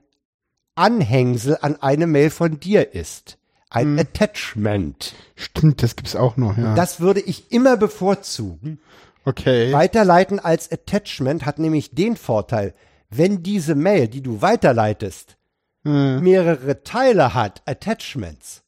Anhängsel 0.75 1.57
an 1.61 1.81
eine 1.81 2.07
Mail 2.07 2.29
von 2.29 2.59
dir 2.59 2.93
ist. 2.93 3.37
Ein 3.69 3.97
Attachment. 3.97 5.15
Stimmt, 5.35 5.81
das 5.81 5.95
gibt's 5.95 6.15
auch 6.15 6.37
noch, 6.37 6.57
ja. 6.57 6.75
Das 6.75 6.99
würde 6.99 7.21
ich 7.21 7.51
immer 7.51 7.75
bevorzugen. 7.77 8.79
okay. 9.25 9.71
Weiterleiten 9.71 10.39
als 10.39 10.71
Attachment 10.71 11.45
hat 11.45 11.57
nämlich 11.57 11.91
den 11.91 12.15
Vorteil, 12.15 12.75
wenn 13.09 13.41
diese 13.41 13.73
Mail, 13.73 14.07
die 14.07 14.21
du 14.21 14.41
weiterleitest, 14.43 15.37
Hm, 15.85 16.21
mehrere 16.23 16.83
Teile 16.83 17.33
hat, 17.33 17.61
Attachments, 17.65 18.63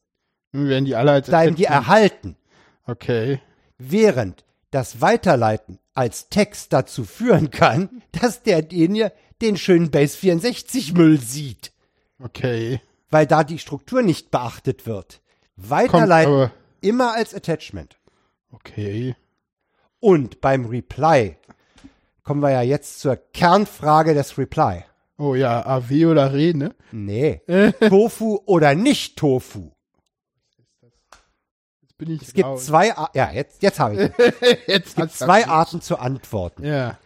werden 0.52 0.84
die 0.84 0.94
alle 0.94 1.12
als 1.12 1.28
bleiben 1.28 1.56
die 1.56 1.64
erhalten. 1.64 2.36
Okay. 2.86 3.40
Während 3.78 4.44
das 4.70 5.00
Weiterleiten 5.00 5.78
als 5.94 6.28
Text 6.28 6.72
dazu 6.72 7.04
führen 7.04 7.50
kann, 7.50 8.02
dass 8.12 8.42
der 8.42 8.62
den 8.62 8.94
hier 8.94 9.12
den 9.42 9.56
schönen 9.56 9.90
Base 9.90 10.16
64 10.16 10.94
Müll 10.94 11.20
sieht, 11.20 11.72
Okay. 12.22 12.80
weil 13.10 13.26
da 13.26 13.44
die 13.44 13.58
Struktur 13.58 14.02
nicht 14.02 14.30
beachtet 14.30 14.86
wird. 14.86 15.20
Weiterleiten 15.56 16.50
immer 16.80 17.14
als 17.14 17.34
Attachment. 17.34 17.98
Okay. 18.50 19.14
Und 20.00 20.40
beim 20.40 20.66
Reply 20.66 21.36
kommen 22.22 22.40
wir 22.42 22.50
ja 22.50 22.62
jetzt 22.62 23.00
zur 23.00 23.16
Kernfrage 23.16 24.14
des 24.14 24.36
Reply. 24.38 24.84
Oh 25.18 25.34
ja, 25.34 25.64
AW 25.66 26.06
oder 26.06 26.32
Re, 26.34 26.52
ne? 26.54 26.74
Nee. 26.92 27.40
Tofu 27.88 28.40
oder 28.44 28.74
nicht 28.74 29.16
Tofu? 29.16 29.70
Jetzt 31.98 32.08
bin 32.08 32.14
ich 32.16 32.22
Es 32.22 32.34
gibt 32.34 32.46
raus. 32.46 32.66
zwei, 32.66 32.94
Ar 32.96 33.10
ja, 33.14 33.30
jetzt, 33.32 33.62
jetzt 33.62 33.80
habe 33.80 33.94
ich. 34.18 34.46
Jetzt 34.66 34.96
gibt 34.96 35.12
zwei. 35.12 35.46
Arten 35.46 35.80
zu 35.80 35.98
antworten. 35.98 36.64
Ja. 36.64 36.98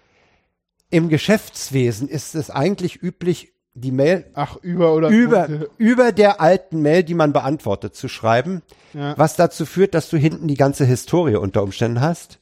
Im 0.91 1.09
Geschäftswesen 1.09 2.09
ist 2.09 2.35
es 2.35 2.51
eigentlich 2.51 3.01
üblich, 3.01 3.53
die 3.75 3.93
Mail 3.93 4.27
Ach, 4.35 4.57
über 4.63 4.93
oder 4.95 5.09
über, 5.09 5.49
über 5.79 6.11
der 6.11 6.41
alten 6.41 6.83
Mail, 6.83 7.05
die 7.05 7.15
man 7.15 7.33
beantwortet, 7.33 7.95
zu 7.95 8.09
schreiben, 8.09 8.63
Ja. 8.93 9.17
was 9.17 9.37
dazu 9.37 9.65
führt, 9.65 9.95
dass 9.95 10.11
du 10.11 10.17
hinten 10.17 10.49
die 10.49 10.57
ganze 10.57 10.85
Historie 10.85 11.37
unter 11.37 11.63
Umständen 11.63 12.01
hast. 12.01 12.41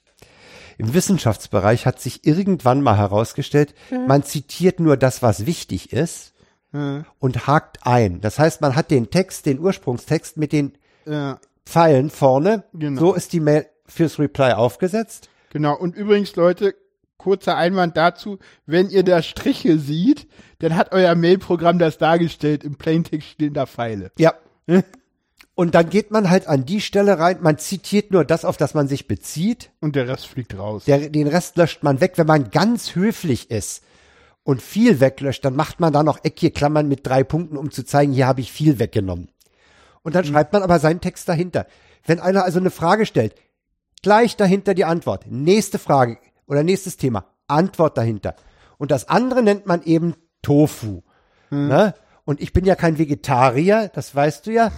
Im 0.78 0.94
Wissenschaftsbereich 0.94 1.84
hat 1.84 2.00
sich 2.00 2.24
irgendwann 2.26 2.80
mal 2.80 2.96
herausgestellt, 2.96 3.74
man 4.06 4.22
zitiert 4.22 4.80
nur 4.80 4.96
das, 4.96 5.22
was 5.22 5.44
wichtig 5.44 5.92
ist 5.92 6.32
Ja. 6.72 7.04
und 7.18 7.46
hakt 7.46 7.86
ein. 7.86 8.22
Das 8.22 8.38
heißt, 8.38 8.62
man 8.62 8.74
hat 8.74 8.90
den 8.90 9.10
Text, 9.10 9.44
den 9.44 9.58
Ursprungstext 9.58 10.38
mit 10.38 10.52
den 10.52 10.78
Ja. 11.04 11.38
Pfeilen 11.68 12.08
vorne. 12.08 12.64
Genau. 12.72 12.98
So 12.98 13.14
ist 13.14 13.34
die 13.34 13.40
Mail 13.40 13.66
fürs 13.84 14.18
Reply 14.18 14.52
aufgesetzt. 14.52 15.28
Genau. 15.50 15.76
Und 15.76 15.94
übrigens, 15.96 16.34
Leute, 16.34 16.74
kurzer 17.18 17.58
Einwand 17.58 17.96
dazu, 17.96 18.38
wenn 18.64 18.88
ihr 18.88 19.02
da 19.02 19.20
Striche 19.22 19.78
seht, 19.78 20.26
dann 20.60 20.76
hat 20.76 20.92
euer 20.92 21.14
Mailprogramm 21.14 21.78
das 21.78 21.98
dargestellt. 21.98 22.64
Im 22.64 22.76
Plaintext 22.76 23.28
stehen 23.28 23.52
da 23.52 23.66
Pfeile. 23.66 24.10
Ja. 24.18 24.32
Und 25.54 25.74
dann 25.74 25.90
geht 25.90 26.10
man 26.12 26.30
halt 26.30 26.46
an 26.46 26.64
die 26.64 26.80
Stelle 26.80 27.18
rein, 27.18 27.38
man 27.40 27.58
zitiert 27.58 28.12
nur 28.12 28.24
das, 28.24 28.44
auf 28.44 28.56
das 28.56 28.74
man 28.74 28.86
sich 28.86 29.08
bezieht. 29.08 29.70
Und 29.80 29.96
der 29.96 30.06
Rest 30.06 30.28
fliegt 30.28 30.56
raus. 30.56 30.84
Der, 30.84 31.10
den 31.10 31.26
Rest 31.26 31.56
löscht 31.56 31.82
man 31.82 32.00
weg. 32.00 32.12
Wenn 32.14 32.28
man 32.28 32.50
ganz 32.50 32.94
höflich 32.94 33.50
ist 33.50 33.82
und 34.44 34.62
viel 34.62 35.00
weglöscht, 35.00 35.44
dann 35.44 35.56
macht 35.56 35.80
man 35.80 35.92
da 35.92 36.04
noch 36.04 36.22
eckige 36.22 36.52
Klammern 36.52 36.86
mit 36.86 37.04
drei 37.04 37.24
Punkten, 37.24 37.56
um 37.56 37.72
zu 37.72 37.84
zeigen, 37.84 38.12
hier 38.12 38.28
habe 38.28 38.40
ich 38.40 38.52
viel 38.52 38.78
weggenommen. 38.78 39.30
Und 40.02 40.14
dann 40.14 40.24
schreibt 40.24 40.52
man 40.52 40.62
aber 40.62 40.78
seinen 40.78 41.00
Text 41.00 41.28
dahinter. 41.28 41.66
Wenn 42.06 42.20
einer 42.20 42.44
also 42.44 42.58
eine 42.58 42.70
Frage 42.70 43.06
stellt, 43.06 43.34
gleich 44.02 44.36
dahinter 44.36 44.74
die 44.74 44.84
Antwort. 44.84 45.26
Nächste 45.28 45.78
Frage 45.78 46.18
oder 46.46 46.62
nächstes 46.62 46.96
Thema, 46.96 47.26
Antwort 47.46 47.98
dahinter. 47.98 48.34
Und 48.78 48.90
das 48.90 49.08
andere 49.08 49.42
nennt 49.42 49.66
man 49.66 49.82
eben 49.82 50.14
Tofu. 50.42 51.02
Ne? 51.50 51.94
Und 52.24 52.40
ich 52.40 52.52
bin 52.52 52.64
ja 52.64 52.74
kein 52.74 52.98
Vegetarier, 52.98 53.90
das 53.94 54.14
weißt 54.14 54.46
du 54.46 54.52
ja. 54.52 54.70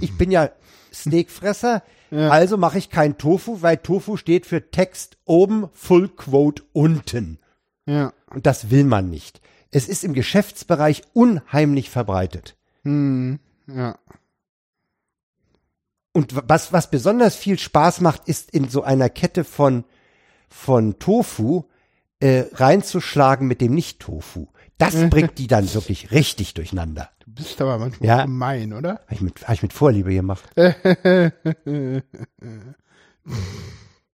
Ich 0.00 0.16
bin 0.16 0.30
ja 0.30 0.50
Steakfresser. 0.92 1.82
Also 2.10 2.56
mache 2.56 2.78
ich 2.78 2.90
kein 2.90 3.18
Tofu, 3.18 3.60
weil 3.60 3.76
Tofu 3.78 4.16
steht 4.16 4.46
für 4.46 4.70
Text 4.70 5.16
oben, 5.24 5.68
Full 5.72 6.10
Quote 6.10 6.62
unten. 6.72 7.40
ja. 7.86 8.12
Und 8.32 8.46
das 8.46 8.70
will 8.70 8.84
man 8.84 9.10
nicht. 9.10 9.40
Es 9.72 9.88
ist 9.88 10.04
im 10.04 10.12
Geschäftsbereich 10.12 11.02
unheimlich 11.12 11.90
verbreitet. 11.90 12.56
Hm. 12.84 13.40
Ja. 13.66 13.98
Und 16.14 16.34
was, 16.48 16.72
was 16.72 16.90
besonders 16.90 17.34
viel 17.36 17.58
Spaß 17.58 18.00
macht, 18.00 18.28
ist 18.28 18.50
in 18.52 18.68
so 18.70 18.82
einer 18.82 19.10
Kette 19.10 19.44
von, 19.44 19.84
von 20.48 20.98
Tofu 20.98 21.64
äh, 22.20 22.44
reinzuschlagen 22.52 23.46
mit 23.48 23.60
dem 23.60 23.74
Nicht-Tofu. 23.74 24.46
Das 24.78 24.94
bringt 25.10 25.38
die 25.38 25.48
dann 25.48 25.72
wirklich 25.74 26.12
richtig 26.12 26.54
durcheinander. 26.54 27.10
Du 27.26 27.32
bist 27.34 27.60
aber 27.60 27.78
manchmal 27.78 28.08
Ja. 28.08 28.22
gemein, 28.22 28.72
oder? 28.72 29.00
Habe 29.06 29.14
ich, 29.14 29.20
mit- 29.20 29.46
hab 29.48 29.54
ich 29.54 29.62
mit 29.62 29.72
Vorliebe 29.72 30.14
gemacht. 30.14 30.44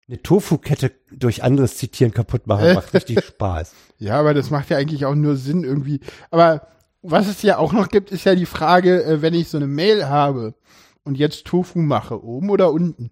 Eine 0.09 0.22
Tofu-Kette 0.22 0.92
durch 1.12 1.42
anderes 1.42 1.76
Zitieren 1.76 2.12
kaputt 2.12 2.46
machen 2.46 2.74
macht 2.74 2.92
richtig 2.94 3.22
Spaß. 3.24 3.72
Ja, 3.98 4.18
aber 4.18 4.34
das 4.34 4.51
macht 4.51 4.70
ja 4.70 4.76
eigentlich 4.76 5.05
auch 5.07 5.14
nur 5.14 5.36
Sinn 5.36 5.62
irgendwie. 5.64 6.01
Aber 6.30 6.66
was 7.03 7.28
es 7.28 7.42
ja 7.42 7.59
auch 7.59 7.72
noch 7.72 7.88
gibt, 7.88 8.11
ist 8.11 8.24
ja 8.24 8.34
die 8.34 8.46
Frage, 8.46 9.05
äh, 9.05 9.22
wenn 9.22 9.34
ich 9.34 9.48
so 9.48 9.57
eine 9.59 9.66
Mail 9.66 10.09
habe 10.09 10.55
und 11.05 11.16
jetzt 11.16 11.44
Tofu 11.46 11.78
mache, 11.78 12.22
oben 12.24 12.51
oder 12.51 12.72
unten? 12.72 13.11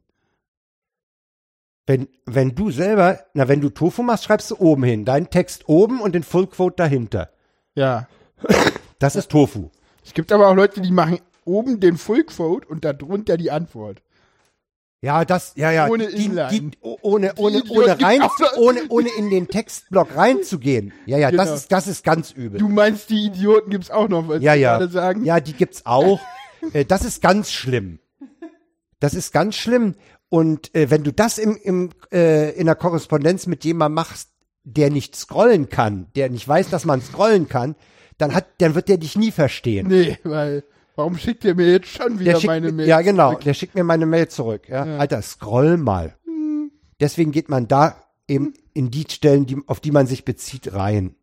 Wenn, 1.86 2.08
wenn 2.26 2.54
du 2.54 2.70
selber, 2.70 3.20
na, 3.32 3.48
wenn 3.48 3.62
du 3.62 3.70
Tofu 3.70 4.02
machst, 4.02 4.24
schreibst 4.24 4.50
du 4.50 4.56
oben 4.58 4.82
hin. 4.82 5.04
Deinen 5.06 5.30
Text 5.30 5.68
oben 5.68 6.00
und 6.00 6.14
den 6.14 6.22
Full 6.22 6.46
Quote 6.48 6.76
dahinter. 6.76 7.30
Ja. 7.74 8.08
Das 8.98 9.16
ist 9.16 9.30
Tofu. 9.30 9.70
Es 10.04 10.12
gibt 10.12 10.30
aber 10.32 10.48
auch 10.48 10.54
Leute, 10.54 10.80
die 10.82 10.90
machen 10.90 11.18
oben 11.44 11.80
den 11.80 11.96
Full 11.96 12.24
Quote 12.24 12.68
und 12.68 12.84
darunter 12.84 13.38
die 13.38 13.50
Antwort. 13.50 14.02
Ja, 15.00 15.24
das, 15.24 15.52
ja, 15.54 15.70
ja. 15.70 15.88
Ohne 15.88 16.08
die, 16.08 16.28
die, 16.28 16.70
oh- 16.80 16.98
ohne, 17.02 17.32
ohne, 17.36 17.58
Idioten 17.58 17.78
ohne 17.78 18.02
rein, 18.02 18.20
ohne, 18.56 18.80
ohne 18.88 19.08
in 19.16 19.30
den 19.30 19.46
Textblock 19.46 20.16
reinzugehen. 20.16 20.92
Ja, 21.06 21.18
ja, 21.18 21.30
das 21.30 21.46
Genau. 21.46 21.54
ist, 21.56 21.72
das 21.72 21.86
ist 21.86 22.04
ganz 22.04 22.32
übel. 22.32 22.58
Du 22.58 22.68
meinst, 22.68 23.08
die 23.08 23.26
Idioten 23.26 23.70
gibt's 23.70 23.90
auch 23.90 24.08
noch, 24.08 24.28
was 24.28 24.42
ja, 24.42 24.54
die 24.54 24.60
ja. 24.60 24.76
gerade 24.76 24.90
sagen? 24.90 25.24
Ja, 25.24 25.38
die 25.40 25.52
gibt's 25.52 25.86
auch. 25.86 26.20
äh, 26.72 26.84
das 26.84 27.04
ist 27.04 27.22
ganz 27.22 27.50
schlimm. 27.50 27.98
Das 29.00 29.14
ist 29.14 29.32
ganz 29.32 29.54
schlimm. 29.56 29.94
Und 30.28 30.74
äh, 30.74 30.90
wenn 30.90 31.04
du 31.04 31.12
das 31.12 31.38
im, 31.38 31.56
im, 31.56 31.90
äh, 32.12 32.50
in 32.52 32.66
der 32.66 32.74
Korrespondenz 32.74 33.46
mit 33.46 33.64
jemandem 33.64 33.94
machst, 33.94 34.30
der 34.64 34.90
nicht 34.90 35.16
scrollen 35.16 35.68
kann, 35.68 36.08
der 36.14 36.28
nicht 36.28 36.46
weiß, 36.46 36.68
dass 36.68 36.84
man 36.84 37.00
scrollen 37.00 37.48
kann, 37.48 37.76
dann 38.18 38.34
hat, 38.34 38.46
dann 38.58 38.74
wird 38.74 38.88
der 38.88 38.98
dich 38.98 39.16
nie 39.16 39.30
verstehen. 39.30 39.86
Nee, 39.88 40.18
weil, 40.24 40.64
warum 40.96 41.16
schickt 41.16 41.44
ihr 41.44 41.54
mir 41.54 41.70
jetzt 41.70 41.88
schon 41.88 42.18
wieder 42.18 42.38
Der 42.38 42.46
meine 42.46 42.66
mir, 42.66 42.72
Mail? 42.72 42.88
ja, 42.88 43.00
genau. 43.00 43.30
zurück? 43.30 43.44
Der 43.44 43.54
schickt 43.54 43.74
mir 43.74 43.84
meine 43.84 44.06
Mail 44.06 44.28
zurück. 44.28 44.68
Ja. 44.68 44.82
Alter, 44.98 45.22
scroll 45.22 45.76
mal. 45.76 46.16
Deswegen 47.00 47.30
geht 47.30 47.48
man 47.48 47.68
da 47.68 48.02
eben 48.26 48.54
in 48.74 48.90
die 48.90 49.06
Stellen, 49.08 49.46
die, 49.46 49.56
auf 49.66 49.80
die 49.80 49.92
man 49.92 50.06
sich 50.06 50.24
bezieht, 50.24 50.72
rein. 50.74 51.14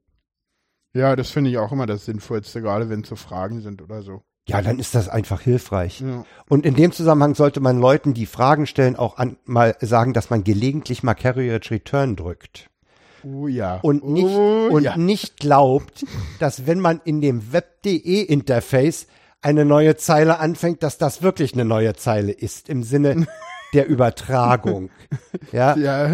Ja, 0.94 1.16
das 1.16 1.30
finde 1.30 1.50
ich 1.50 1.58
auch 1.58 1.74
immer 1.74 1.86
das 1.86 2.06
Sinnvollste, 2.06 2.62
gerade 2.62 2.90
wenn 2.90 3.02
es 3.02 3.10
so 3.10 3.18
Fragen 3.18 3.62
sind 3.62 3.82
oder 3.82 4.02
so. 4.02 4.24
Ja, 4.48 4.62
dann 4.62 4.78
ist 4.78 4.94
das 4.94 5.10
einfach 5.10 5.42
hilfreich. 5.42 6.02
Ja. 6.02 6.24
Und 6.48 6.66
in 6.66 6.76
dem 6.76 6.92
Zusammenhang 6.92 7.34
sollte 7.34 7.62
man 7.62 7.80
Leuten, 7.80 8.14
die 8.14 8.28
Fragen 8.28 8.68
stellen, 8.68 8.96
auch 8.96 9.18
an, 9.18 9.38
mal 9.46 9.76
sagen, 9.82 10.14
dass 10.14 10.30
man 10.30 10.44
gelegentlich 10.44 11.02
mal 11.02 11.16
Carriage 11.16 11.72
Return 11.72 12.16
drückt. 12.16 12.70
Oh 13.24 13.48
ja. 13.48 13.80
Und 13.82 14.08
nicht, 14.08 14.26
oh, 14.26 14.68
und 14.72 14.84
ja. 14.84 14.98
nicht 14.98 15.38
glaubt, 15.38 16.06
dass 16.40 16.68
wenn 16.68 16.80
man 16.80 17.02
in 17.06 17.22
dem 17.22 17.54
Web.de 17.54 18.22
Interface 18.22 19.08
eine 19.42 19.66
neue 19.66 19.96
Zeile 19.96 20.40
anfängt, 20.40 20.84
dass 20.84 21.00
das 21.00 21.24
wirklich 21.24 21.54
eine 21.54 21.66
neue 21.66 21.96
Zeile 21.96 22.32
ist 22.32 22.70
im 22.70 22.84
Sinne 22.84 23.26
der 23.74 23.88
Übertragung. 23.88 24.92
Ja, 25.52 25.76
Ja, 25.76 26.08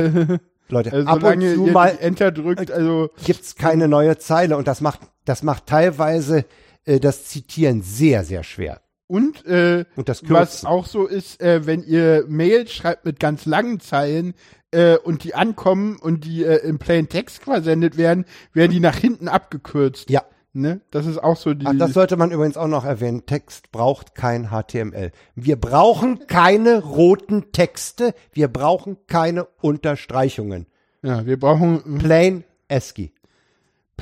Leute, 0.69 0.93
also 0.93 1.07
ab 1.07 1.23
und 1.23 1.41
zu 1.41 1.65
mal 1.67 1.97
Enter 1.99 2.32
drückt, 2.32 2.71
also 2.71 3.09
gibt's 3.25 3.55
keine 3.55 3.89
neue 3.89 4.17
Zeile 4.17 4.55
und 4.55 4.69
das 4.69 4.79
macht, 4.79 5.01
das 5.25 5.43
macht 5.43 5.65
teilweise 5.65 6.45
äh, 6.86 6.99
das 6.99 7.25
Zitieren 7.25 7.82
sehr, 7.82 8.23
sehr 8.23 8.43
schwer. 8.43 8.82
und 9.07 9.45
äh, 9.45 9.86
Und 9.95 10.09
das 10.09 10.27
was 10.29 10.65
auch 10.65 10.86
so 10.86 11.05
ist, 11.05 11.41
äh, 11.41 11.65
wenn 11.65 11.84
ihr 11.84 12.25
Mails 12.27 12.71
schreibt 12.71 13.05
mit 13.05 13.19
ganz 13.19 13.45
langen 13.45 13.79
Zeilen 13.79 14.34
äh, 14.71 14.97
und 14.97 15.23
die 15.23 15.36
ankommen 15.36 15.97
und 15.97 16.23
die 16.25 16.43
äh, 16.43 16.57
im 16.67 16.79
Plain 16.79 17.09
Text 17.09 17.43
versendet 17.43 17.97
werden, 17.97 18.25
werden 18.53 18.71
die 18.71 18.79
nach 18.79 18.97
hinten 18.97 19.27
abgekürzt. 19.27 20.09
Ja. 20.09 20.23
Ne? 20.53 20.82
Das 20.91 21.05
ist 21.05 21.17
auch 21.17 21.38
so 21.38 21.53
die. 21.53 21.65
Ach, 21.65 21.73
das 21.77 21.93
sollte 21.93 22.17
man 22.17 22.32
übrigens 22.32 22.57
auch 22.57 22.67
noch 22.67 22.84
erwähnen. 22.84 23.25
Text 23.25 23.71
braucht 23.71 24.15
kein 24.15 24.49
HTML. 24.49 25.11
Wir 25.34 25.55
brauchen 25.55 26.27
keine 26.27 26.84
roten 26.84 27.53
Texte. 27.53 28.13
Wir 28.34 28.49
brauchen 28.49 28.97
keine 29.07 29.45
Unterstreichungen. 29.61 30.67
ja, 31.03 31.25
wir 31.25 31.39
brauchen 31.39 31.99
Plain 31.99 32.43
ASCII. 32.69 33.13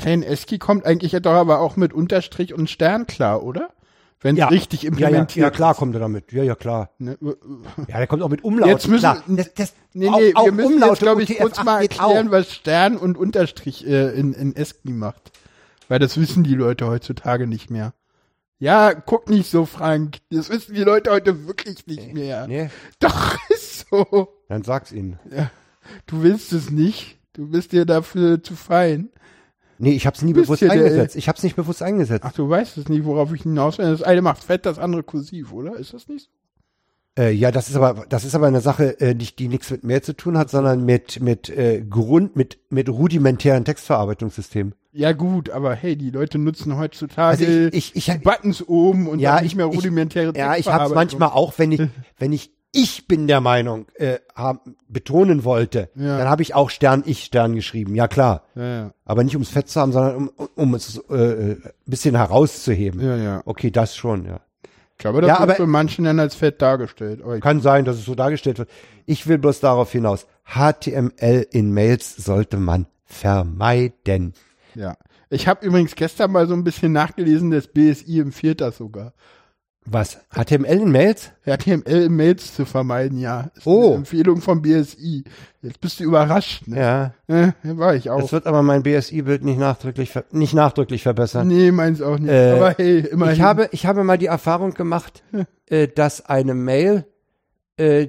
Plain 0.02 0.24
ASCII 0.24 0.58
kommt 0.60 0.86
eigentlich 0.86 1.12
doch 1.22 1.34
aber 1.34 1.60
auch 1.60 1.76
mit 1.76 1.93
Unterstrich 1.93 2.54
und 2.54 2.70
Stern 2.70 3.08
klar, 3.08 3.43
oder? 3.43 3.70
Wenn 4.22 4.38
es 4.38 4.52
richtig 4.52 4.82
ja, 4.84 4.88
ja, 4.89 4.91
implementiert 4.91 5.43
ja, 5.43 5.50
klar 5.50 5.74
kommt 5.76 5.95
er 5.95 6.02
damit. 6.02 6.34
Ja, 6.34 6.43
ja, 6.43 6.56
klar. 6.56 6.89
Ne? 6.97 7.18
Ja, 7.88 7.97
der 8.00 8.08
kommt 8.08 8.22
auch 8.22 8.28
mit 8.30 8.43
Umlauten. 8.43 8.70
Jetzt 8.72 8.88
müssen- 8.88 9.00
klar. 9.00 9.24
Das, 9.28 9.54
das, 9.54 9.74
Nee, 9.93 10.10
nee, 10.10 10.34
auch 10.36 10.45
wir 10.45 10.52
müssen 10.52 10.74
Umlaute 10.74 10.91
jetzt, 10.91 11.00
glaube 11.02 11.24
ich, 11.24 11.38
kurz 11.38 11.58
UTF-8 11.58 11.64
mal 11.64 11.82
erklären, 11.82 12.28
auch. 12.28 12.32
was 12.32 12.52
Stern 12.54 12.97
und 12.97 13.18
Unterstrich 13.18 13.88
äh, 13.88 14.10
in, 14.12 14.34
in 14.34 14.56
ASCII 14.58 14.91
macht. 14.91 15.32
Weil 15.88 16.00
das 16.00 16.18
wissen 16.18 16.43
die 16.43 16.54
Leute 16.54 16.86
heutzutage 16.88 17.47
nicht 17.47 17.70
mehr. 17.72 17.93
Ja, 18.60 18.93
guck 18.93 19.30
nicht 19.30 19.50
so, 19.50 19.66
Frank. 19.66 20.18
Das 20.32 20.50
wissen 20.50 20.76
die 20.76 20.84
Leute 20.84 21.12
heute 21.12 21.47
wirklich 21.47 21.88
nicht 21.88 22.14
mehr. 22.14 22.45
Nee, 22.45 22.70
Doch, 23.00 23.38
ist 23.50 23.88
so. 23.89 24.28
dann 24.50 24.64
sag's 24.64 24.91
ihnen. 24.91 25.18
Du 26.08 26.22
willst 26.24 26.52
es 26.52 26.70
nicht. 26.70 27.18
Du 27.34 27.47
bist 27.52 27.72
dir 27.72 27.86
dafür 27.86 28.43
zu 28.43 28.56
fein. 28.56 29.10
Nee, 29.82 29.93
ich 29.93 30.05
hab's 30.05 30.21
nie 30.21 30.34
bewusst 30.34 30.61
eingesetzt. 30.61 31.15
Ich 31.15 31.30
hab's 31.30 31.41
nicht 31.41 31.55
bewusst 31.55 31.82
eingesetzt. 31.82 32.25
Ach, 32.27 32.34
du 32.34 32.49
weißt 32.49 32.77
es 32.77 32.89
nicht, 32.89 33.05
worauf 33.05 33.34
ich 33.34 33.43
hinaus 33.43 33.77
will. 33.77 33.89
Das 33.89 34.03
eine 34.03 34.21
macht 34.21 34.43
fett, 34.43 34.65
das 34.65 34.77
andere 34.77 35.03
kursiv, 35.03 35.53
oder? 35.53 35.77
Ist 35.77 35.93
das 35.93 36.09
nicht 36.09 36.25
so? 36.25 36.30
Äh, 37.17 37.32
ja, 37.32 37.51
das 37.51 37.69
ist 37.69 37.75
aber 37.75 38.05
das 38.07 38.23
ist 38.23 38.36
aber 38.36 38.47
eine 38.47 38.61
Sache, 38.61 38.99
äh, 38.99 39.15
die, 39.15 39.36
die 39.36 39.47
nichts 39.47 39.71
mit 39.71 39.84
mehr 39.84 40.01
zu 40.01 40.13
tun 40.13 40.38
hat, 40.38 40.49
sondern 40.49 40.86
mit 40.86 41.21
mit 41.21 41.49
äh, 41.49 41.82
Grund 41.82 42.36
mit 42.36 42.59
mit 42.69 42.88
rudimentären 42.89 43.65
Textverarbeitungssystemen. 43.65 44.75
Ja 44.91 45.13
gut, 45.13 45.49
aber 45.49 45.75
hey, 45.75 45.95
die 45.95 46.11
Leute 46.11 46.39
nutzen 46.39 46.77
heutzutage 46.77 47.30
Also 47.30 47.45
ich 47.45 47.95
ich, 47.95 47.95
ich 47.95 48.05
die 48.05 48.19
Buttons 48.19 48.67
oben 48.67 49.07
und 49.07 49.19
ja, 49.19 49.41
nicht 49.41 49.51
ich, 49.51 49.55
mehr 49.55 49.65
rudimentäre 49.65 50.32
ich, 50.32 50.38
ja, 50.38 50.55
ich 50.55 50.67
hab's 50.67 50.89
Textverarbeitung. 50.89 50.95
manchmal 50.95 51.30
auch, 51.30 51.53
wenn 51.57 51.71
ich 51.71 51.82
wenn 52.17 52.34
ich 52.34 52.51
ich 52.72 53.07
bin 53.07 53.28
der 53.28 53.41
Meinung 53.41 53.88
äh, 53.95 54.20
haben, 54.36 54.76
betonen 54.88 55.43
wollte, 55.43 55.89
Ja. 55.95 56.17
dann 56.20 56.28
habe 56.30 56.41
ich 56.43 56.53
auch 56.53 56.70
Stern 56.70 57.03
ich 57.05 57.24
Stern 57.24 57.55
geschrieben. 57.55 57.95
Ja 57.95 58.07
klar, 58.07 58.43
Ja, 58.55 58.63
ja. 58.63 58.91
aber 59.05 59.24
nicht 59.24 59.36
ums 59.36 59.49
Fett 59.49 59.70
zu 59.70 59.80
haben, 59.82 59.91
sondern 59.91 60.15
um, 60.30 60.49
um 60.55 60.74
es 60.76 60.97
äh, 61.09 61.13
ein 61.53 61.63
bisschen 61.88 62.15
herauszuheben. 62.15 63.01
Ja, 63.01 63.15
ja. 63.15 63.41
Okay, 63.45 63.72
das 63.72 63.95
schon, 63.95 64.26
ja. 64.26 64.39
Ich 64.93 64.97
glaube, 65.01 65.22
das 65.22 65.30
Ja, 65.30 65.34
wird 65.39 65.49
aber- 65.49 65.55
für 65.55 65.65
manchen 65.67 66.05
dann 66.05 66.20
als 66.20 66.36
fett 66.36 66.61
dargestellt. 66.61 67.22
Kann 67.41 67.61
sein, 67.61 67.86
dass 67.86 67.95
es 67.95 68.05
so 68.05 68.15
dargestellt 68.15 68.59
wird. 68.59 68.70
Ich 69.05 69.28
will 69.28 69.38
bloß 69.38 69.61
darauf 69.61 69.91
hinaus. 69.91 70.28
HTML 70.45 71.47
in 71.51 71.74
Mails 71.74 72.17
sollte 72.17 72.57
man 72.57 72.86
vermeiden. 73.05 74.34
ja. 74.76 74.95
Ich 75.32 75.47
habe 75.47 75.63
übrigens 75.63 75.93
gestern 75.93 76.32
mal 76.32 76.47
so 76.47 76.55
ein 76.55 76.63
bisschen 76.63 76.91
nachgelesen, 76.91 77.51
das 77.51 77.67
BSI 77.67 78.20
empfiehlt 78.20 78.61
das 78.61 78.78
sogar. 78.78 79.13
Was? 79.86 80.19
HTML 80.30 80.82
in 80.82 80.91
Mails? 80.91 81.32
HTML 81.45 82.03
in 82.03 82.15
Mails 82.15 82.53
zu 82.53 82.65
vermeiden, 82.65 83.17
ja. 83.17 83.49
Ist 83.55 83.65
oh. 83.65 83.95
Empfehlung 83.95 84.41
vom 84.41 84.61
BSI. 84.61 85.23
Jetzt 85.61 85.82
bist 85.82 85.99
du 85.99 86.03
überrascht. 86.03 86.67
Ne? 86.67 86.77
Ja. 86.77 87.13
ja. 87.27 87.53
War 87.63 87.95
ich 87.95 88.09
auch. 88.09 88.21
Das 88.21 88.32
wird 88.32 88.45
aber 88.45 88.61
mein 88.61 88.84
BSI-Bild 88.84 89.43
nicht 89.43 89.57
nachdrücklich, 89.59 90.11
nicht 90.32 90.53
nachdrücklich 90.53 91.03
verbessern. 91.03 91.47
Nee, 91.47 91.71
meins 91.71 92.01
auch 92.01 92.19
nicht. 92.19 92.30
Äh, 92.30 92.51
aber 92.51 92.75
hey, 92.77 92.99
immerhin. 92.99 93.36
Ich 93.36 93.41
habe, 93.41 93.69
ich 93.71 93.86
habe 93.86 94.03
mal 94.03 94.17
die 94.17 94.27
Erfahrung 94.27 94.73
gemacht, 94.73 95.23
äh, 95.67 95.88
dass 95.88 96.25
eine 96.25 96.53
Mail, 96.53 97.05
äh, 97.77 98.07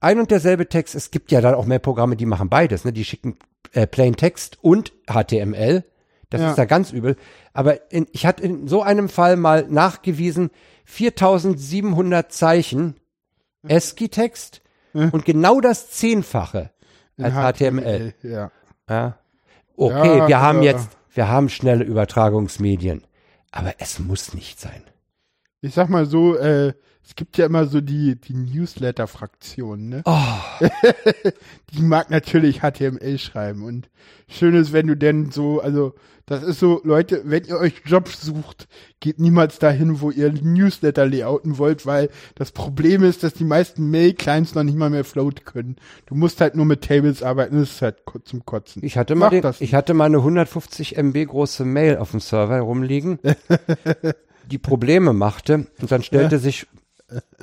ein 0.00 0.18
und 0.18 0.30
derselbe 0.30 0.68
Text, 0.68 0.94
es 0.96 1.12
gibt 1.12 1.30
ja 1.30 1.40
dann 1.40 1.54
auch 1.54 1.66
Mail-Programme, 1.66 2.16
die 2.16 2.26
machen 2.26 2.48
beides, 2.48 2.84
ne? 2.84 2.92
Die 2.92 3.04
schicken 3.04 3.36
äh, 3.72 3.86
Plain 3.86 4.16
Text 4.16 4.58
und 4.60 4.92
HTML. 5.06 5.84
Das 6.30 6.40
ja. 6.40 6.50
ist 6.50 6.56
da 6.56 6.64
ganz 6.64 6.92
übel. 6.92 7.16
Aber 7.52 7.92
in, 7.92 8.06
ich 8.12 8.26
hatte 8.26 8.42
in 8.42 8.66
so 8.66 8.82
einem 8.82 9.08
Fall 9.08 9.36
mal 9.36 9.66
nachgewiesen, 9.68 10.50
4700 10.84 12.32
Zeichen 12.32 12.96
ASCII-Text 13.68 14.62
und 14.92 15.24
genau 15.24 15.60
das 15.60 15.90
Zehnfache 15.90 16.70
als 17.18 17.58
HTML. 17.58 18.14
Ja. 18.22 18.50
ja. 18.88 19.18
Okay, 19.76 20.18
ja, 20.18 20.28
wir 20.28 20.40
haben 20.40 20.62
jetzt, 20.62 20.90
wir 21.14 21.28
haben 21.28 21.48
schnelle 21.48 21.84
Übertragungsmedien, 21.84 23.02
aber 23.50 23.74
es 23.78 23.98
muss 23.98 24.34
nicht 24.34 24.60
sein. 24.60 24.82
Ich 25.60 25.74
sag 25.74 25.88
mal 25.88 26.06
so, 26.06 26.36
äh, 26.36 26.74
es 27.04 27.16
gibt 27.16 27.36
ja 27.36 27.46
immer 27.46 27.66
so 27.66 27.80
die, 27.80 28.16
die 28.20 28.34
Newsletter-Fraktion, 28.34 29.88
ne? 29.88 30.02
Oh. 30.04 30.18
die 31.72 31.82
mag 31.82 32.10
natürlich 32.10 32.60
HTML 32.60 33.18
schreiben 33.18 33.64
und 33.64 33.88
schön 34.28 34.54
ist, 34.54 34.72
wenn 34.72 34.86
du 34.86 34.96
denn 34.96 35.30
so, 35.30 35.60
also 35.60 35.94
das 36.26 36.42
ist 36.42 36.60
so, 36.60 36.80
Leute, 36.84 37.22
wenn 37.24 37.44
ihr 37.44 37.58
euch 37.58 37.82
Jobs 37.84 38.22
sucht, 38.22 38.68
geht 39.00 39.18
niemals 39.18 39.58
dahin, 39.58 40.00
wo 40.00 40.10
ihr 40.10 40.32
Newsletter 40.32 41.06
layouten 41.06 41.58
wollt, 41.58 41.84
weil 41.84 42.10
das 42.36 42.52
Problem 42.52 43.02
ist, 43.02 43.22
dass 43.22 43.34
die 43.34 43.44
meisten 43.44 43.90
Mail-Clients 43.90 44.54
noch 44.54 44.62
nicht 44.62 44.78
mal 44.78 44.90
mehr 44.90 45.04
float 45.04 45.44
können. 45.44 45.76
Du 46.06 46.14
musst 46.14 46.40
halt 46.40 46.54
nur 46.54 46.64
mit 46.64 46.82
Tables 46.82 47.22
arbeiten, 47.22 47.58
das 47.58 47.72
ist 47.72 47.82
halt 47.82 48.02
zum 48.24 48.46
Kotzen. 48.46 48.84
Ich 48.84 48.96
hatte 48.96 49.14
mal, 49.14 49.30
den, 49.30 49.44
ich 49.58 49.74
hatte 49.74 49.94
mal 49.94 50.06
eine 50.06 50.18
150 50.18 50.96
MB 50.96 51.26
große 51.26 51.64
Mail 51.64 51.96
auf 51.96 52.12
dem 52.12 52.20
Server 52.20 52.60
rumliegen, 52.60 53.18
die 54.50 54.58
Probleme 54.58 55.12
machte 55.12 55.66
und 55.80 55.90
dann 55.90 56.02
stellte 56.02 56.38
sich 56.38 56.66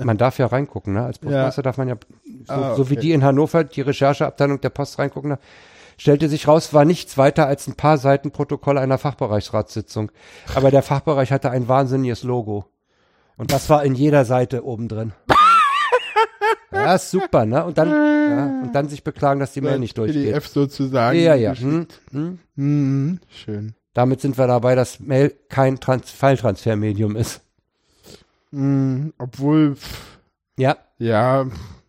man 0.04 0.18
darf 0.18 0.40
ja 0.40 0.48
reingucken, 0.48 0.94
ne? 0.94 1.04
Als 1.04 1.20
Postmeister 1.20 1.60
ja. 1.60 1.64
darf 1.64 1.78
man 1.78 1.88
ja, 1.88 1.96
so, 2.46 2.54
ah, 2.54 2.72
okay. 2.72 2.78
so, 2.78 2.90
wie 2.90 2.96
die 2.96 3.12
in 3.12 3.24
Hannover, 3.24 3.64
die 3.64 3.82
Rechercheabteilung 3.82 4.62
der 4.62 4.70
Post 4.70 4.98
reingucken, 4.98 5.30
ne? 5.30 5.40
Stellte 6.00 6.30
sich 6.30 6.47
raus, 6.47 6.74
war 6.74 6.86
nichts 6.86 7.18
weiter 7.18 7.45
als 7.45 7.68
ein 7.68 7.76
paar 7.76 8.00
Seiten 8.00 8.32
Protokoll 8.32 8.80
einer 8.80 8.97
Fachbereichsratssitzung. 8.97 10.12
Aber 10.56 10.72
der 10.72 10.82
Fachbereich 10.82 11.32
hatte 11.32 11.52
ein 11.52 11.68
wahnsinniges 11.68 12.24
Logo. 12.24 12.66
Und 13.38 13.52
das 13.52 13.70
war 13.70 13.84
in 13.84 13.93
jeder 13.93 14.26
Seite 14.26 14.66
oben 14.66 14.88
drin. 14.88 15.14
Ja, 16.72 17.00
super, 17.00 17.45
ne? 17.45 17.66
Und 17.66 17.80
dann, 17.80 17.89
ja, 17.89 18.62
und 18.64 18.74
dann 18.74 18.89
sich 18.89 19.04
beklagen, 19.04 19.39
dass 19.39 19.54
die 19.54 19.62
Mail 19.62 19.80
nicht 19.80 19.97
durchgeht. 19.97 20.24
PDF 20.24 20.47
sozusagen. 20.47 21.20
Ja, 21.20 21.34
ja. 21.34 21.54
Hm, 21.54 21.88
hm. 22.12 22.39
Mhm, 22.56 23.20
schön. 23.28 23.74
Damit 23.93 24.22
sind 24.22 24.38
wir 24.38 24.45
dabei, 24.45 24.76
dass 24.76 25.00
Mail 25.00 25.34
kein 25.50 25.80
Trans 25.80 26.12
File-Transfermedium 26.12 27.16
ist. 27.16 27.41
Mhm, 28.52 29.14
obwohl, 29.18 29.76
pff, 29.76 30.20
ja. 30.58 30.78
Ja. 31.00 31.47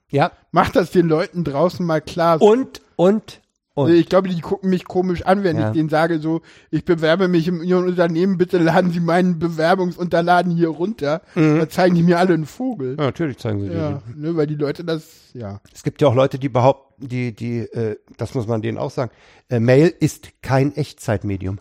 Ja. 0.09 0.33
Macht 0.51 0.77
das 0.77 0.91
den 0.91 1.09
Leuten 1.09 1.45
draußen 1.45 1.85
mal 1.85 2.01
klar. 2.01 2.41
Und, 2.41 2.81
und, 2.97 3.41
und? 3.75 3.93
Ich 3.93 4.09
glaube, 4.09 4.29
die 4.29 4.41
gucken 4.41 4.71
mich 4.71 4.85
komisch 4.85 5.23
an, 5.23 5.45
wenn 5.45 5.57
ja. 5.57 5.69
ich 5.69 5.75
denen 5.75 5.89
sage, 5.89 6.19
so, 6.19 6.43
ich 6.71 6.85
bewerbe 6.85 7.29
mich 7.29 7.47
in 7.47 7.63
Ihrem 7.63 7.85
Unternehmen, 7.85 8.37
bitte 8.37 8.59
laden 8.59 8.91
Sie 8.91 9.01
meinen 9.01 9.39
Bewerbungsunterladen 9.39 10.53
hier 10.53 10.69
runter. 10.69 11.23
Mhm. 11.35 11.59
Da 11.59 11.69
zeigen 11.69 11.95
die 11.95 12.03
mir 12.03 12.19
alle 12.19 12.35
einen 12.35 12.47
Vogel. 12.47 12.97
Ja, 12.99 13.05
natürlich 13.05 13.39
zeigen 13.39 13.61
sie 13.61 13.69
ja, 13.69 13.91
dir. 13.93 14.03
Ne, 14.17 14.37
weil 14.37 14.47
die 14.47 14.57
Leute 14.57 14.85
das, 14.85 15.31
ja. 15.35 15.61
Es 15.73 15.83
gibt 15.83 16.03
ja 16.03 16.09
auch 16.09 16.15
Leute, 16.15 16.39
die 16.39 16.49
behaupten, 16.49 17.09
die, 17.09 17.35
die, 17.35 17.61
äh, 17.61 17.97
das 18.17 18.35
muss 18.35 18.47
man 18.47 18.61
denen 18.61 18.77
auch 18.77 18.91
sagen, 18.91 19.13
äh, 19.49 19.61
Mail 19.61 19.95
ist 20.01 20.43
kein 20.43 20.75
Echtzeitmedium. 20.75 21.61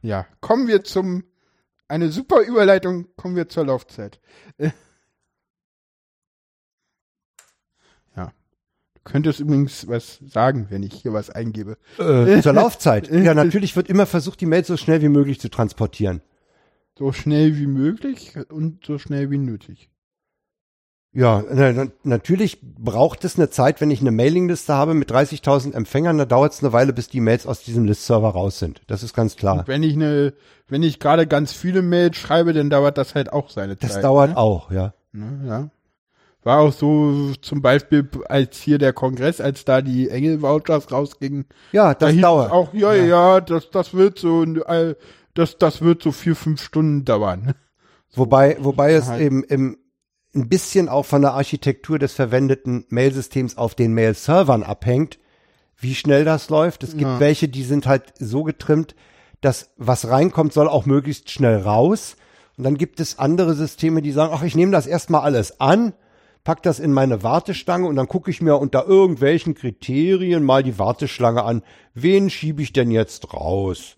Ja, 0.00 0.26
kommen 0.40 0.68
wir 0.68 0.84
zum, 0.84 1.24
eine 1.88 2.10
super 2.10 2.40
Überleitung, 2.42 3.06
kommen 3.16 3.34
wir 3.34 3.48
zur 3.48 3.66
Laufzeit. 3.66 4.20
Könntest 9.08 9.40
übrigens 9.40 9.88
was 9.88 10.20
sagen, 10.26 10.66
wenn 10.70 10.82
ich 10.82 10.94
hier 10.94 11.12
was 11.12 11.30
eingebe. 11.30 11.76
Äh, 11.98 12.40
zur 12.40 12.52
Laufzeit. 12.54 13.10
Ja, 13.10 13.34
natürlich 13.34 13.74
wird 13.74 13.88
immer 13.88 14.06
versucht, 14.06 14.40
die 14.40 14.46
Mail 14.46 14.64
so 14.64 14.76
schnell 14.76 15.02
wie 15.02 15.08
möglich 15.08 15.40
zu 15.40 15.48
transportieren. 15.48 16.20
So 16.98 17.12
schnell 17.12 17.56
wie 17.56 17.66
möglich 17.66 18.34
und 18.48 18.84
so 18.84 18.98
schnell 18.98 19.30
wie 19.30 19.38
nötig. 19.38 19.90
Ja, 21.12 21.42
na, 21.50 21.86
natürlich 22.04 22.58
braucht 22.60 23.24
es 23.24 23.36
eine 23.36 23.48
Zeit, 23.48 23.80
wenn 23.80 23.90
ich 23.90 24.00
eine 24.00 24.10
Mailingliste 24.10 24.74
habe 24.74 24.94
mit 24.94 25.10
30.000 25.10 25.74
Empfängern, 25.74 26.18
da 26.18 26.26
dauert 26.26 26.52
es 26.52 26.62
eine 26.62 26.72
Weile, 26.72 26.92
bis 26.92 27.08
die 27.08 27.20
Mails 27.20 27.46
aus 27.46 27.62
diesem 27.62 27.86
Listserver 27.86 28.28
raus 28.28 28.58
sind. 28.58 28.82
Das 28.88 29.02
ist 29.02 29.14
ganz 29.14 29.36
klar. 29.36 29.60
Und 29.60 29.68
wenn 29.68 29.82
ich 29.82 29.94
eine, 29.94 30.34
wenn 30.68 30.82
ich 30.82 31.00
gerade 31.00 31.26
ganz 31.26 31.52
viele 31.52 31.80
Mails 31.82 32.18
schreibe, 32.18 32.52
dann 32.52 32.68
dauert 32.68 32.98
das 32.98 33.14
halt 33.14 33.32
auch 33.32 33.48
seine 33.48 33.76
das 33.76 33.92
Zeit. 33.92 33.96
Das 33.96 34.02
dauert 34.02 34.30
ne? 34.30 34.36
auch, 34.36 34.70
ja. 34.70 34.92
Ne, 35.12 35.40
ja. 35.46 35.70
War 36.48 36.60
auch 36.60 36.72
so 36.72 37.34
zum 37.42 37.60
Beispiel 37.60 38.08
als 38.26 38.56
hier 38.56 38.78
der 38.78 38.94
Kongress, 38.94 39.38
als 39.38 39.66
da 39.66 39.82
die 39.82 40.08
Engel-Vouchers 40.08 40.90
rausgingen. 40.90 41.44
Ja, 41.72 41.92
das 41.92 42.14
da 42.14 42.22
dauert. 42.22 42.52
Auch, 42.52 42.72
ja, 42.72 42.94
ja, 42.94 43.04
ja, 43.04 43.40
das, 43.42 43.68
das 43.68 43.92
wird 43.92 44.18
so, 44.18 44.44
äh, 44.44 44.94
das, 45.34 45.58
das 45.58 45.82
wird 45.82 46.02
so 46.02 46.10
vier, 46.10 46.34
fünf 46.34 46.62
Stunden 46.62 47.04
dauern. 47.04 47.52
Wobei, 48.14 48.56
wobei 48.60 48.94
es 48.94 49.08
halt. 49.08 49.20
eben 49.20 49.44
im, 49.44 49.76
ein 50.34 50.48
bisschen 50.48 50.88
auch 50.88 51.04
von 51.04 51.20
der 51.20 51.34
Architektur 51.34 51.98
des 51.98 52.14
verwendeten 52.14 52.86
Mailsystems 52.88 53.58
auf 53.58 53.74
den 53.74 53.92
Mail-Servern 53.92 54.62
abhängt, 54.62 55.18
wie 55.76 55.94
schnell 55.94 56.24
das 56.24 56.48
läuft. 56.48 56.82
Es 56.82 56.92
gibt 56.92 57.02
ja. 57.02 57.20
welche, 57.20 57.48
die 57.48 57.62
sind 57.62 57.86
halt 57.86 58.14
so 58.18 58.42
getrimmt, 58.42 58.94
dass 59.42 59.68
was 59.76 60.08
reinkommt, 60.08 60.54
soll 60.54 60.66
auch 60.66 60.86
möglichst 60.86 61.30
schnell 61.30 61.58
raus. 61.58 62.16
Und 62.56 62.64
dann 62.64 62.78
gibt 62.78 63.00
es 63.00 63.18
andere 63.18 63.52
Systeme, 63.52 64.00
die 64.00 64.12
sagen, 64.12 64.32
ach, 64.34 64.42
ich 64.42 64.56
nehme 64.56 64.72
das 64.72 64.86
erstmal 64.86 65.20
alles 65.20 65.60
an 65.60 65.92
pack 66.44 66.62
das 66.62 66.78
in 66.80 66.92
meine 66.92 67.22
Wartestange 67.22 67.86
und 67.86 67.96
dann 67.96 68.08
gucke 68.08 68.30
ich 68.30 68.40
mir 68.40 68.56
unter 68.56 68.86
irgendwelchen 68.86 69.54
Kriterien 69.54 70.44
mal 70.44 70.62
die 70.62 70.78
Warteschlange 70.78 71.42
an. 71.42 71.62
Wen 71.94 72.30
schiebe 72.30 72.62
ich 72.62 72.72
denn 72.72 72.90
jetzt 72.90 73.32
raus? 73.32 73.96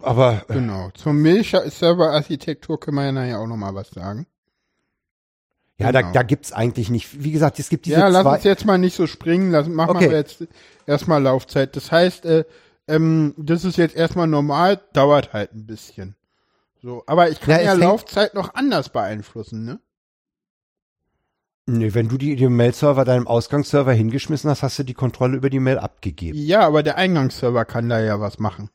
Aber 0.00 0.44
äh, 0.48 0.54
genau, 0.54 0.90
zur 0.94 1.12
Milch-Server-Architektur 1.12 2.78
können 2.78 2.96
wir 2.96 3.04
ja 3.06 3.12
nachher 3.12 3.40
auch 3.40 3.46
noch 3.46 3.56
mal 3.56 3.74
was 3.74 3.90
sagen. 3.90 4.26
Ja, 5.78 5.90
genau. 5.90 6.08
da, 6.08 6.12
da 6.12 6.22
gibt's 6.22 6.52
eigentlich 6.52 6.90
nicht. 6.90 7.22
Wie 7.22 7.30
gesagt, 7.30 7.58
es 7.58 7.68
gibt 7.68 7.86
diese 7.86 7.98
Ja, 7.98 8.08
lass 8.08 8.26
uns 8.26 8.44
jetzt 8.44 8.64
mal 8.64 8.78
nicht 8.78 8.96
so 8.96 9.06
springen. 9.06 9.52
Lass, 9.52 9.68
machen 9.68 9.96
okay. 9.96 10.10
wir 10.10 10.18
jetzt 10.18 10.46
erstmal 10.86 11.22
Laufzeit. 11.22 11.76
Das 11.76 11.92
heißt, 11.92 12.24
äh, 12.26 12.44
ähm, 12.88 13.34
das 13.36 13.64
ist 13.64 13.76
jetzt 13.76 13.94
erstmal 13.94 14.26
normal, 14.26 14.80
dauert 14.92 15.32
halt 15.32 15.54
ein 15.54 15.66
bisschen. 15.66 16.16
So, 16.82 17.02
aber 17.06 17.28
ich 17.28 17.40
kann 17.40 17.60
ja, 17.60 17.66
ja 17.66 17.72
Laufzeit 17.74 18.34
noch 18.34 18.54
anders 18.54 18.88
beeinflussen, 18.88 19.64
ne? 19.64 19.80
Nee, 21.70 21.92
wenn 21.92 22.08
du 22.08 22.16
die, 22.16 22.34
die 22.34 22.48
Mail-Server 22.48 23.04
deinem 23.04 23.26
Ausgangsserver 23.26 23.92
hingeschmissen 23.92 24.48
hast, 24.48 24.62
hast 24.62 24.78
du 24.78 24.84
die 24.84 24.94
Kontrolle 24.94 25.36
über 25.36 25.50
die 25.50 25.60
Mail 25.60 25.78
abgegeben. 25.78 26.38
Ja, 26.38 26.60
aber 26.60 26.82
der 26.82 26.96
Eingangsserver 26.96 27.66
kann 27.66 27.90
da 27.90 28.00
ja 28.00 28.20
was 28.20 28.38
machen. 28.38 28.70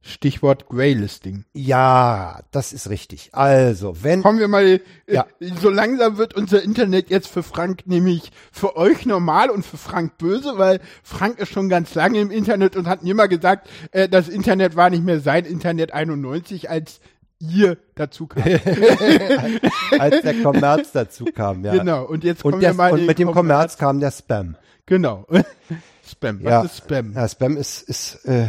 Stichwort 0.00 0.68
Graylisting. 0.68 1.44
Ja, 1.52 2.38
das 2.52 2.72
ist 2.72 2.88
richtig. 2.88 3.30
Also, 3.32 4.04
wenn. 4.04 4.22
Kommen 4.22 4.38
wir 4.38 4.46
mal, 4.46 4.64
äh, 4.64 4.80
ja. 5.08 5.26
so 5.60 5.68
langsam 5.68 6.18
wird 6.18 6.34
unser 6.34 6.62
Internet 6.62 7.10
jetzt 7.10 7.26
für 7.26 7.42
Frank 7.42 7.82
nämlich 7.86 8.30
für 8.52 8.76
euch 8.76 9.04
normal 9.04 9.50
und 9.50 9.66
für 9.66 9.76
Frank 9.76 10.18
böse, 10.18 10.58
weil 10.58 10.78
Frank 11.02 11.40
ist 11.40 11.52
schon 11.52 11.68
ganz 11.68 11.96
lange 11.96 12.20
im 12.20 12.30
Internet 12.30 12.76
und 12.76 12.86
hat 12.86 13.02
mir 13.02 13.10
immer 13.10 13.26
gesagt, 13.26 13.68
äh, 13.90 14.08
das 14.08 14.28
Internet 14.28 14.76
war 14.76 14.90
nicht 14.90 15.02
mehr 15.02 15.18
sein 15.18 15.44
Internet 15.44 15.92
91, 15.92 16.70
als 16.70 17.00
ihr 17.38 17.78
dazu 17.94 18.26
kam. 18.26 18.44
Als 19.98 20.22
der 20.22 20.42
Kommerz 20.42 20.92
dazu 20.92 21.26
kam, 21.26 21.64
ja. 21.64 21.76
Genau, 21.76 22.04
und 22.04 22.24
jetzt 22.24 22.42
kommen 22.42 22.54
und 22.54 22.60
der, 22.60 22.72
wir 22.72 22.76
mal 22.76 22.92
Und 22.92 23.06
mit 23.06 23.18
dem 23.18 23.32
Kommerz 23.32 23.76
kam 23.76 24.00
der 24.00 24.10
Spam. 24.10 24.56
Genau. 24.86 25.26
Spam, 26.08 26.42
was 26.42 26.50
ja. 26.50 26.62
ist 26.62 26.76
Spam? 26.78 27.12
Ja, 27.14 27.28
Spam 27.28 27.56
ist, 27.56 27.82
ist 27.82 28.24
äh, 28.26 28.46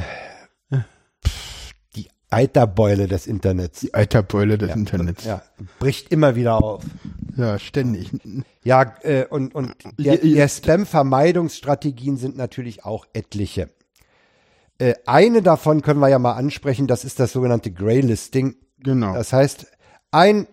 die 1.96 2.08
Eiterbeule 2.30 3.08
des 3.08 3.26
Internets. 3.26 3.80
Die 3.80 3.94
Eiterbeule 3.94 4.58
des 4.58 4.70
ja, 4.70 4.76
Internets. 4.76 5.26
Ja, 5.26 5.42
bricht 5.80 6.12
immer 6.12 6.36
wieder 6.36 6.64
auf. 6.64 6.84
Ja, 7.36 7.58
ständig. 7.58 8.12
Ja, 8.64 8.96
äh, 9.02 9.26
und, 9.26 9.56
und 9.56 9.76
der, 9.98 10.18
der 10.18 10.48
Spam-Vermeidungsstrategien 10.48 12.18
sind 12.18 12.38
natürlich 12.38 12.86
auch 12.86 13.06
etliche. 13.14 13.70
Äh, 14.80 14.94
eine 15.06 15.42
davon 15.42 15.82
können 15.82 16.00
wir 16.00 16.10
ja 16.10 16.20
mal 16.20 16.34
ansprechen, 16.34 16.86
das 16.86 17.04
ist 17.04 17.20
das 17.20 17.32
sogenannte 17.32 17.72
Graylisting. 17.72 18.56
Genau. 18.80 19.14
Das 19.14 19.34
heißt, 19.34 19.68
ein 20.12 20.48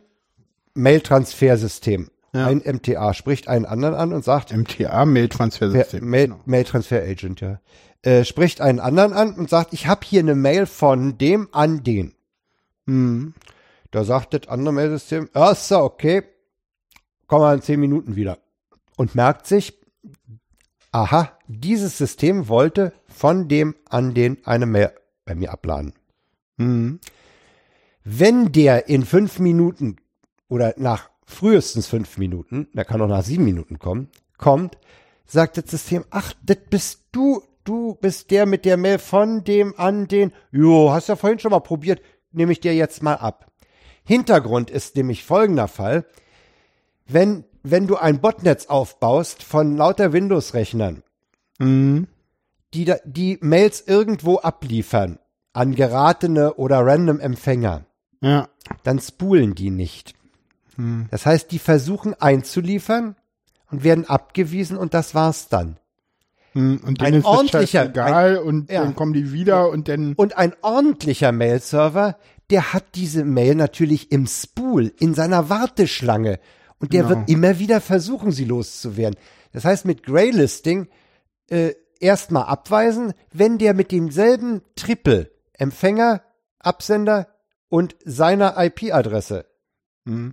Mail-Transfer-System, 0.74 2.10
ja. 2.32 2.46
ein 2.46 2.58
MTA, 2.58 3.14
spricht 3.14 3.48
einen 3.48 3.64
anderen 3.64 3.94
an 3.94 4.12
und 4.12 4.24
sagt. 4.24 4.54
MTA, 4.54 5.04
Mail-Transfer-System. 5.04 6.04
Mail, 6.04 6.28
genau. 6.28 6.40
Mail-Transfer-Agent, 6.46 7.40
ja. 7.40 7.60
Äh, 8.02 8.24
spricht 8.24 8.60
einen 8.60 8.80
anderen 8.80 9.12
an 9.12 9.34
und 9.34 9.48
sagt, 9.48 9.72
ich 9.72 9.86
habe 9.86 10.00
hier 10.04 10.20
eine 10.20 10.34
Mail 10.34 10.66
von 10.66 11.16
dem 11.16 11.48
an 11.52 11.82
den. 11.84 12.14
Hm. 12.86 13.34
Da 13.90 14.04
sagt 14.04 14.34
das 14.34 14.48
andere 14.48 14.74
Mailsystem, 14.74 15.30
ja, 15.34 15.54
so, 15.54 15.78
okay, 15.78 16.22
kommen 17.26 17.44
wir 17.44 17.54
in 17.54 17.62
zehn 17.62 17.80
Minuten 17.80 18.16
wieder. 18.16 18.38
Und 18.96 19.14
merkt 19.14 19.46
sich, 19.46 19.78
aha, 20.92 21.38
dieses 21.46 21.96
System 21.96 22.48
wollte 22.48 22.92
von 23.06 23.48
dem 23.48 23.74
an 23.88 24.12
den 24.14 24.44
eine 24.44 24.66
Mail 24.66 24.92
bei 25.24 25.34
mir 25.34 25.52
abladen. 25.52 25.94
Mhm. 26.56 27.00
Wenn 28.04 28.52
der 28.52 28.88
in 28.88 29.04
fünf 29.06 29.38
Minuten 29.38 29.96
oder 30.48 30.74
nach 30.76 31.08
frühestens 31.24 31.86
fünf 31.86 32.18
Minuten, 32.18 32.68
der 32.74 32.84
kann 32.84 33.00
auch 33.00 33.08
nach 33.08 33.24
sieben 33.24 33.44
Minuten 33.44 33.78
kommen, 33.78 34.10
kommt, 34.36 34.76
sagt 35.24 35.56
das 35.56 35.70
System, 35.70 36.04
ach, 36.10 36.34
das 36.44 36.58
bist 36.68 37.00
du, 37.12 37.42
du 37.64 37.94
bist 37.94 38.30
der 38.30 38.44
mit 38.44 38.66
der 38.66 38.76
Mail 38.76 38.98
von 38.98 39.42
dem 39.42 39.74
an 39.78 40.06
den, 40.06 40.32
jo, 40.52 40.92
hast 40.92 41.08
ja 41.08 41.16
vorhin 41.16 41.38
schon 41.38 41.50
mal 41.50 41.60
probiert, 41.60 42.02
nehme 42.30 42.52
ich 42.52 42.60
dir 42.60 42.74
jetzt 42.74 43.02
mal 43.02 43.14
ab. 43.14 43.50
Hintergrund 44.04 44.70
ist 44.70 44.96
nämlich 44.96 45.24
folgender 45.24 45.66
Fall. 45.66 46.04
Wenn, 47.06 47.44
wenn 47.62 47.86
du 47.86 47.96
ein 47.96 48.20
Botnetz 48.20 48.66
aufbaust 48.66 49.42
von 49.42 49.78
lauter 49.78 50.12
Windows-Rechnern, 50.12 51.02
mhm. 51.58 52.06
die, 52.74 52.92
die 53.06 53.38
Mails 53.40 53.82
irgendwo 53.86 54.36
abliefern 54.36 55.18
an 55.54 55.74
geratene 55.74 56.54
oder 56.54 56.84
random 56.84 57.20
Empfänger, 57.20 57.86
ja. 58.24 58.48
dann 58.82 58.98
spulen 58.98 59.54
die 59.54 59.70
nicht. 59.70 60.14
Mhm. 60.76 61.06
Das 61.10 61.26
heißt, 61.26 61.50
die 61.50 61.58
versuchen 61.58 62.14
einzuliefern 62.14 63.16
und 63.70 63.84
werden 63.84 64.08
abgewiesen 64.08 64.76
und 64.76 64.94
das 64.94 65.14
war's 65.14 65.48
dann. 65.48 65.78
Mhm. 66.54 66.80
Und 66.84 67.00
dann 67.00 67.08
ein 67.08 67.14
ist 67.14 67.24
ordentlicher, 67.24 67.86
egal 67.86 68.38
und 68.38 68.70
ja. 68.70 68.82
dann 68.82 68.96
kommen 68.96 69.12
die 69.12 69.32
wieder 69.32 69.68
und 69.70 69.88
dann. 69.88 70.14
Und 70.14 70.36
ein 70.36 70.54
ordentlicher 70.62 71.32
Mail-Server, 71.32 72.16
der 72.50 72.72
hat 72.72 72.84
diese 72.94 73.24
Mail 73.24 73.54
natürlich 73.54 74.12
im 74.12 74.26
Spool, 74.26 74.92
in 74.98 75.14
seiner 75.14 75.48
Warteschlange. 75.48 76.38
Und 76.78 76.92
der 76.92 77.04
genau. 77.04 77.16
wird 77.16 77.30
immer 77.30 77.58
wieder 77.58 77.80
versuchen, 77.80 78.30
sie 78.30 78.44
loszuwerden. 78.44 79.18
Das 79.52 79.64
heißt, 79.64 79.84
mit 79.84 80.02
Graylisting 80.02 80.88
äh, 81.48 81.72
erstmal 82.00 82.44
abweisen, 82.44 83.14
wenn 83.32 83.58
der 83.58 83.74
mit 83.74 83.92
demselben 83.92 84.62
Triple 84.76 85.30
Empfänger, 85.54 86.22
Absender 86.58 87.28
und 87.74 87.96
seiner 88.04 88.54
IP-Adresse 88.56 89.46
mhm. 90.04 90.32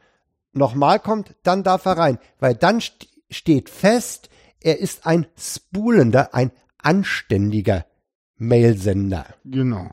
nochmal 0.54 1.00
kommt, 1.00 1.34
dann 1.42 1.64
darf 1.64 1.86
er 1.86 1.98
rein. 1.98 2.20
Weil 2.40 2.54
dann 2.54 2.80
st 2.80 3.08
steht 3.32 3.68
fest, 3.68 4.30
er 4.60 4.78
ist 4.78 5.08
ein 5.08 5.26
spoolender, 5.40 6.36
ein 6.36 6.52
anständiger 6.78 7.88
Mailsender. 8.38 9.26
Genau. 9.44 9.90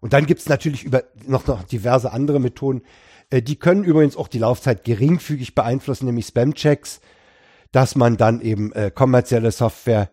Und 0.00 0.14
dann 0.14 0.24
gibt's 0.24 0.48
natürlich 0.48 0.84
über 0.84 1.02
noch, 1.26 1.46
noch 1.46 1.64
diverse 1.64 2.12
andere 2.12 2.40
Methoden. 2.40 2.80
Äh, 3.28 3.42
die 3.42 3.56
können 3.56 3.84
übrigens 3.84 4.16
auch 4.16 4.28
die 4.28 4.38
Laufzeit 4.38 4.84
geringfügig 4.84 5.54
beeinflussen, 5.54 6.06
nämlich 6.06 6.28
Spam-Checks, 6.28 7.02
dass 7.72 7.94
man 7.94 8.16
dann 8.16 8.40
eben 8.40 8.72
äh, 8.72 8.90
kommerzielle 8.90 9.50
Software 9.50 10.08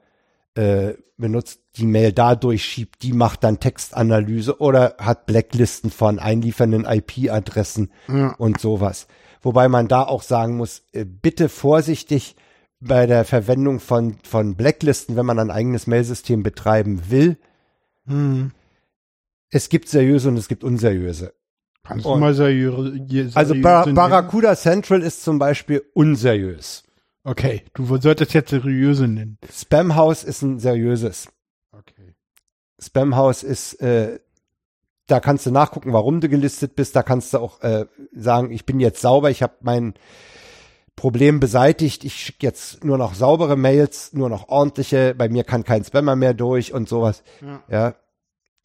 äh, 0.56 0.94
benutzt, 1.18 1.62
die 1.78 1.86
Mail 1.86 2.12
da 2.12 2.36
durchschiebt, 2.36 3.04
die 3.04 3.14
macht 3.14 3.44
dann 3.44 3.60
Textanalyse 3.60 4.60
oder 4.60 4.96
hat 4.98 5.26
Blacklisten 5.26 5.92
von 5.92 6.20
einliefernden 6.20 6.86
IP-Adressen 6.86 7.92
ja. 8.08 8.34
und 8.36 8.60
sowas. 8.60 9.08
Wobei 9.42 9.70
man 9.70 9.88
da 9.88 10.04
auch 10.04 10.24
sagen 10.24 10.58
muss, 10.58 10.84
äh, 10.92 11.06
bitte 11.06 11.50
vorsichtig 11.50 12.36
bei 12.80 13.06
der 13.06 13.26
Verwendung 13.26 13.80
von, 13.80 14.18
von 14.24 14.56
Blacklisten, 14.56 15.16
wenn 15.16 15.26
man 15.26 15.40
ein 15.40 15.52
eigenes 15.52 15.88
Mailsystem 15.88 16.44
betreiben 16.44 17.10
will. 17.10 17.38
Hm 18.06 18.52
es 19.52 19.70
gibt 19.70 19.90
seriöse 19.90 20.30
und 20.30 20.38
es 20.38 20.48
gibt 20.48 20.64
unseriöse. 20.64 21.34
Kannst 21.84 22.06
du 22.06 22.16
mal 22.16 22.34
seriöse? 22.34 22.94
seriöse 22.94 23.38
also 23.38 23.54
Bar 23.62 23.88
Barracuda 23.94 24.56
Central 24.56 25.02
ist 25.02 25.24
zum 25.24 25.40
Beispiel 25.40 25.84
unseriös. 25.94 26.84
Okay, 27.24 27.64
du 27.74 27.98
solltest 27.98 28.34
jetzt 28.34 28.50
seriöse 28.50 29.08
nennen. 29.08 29.38
Spamhaus 29.52 30.24
ist 30.24 30.42
ein 30.42 30.60
seriöses. 30.60 31.30
Okay. 31.72 32.16
Spamhaus 32.80 33.44
ist, 33.44 33.76
äh, 33.82 34.20
da 35.06 35.20
kannst 35.20 35.46
du 35.46 35.52
nachgucken, 35.52 35.94
warum 35.94 36.20
du 36.20 36.30
gelistet 36.30 36.76
bist. 36.76 36.96
Da 36.96 37.04
kannst 37.04 37.34
du 37.34 37.40
auch 37.40 37.62
äh, 37.62 37.86
sagen, 38.12 38.52
ich 38.52 38.66
bin 38.66 38.80
jetzt 38.80 39.02
sauber, 39.02 39.30
ich 39.30 39.44
habe 39.44 39.54
mein 39.62 39.94
Problem 40.96 41.40
beseitigt. 41.40 42.04
Ich 42.06 42.16
schicke 42.16 42.46
jetzt 42.46 42.84
nur 42.84 42.98
noch 42.98 43.14
saubere 43.14 43.56
Mails, 43.56 44.14
nur 44.14 44.30
noch 44.30 44.50
ordentliche. 44.50 45.14
Bei 45.16 45.30
mir 45.30 45.44
kann 45.44 45.64
kein 45.64 45.84
Spammer 45.84 46.16
mehr 46.16 46.34
durch 46.34 46.74
und 46.74 46.90
sowas. 46.90 47.24
Ja. 47.42 47.64
ja. 47.70 47.96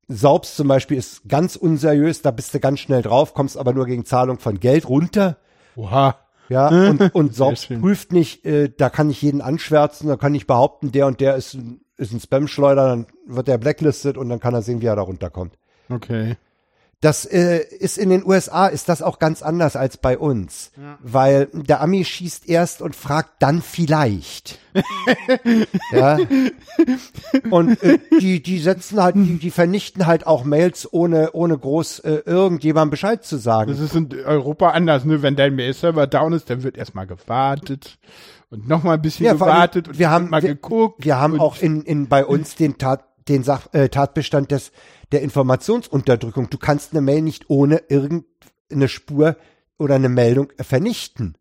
Saubs 0.08 0.54
zum 0.54 0.68
Beispiel 0.68 0.96
ist 0.96 1.28
ganz 1.28 1.56
unseriös, 1.56 2.22
da 2.22 2.30
bist 2.30 2.54
du 2.54 2.60
ganz 2.60 2.78
schnell 2.78 3.02
drauf, 3.02 3.34
kommst 3.34 3.56
aber 3.56 3.72
nur 3.72 3.86
gegen 3.86 4.04
Zahlung 4.04 4.38
von 4.38 4.60
Geld 4.60 4.88
runter. 4.88 5.36
Oha. 5.74 6.16
Ja, 6.48 6.68
und, 6.68 7.14
und 7.14 7.34
Saubs 7.34 7.66
prüft 7.66 8.12
nicht, 8.12 8.44
äh, 8.44 8.70
da 8.74 8.90
kann 8.90 9.10
ich 9.10 9.22
jeden 9.22 9.40
anschwärzen, 9.40 10.08
da 10.08 10.16
kann 10.16 10.34
ich 10.34 10.46
behaupten, 10.46 10.92
der 10.92 11.06
und 11.06 11.20
der 11.20 11.36
ist 11.36 11.54
ein, 11.54 11.80
ist 11.96 12.12
ein 12.12 12.20
Spam-Schleuder, 12.20 12.88
dann 12.88 13.06
wird 13.26 13.48
der 13.48 13.58
blacklisted 13.58 14.16
und 14.16 14.28
dann 14.28 14.40
kann 14.40 14.54
er 14.54 14.62
sehen, 14.62 14.80
wie 14.80 14.86
er 14.86 14.96
da 14.96 15.02
runterkommt. 15.02 15.58
Okay. 15.88 16.36
Das 17.02 17.26
äh, 17.26 17.58
ist 17.78 17.98
in 17.98 18.08
den 18.08 18.24
USA 18.24 18.68
ist 18.68 18.88
das 18.88 19.02
auch 19.02 19.18
ganz 19.18 19.42
anders 19.42 19.76
als 19.76 19.98
bei 19.98 20.16
uns, 20.16 20.70
ja. 20.78 20.98
weil 21.02 21.48
der 21.52 21.82
Ami 21.82 22.06
schießt 22.06 22.48
erst 22.48 22.80
und 22.80 22.96
fragt 22.96 23.42
dann 23.42 23.60
vielleicht. 23.60 24.58
ja. 25.92 26.18
Und 27.50 27.82
äh, 27.82 27.98
die 28.18 28.42
die 28.42 28.58
setzen 28.58 29.02
halt 29.02 29.14
die, 29.16 29.38
die 29.38 29.50
vernichten 29.50 30.06
halt 30.06 30.26
auch 30.26 30.44
Mails 30.44 30.90
ohne 30.90 31.32
ohne 31.32 31.58
groß 31.58 31.98
äh, 31.98 32.22
irgendjemandem 32.24 32.92
Bescheid 32.92 33.22
zu 33.22 33.36
sagen. 33.36 33.70
Das 33.70 33.80
ist 33.80 33.94
in 33.94 34.08
Europa 34.24 34.70
anders, 34.70 35.04
ne? 35.04 35.20
Wenn 35.20 35.36
dein 35.36 35.54
Mail-Server 35.54 36.06
down 36.06 36.32
ist, 36.32 36.48
dann 36.48 36.62
wird 36.62 36.78
erstmal 36.78 37.06
gewartet 37.06 37.98
und 38.48 38.68
noch 38.68 38.82
mal 38.84 38.94
ein 38.94 39.02
bisschen 39.02 39.26
ja, 39.26 39.34
gewartet 39.34 39.88
und 39.88 39.98
wir 39.98 40.10
haben 40.10 40.30
mal 40.30 40.42
wir, 40.42 40.54
geguckt. 40.54 41.04
Wir 41.04 41.20
haben 41.20 41.38
auch 41.40 41.58
in 41.60 41.82
in 41.82 42.08
bei 42.08 42.24
uns 42.24 42.54
den 42.54 42.78
Tat 42.78 43.04
den 43.28 43.42
Sach, 43.42 43.72
äh, 43.72 43.88
Tatbestand 43.88 44.50
des 44.50 44.72
der 45.12 45.22
Informationsunterdrückung. 45.22 46.50
Du 46.50 46.58
kannst 46.58 46.92
eine 46.92 47.00
Mail 47.00 47.22
nicht 47.22 47.48
ohne 47.48 47.82
irgendeine 47.88 48.88
Spur 48.88 49.36
oder 49.78 49.94
eine 49.94 50.08
Meldung 50.08 50.52
vernichten. 50.60 51.36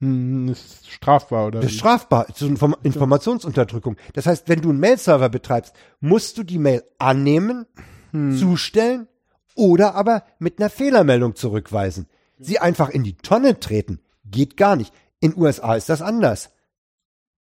Hm, 0.00 0.46
das 0.48 0.60
ist 0.60 0.90
strafbar, 0.90 1.48
oder? 1.48 1.60
Das 1.60 1.70
ist 1.70 1.78
strafbar. 1.78 2.26
Das 2.28 2.40
ist 2.40 2.48
Inform 2.48 2.74
Informationsunterdrückung. 2.82 3.96
Das 4.14 4.26
heißt, 4.26 4.48
wenn 4.48 4.60
du 4.60 4.70
einen 4.70 4.80
Mail-Server 4.80 5.28
betreibst, 5.28 5.74
musst 6.00 6.38
du 6.38 6.42
die 6.42 6.58
Mail 6.58 6.82
annehmen, 6.98 7.66
hm. 8.12 8.36
zustellen 8.36 9.08
oder 9.54 9.94
aber 9.94 10.24
mit 10.38 10.58
einer 10.58 10.70
Fehlermeldung 10.70 11.36
zurückweisen. 11.36 12.06
Sie 12.38 12.58
einfach 12.58 12.88
in 12.88 13.04
die 13.04 13.16
Tonne 13.16 13.60
treten. 13.60 14.00
Geht 14.24 14.56
gar 14.56 14.76
nicht. 14.76 14.94
In 15.20 15.36
USA 15.36 15.74
ist 15.74 15.90
das 15.90 16.00
anders. 16.00 16.50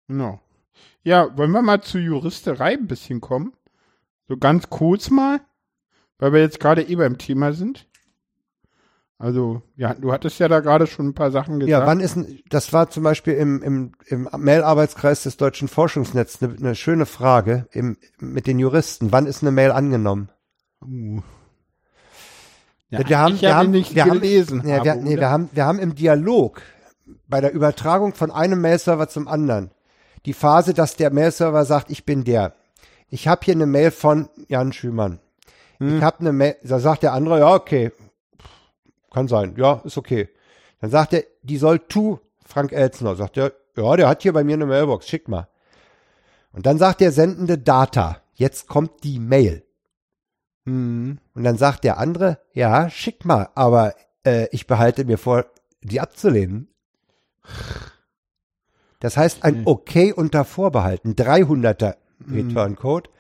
No. 0.07 0.41
Ja, 1.03 1.37
wollen 1.37 1.51
wir 1.51 1.63
mal 1.63 1.83
zur 1.83 2.01
Juristerei 2.01 2.75
ein 2.75 2.87
bisschen 2.87 3.21
kommen? 3.21 3.53
So 4.29 4.37
ganz 4.37 4.71
kurz 4.71 5.11
mal, 5.11 5.41
weil 6.19 6.33
wir 6.33 6.41
jetzt 6.41 6.61
gerade 6.61 6.83
eh 6.83 6.97
beim 6.97 7.19
Thema 7.19 7.53
sind. 7.53 7.87
Also, 9.19 9.63
ja, 9.77 9.95
du 9.95 10.13
hattest 10.13 10.39
ja 10.41 10.49
da 10.49 10.61
gerade 10.61 10.87
schon 10.87 11.09
ein 11.09 11.15
paar 11.15 11.31
Sachen 11.31 11.61
gesagt. 11.61 11.71
Ja, 11.71 11.87
wann 11.87 12.01
ist 12.01 12.17
ein, 12.17 12.41
das 12.51 12.73
war 12.73 12.91
zum 12.91 13.05
Beispiel 13.05 13.35
im, 13.35 13.63
im, 13.63 13.93
im 14.07 14.29
Mail-Arbeitskreis 14.37 15.23
des 15.23 15.37
Deutschen 15.37 15.69
Forschungsnetzes 15.69 16.43
eine, 16.43 16.57
eine 16.57 16.75
schöne 16.75 17.07
Frage 17.07 17.69
im, 17.71 17.97
mit 18.19 18.47
den 18.47 18.59
Juristen. 18.59 19.13
Wann 19.13 19.27
ist 19.27 19.43
eine 19.43 19.53
Mail 19.53 19.71
angenommen? 19.71 20.31
Uh. 20.85 21.23
Ja, 22.91 23.09
wir 23.09 23.19
haben, 23.19 23.41
wir 23.41 23.55
haben, 23.55 23.71
nicht 23.71 23.95
wir 23.95 24.05
gelesen. 24.05 24.61
Haben, 24.61 24.69
ja, 24.69 24.85
wir, 24.85 24.95
nee, 24.97 25.17
wir 25.17 25.31
haben, 25.31 25.49
wir 25.53 25.65
haben 25.65 25.79
im 25.79 25.95
Dialog 25.95 26.63
bei 27.29 27.41
der 27.41 27.53
Übertragung 27.53 28.15
von 28.15 28.31
einem 28.31 28.61
Mail-Server 28.61 29.09
zum 29.09 29.29
anderen 29.29 29.71
die 30.27 30.33
Phase, 30.33 30.75
dass 30.75 30.97
der 30.97 31.13
Mail-Server 31.13 31.65
sagt, 31.65 31.91
ich 31.91 32.05
bin 32.05 32.25
der 32.25 32.55
ich 33.09 33.29
habe 33.29 33.45
hier 33.45 33.55
eine 33.55 33.67
Mail 33.67 33.91
von 33.91 34.29
Jan 34.49 34.73
Schümann. 34.73 35.21
Hm. 35.79 35.99
Ich 35.99 36.03
habe 36.03 36.21
eine 36.21 36.33
Mail, 36.33 36.57
da 36.63 36.79
sagt 36.79 37.03
der 37.03 37.13
andere, 37.13 37.41
ja, 37.41 37.55
okay, 37.55 37.93
kann 39.13 39.29
sein, 39.29 39.55
ja, 39.57 39.81
ist 39.85 39.97
okay. 39.97 40.29
Dann 40.81 40.91
sagt 40.91 41.13
er, 41.13 41.25
die 41.43 41.57
soll 41.57 41.79
tu 41.79 42.19
Frank 42.45 42.73
Elzner. 42.73 43.15
Sagt 43.17 43.37
er, 43.37 43.53
ja, 43.77 43.97
der 43.97 44.09
hat 44.09 44.23
hier 44.23 44.33
bei 44.33 44.45
mir 44.45 44.55
eine 44.55 44.67
Mailbox, 44.67 45.09
schick 45.09 45.29
mal. 45.29 45.49
Und 46.53 46.67
dann 46.67 46.79
sagt 46.79 47.01
der 47.01 47.13
sendende 47.13 47.59
Data, 47.59 48.21
jetzt 48.35 48.69
kommt 48.69 49.03
die 49.03 49.19
Mail. 49.19 49.65
Hm. 50.67 51.19
Und 51.35 51.45
dann 51.45 51.59
sagt 51.59 51.85
der 51.85 51.99
andere, 51.99 52.39
ja, 52.53 52.91
schick 52.91 53.25
mal, 53.25 53.49
aber 53.55 53.95
äh, 54.25 54.49
ich 54.51 54.67
behalte 54.67 55.05
mir 55.05 55.19
vor, 55.19 55.47
die 55.83 56.01
abzulehnen. 56.01 56.69
Das 59.01 59.19
heißt, 59.19 59.45
ein 59.45 59.67
Okay 59.67 60.15
unter 60.15 60.47
Vorbehalten. 60.47 61.15
300er 61.15 61.97
Return 62.33 62.77
Code. 62.77 63.11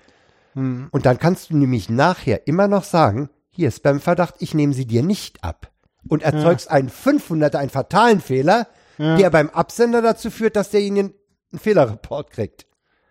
Mhm. 0.54 0.88
Und 0.90 1.06
dann 1.06 1.18
kannst 1.18 1.50
du 1.50 1.56
nämlich 1.56 1.88
nachher 1.88 2.46
immer 2.46 2.68
noch 2.68 2.84
sagen, 2.84 3.30
hier 3.50 3.70
Spam-Verdacht, 3.70 4.36
ich 4.38 4.54
nehme 4.54 4.72
sie 4.74 4.86
dir 4.86 5.02
nicht 5.02 5.42
ab. 5.44 5.70
Und 6.08 6.22
erzeugst 6.22 6.66
ja. 6.66 6.72
einen 6.72 6.90
500er, 6.90 7.56
einen 7.56 7.70
fatalen 7.70 8.20
Fehler, 8.20 8.66
ja. 8.98 9.16
der 9.16 9.30
beim 9.30 9.48
Absender 9.50 10.02
dazu 10.02 10.30
führt, 10.30 10.54
dass 10.56 10.70
derjenige 10.70 11.14
einen 11.52 11.58
Fehlerreport 11.60 12.30
kriegt. 12.30 12.66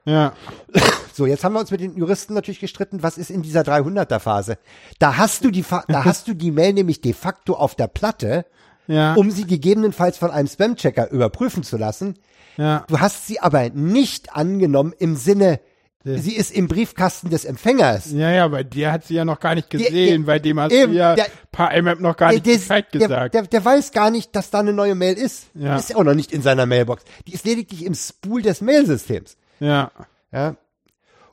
Ja. 0.06 0.34
So, 1.16 1.28
jetzt 1.28 1.44
haben 1.44 1.54
wir 1.54 1.60
uns 1.60 1.70
mit 1.70 1.80
den 1.80 1.96
Juristen 1.96 2.34
natürlich 2.34 2.60
gestritten, 2.60 3.04
was 3.04 3.20
ist 3.20 3.30
in 3.30 3.44
dieser 3.44 3.62
300er 3.62 4.18
Phase? 4.18 4.58
Da 4.98 5.16
hast 5.18 5.46
du 5.46 5.52
die, 5.52 5.64
da 5.88 6.06
hast 6.06 6.28
du 6.28 6.34
die 6.34 6.50
Mail 6.50 6.74
nämlich 6.74 7.02
de 7.02 7.14
facto 7.14 7.54
auf 7.54 7.76
der 7.76 7.86
Platte, 7.86 8.48
Ja. 8.88 9.14
um 9.14 9.30
sie 9.30 9.46
gegebenenfalls 9.46 10.18
von 10.18 10.32
einem 10.32 10.48
Spam-Checker 10.48 11.12
überprüfen 11.12 11.62
zu 11.62 11.78
lassen. 11.78 12.18
ja. 12.58 12.84
Du 12.88 13.00
hast 13.00 13.28
sie 13.28 13.40
aber 13.40 13.70
nicht 13.70 14.36
angenommen 14.36 14.92
im 14.98 15.16
Sinne, 15.16 15.60
sie 16.04 16.36
ist 16.36 16.52
im 16.52 16.68
Briefkasten 16.68 17.30
des 17.30 17.46
Empfängers. 17.46 18.12
Ja, 18.12 18.30
ja, 18.32 18.48
bei 18.48 18.64
dir 18.64 18.92
hat 18.92 19.06
sie 19.06 19.14
ja 19.16 19.24
noch 19.26 19.40
gar 19.40 19.56
nicht 19.56 19.70
gesehen, 19.70 20.26
der- 20.26 20.34
bei 20.34 20.40
dem 20.40 20.60
hast 20.60 20.72
eben, 20.74 20.92
du 20.92 20.98
ja 20.98 21.16
der- 21.16 21.28
paar 21.52 21.74
IMAP 21.74 22.00
noch 22.02 22.18
gar 22.18 22.32
nicht 22.34 22.46
der, 22.46 22.56
Bescheid 22.56 22.92
gesagt. 22.92 23.34
der, 23.34 23.44
der 23.44 23.64
weiß 23.66 23.92
gar 23.92 24.12
nicht, 24.12 24.36
dass 24.36 24.50
da 24.50 24.60
eine 24.60 24.74
neue 24.74 24.96
Mail 24.96 25.18
ist. 25.18 25.46
Ja. 25.54 25.78
Ist 25.78 25.90
ja 25.92 25.96
auch 25.96 26.04
noch 26.04 26.14
nicht 26.16 26.32
in 26.34 26.42
seiner 26.42 26.66
Mailbox. 26.66 27.04
Die 27.28 27.34
ist 27.34 27.46
lediglich 27.46 27.86
im 27.86 27.94
Spool 27.96 28.42
des 28.42 28.62
Mailsystems. 28.62 29.38
ja. 29.60 29.92
Ja. 30.32 30.56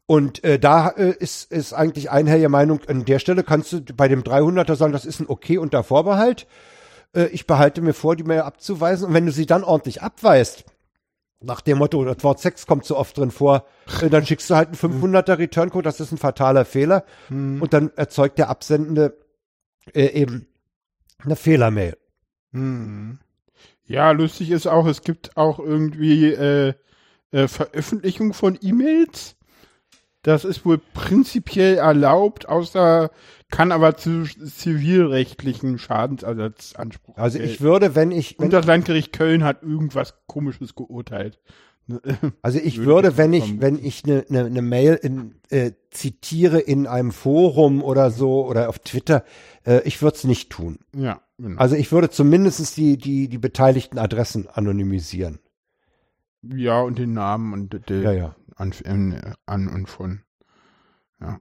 Und 0.07 0.43
äh, 0.43 0.59
da 0.59 0.89
äh, 0.89 1.14
ist, 1.18 1.53
ist 1.53 1.73
eigentlich 1.73 2.11
einhellige 2.11 2.49
Meinung, 2.49 2.81
an 2.89 3.05
der 3.05 3.21
Stelle 3.21 3.45
kannst 3.45 3.73
du 3.73 3.81
bei 3.81 4.09
dem 4.09 4.23
300er 4.25 4.75
sagen, 4.75 4.93
das 4.93 5.05
ist 5.05 5.21
ein 5.21 5.29
Okay 5.29 5.57
unter 5.57 5.85
Vorbehalt. 5.85 6.49
Äh, 7.14 7.27
ich 7.27 7.47
behalte 7.47 7.81
mir 7.81 7.93
vor, 7.95 8.16
die 8.16 8.25
Mail 8.25 8.41
abzuweisen. 8.41 9.07
Und 9.07 9.14
wenn 9.14 9.25
du 9.25 9.31
sie 9.31 9.47
dann 9.47 9.62
ordentlich 9.62 10.03
abweist, 10.03 10.64
nach 11.41 11.61
dem 11.62 11.78
Motto, 11.78 12.05
das 12.05 12.22
Wort 12.22 12.41
Sex 12.41 12.66
kommt 12.66 12.84
so 12.84 12.97
oft 12.97 13.16
drin 13.16 13.30
vor, 13.30 13.64
äh, 14.03 14.11
dann 14.11 14.26
schickst 14.26 14.51
du 14.51 14.57
halt 14.57 14.68
einen 14.68 15.03
500er 15.03 15.38
Returncode, 15.38 15.86
das 15.86 16.01
ist 16.01 16.12
ein 16.12 16.18
fataler 16.18 16.64
Fehler. 16.64 17.05
Und 17.61 17.72
dann 17.72 17.91
erzeugt 17.97 18.38
der 18.38 18.51
Absendende 18.51 19.16
äh, 19.95 20.07
eben 20.07 20.47
eine 21.18 21.36
Fehlermail. 21.36 21.97
Ja, 23.84 24.11
lustig 24.12 24.51
ist 24.51 24.66
auch, 24.66 24.86
es 24.86 25.03
gibt 25.03 25.36
auch 25.36 25.59
irgendwie 25.59 26.32
äh, 26.32 26.74
äh, 27.32 27.49
Veröffentlichung 27.49 28.34
von 28.34 28.59
E-Mails. 28.61 29.36
Das 30.23 30.45
ist 30.45 30.66
wohl 30.66 30.79
prinzipiell 30.79 31.77
erlaubt, 31.77 32.49
außer 32.49 33.11
kann 33.51 33.73
aber 33.73 33.97
zu 33.97 34.25
zivilrechtlichen 34.25 35.79
Schadensersatzanspruch. 35.79 37.16
Also 37.16 37.39
ich 37.39 37.45
gelten. 37.45 37.64
würde, 37.64 37.95
wenn 37.95 38.12
ich, 38.12 38.39
wenn 38.39 38.47
Und 38.47 38.53
das 38.53 38.66
Landgericht 38.66 39.12
Köln 39.12 39.45
hat 39.45 39.62
irgendwas 39.62 40.14
Komisches 40.27 40.75
geurteilt. 40.75 41.39
Also 42.43 42.59
ich 42.59 42.79
Würde 42.79 43.09
ich 43.09 43.16
wenn 43.16 43.33
ich, 43.33 43.61
wenn 43.61 43.85
ich 43.85 44.05
eine 44.05 44.25
ne, 44.29 44.49
ne 44.49 44.62
Mail 44.62 44.95
in, 44.95 45.35
äh, 45.51 45.73
zitiere 45.91 46.61
in 46.61 46.87
einem 46.87 47.11
Forum 47.11 47.83
oder 47.83 48.11
so 48.11 48.47
oder 48.47 48.68
auf 48.68 48.79
Twitter, 48.79 49.25
äh, 49.66 49.81
ich 49.85 50.01
würde 50.01 50.16
es 50.16 50.25
nicht 50.25 50.51
tun. 50.51 50.79
Ja, 50.95 51.21
genau. 51.39 51.59
Also 51.59 51.75
ich 51.77 51.91
würde 51.91 52.11
zumindest 52.11 52.77
die, 52.77 52.97
die, 52.97 53.29
die 53.29 53.39
beteiligten 53.39 53.99
Adressen 53.99 54.49
anonymisieren. 54.49 55.41
ja, 56.43 56.81
und 56.81 56.99
den 56.99 57.12
Namen 57.12 57.53
und 57.53 57.89
die, 57.89 57.95
Ja, 57.95 58.12
ja. 58.12 58.37
An, 58.61 59.13
äh, 59.13 59.33
an 59.47 59.69
und 59.69 59.87
von. 59.89 60.23
Ja. 61.21 61.41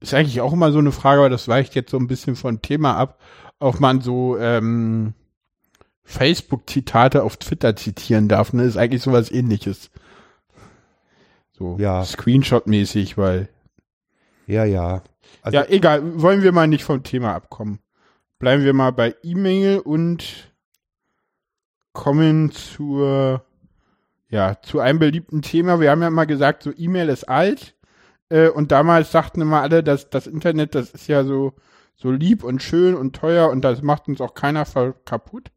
Ist 0.00 0.14
eigentlich 0.14 0.40
auch 0.40 0.52
immer 0.52 0.72
so 0.72 0.78
eine 0.78 0.92
Frage, 0.92 1.20
aber 1.20 1.30
das 1.30 1.48
weicht 1.48 1.74
jetzt 1.74 1.90
so 1.90 1.96
ein 1.96 2.08
bisschen 2.08 2.36
von 2.36 2.62
Thema 2.62 2.96
ab, 2.96 3.20
ob 3.58 3.80
man 3.80 4.00
so 4.00 4.36
ähm, 4.38 5.14
Facebook-Zitate 6.04 7.22
auf 7.22 7.36
Twitter 7.36 7.76
zitieren 7.76 8.28
darf. 8.28 8.52
Ne? 8.52 8.64
Ist 8.64 8.76
eigentlich 8.76 9.02
sowas 9.02 9.30
ähnliches. 9.30 9.90
So 11.52 11.76
Ja. 11.78 12.04
Screenshot-mäßig, 12.04 13.16
weil. 13.16 13.48
Ja, 14.46 14.64
ja. 14.64 15.02
Also, 15.42 15.58
ja, 15.58 15.64
egal, 15.68 16.20
wollen 16.20 16.42
wir 16.42 16.52
mal 16.52 16.66
nicht 16.66 16.84
vom 16.84 17.02
Thema 17.02 17.34
abkommen. 17.34 17.78
Bleiben 18.38 18.64
wir 18.64 18.72
mal 18.72 18.92
bei 18.92 19.14
E-Mail 19.22 19.78
und 19.78 20.52
kommen 21.92 22.50
zur, 22.50 23.44
ja, 24.32 24.56
zu 24.62 24.80
einem 24.80 24.98
beliebten 24.98 25.42
Thema. 25.42 25.78
Wir 25.78 25.90
haben 25.90 26.00
ja 26.00 26.10
mal 26.10 26.24
gesagt, 26.24 26.62
so 26.62 26.72
E-Mail 26.74 27.10
ist 27.10 27.28
alt. 27.28 27.74
Äh, 28.30 28.48
und 28.48 28.72
damals 28.72 29.12
sagten 29.12 29.42
immer 29.42 29.60
alle, 29.60 29.82
dass 29.84 30.08
das 30.08 30.26
Internet, 30.26 30.74
das 30.74 30.90
ist 30.90 31.06
ja 31.06 31.22
so, 31.22 31.52
so 31.96 32.10
lieb 32.10 32.42
und 32.42 32.62
schön 32.62 32.94
und 32.94 33.14
teuer 33.14 33.50
und 33.50 33.62
das 33.62 33.82
macht 33.82 34.08
uns 34.08 34.22
auch 34.22 34.32
keiner 34.32 34.64
kaputt. 35.04 35.52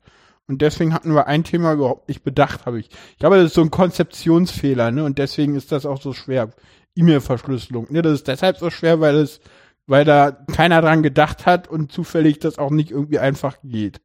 Und 0.47 0.61
deswegen 0.61 0.93
hatten 0.93 1.15
wir 1.15 1.26
ein 1.26 1.45
Thema 1.45 1.73
überhaupt 1.73 2.09
nicht 2.09 2.23
bedacht, 2.23 2.65
habe 2.65 2.80
ich. 2.80 2.89
Ich 3.13 3.17
glaube, 3.17 3.38
das 3.38 3.45
ist 3.45 3.53
so 3.55 3.61
ein 3.61 3.71
Konzeptionsfehler, 3.71 4.91
ne? 4.91 5.05
Und 5.05 5.17
deswegen 5.17 5.55
ist 5.55 5.71
das 5.71 5.86
auch 5.86 6.01
so 6.01 6.13
schwer. 6.13 6.51
E-Mail-Verschlüsselung. 6.95 7.88
Ne? 7.89 8.01
Das 8.01 8.13
ist 8.13 8.28
deshalb 8.28 8.57
so 8.57 8.69
schwer, 8.69 8.99
weil 8.99 9.15
es, 9.15 9.39
weil 9.88 10.05
da 10.05 10.32
keiner 10.32 10.82
dran 10.82 11.01
gedacht 11.01 11.45
hat 11.45 11.67
und 11.67 11.91
zufällig 11.91 12.39
das 12.39 12.59
auch 12.59 12.71
nicht 12.71 12.91
irgendwie 12.91 13.19
einfach 13.19 13.57
geht. 13.63 14.01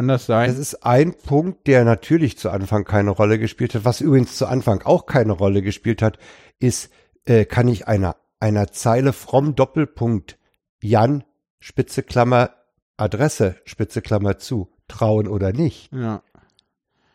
Kann 0.00 0.08
das 0.08 0.24
sein? 0.24 0.48
das 0.48 0.58
ist 0.58 0.86
ein 0.86 1.12
Punkt, 1.12 1.66
der 1.66 1.84
natürlich 1.84 2.38
zu 2.38 2.48
Anfang 2.48 2.84
keine 2.86 3.10
Rolle 3.10 3.38
gespielt 3.38 3.74
hat. 3.74 3.84
Was 3.84 4.00
übrigens 4.00 4.34
zu 4.34 4.46
Anfang 4.46 4.80
auch 4.80 5.04
keine 5.04 5.32
Rolle 5.32 5.60
gespielt 5.60 6.00
hat, 6.00 6.16
ist, 6.58 6.90
äh, 7.26 7.44
kann 7.44 7.68
ich 7.68 7.86
einer, 7.86 8.16
einer 8.38 8.72
Zeile 8.72 9.12
from 9.12 9.56
Doppelpunkt 9.56 10.38
Jan, 10.80 11.22
Spitze 11.58 12.02
Klammer, 12.02 12.48
Adresse, 12.96 13.56
Spitze 13.66 14.00
Klammer 14.00 14.38
zu, 14.38 14.72
trauen 14.88 15.28
oder 15.28 15.52
nicht? 15.52 15.92
ja. 15.92 16.22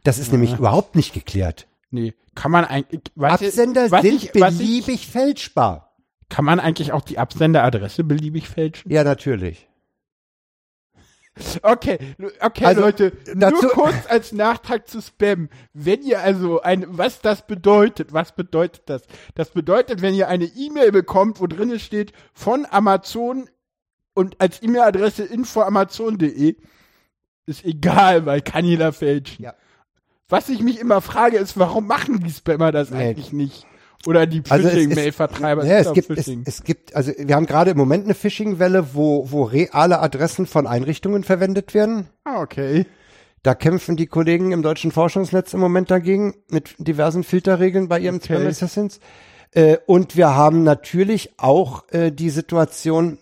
Das 0.03 0.19
ist 0.19 0.31
nämlich 0.31 0.53
überhaupt 0.53 0.95
nicht 0.95 1.11
geklärt. 1.11 1.65
Nee. 1.89 2.13
Kann 2.35 2.51
man 2.51 2.65
eigentlich, 2.65 3.01
Absender 3.19 3.89
was 3.89 4.03
sind 4.03 4.23
ich, 4.23 4.39
was 4.39 4.59
ich, 4.59 4.59
beliebig 4.59 5.07
fälschbar. 5.07 5.95
kann 6.29 6.45
man 6.45 6.59
eigentlich 6.59 6.91
auch 6.91 7.01
die 7.01 7.17
Absenderadresse 7.17 8.03
beliebig 8.03 8.47
fälschen? 8.47 8.91
Ja, 8.91 9.03
natürlich. 9.03 9.67
Okay, 11.63 11.97
okay, 12.39 12.65
Also, 12.65 12.81
Leute, 12.81 13.11
dazu- 13.35 13.61
nur 13.61 13.71
kurz 13.71 14.05
als 14.07 14.31
Nachtrag 14.31 14.87
zu 14.87 15.01
Spam. 15.01 15.49
Wenn 15.73 16.01
ihr 16.01 16.21
also 16.21 16.61
ein, 16.61 16.85
was 16.87 17.19
das 17.19 17.45
bedeutet, 17.45 18.13
was 18.13 18.33
bedeutet 18.33 18.83
das? 18.85 19.01
Das 19.35 19.49
bedeutet, 19.49 20.01
wenn 20.01 20.13
ihr 20.13 20.29
eine 20.29 20.45
E-Mail 20.45 20.91
bekommt, 20.93 21.41
wo 21.41 21.47
drin 21.47 21.77
steht 21.79 22.13
von 22.33 22.65
Amazon 22.69 23.49
und 24.13 24.39
als 24.39 24.63
E-Mail-Adresse 24.63 25.23
infoamazon.de, 25.25 26.55
ist 27.47 27.65
egal, 27.65 28.25
weil 28.25 28.41
kann 28.41 28.63
jeder 28.63 28.93
fälschen. 28.93 29.43
Ja. 29.43 29.55
Was 30.29 30.47
ich 30.49 30.61
mich 30.61 30.79
immer 30.79 31.01
frage, 31.01 31.37
ist, 31.37 31.59
warum 31.59 31.85
machen 31.85 32.21
die 32.21 32.31
Spammer 32.31 32.71
das 32.71 32.91
Nee. 32.91 33.09
eigentlich 33.09 33.33
nicht? 33.33 33.67
Oder 34.05 34.27
die 34.27 34.43
Also 34.49 34.69
Phishing-Mail-Vertreiber. 34.69 35.65
Ja, 35.65 35.83
sind 35.83 35.97
es 35.97 36.07
gibt, 36.07 36.19
es, 36.19 36.31
es 36.45 36.63
gibt, 36.63 36.95
also 36.95 37.11
wir 37.17 37.35
haben 37.35 37.47
gerade 37.47 37.71
im 37.71 37.77
Moment 37.77 38.05
eine 38.05 38.13
Phishing-Welle, 38.13 38.93
wo, 38.93 39.31
wo 39.31 39.43
reale 39.43 39.99
Adressen 39.99 40.45
von 40.45 40.67
Einrichtungen 40.67 41.23
verwendet 41.23 41.73
werden. 41.73 42.07
ah, 42.23 42.41
okay. 42.41 42.85
Da 43.41 43.53
kämpfen 43.53 43.95
die 43.95 44.07
Kollegen 44.07 44.51
im 44.51 44.63
deutschen 44.63 44.91
Forschungsnetz 44.91 45.53
im 45.53 45.59
Moment 45.59 45.91
dagegen 45.91 46.33
mit 46.49 46.73
diversen 46.79 47.23
Filterregeln 47.23 47.87
bei 47.87 47.99
ihren 47.99 48.15
Okay. 48.15 48.37
Spam 48.37 48.47
Assassins. 48.47 48.99
Äh, 49.51 49.77
und 49.85 50.17
wir 50.17 50.35
haben 50.35 50.63
natürlich 50.63 51.33
auch 51.37 51.87
äh, 51.89 52.11
die 52.11 52.31
Situation, 52.31 53.19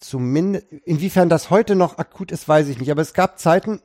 zumindest, 0.00 0.66
inwiefern 0.84 1.28
das 1.28 1.50
heute 1.50 1.76
noch 1.76 1.98
akut 1.98 2.32
ist, 2.32 2.48
weiß 2.48 2.66
ich 2.66 2.80
nicht. 2.80 2.90
Aber 2.90 3.00
es 3.00 3.14
gab 3.14 3.38
Zeiten, 3.38 3.80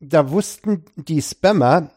da 0.00 0.30
wussten 0.30 0.86
die 0.96 1.20
Spammer, 1.20 1.90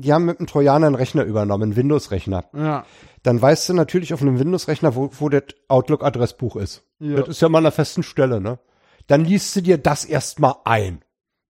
die 0.00 0.12
haben 0.12 0.24
mit 0.24 0.38
einem 0.38 0.46
Trojaner 0.46 0.86
einen 0.86 0.94
Rechner 0.94 1.24
übernommen, 1.24 1.64
einen 1.64 1.76
Windows-Rechner. 1.76 2.44
Ja. 2.52 2.84
Dann 3.22 3.40
weißt 3.40 3.68
du 3.68 3.74
natürlich 3.74 4.14
auf 4.14 4.22
einem 4.22 4.38
Windows-Rechner, 4.38 4.94
wo, 4.94 5.10
wo 5.18 5.28
das 5.28 5.42
Outlook-Adressbuch 5.68 6.56
ist. 6.56 6.84
Ja. 6.98 7.16
Das 7.16 7.28
ist 7.28 7.42
ja 7.42 7.48
mal 7.48 7.58
an 7.58 7.64
einer 7.64 7.72
festen 7.72 8.02
Stelle, 8.02 8.40
ne? 8.40 8.58
Dann 9.06 9.24
liest 9.24 9.54
du 9.56 9.60
dir 9.60 9.78
das 9.78 10.04
erstmal 10.04 10.54
ein. 10.64 11.02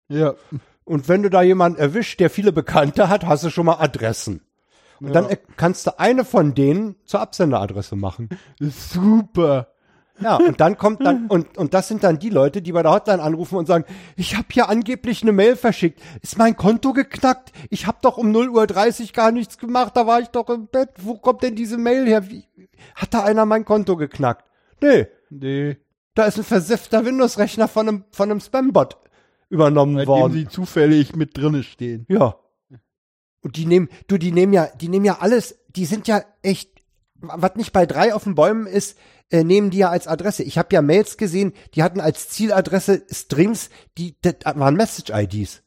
Ja. 0.08 0.34
Und 0.84 1.08
wenn 1.08 1.22
du 1.22 1.30
da 1.30 1.42
jemanden 1.42 1.78
erwischt, 1.78 2.20
der 2.20 2.30
viele 2.30 2.52
Bekannte 2.52 3.08
hat, 3.08 3.26
hast 3.26 3.44
du 3.44 3.50
schon 3.50 3.66
mal 3.66 3.76
Adressen. 3.76 4.42
Und 5.00 5.14
dann 5.14 5.28
äh, 5.28 5.36
kannst 5.56 5.86
du 5.86 5.98
eine 5.98 6.24
von 6.24 6.54
denen 6.54 6.96
zur 7.04 7.20
Absenderadresse 7.20 7.96
machen. 7.96 8.28
Super. 8.60 9.68
Ja, 10.20 10.36
und 10.36 10.60
dann 10.60 10.76
kommt 10.76 11.04
dann, 11.04 11.26
und, 11.28 11.56
und 11.56 11.72
das 11.74 11.88
sind 11.88 12.04
dann 12.04 12.18
die 12.18 12.30
Leute, 12.30 12.60
die 12.62 12.72
bei 12.72 12.82
der 12.82 12.92
Hotline 12.92 13.22
anrufen 13.22 13.56
und 13.56 13.66
sagen, 13.66 13.84
ich 14.16 14.36
habe 14.36 14.46
hier 14.52 14.68
angeblich 14.68 15.22
eine 15.22 15.32
Mail 15.32 15.56
verschickt. 15.56 16.00
Ist 16.22 16.36
mein 16.38 16.56
Konto 16.56 16.92
geknackt? 16.92 17.52
Ich 17.70 17.86
habe 17.86 17.98
doch 18.02 18.18
um 18.18 18.30
0 18.30 18.48
Uhr 18.50 18.66
30 18.66 19.12
gar 19.12 19.32
nichts 19.32 19.58
gemacht, 19.58 19.96
da 19.96 20.06
war 20.06 20.20
ich 20.20 20.28
doch 20.28 20.48
im 20.50 20.66
Bett. 20.66 20.90
Wo 20.98 21.16
kommt 21.16 21.42
denn 21.42 21.56
diese 21.56 21.78
Mail 21.78 22.06
her? 22.06 22.28
Wie, 22.28 22.44
hat 22.94 23.14
da 23.14 23.24
einer 23.24 23.46
mein 23.46 23.64
Konto 23.64 23.96
geknackt? 23.96 24.44
Nee, 24.82 25.06
Nee. 25.30 25.76
da 26.14 26.24
ist 26.24 26.38
ein 26.38 26.44
versiffter 26.44 27.04
Windows-Rechner 27.04 27.68
von 27.68 27.88
einem, 27.88 28.04
von 28.10 28.30
einem 28.30 28.40
Spam-Bot 28.40 28.96
übernommen 29.48 29.94
Bei 29.96 30.02
dem 30.04 30.08
worden. 30.08 30.32
sie 30.32 30.48
zufällig 30.48 31.16
mit 31.16 31.36
drinne 31.36 31.62
stehen. 31.62 32.06
Ja. 32.08 32.36
Und 33.42 33.56
die 33.56 33.64
nehmen, 33.66 33.88
du, 34.06 34.18
die 34.18 34.32
nehmen 34.32 34.52
ja, 34.52 34.66
die 34.80 34.88
nehmen 34.88 35.04
ja 35.06 35.18
alles, 35.20 35.58
die 35.68 35.86
sind 35.86 36.06
ja 36.08 36.22
echt, 36.42 36.70
was 37.20 37.56
nicht 37.56 37.72
bei 37.72 37.86
drei 37.86 38.14
auf 38.14 38.24
den 38.24 38.34
Bäumen 38.34 38.66
ist, 38.66 38.96
äh, 39.30 39.44
nehmen 39.44 39.70
die 39.70 39.78
ja 39.78 39.90
als 39.90 40.06
Adresse. 40.06 40.42
Ich 40.42 40.58
habe 40.58 40.74
ja 40.74 40.82
Mails 40.82 41.16
gesehen, 41.16 41.52
die 41.74 41.82
hatten 41.82 42.00
als 42.00 42.28
Zieladresse 42.28 43.02
Strings, 43.10 43.70
die 43.96 44.16
das 44.22 44.34
waren 44.44 44.74
Message-IDs. 44.74 45.62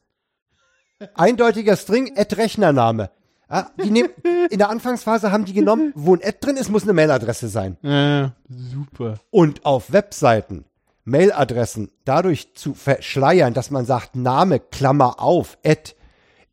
Eindeutiger 1.14 1.76
String, 1.76 2.16
Ad 2.16 2.36
Rechnername. 2.36 3.10
Ja, 3.50 3.70
die 3.82 3.90
nehmen, 3.90 4.10
in 4.50 4.58
der 4.58 4.70
Anfangsphase 4.70 5.32
haben 5.32 5.44
die 5.44 5.52
genommen, 5.52 5.92
wo 5.94 6.14
ein 6.14 6.22
Ad 6.22 6.38
drin 6.40 6.56
ist, 6.56 6.70
muss 6.70 6.82
eine 6.84 6.92
Mailadresse 6.92 7.48
sein. 7.48 7.82
Äh, 7.82 8.30
super. 8.48 9.18
Und 9.30 9.64
auf 9.64 9.92
Webseiten 9.92 10.64
Mailadressen 11.04 11.90
dadurch 12.04 12.54
zu 12.54 12.74
verschleiern, 12.74 13.52
dass 13.52 13.70
man 13.70 13.84
sagt 13.84 14.16
Name, 14.16 14.58
Klammer 14.58 15.20
auf, 15.20 15.58
Ad, 15.64 15.94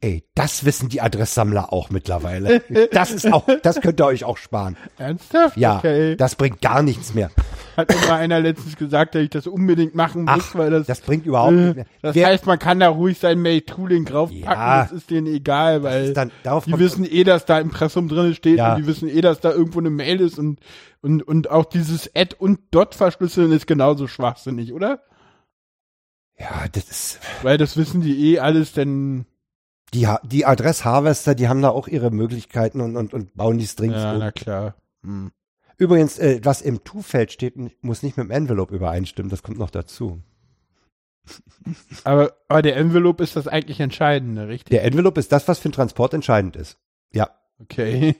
Ey, 0.03 0.23
das 0.33 0.65
wissen 0.65 0.89
die 0.89 0.99
Adresssammler 0.99 1.71
auch 1.71 1.91
mittlerweile. 1.91 2.61
Das 2.91 3.11
ist 3.11 3.31
auch, 3.31 3.47
das 3.61 3.81
könnt 3.81 4.01
ihr 4.01 4.05
euch 4.07 4.23
auch 4.23 4.37
sparen. 4.37 4.75
Ernsthaft? 4.97 5.55
Ja, 5.57 5.77
Okay. 5.77 6.15
das 6.15 6.35
bringt 6.35 6.59
gar 6.59 6.81
nichts 6.81 7.13
mehr. 7.13 7.29
Hat 7.77 7.87
mal 8.07 8.15
einer 8.15 8.39
letztens 8.39 8.77
gesagt, 8.77 9.13
dass 9.13 9.21
ich 9.21 9.29
das 9.29 9.45
unbedingt 9.45 9.93
machen 9.93 10.23
muss, 10.23 10.33
Ach, 10.53 10.55
weil 10.55 10.71
das, 10.71 10.87
das 10.87 11.01
bringt 11.01 11.27
überhaupt 11.27 11.51
äh, 11.53 11.55
nicht 11.55 11.75
mehr. 11.75 11.85
Das 12.01 12.15
Wer- 12.15 12.27
heißt, 12.27 12.47
man 12.47 12.57
kann 12.57 12.79
da 12.79 12.89
ruhig 12.89 13.19
sein 13.19 13.39
Mail-Tooling 13.43 14.05
draufpacken, 14.05 14.43
Ja. 14.43 14.81
das 14.83 14.91
ist 14.91 15.09
denen 15.11 15.27
egal, 15.27 15.83
weil 15.83 16.13
dann- 16.13 16.31
die 16.65 16.79
wissen 16.79 17.05
eh, 17.05 17.23
dass 17.23 17.45
da 17.45 17.59
Impressum 17.59 18.07
drin 18.09 18.33
steht 18.33 18.57
Ja. 18.57 18.73
und 18.73 18.81
die 18.81 18.87
wissen 18.87 19.07
eh, 19.07 19.21
dass 19.21 19.39
da 19.39 19.51
irgendwo 19.51 19.79
eine 19.79 19.91
Mail 19.91 20.19
ist 20.19 20.39
und, 20.39 20.59
und, 21.01 21.21
und 21.21 21.49
auch 21.51 21.65
dieses 21.65 22.09
Add 22.15 22.35
und 22.39 22.59
Dot 22.71 22.95
verschlüsseln 22.95 23.51
ist 23.51 23.67
genauso 23.67 24.07
schwachsinnig, 24.07 24.73
oder? 24.73 24.99
Ja, 26.39 26.49
das 26.71 26.89
ist, 26.89 27.19
Weil 27.43 27.59
das 27.59 27.77
wissen 27.77 28.01
die 28.01 28.33
eh 28.33 28.39
alles, 28.39 28.73
denn 28.73 29.25
die, 29.93 30.07
die 30.23 30.45
Adress-Harvester, 30.45 31.35
die 31.35 31.47
haben 31.47 31.61
da 31.61 31.69
auch 31.69 31.87
ihre 31.87 32.11
Möglichkeiten 32.11 32.81
und, 32.81 32.95
und, 32.95 33.13
und 33.13 33.35
bauen 33.35 33.57
die 33.57 33.67
Strings 33.67 33.95
ja, 33.95 34.13
um. 34.13 34.19
na 34.19 34.31
klar. 34.31 34.75
Hm. 35.03 35.31
Übrigens, 35.77 36.19
äh, 36.19 36.39
was 36.43 36.61
im 36.61 36.83
To-Feld 36.83 37.31
steht, 37.31 37.55
muss 37.83 38.03
nicht 38.03 38.15
mit 38.17 38.27
dem 38.27 38.31
Envelope 38.31 38.75
übereinstimmen, 38.75 39.29
das 39.29 39.43
kommt 39.43 39.57
noch 39.57 39.71
dazu. 39.71 40.21
Aber, 42.03 42.33
aber 42.47 42.61
der 42.61 42.77
Envelope 42.77 43.23
ist 43.23 43.35
das 43.35 43.47
eigentlich 43.47 43.79
Entscheidende, 43.79 44.47
richtig? 44.47 44.69
Der 44.69 44.83
Envelope 44.83 45.19
ist 45.19 45.31
das, 45.31 45.47
was 45.47 45.59
für 45.59 45.69
den 45.69 45.73
Transport 45.73 46.13
entscheidend 46.13 46.55
ist. 46.55 46.77
Ja, 47.13 47.29
Okay. 47.61 48.15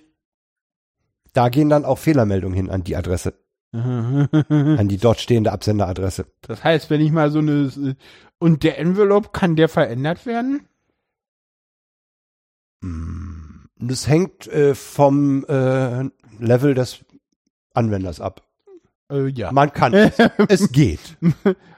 da 1.33 1.49
gehen 1.49 1.69
dann 1.69 1.85
auch 1.85 1.97
Fehlermeldungen 1.97 2.55
hin 2.55 2.69
an 2.69 2.83
die 2.83 2.95
Adresse, 2.95 3.33
an 3.71 4.87
die 4.87 4.97
dort 4.97 5.19
stehende 5.19 5.51
Absenderadresse. 5.51 6.25
Das 6.41 6.63
heißt, 6.63 6.89
wenn 6.89 7.01
ich 7.01 7.11
mal 7.11 7.31
so 7.31 7.39
eine 7.39 7.95
und 8.39 8.63
der 8.63 8.79
Envelope 8.79 9.29
kann 9.31 9.55
der 9.55 9.69
verändert 9.69 10.25
werden? 10.25 10.67
Das 13.79 14.07
hängt 14.07 14.47
äh, 14.47 14.75
vom 14.75 15.45
äh, 15.45 16.03
Level 16.39 16.73
des 16.73 17.03
Anwenders 17.73 18.19
ab. 18.21 18.43
Äh, 19.11 19.27
ja. 19.29 19.51
Man 19.51 19.71
kann 19.73 19.93
es. 19.93 20.13
es 20.49 20.71
geht. 20.71 21.17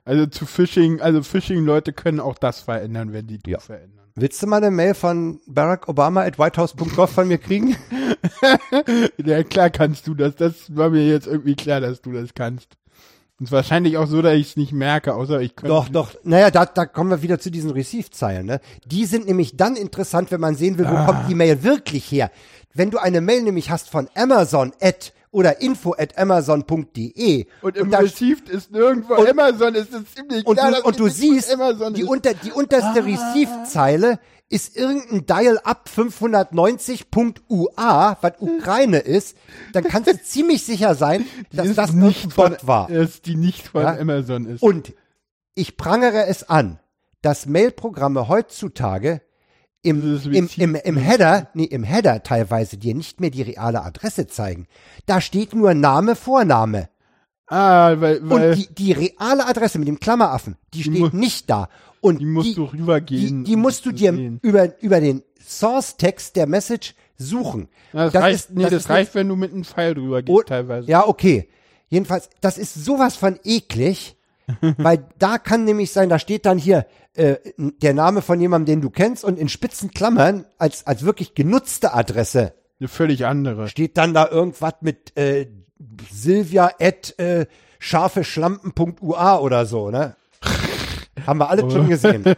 Also 0.06 0.26
zu 0.28 0.46
Phishing, 0.46 1.02
also 1.02 1.24
Phishing-Leute 1.24 1.94
können 1.94 2.20
auch 2.20 2.38
das 2.38 2.60
verändern, 2.62 3.14
wenn 3.14 3.28
die 3.28 3.40
du 3.40 3.52
Ja. 3.52 3.60
verändern. 3.60 4.00
Willst 4.16 4.44
du 4.44 4.48
mal 4.48 4.58
eine 4.58 4.70
Mail 4.70 4.94
von 4.94 5.40
Barack 5.48 5.90
Obama 5.90 6.22
at 6.22 6.38
whitehouse.gov 6.38 7.10
von 7.10 7.28
mir 7.28 7.38
kriegen? 7.40 7.76
Ja, 9.24 9.44
klar 9.44 9.70
kannst 9.70 10.08
du 10.08 10.14
das. 10.14 10.36
Das 10.36 10.76
war 10.76 10.90
mir 10.90 11.06
jetzt 11.08 11.28
irgendwie 11.28 11.56
klar, 11.56 11.82
dass 11.82 12.02
du 12.02 12.12
das 12.12 12.34
kannst. 12.34 12.78
Und 13.40 13.52
wahrscheinlich 13.52 13.98
auch 13.98 14.08
so, 14.08 14.22
dass 14.22 14.36
ich 14.36 14.50
es 14.52 14.58
nicht 14.58 14.72
merke, 14.72 15.16
außer 15.16 15.42
ich 15.42 15.56
könnte. 15.56 15.74
Doch, 15.74 15.90
doch. 15.90 16.12
Naja, 16.24 16.52
da, 16.52 16.66
da 16.66 16.86
kommen 16.86 17.10
wir 17.10 17.22
wieder 17.24 17.40
zu 17.40 17.50
diesen 17.52 17.72
Receive-Zeilen. 17.72 18.46
Ne? 18.46 18.62
Die 18.86 19.06
sind 19.06 19.26
nämlich 19.28 19.58
dann 19.58 19.76
interessant, 19.76 20.32
wenn 20.32 20.40
man 20.40 20.56
sehen 20.56 20.78
will, 20.78 20.86
wo 20.86 20.94
Ah. 20.96 21.06
kommt 21.06 21.30
die 21.30 21.36
Mail 21.36 21.64
wirklich 21.64 22.10
her. 22.12 22.32
Wenn 22.74 22.92
du 22.92 23.00
eine 23.00 23.22
Mail 23.22 23.42
nämlich 23.44 23.70
hast 23.70 23.90
von 23.90 24.08
Amazon 24.16 24.72
at 24.82 25.14
oder 25.34 25.60
info 25.62 25.94
at 25.98 26.18
amazon.de 26.18 27.48
Und 27.62 27.76
im 27.76 27.92
da- 27.92 27.98
Received 28.00 28.48
ist 28.48 28.72
nirgendwo 28.72 29.16
Und- 29.16 29.28
Amazon, 29.30 29.76
ist 29.76 29.92
es 29.94 30.14
ziemlich 30.16 30.46
und 30.46 30.56
klar, 30.56 30.72
du, 30.72 30.82
und 30.88 30.98
du 31.00 31.10
siehst, 31.10 31.52
Amazon 31.54 31.94
die, 31.94 32.02
ist. 32.04 32.08
unter, 32.08 32.34
die 32.34 32.52
unterste 32.54 33.04
Receive-Zeile 33.06 34.20
ist 34.50 34.78
irgendein 34.78 35.26
Dial-Up 35.26 35.90
590.ua, 36.88 38.18
was 38.22 38.34
Ukraine 38.40 39.00
ist, 39.00 39.36
dann 39.74 39.84
kannst 39.84 40.10
du 40.12 40.22
ziemlich 40.24 40.64
sicher 40.64 40.96
sein, 40.96 41.26
dass 41.52 41.68
ist 41.68 41.78
das 41.78 41.94
nicht 41.94 42.32
von, 42.34 42.52
Bot 42.52 42.68
war. 42.68 42.88
Dass 42.88 43.22
die 43.22 43.36
nicht 43.36 43.68
von 43.70 43.82
Ja? 43.82 43.98
Amazon 43.98 44.46
ist. 44.46 44.62
Und 44.62 44.94
ich 45.56 45.78
prangere 45.78 46.26
es 46.28 46.48
an, 46.50 46.80
dass 47.22 47.46
Mailprogramme 47.46 48.28
heutzutage 48.28 49.22
im, 49.84 50.02
Dieses 50.02 50.26
im, 50.26 50.34
im, 50.34 50.46
Receive- 50.48 50.78
im 50.86 50.98
Header, 50.98 51.50
nee, 51.54 51.66
im 51.66 51.84
Header 51.84 52.24
teilweise 52.24 52.78
dir 52.78 52.96
nicht 52.96 53.20
mehr 53.22 53.30
die 53.30 53.42
reale 53.44 53.84
Adresse 53.84 54.28
zeigen. 54.28 54.68
Da 55.06 55.22
steht 55.22 55.54
nur 55.54 55.74
Name, 55.74 56.16
Vorname. 56.16 56.90
ah, 57.48 57.94
weil, 58.00 58.28
weil 58.30 58.52
Und 58.52 58.58
die, 58.58 58.74
die 58.74 58.92
reale 58.94 59.46
Adresse 59.46 59.78
mit 59.80 59.88
dem 59.88 60.00
Klammeraffen, 60.00 60.56
die 60.74 60.84
steht 60.84 61.14
nicht 61.14 61.50
da. 61.50 61.70
Und 62.02 62.20
die 62.20 62.26
musst 62.26 62.58
du 62.58 62.64
rübergehen. 62.66 63.44
die, 63.44 63.52
die 63.52 63.56
musst 63.56 63.86
du 63.86 63.92
dir 63.92 64.14
sehen. 64.14 64.40
über, 64.42 64.82
über 64.82 65.00
den 65.00 65.22
Source-Text 65.46 66.36
der 66.36 66.48
Message 66.48 66.96
suchen. 67.18 67.70
Ja, 67.94 68.10
das, 68.10 68.22
reicht, 68.24 68.50
nee, 68.52 68.64
das, 68.64 68.74
ist 68.74 68.90
reicht, 68.90 69.16
wenn 69.16 69.28
du 69.30 69.36
mit 69.36 69.52
einem 69.54 69.64
Pfeil 69.64 69.94
drüber 69.94 70.22
gehst, 70.22 70.36
Oh, 70.38 70.42
teilweise. 70.42 70.90
Ja, 70.90 71.08
okay. 71.08 71.48
Jedenfalls, 71.90 72.30
das 72.42 72.58
ist 72.58 72.74
sowas 72.74 73.16
von 73.16 73.40
eklig, 73.44 74.18
weil 74.78 75.06
da 75.20 75.38
kann 75.38 75.64
nämlich 75.64 75.92
sein, 75.92 76.10
da 76.10 76.20
steht 76.20 76.46
dann 76.46 76.58
hier 76.58 76.86
äh, 77.16 77.38
der 77.58 77.94
Name 77.94 78.22
von 78.22 78.40
jemandem, 78.40 78.76
den 78.76 78.82
du 78.82 78.90
kennst 78.90 79.24
und 79.24 79.38
in 79.38 79.50
spitzen 79.50 79.92
Klammern 79.92 80.46
als, 80.58 80.88
als 80.88 81.04
wirklich 81.04 81.36
genutzte 81.36 81.94
Adresse 81.94 82.54
Eine 82.80 82.88
völlig 82.88 83.26
andere. 83.26 83.68
steht 83.68 83.98
dann 83.98 84.14
da 84.14 84.28
irgendwas 84.30 84.76
mit 84.82 85.16
äh, 85.18 85.48
Silvia 86.12 86.72
at 86.80 87.18
äh, 87.20 87.46
scharfeschlampen.ua 87.80 89.38
oder 89.40 89.66
so, 89.66 89.90
ne? 89.92 90.16
Haben 91.28 91.40
wir 91.40 91.50
alle 91.50 91.70
schon 91.70 91.90
gesehen. 91.90 92.24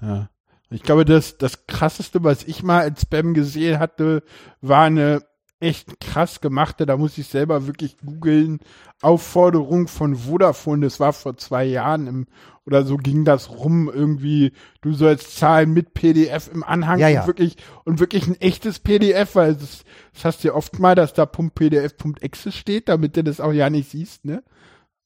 Ja. 0.00 0.28
Ich 0.70 0.82
glaube, 0.82 1.04
das, 1.04 1.36
das 1.36 1.66
krasseste, 1.66 2.24
was 2.24 2.44
ich 2.44 2.62
mal 2.62 2.80
als 2.80 3.02
Spam 3.02 3.34
gesehen 3.34 3.78
hatte, 3.78 4.22
war 4.62 4.84
eine 4.84 5.22
echt 5.62 6.00
krass 6.00 6.40
gemachte, 6.40 6.86
da 6.86 6.96
muss 6.96 7.16
ich 7.18 7.28
selber 7.28 7.66
wirklich 7.66 7.96
googeln, 8.04 8.60
Aufforderung 9.00 9.88
von 9.88 10.16
Vodafone, 10.16 10.84
das 10.84 11.00
war 11.00 11.12
vor 11.12 11.36
zwei 11.36 11.64
Jahren 11.64 12.06
im, 12.06 12.26
oder 12.66 12.84
so 12.84 12.96
ging 12.96 13.24
das 13.24 13.50
rum, 13.50 13.90
irgendwie, 13.92 14.52
du 14.80 14.92
sollst 14.92 15.36
zahlen 15.36 15.72
mit 15.72 15.94
PDF 15.94 16.50
im 16.52 16.62
Anhang 16.62 16.98
Ja, 16.98 17.08
und 17.08 17.14
ja. 17.14 17.26
wirklich, 17.26 17.56
und 17.84 18.00
wirklich 18.00 18.26
ein 18.26 18.40
echtes 18.40 18.78
PDF, 18.78 19.34
weil 19.34 19.54
das, 19.54 19.84
das 20.12 20.24
hast 20.24 20.44
du 20.44 20.48
ja 20.48 20.54
oft 20.54 20.78
mal, 20.78 20.94
dass 20.94 21.14
da 21.14 21.26
.pdf.exe 21.26 22.52
steht, 22.52 22.88
damit 22.88 23.16
du 23.16 23.24
das 23.24 23.40
auch 23.40 23.52
ja 23.52 23.70
nicht 23.70 23.90
siehst, 23.90 24.24
ne? 24.24 24.42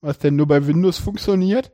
Was 0.01 0.19
denn 0.19 0.37
nur 0.37 0.47
bei 0.47 0.67
Windows 0.67 0.99
funktioniert. 0.99 1.73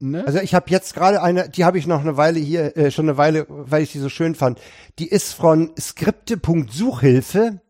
Ne? 0.00 0.24
Also 0.24 0.38
ich 0.38 0.54
habe 0.54 0.70
jetzt 0.70 0.94
gerade 0.94 1.20
eine, 1.22 1.48
die 1.48 1.64
habe 1.64 1.76
ich 1.76 1.88
noch 1.88 2.00
eine 2.00 2.16
Weile 2.16 2.38
hier, 2.38 2.76
äh, 2.76 2.92
schon 2.92 3.08
eine 3.08 3.18
Weile, 3.18 3.46
weil 3.48 3.82
ich 3.82 3.90
die 3.90 3.98
so 3.98 4.08
schön 4.08 4.36
fand. 4.36 4.60
Die 5.00 5.08
ist 5.08 5.32
von 5.32 5.72
skripte.suchhilfe 5.78 7.60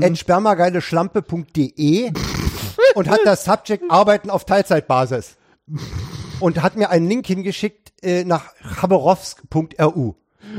Hm. 0.00 0.16
spermageileschlampe.de 0.16 2.12
und 2.94 3.10
hat 3.10 3.20
das 3.24 3.44
Subject 3.44 3.84
Arbeiten 3.90 4.30
auf 4.30 4.44
Teilzeitbasis. 4.44 5.36
Und 6.40 6.62
hat 6.62 6.76
mir 6.76 6.90
einen 6.90 7.08
Link 7.08 7.26
hingeschickt 7.26 7.92
äh, 8.02 8.24
nach 8.24 8.52
chaborowsk.ru. 8.80 10.14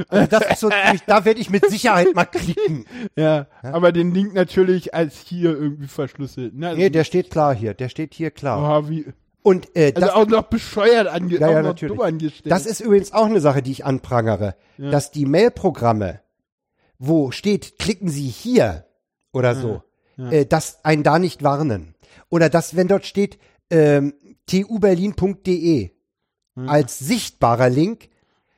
Also 0.08 0.28
das 0.28 0.52
ist 0.52 0.60
so, 0.62 0.70
da 1.08 1.26
werde 1.26 1.42
ich 1.42 1.50
mit 1.50 1.70
Sicherheit 1.70 2.16
mal 2.16 2.26
klicken. 2.26 2.86
Ja, 3.16 3.48
aber 3.62 3.92
den 3.92 4.14
Link 4.14 4.34
natürlich 4.34 4.94
als 4.94 5.20
hier 5.20 5.52
irgendwie 5.52 5.88
verschlüsselt. 5.88 6.56
Ne? 6.56 6.70
Also, 6.70 6.80
Nee, 6.80 6.90
der 6.90 7.04
steht 7.04 7.30
klar 7.30 7.54
hier, 7.54 7.74
der 7.74 7.90
steht 7.90 8.14
hier 8.14 8.32
klar. 8.32 8.60
Oha, 8.60 8.90
wie, 8.90 9.06
Und 9.44 9.76
äh, 9.76 9.92
also 9.94 10.08
das, 10.08 10.10
auch 10.12 10.26
noch 10.28 10.44
bescheuert 10.44 11.08
ange 11.08 11.38
Ja, 11.38 11.52
ja, 11.52 11.62
natürlich. 11.62 12.00
angestellt. 12.00 12.52
Das 12.52 12.66
ist 12.66 12.80
übrigens 12.80 13.12
auch 13.12 13.26
eine 13.26 13.42
Sache, 13.42 13.62
die 13.62 13.72
ich 13.72 13.86
anprangere, 13.86 14.56
dass 14.78 15.12
die 15.12 15.26
Mailprogramme, 15.26 16.22
wo 16.98 17.32
steht, 17.32 17.78
klicken 17.78 18.08
Sie 18.08 18.28
hier 18.28 18.86
oder 19.34 19.56
so, 19.56 19.84
Äh, 20.32 20.46
dass 20.46 20.86
einen 20.86 21.04
da 21.04 21.20
nicht 21.20 21.44
warnen. 21.44 21.96
Oder 22.30 22.50
dass, 22.50 22.76
wenn 22.76 22.88
dort 22.88 23.06
steht, 23.06 23.38
ähm, 23.70 24.14
tuberlin.de 24.46 25.90
als 26.68 27.00
sichtbarer 27.00 27.70
Link, 27.70 28.10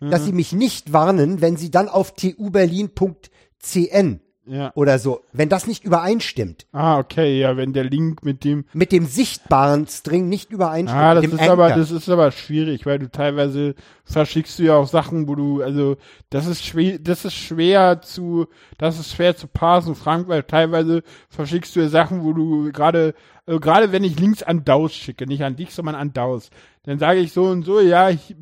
dass 0.01 0.25
sie 0.25 0.33
mich 0.33 0.51
nicht 0.51 0.91
warnen, 0.91 1.39
wenn 1.39 1.55
sie 1.55 1.71
dann 1.71 1.87
auf 1.87 2.13
tuberlin.cn 2.13 4.19
ja. 4.47 4.71
oder 4.75 4.99
so, 4.99 5.21
wenn 5.33 5.49
das 5.49 5.67
nicht 5.67 5.83
übereinstimmt, 5.83 6.65
Ah, 6.71 6.99
okay, 6.99 7.39
ja, 7.39 7.57
wenn 7.57 7.73
der 7.73 7.83
Link 7.83 8.23
mit 8.23 8.43
dem 8.43 8.65
mit 8.73 8.91
dem 8.91 9.05
sichtbaren 9.05 9.87
String 9.87 10.29
nicht 10.29 10.51
übereinstimmt, 10.51 11.01
Ah, 11.01 11.15
das 11.15 11.25
ist 11.25 11.39
aber 11.41 11.65
Anchor. 11.65 11.79
das 11.79 11.91
ist 11.91 12.09
aber 12.09 12.31
schwierig, 12.31 12.85
weil 12.85 12.99
du 12.99 13.09
teilweise 13.09 13.75
verschickst 14.03 14.59
du 14.59 14.63
ja 14.63 14.75
auch 14.75 14.87
Sachen, 14.87 15.27
wo 15.27 15.35
du 15.35 15.61
also 15.61 15.97
das 16.29 16.47
ist 16.47 16.65
schwer, 16.65 16.99
das 16.99 17.25
ist 17.25 17.35
schwer 17.35 18.01
zu 18.01 18.47
das 18.77 18.99
ist 18.99 19.13
schwer 19.15 19.35
zu 19.35 19.47
parsen, 19.47 19.95
Frank, 19.95 20.27
weil 20.27 20.43
teilweise 20.43 21.03
verschickst 21.29 21.75
du 21.75 21.79
ja 21.81 21.89
Sachen, 21.89 22.23
wo 22.23 22.33
du 22.33 22.71
gerade 22.71 23.13
also 23.47 23.59
gerade 23.59 23.91
wenn 23.91 24.03
ich 24.03 24.19
Links 24.19 24.41
an 24.43 24.63
DAOs 24.65 24.93
schicke, 24.95 25.27
nicht 25.27 25.43
an 25.43 25.55
dich, 25.55 25.71
sondern 25.73 25.95
an 25.95 26.13
DAOs, 26.13 26.49
dann 26.85 26.99
sage 26.99 27.19
ich 27.19 27.31
so 27.33 27.45
und 27.45 27.63
so, 27.63 27.79
ja, 27.79 28.09
ich, 28.09 28.35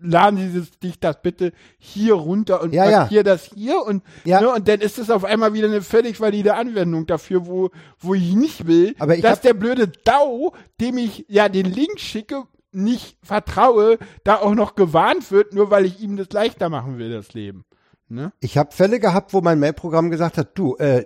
laden 0.00 0.38
Sie 0.38 0.58
das, 0.58 0.70
dich 0.78 1.00
das 1.00 1.20
bitte 1.22 1.52
hier 1.78 2.14
runter 2.14 2.62
und 2.62 2.72
Ja, 2.72 2.88
ja. 2.88 3.00
markier 3.00 3.24
das 3.24 3.50
hier 3.54 3.82
und 3.82 4.02
Ja. 4.24 4.40
ne, 4.40 4.50
und 4.52 4.68
dann 4.68 4.80
ist 4.80 4.98
es 4.98 5.10
auf 5.10 5.24
einmal 5.24 5.52
wieder 5.54 5.68
eine 5.68 5.82
völlig 5.82 6.20
valide 6.20 6.54
Anwendung 6.54 7.06
dafür, 7.06 7.46
wo 7.46 7.70
wo 7.98 8.14
ich 8.14 8.34
nicht 8.34 8.66
will, 8.66 8.94
Aber 8.98 9.16
ich 9.16 9.22
dass 9.22 9.40
der 9.40 9.54
blöde 9.54 9.88
DAO, 9.88 10.54
dem 10.80 10.98
ich 10.98 11.24
ja 11.28 11.48
den 11.48 11.66
Link 11.66 11.98
schicke, 11.98 12.44
nicht 12.72 13.16
vertraue, 13.22 13.98
da 14.24 14.36
auch 14.36 14.54
noch 14.54 14.74
gewarnt 14.74 15.30
wird, 15.30 15.54
nur 15.54 15.70
weil 15.70 15.86
ich 15.86 16.00
ihm 16.00 16.16
das 16.16 16.28
leichter 16.32 16.68
machen 16.68 16.98
will, 16.98 17.10
das 17.10 17.32
Leben. 17.34 17.64
Ne? 18.08 18.32
Ich 18.40 18.56
habe 18.58 18.72
Fälle 18.74 19.00
gehabt, 19.00 19.32
wo 19.32 19.40
mein 19.40 19.58
Mailprogramm 19.58 20.10
gesagt 20.10 20.38
hat, 20.38 20.56
du, 20.56 20.76
äh, 20.76 21.04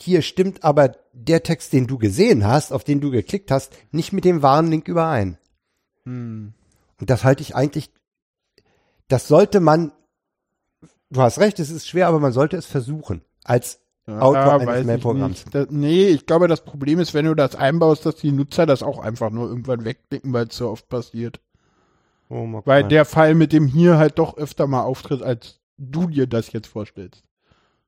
hier 0.00 0.22
stimmt 0.22 0.64
aber 0.64 0.92
der 1.12 1.42
Text, 1.42 1.72
den 1.72 1.86
du 1.86 1.98
gesehen 1.98 2.46
hast, 2.46 2.72
auf 2.72 2.84
den 2.84 3.00
du 3.00 3.10
geklickt 3.10 3.50
hast, 3.50 3.72
nicht 3.92 4.12
mit 4.12 4.24
dem 4.24 4.42
wahren 4.42 4.68
Link 4.70 4.86
überein. 4.88 5.38
Hm. 6.04 6.52
Und 7.00 7.10
das 7.10 7.24
halte 7.24 7.42
ich 7.42 7.54
eigentlich, 7.54 7.90
das 9.08 9.28
sollte 9.28 9.60
man 9.60 9.92
du 11.14 11.22
hast 11.22 11.38
recht, 11.38 11.58
es 11.58 11.70
ist 11.70 11.88
schwer, 11.88 12.08
aber 12.08 12.20
man 12.20 12.32
sollte 12.32 12.56
es 12.56 12.66
versuchen. 12.66 13.22
Als 13.44 13.80
Autor 14.06 14.34
Ja, 14.34 14.56
eines 14.58 14.84
Mail-Programms. 14.84 15.46
nee, 15.70 16.08
ich 16.08 16.26
glaube, 16.26 16.46
das 16.46 16.62
Problem 16.62 16.98
ist, 16.98 17.14
wenn 17.14 17.24
du 17.24 17.34
das 17.34 17.54
einbaust, 17.54 18.04
dass 18.04 18.16
die 18.16 18.32
Nutzer 18.32 18.66
das 18.66 18.82
auch 18.82 18.98
einfach 18.98 19.30
nur 19.30 19.48
irgendwann 19.48 19.84
wegklicken, 19.84 20.32
weil 20.34 20.48
es 20.48 20.56
so 20.56 20.68
oft 20.68 20.88
passiert. 20.90 21.40
Oh, 22.28 22.46
Weil 22.64 22.84
der 22.84 23.04
Fall 23.04 23.34
mit 23.34 23.52
dem 23.52 23.66
hier 23.66 23.96
halt 23.96 24.18
doch 24.18 24.36
öfter 24.36 24.66
mal 24.66 24.82
auftritt, 24.82 25.22
als 25.22 25.60
du 25.78 26.08
dir 26.08 26.26
das 26.26 26.52
jetzt 26.52 26.66
vorstellst. 26.66 27.22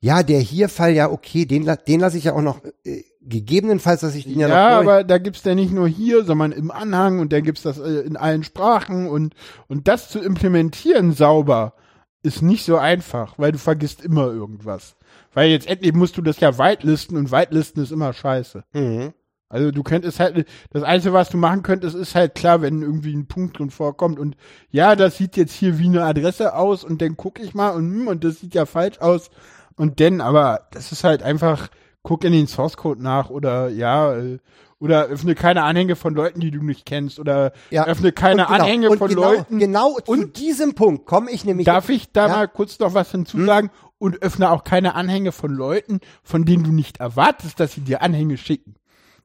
Ja, 0.06 0.22
der 0.22 0.38
hier-Fall, 0.38 0.92
ja, 0.92 1.10
okay, 1.10 1.46
den, 1.46 1.68
den 1.88 2.00
lasse 2.00 2.16
ich 2.16 2.24
ja 2.24 2.32
auch 2.32 2.40
noch, 2.40 2.60
äh, 2.84 3.02
gegebenenfalls, 3.22 4.02
dass 4.02 4.14
ich 4.14 4.22
den 4.22 4.38
ja, 4.38 4.46
Ja, 4.48 4.70
noch 4.70 4.76
durch- 4.82 4.88
aber 4.88 5.04
da 5.04 5.18
gibt's 5.18 5.42
ja 5.42 5.56
nicht 5.56 5.72
nur 5.72 5.88
hier, 5.88 6.24
sondern 6.24 6.52
im 6.52 6.70
Anhang 6.70 7.18
und 7.18 7.32
dann 7.32 7.42
gibt's 7.42 7.62
das 7.62 7.78
äh, 7.78 8.02
in 8.06 8.16
allen 8.16 8.44
Sprachen 8.44 9.08
und, 9.08 9.34
und 9.66 9.88
das 9.88 10.08
zu 10.08 10.20
implementieren 10.20 11.12
sauber 11.12 11.74
ist 12.22 12.40
nicht 12.40 12.64
so 12.64 12.76
einfach, 12.76 13.34
weil 13.36 13.50
du 13.50 13.58
vergisst 13.58 14.00
immer 14.04 14.26
irgendwas. 14.28 14.94
Weil 15.34 15.50
jetzt 15.50 15.66
endlich 15.66 15.92
musst 15.92 16.16
du 16.16 16.22
das 16.22 16.38
ja 16.38 16.56
whitelisten 16.56 17.16
und 17.16 17.32
whitelisten 17.32 17.82
ist 17.82 17.90
immer 17.90 18.12
scheiße. 18.12 18.62
Mhm. 18.74 19.12
Also 19.48 19.70
du 19.72 19.82
könntest 19.82 20.18
halt, 20.20 20.46
das 20.70 20.82
Einzige, 20.84 21.14
was 21.14 21.28
du 21.30 21.36
machen 21.36 21.62
könntest, 21.64 21.96
ist 21.96 22.14
halt 22.14 22.36
klar, 22.36 22.62
wenn 22.62 22.82
irgendwie 22.82 23.14
ein 23.14 23.26
Punkt 23.26 23.58
drin 23.58 23.70
vorkommt 23.70 24.18
und 24.20 24.36
ja, 24.70 24.94
das 24.96 25.16
sieht 25.18 25.36
jetzt 25.36 25.52
hier 25.52 25.78
wie 25.78 25.86
eine 25.86 26.04
Adresse 26.04 26.54
aus 26.54 26.84
und 26.84 27.00
dann 27.02 27.16
gucke 27.16 27.42
ich 27.42 27.54
mal 27.54 27.70
und, 27.70 27.92
hm, 27.92 28.08
und 28.08 28.22
das 28.24 28.40
sieht 28.40 28.54
ja 28.54 28.66
falsch 28.66 28.98
aus 28.98 29.30
und 29.76 30.00
dann, 30.00 30.20
aber 30.20 30.66
das 30.72 30.92
ist 30.92 31.04
halt 31.04 31.22
einfach, 31.22 31.68
guck 32.02 32.24
in 32.24 32.32
den 32.32 32.46
Source 32.46 32.76
Code 32.76 33.02
nach 33.02 33.30
oder 33.30 33.68
ja, 33.68 34.14
äh, 34.16 34.38
oder 34.78 35.06
öffne 35.06 35.34
keine 35.34 35.62
Anhänge 35.62 35.96
von 35.96 36.14
Leuten, 36.14 36.40
die 36.40 36.50
du 36.50 36.62
nicht 36.62 36.84
kennst 36.84 37.18
oder 37.18 37.52
Ja. 37.70 37.86
öffne 37.86 38.12
keine 38.12 38.42
Und 38.46 38.52
genau, 38.52 38.62
Anhänge 38.62 38.90
und 38.90 38.98
von 38.98 39.08
genau, 39.08 39.32
Leuten. 39.32 39.58
Genau 39.58 39.98
zu 40.04 40.26
diesem 40.26 40.74
Punkt 40.74 41.06
komme 41.06 41.30
ich 41.30 41.44
nämlich. 41.46 41.64
Darf 41.64 41.88
ich 41.88 42.12
da 42.12 42.26
Ja. 42.26 42.32
Hm? 42.32 42.38
mal 42.40 42.48
kurz 42.48 42.78
noch 42.78 42.92
was 42.94 43.10
hinzusagen? 43.10 43.70
Und 43.98 44.20
öffne 44.22 44.50
auch 44.50 44.64
keine 44.64 44.94
Anhänge 44.94 45.32
von 45.32 45.50
Leuten, 45.50 46.00
von 46.22 46.44
denen 46.44 46.64
du 46.64 46.70
nicht 46.72 47.00
erwartest, 47.00 47.58
dass 47.58 47.72
sie 47.72 47.80
dir 47.80 48.02
Anhänge 48.02 48.36
schicken. 48.36 48.74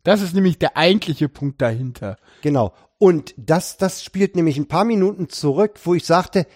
Das 0.03 0.21
ist 0.21 0.33
nämlich 0.33 0.57
der 0.57 0.77
eigentliche 0.77 1.27
Punkt 1.27 1.61
dahinter. 1.61 2.15
Genau. 2.41 2.73
Und 2.97 3.33
das, 3.35 3.75
das 3.75 4.03
spielt 4.03 4.37
nämlich 4.37 4.57
ein 4.57 4.69
paar 4.69 4.85
Minuten 4.85 5.27
zurück, 5.27 5.77
wo 5.83 5.93
ich 5.93 6.05
sagte, 6.05 6.47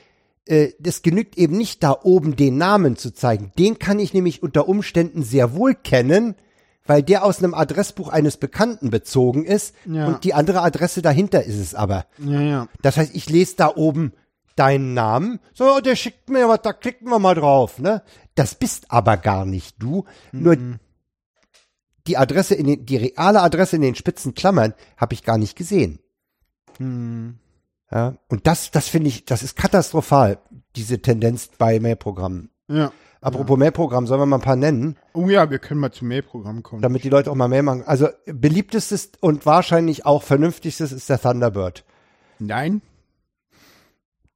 das 0.80 1.02
genügt 1.02 1.38
eben 1.38 1.58
nicht 1.58 1.82
da 1.84 1.98
oben 2.04 2.36
den 2.36 2.58
Namen 2.58 2.98
zu 2.98 3.12
zeigen. 3.12 3.52
Den 3.58 3.80
kann 3.80 4.00
ich 4.00 4.14
nämlich 4.14 4.44
unter 4.44 4.68
Umständen 4.68 5.24
sehr 5.24 5.54
wohl 5.56 5.74
kennen, 5.74 6.36
weil 6.86 7.02
der 7.02 7.26
aus 7.26 7.40
einem 7.40 7.56
Adressbuch 7.56 8.10
eines 8.10 8.38
Bekannten 8.38 8.92
bezogen 8.92 9.44
ist 9.44 9.74
Ja. 9.86 10.06
und 10.08 10.24
die 10.24 10.36
andere 10.36 10.62
Adresse 10.62 11.02
dahinter 11.02 11.44
ist 11.44 11.58
es 11.58 11.74
aber. 11.74 12.06
Ja, 12.20 12.42
ja. 12.42 12.68
Das 12.84 12.98
heißt, 12.98 13.16
ich 13.16 13.28
lese 13.28 13.56
da 13.58 13.76
oben 13.76 14.14
deinen 14.56 14.94
Namen, 14.94 15.40
so, 15.54 15.80
der 15.80 15.96
schickt 15.96 16.30
mir 16.30 16.48
was, 16.48 16.62
da 16.62 16.74
klicken 16.74 17.10
wir 17.10 17.20
mal 17.20 17.36
drauf, 17.36 17.80
ne? 17.80 18.04
Das 18.36 18.54
bist 18.56 18.92
aber 18.92 19.18
gar 19.18 19.46
nicht 19.46 19.82
du, 19.82 20.06
nur 20.32 20.58
die 22.08 22.18
Adresse 22.18 22.54
in 22.56 22.68
den, 22.68 22.86
die 22.86 22.98
reale 22.98 23.42
Adresse 23.42 23.78
in 23.78 23.82
den 23.82 23.96
spitzen 23.96 24.36
Klammern 24.36 24.74
habe 24.96 25.14
ich 25.16 25.24
gar 25.24 25.38
nicht 25.40 25.56
gesehen. 25.58 26.00
Hm. 26.78 27.40
Ja, 27.92 28.16
und 28.30 28.48
das, 28.48 28.72
das 28.72 28.88
finde 28.90 29.10
ich, 29.10 29.26
das 29.26 29.44
ist 29.44 29.56
katastrophal, 29.56 30.40
diese 30.76 31.02
Tendenz 31.02 31.50
bei 31.58 31.80
Mailprogrammen. 31.80 32.50
Ja. 32.68 32.92
Apropos 33.22 33.58
Mailprogramm, 33.58 34.06
sollen 34.06 34.22
wir 34.22 34.26
mal 34.28 34.38
ein 34.38 34.42
paar 34.42 34.56
nennen, 34.56 34.98
Oh 35.14 35.30
ja, 35.30 35.50
wir 35.50 35.58
können 35.58 35.80
mal 35.80 35.92
zum 35.92 36.10
Mailprogramm 36.10 36.62
kommen. 36.62 36.82
damit 36.82 37.04
die 37.04 37.10
Leute 37.10 37.32
auch 37.32 37.36
mal 37.36 37.48
Mail 37.48 37.64
machen. 37.64 37.84
Also 37.86 38.10
beliebtestes 38.26 39.12
und 39.20 39.46
wahrscheinlich 39.48 40.06
auch 40.06 40.22
vernünftigstes 40.22 40.92
ist 40.92 41.10
der 41.10 41.20
Thunderbird. 41.20 41.84
Nein. 42.38 42.82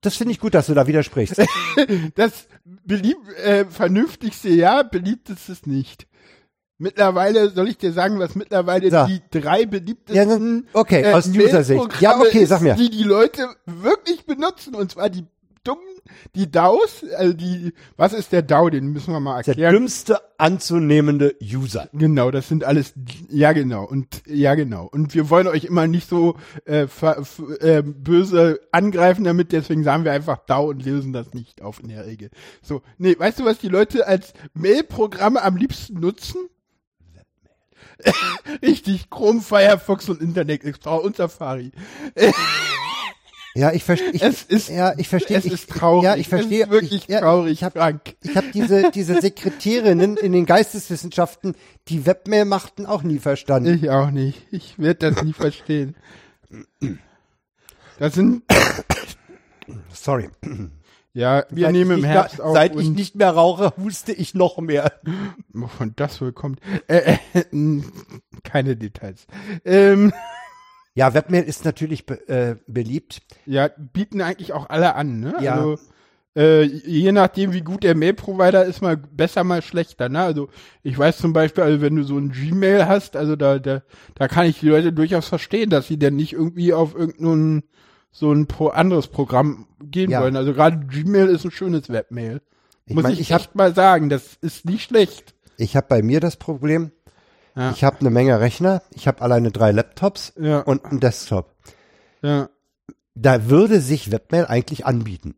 Das 0.01 0.15
finde 0.15 0.31
ich 0.31 0.39
gut, 0.39 0.53
dass 0.53 0.67
du 0.67 0.73
da 0.73 0.87
widersprichst. 0.87 1.41
Das 2.15 2.47
belieb 2.85 3.17
äh, 3.43 3.65
vernünftigste 3.65 4.49
ja, 4.49 4.83
beliebtestes 4.83 5.65
nicht. 5.65 6.07
Mittlerweile, 6.79 7.49
soll 7.51 7.67
ich 7.67 7.77
dir 7.77 7.91
sagen, 7.91 8.19
was 8.19 8.35
mittlerweile 8.35 8.87
Ja. 8.89 9.05
die 9.05 9.21
drei 9.31 9.65
beliebtesten 9.65 10.67
okay, 10.73 11.01
äh, 11.03 11.13
aus 11.13 11.27
User-Sicht. 11.27 12.01
Ja, 12.01 12.17
okay, 12.19 12.45
sag 12.45 12.61
mir. 12.61 12.73
ist, 12.73 12.79
die 12.79 12.89
die 12.89 13.03
Leute 13.03 13.47
wirklich 13.65 14.25
benutzen 14.25 14.75
und 14.75 14.89
zwar 14.91 15.09
die 15.09 15.25
dummen, 15.65 15.83
die 16.35 16.49
DAOs, 16.49 17.03
also 17.17 17.33
die, 17.33 17.73
was 17.97 18.13
ist 18.13 18.31
der 18.31 18.43
DAO, 18.43 18.69
den 18.69 18.87
müssen 18.93 19.11
wir 19.13 19.19
mal 19.19 19.41
Der 19.43 19.49
erklären. 19.49 19.73
dümmste 19.73 20.19
anzunehmende 20.37 21.35
User. 21.43 21.89
Genau, 21.91 22.31
das 22.31 22.47
sind 22.47 22.63
alles, 22.63 22.93
ja 23.29 23.51
genau, 23.51 23.83
und 23.83 24.21
ja 24.25 24.55
genau. 24.55 24.85
Und 24.89 25.13
wir 25.13 25.29
wollen 25.29 25.47
euch 25.47 25.65
immer 25.65 25.85
nicht 25.85 26.07
so 26.07 26.37
äh, 26.63 26.87
äh, 27.59 27.81
böse 27.83 28.61
angreifen 28.71 29.25
damit, 29.25 29.51
deswegen 29.51 29.83
sagen 29.83 30.05
wir 30.05 30.13
einfach 30.13 30.37
DAO 30.45 30.69
und 30.69 30.85
lösen 30.85 31.11
das 31.11 31.33
nicht 31.33 31.61
auf 31.61 31.81
in 31.83 31.89
der 31.89 32.05
Regel. 32.05 32.29
So, 32.61 32.81
nee, 32.97 33.19
weißt 33.19 33.39
du, 33.39 33.45
was 33.45 33.57
die 33.59 33.67
Leute 33.67 34.07
als 34.07 34.31
Mail-Programme 34.53 35.43
am 35.43 35.57
liebsten 35.57 35.99
nutzen? 35.99 36.37
Richtig, 38.61 39.09
Chrome, 39.09 39.41
Firefox 39.41 40.09
und 40.09 40.21
Internet 40.21 40.63
Explorer 40.63 41.03
und 41.03 41.15
Safari. 41.15 41.71
Ja, 43.55 43.73
ich 43.73 43.83
verstehe. 43.83 44.13
Es 44.21 44.43
ist, 44.43 44.69
ja, 44.69 44.93
ich 44.97 45.07
verstehe. 45.07 45.37
es 45.37 45.45
ich, 45.45 45.53
ist 45.53 45.69
traurig. 45.69 46.03
Ja, 46.03 46.15
ich 46.15 46.29
verstehe. 46.29 46.61
Es 46.61 46.65
ist 46.67 46.71
wirklich 46.71 47.03
ich, 47.03 47.07
ja, 47.07 47.19
traurig, 47.19 47.51
Ich 47.51 47.63
habe 47.63 47.99
ich 48.21 48.35
hab 48.35 48.51
diese, 48.51 48.91
diese 48.91 49.19
Sekretärinnen 49.19 50.17
in 50.17 50.31
den 50.31 50.45
Geisteswissenschaften, 50.45 51.55
die 51.87 52.05
Webmail 52.05 52.45
machten, 52.45 52.85
auch 52.85 53.03
nie 53.03 53.19
verstanden. 53.19 53.79
Ich 53.81 53.89
auch 53.89 54.11
nicht. 54.11 54.45
Ich 54.51 54.77
werde 54.77 55.11
das 55.11 55.23
nie 55.23 55.33
verstehen. 55.33 55.95
Das 57.97 58.13
sind, 58.13 58.43
Sorry. 59.93 60.29
Ja, 61.13 61.45
wir 61.49 61.65
Seit 61.65 61.71
nehmen 61.73 61.99
im 61.99 62.03
Herbst 62.03 62.37
mehr, 62.37 62.45
auf. 62.45 62.53
Seit 62.55 62.75
ich 62.75 62.89
nicht 62.89 63.15
mehr 63.15 63.31
rauche, 63.31 63.73
huste 63.77 64.11
ich 64.11 64.33
noch 64.33 64.57
mehr. 64.59 64.91
Wovon 65.53 65.93
das 65.95 66.21
wohl 66.21 66.33
kommt. 66.33 66.59
Äh, 66.87 67.17
äh, 67.33 67.81
keine 68.43 68.75
Details. 68.75 69.25
Ähm, 69.65 70.13
Ja, 70.95 71.13
Webmail 71.13 71.43
ist 71.43 71.63
natürlich 71.65 72.05
be 72.05 72.27
äh, 72.27 72.55
beliebt. 72.67 73.21
ja, 73.45 73.69
bieten 73.77 74.21
eigentlich 74.21 74.51
auch 74.53 74.69
alle 74.69 74.95
an, 74.95 75.19
ne? 75.21 75.35
Ja. 75.39 75.53
Also, 75.53 75.77
äh, 76.35 76.63
je 76.63 77.11
nachdem, 77.11 77.53
wie 77.53 77.61
gut 77.61 77.83
der 77.83 77.95
Mail-Provider 77.95 78.65
ist, 78.65 78.81
mal 78.81 78.97
besser, 78.97 79.43
mal 79.43 79.61
schlechter, 79.61 80.09
ne? 80.09 80.21
Also, 80.21 80.49
ich 80.83 80.97
weiß 80.97 81.17
zum 81.19 81.31
Beispiel, 81.31 81.63
also 81.63 81.81
wenn 81.81 81.95
du 81.95 82.03
so 82.03 82.17
ein 82.17 82.31
Gmail 82.31 82.85
hast, 82.87 83.15
also 83.15 83.35
da, 83.35 83.59
da, 83.59 83.81
da 84.15 84.27
kann 84.27 84.45
ich 84.47 84.59
die 84.59 84.67
Leute 84.67 84.91
durchaus 84.91 85.27
verstehen, 85.27 85.69
dass 85.69 85.87
sie 85.87 85.97
dann 85.99 86.15
nicht 86.17 86.33
irgendwie 86.33 86.73
auf 86.73 86.95
irgendein 86.95 87.63
so 88.11 88.31
ein 88.31 88.47
pro 88.47 88.67
anderes 88.69 89.07
Programm 89.07 89.67
gehen 89.81 90.09
Ja. 90.11 90.21
wollen. 90.21 90.35
Also 90.35 90.53
gerade 90.53 90.79
Gmail 90.87 91.27
ist 91.29 91.45
ein 91.45 91.51
schönes 91.51 91.89
Webmail. 91.89 92.41
Ich 92.85 92.95
Muss 92.95 93.03
mein, 93.03 93.13
ich, 93.13 93.19
ich 93.21 93.31
hab- 93.33 93.41
echt 93.41 93.55
mal 93.55 93.73
sagen, 93.75 94.09
das 94.09 94.35
ist 94.41 94.65
nicht 94.65 94.83
schlecht. 94.83 95.35
Ich 95.57 95.75
habe 95.75 95.87
bei 95.87 96.01
mir 96.01 96.19
das 96.19 96.37
Problem, 96.37 96.91
Ja. 97.55 97.71
ich 97.71 97.83
habe 97.83 97.99
eine 97.99 98.09
Menge 98.09 98.39
Rechner, 98.39 98.81
ich 98.91 99.07
habe 99.07 99.21
alleine 99.21 99.51
drei 99.51 99.71
Laptops 99.71 100.33
Ja. 100.39 100.61
und 100.61 100.85
einen 100.85 100.99
Desktop. 100.99 101.53
Ja. 102.21 102.49
Da 103.15 103.49
würde 103.49 103.79
sich 103.81 104.11
Webmail 104.11 104.45
eigentlich 104.47 104.85
anbieten. 104.85 105.35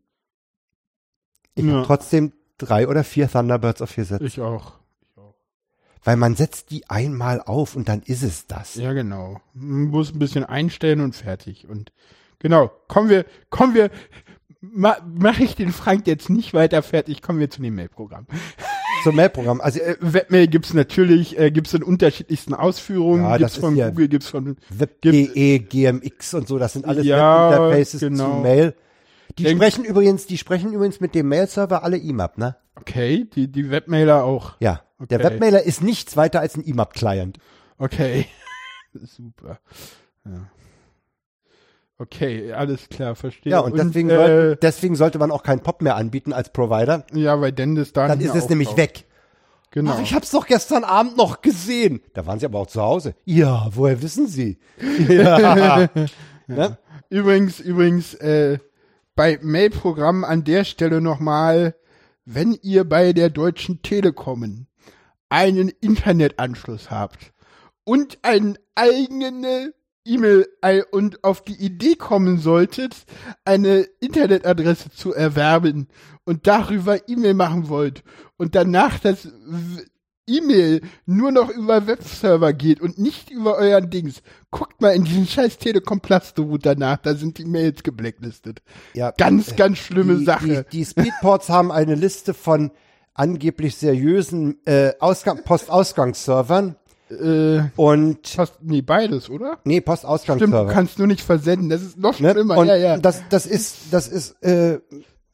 Ich 1.54 1.64
Ja. 1.64 1.72
habe 1.74 1.86
trotzdem 1.86 2.32
drei 2.58 2.88
oder 2.88 3.04
vier 3.04 3.28
Thunderbirds 3.30 3.82
auf. 3.82 3.96
Ich 3.98 4.10
auch. 4.12 4.22
Ich 4.22 4.40
auch. 4.40 5.34
Weil 6.04 6.16
man 6.16 6.36
setzt 6.36 6.70
die 6.70 6.88
einmal 6.88 7.40
auf 7.42 7.76
und 7.76 7.88
dann 7.88 8.00
ist 8.02 8.22
es 8.22 8.46
das. 8.46 8.76
Ja, 8.76 8.92
genau. 8.92 9.40
Man 9.52 9.84
muss 9.88 10.12
ein 10.12 10.18
bisschen 10.18 10.44
einstellen 10.44 11.00
und 11.00 11.14
fertig. 11.14 11.68
Und 11.68 11.92
genau, 12.42 12.70
kommen 12.88 13.08
wir, 13.08 13.24
kommen 13.48 13.74
wir, 13.74 13.90
ma, 14.60 14.96
mache 15.14 15.42
ich 15.44 15.54
den 15.54 15.72
Frank 15.72 16.06
jetzt 16.06 16.28
nicht 16.28 16.52
weiter 16.54 16.82
fertig, 16.82 17.22
kommen 17.22 17.38
wir 17.40 17.48
zu 17.48 17.62
dem 17.62 17.74
Mail-Programm. 17.74 18.26
Zum 19.04 19.16
Mailprogramm. 19.16 19.60
Also 19.60 19.80
Äh, 19.80 19.96
Webmail 20.00 20.46
gibt's 20.48 20.74
natürlich, 20.74 21.38
äh, 21.38 21.50
gibt's 21.50 21.72
in 21.74 21.82
unterschiedlichsten 21.82 22.54
Ausführungen, 22.54 23.24
Ja, 23.24 23.36
gibt's 23.38 23.54
das 23.54 23.60
von 23.64 23.74
ja- 23.76 23.88
Google, 23.88 24.08
gibt's 24.08 24.28
von, 24.28 24.56
Web.de, 24.68 25.58
GMX 25.58 26.34
und 26.34 26.46
so, 26.46 26.58
das 26.58 26.74
sind 26.74 26.84
alles 26.86 27.04
Ja, 27.06 27.50
Webinterfaces 27.50 28.00
genau. 28.00 28.36
zu 28.36 28.40
Mail. 28.42 28.74
Die 29.38 29.44
Denk- 29.44 29.56
sprechen 29.58 29.84
übrigens, 29.84 30.26
die 30.26 30.36
sprechen 30.38 30.72
übrigens 30.72 31.00
mit 31.00 31.14
dem 31.14 31.26
Mail-Server 31.28 31.82
alle 31.82 31.96
IMAP, 31.96 32.36
ne? 32.38 32.56
okay, 32.76 33.26
die, 33.34 33.50
die 33.50 33.70
Webmailer 33.70 34.24
auch. 34.24 34.54
Ja. 34.60 34.82
Der 35.10 35.18
Okay. 35.18 35.24
Webmailer 35.30 35.62
ist 35.64 35.82
nichts 35.82 36.16
weiter 36.16 36.38
als 36.40 36.54
ein 36.56 36.62
IMAP-Client. 36.62 37.38
Okay. 37.78 38.26
Super. 38.94 39.58
Ja. 40.24 40.48
Okay, 42.02 42.52
alles 42.52 42.88
klar, 42.88 43.14
verstehe. 43.14 43.52
Ja, 43.52 43.60
und 43.60 43.76
deswegen, 43.76 44.10
äh, 44.10 44.16
soll, 44.16 44.56
deswegen 44.60 44.96
sollte 44.96 45.20
man 45.20 45.30
auch 45.30 45.44
keinen 45.44 45.60
Pop 45.60 45.82
mehr 45.82 45.94
anbieten 45.94 46.32
als 46.32 46.50
Provider. 46.52 47.06
ja, 47.12 47.40
weil 47.40 47.52
Dennis 47.52 47.92
da 47.92 48.08
Dann 48.08 48.18
nicht 48.18 48.28
ist 48.28 48.34
es 48.34 48.48
nämlich 48.48 48.76
weg. 48.76 49.04
Genau. 49.70 49.92
Ach, 49.92 50.02
ich 50.02 50.12
hab's 50.12 50.32
doch 50.32 50.46
gestern 50.46 50.82
Abend 50.82 51.16
noch 51.16 51.42
gesehen. 51.42 52.02
Da 52.12 52.26
waren 52.26 52.40
sie 52.40 52.46
aber 52.46 52.58
auch 52.58 52.66
zu 52.66 52.82
Hause. 52.82 53.14
Ja, 53.24 53.68
woher 53.70 54.02
wissen 54.02 54.26
sie? 54.26 54.58
Ja. 55.08 55.88
ne? 56.48 56.76
Übrigens, 57.08 57.60
übrigens, 57.60 58.14
äh, 58.14 58.58
bei 59.14 59.38
Mailprogrammen 59.40 60.24
an 60.24 60.42
der 60.42 60.64
Stelle 60.64 61.00
nochmal, 61.00 61.76
wenn 62.24 62.58
ihr 62.62 62.84
bei 62.84 63.12
der 63.12 63.30
Deutschen 63.30 63.80
Telekom 63.82 64.66
einen 65.28 65.68
Internetanschluss 65.80 66.90
habt 66.90 67.32
und 67.84 68.18
eine 68.22 68.54
eigene 68.74 69.72
E-Mail 70.04 70.46
und 70.90 71.22
auf 71.24 71.42
die 71.42 71.54
Idee 71.54 71.94
kommen 71.94 72.38
solltet, 72.38 72.96
eine 73.44 73.86
Internetadresse 74.00 74.90
zu 74.90 75.12
erwerben 75.14 75.88
und 76.24 76.46
darüber 76.46 77.08
E-Mail 77.08 77.34
machen 77.34 77.68
wollt 77.68 78.02
und 78.36 78.54
danach 78.54 78.98
das 78.98 79.28
E-Mail 80.26 80.82
nur 81.04 81.32
noch 81.32 81.50
über 81.50 81.86
Webserver 81.86 82.52
geht 82.52 82.80
und 82.80 82.98
nicht 82.98 83.30
über 83.30 83.56
euren 83.56 83.90
Dings, 83.90 84.22
guckt 84.50 84.80
mal 84.80 84.94
in 84.94 85.04
diesen 85.04 85.26
scheiß 85.26 85.58
Telekom 85.58 86.00
Plaster 86.00 86.44
danach, 86.60 86.98
da 86.98 87.14
sind 87.14 87.38
die 87.38 87.44
Mails 87.44 87.82
geblacklistet. 87.82 88.62
Ja, 88.94 89.10
ganz, 89.10 89.56
ganz 89.56 89.78
schlimme 89.78 90.18
die, 90.18 90.24
Sache. 90.24 90.64
Die, 90.70 90.78
die 90.78 90.84
Speedports 90.84 91.48
haben 91.48 91.72
eine 91.72 91.96
Liste 91.96 92.34
von 92.34 92.70
angeblich 93.14 93.76
seriösen 93.76 94.64
äh, 94.64 94.92
Ausgang 95.00 95.42
Postausgangsservern. 95.44 96.76
Äh, 97.12 97.62
und 97.76 98.22
Post, 98.36 98.54
nee, 98.62 98.82
beides, 98.82 99.28
oder? 99.28 99.58
Nee, 99.64 99.80
Postausgangsserver. 99.80 100.56
Stimmt, 100.56 100.70
du 100.70 100.74
kannst 100.74 100.98
nur 100.98 101.06
nicht 101.06 101.20
versenden, 101.20 101.68
das 101.68 101.82
ist 101.82 101.98
noch 101.98 102.18
ne? 102.20 102.30
schlimmer. 102.30 102.56
Und 102.56 102.68
ja, 102.68 102.76
ja. 102.76 102.96
Das, 102.96 103.22
das 103.28 103.46
ist, 103.46 103.76
das 103.90 104.08
ist 104.08 104.42
äh, 104.42 104.78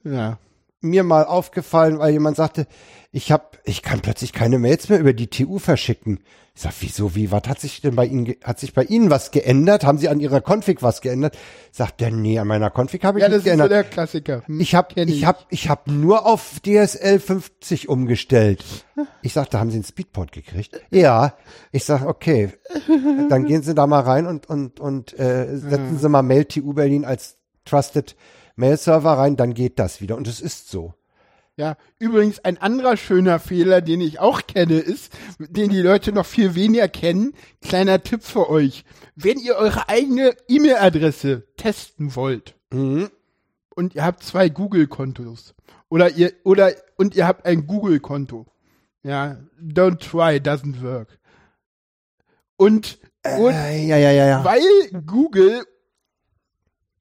ja. 0.04 0.38
Mir 0.80 1.02
mal 1.02 1.24
aufgefallen, 1.24 1.98
weil 1.98 2.12
jemand 2.12 2.36
sagte, 2.36 2.66
ich 3.10 3.32
hab, 3.32 3.58
ich 3.64 3.82
kann 3.82 4.00
plötzlich 4.00 4.32
keine 4.32 4.58
Mails 4.58 4.88
mehr 4.88 5.00
über 5.00 5.12
die 5.12 5.28
TU 5.28 5.58
verschicken. 5.58 6.20
Ich 6.54 6.62
sag, 6.62 6.74
wieso, 6.80 7.14
wie, 7.14 7.30
was 7.30 7.44
hat 7.48 7.60
sich 7.60 7.80
denn 7.80 7.94
bei 7.94 8.04
Ihnen, 8.04 8.34
hat 8.42 8.58
sich 8.58 8.74
bei 8.74 8.82
Ihnen 8.82 9.10
was 9.10 9.30
geändert? 9.30 9.84
Haben 9.84 9.98
Sie 9.98 10.08
an 10.08 10.18
Ihrer 10.18 10.40
Config 10.40 10.82
was 10.82 11.00
geändert? 11.00 11.38
Sagt 11.70 12.00
der, 12.00 12.10
nee, 12.10 12.38
an 12.38 12.48
meiner 12.48 12.70
Config 12.70 13.04
habe 13.04 13.18
ich 13.18 13.22
ja, 13.22 13.28
nichts 13.28 13.44
geändert. 13.44 13.70
Ja, 13.70 13.76
das 13.78 13.86
ist 13.86 13.92
so 13.92 13.92
der 13.92 14.20
Klassiker. 14.24 14.42
Hm, 14.46 14.60
ich 14.60 14.74
habe, 14.74 14.88
ich, 14.96 15.08
ich 15.08 15.24
habe, 15.24 15.38
ich 15.50 15.68
habe 15.68 15.92
nur 15.92 16.26
auf 16.26 16.60
DSL 16.60 17.20
50 17.20 17.88
umgestellt. 17.88 18.64
Ich 19.22 19.32
sagte, 19.32 19.60
haben 19.60 19.70
Sie 19.70 19.76
einen 19.76 19.84
Speedport 19.84 20.32
gekriegt? 20.32 20.80
Ja. 20.90 21.34
Ich 21.70 21.84
sag, 21.84 22.04
okay, 22.04 22.52
dann 23.28 23.44
gehen 23.44 23.62
Sie 23.62 23.74
da 23.74 23.86
mal 23.86 24.00
rein 24.00 24.26
und 24.26 24.48
und 24.48 24.80
und 24.80 25.16
äh, 25.18 25.56
setzen 25.56 25.98
Sie 25.98 26.08
mal 26.08 26.22
Mail 26.22 26.44
TU 26.44 26.72
Berlin 26.72 27.04
als 27.04 27.36
Trusted 27.64 28.16
Mail 28.58 28.76
Server 28.76 29.12
rein, 29.12 29.36
dann 29.36 29.54
geht 29.54 29.78
das 29.78 30.00
wieder. 30.00 30.16
Und 30.16 30.26
es 30.26 30.40
ist 30.40 30.68
so. 30.68 30.94
Ja, 31.56 31.76
übrigens 31.98 32.38
ein 32.40 32.58
anderer 32.58 32.96
schöner 32.96 33.38
Fehler, 33.38 33.80
den 33.80 34.00
ich 34.00 34.20
auch 34.20 34.46
kenne, 34.46 34.78
ist, 34.78 35.12
den 35.38 35.70
die 35.70 35.80
Leute 35.80 36.12
noch 36.12 36.26
viel 36.26 36.54
weniger 36.54 36.88
kennen. 36.88 37.34
Kleiner 37.62 38.02
Tipp 38.02 38.22
für 38.22 38.48
euch. 38.48 38.84
Wenn 39.16 39.38
ihr 39.38 39.56
eure 39.56 39.88
eigene 39.88 40.36
E-Mail-Adresse 40.48 41.46
testen 41.56 42.14
wollt 42.14 42.54
mhm. 42.70 43.10
und 43.74 43.94
ihr 43.94 44.04
habt 44.04 44.22
zwei 44.22 44.48
Google-Kontos 44.48 45.54
oder 45.88 46.10
ihr, 46.10 46.32
oder, 46.44 46.72
und 46.96 47.16
ihr 47.16 47.26
habt 47.26 47.46
ein 47.46 47.66
Google-Konto. 47.66 48.46
Ja, 49.02 49.38
don't 49.60 49.98
try, 49.98 50.38
doesn't 50.38 50.82
work. 50.82 51.18
Und, 52.56 52.98
und 53.38 53.52
äh, 53.52 53.86
ja, 53.86 53.96
ja, 53.96 54.10
ja, 54.10 54.26
ja. 54.26 54.44
weil 54.44 54.62
Google 55.06 55.64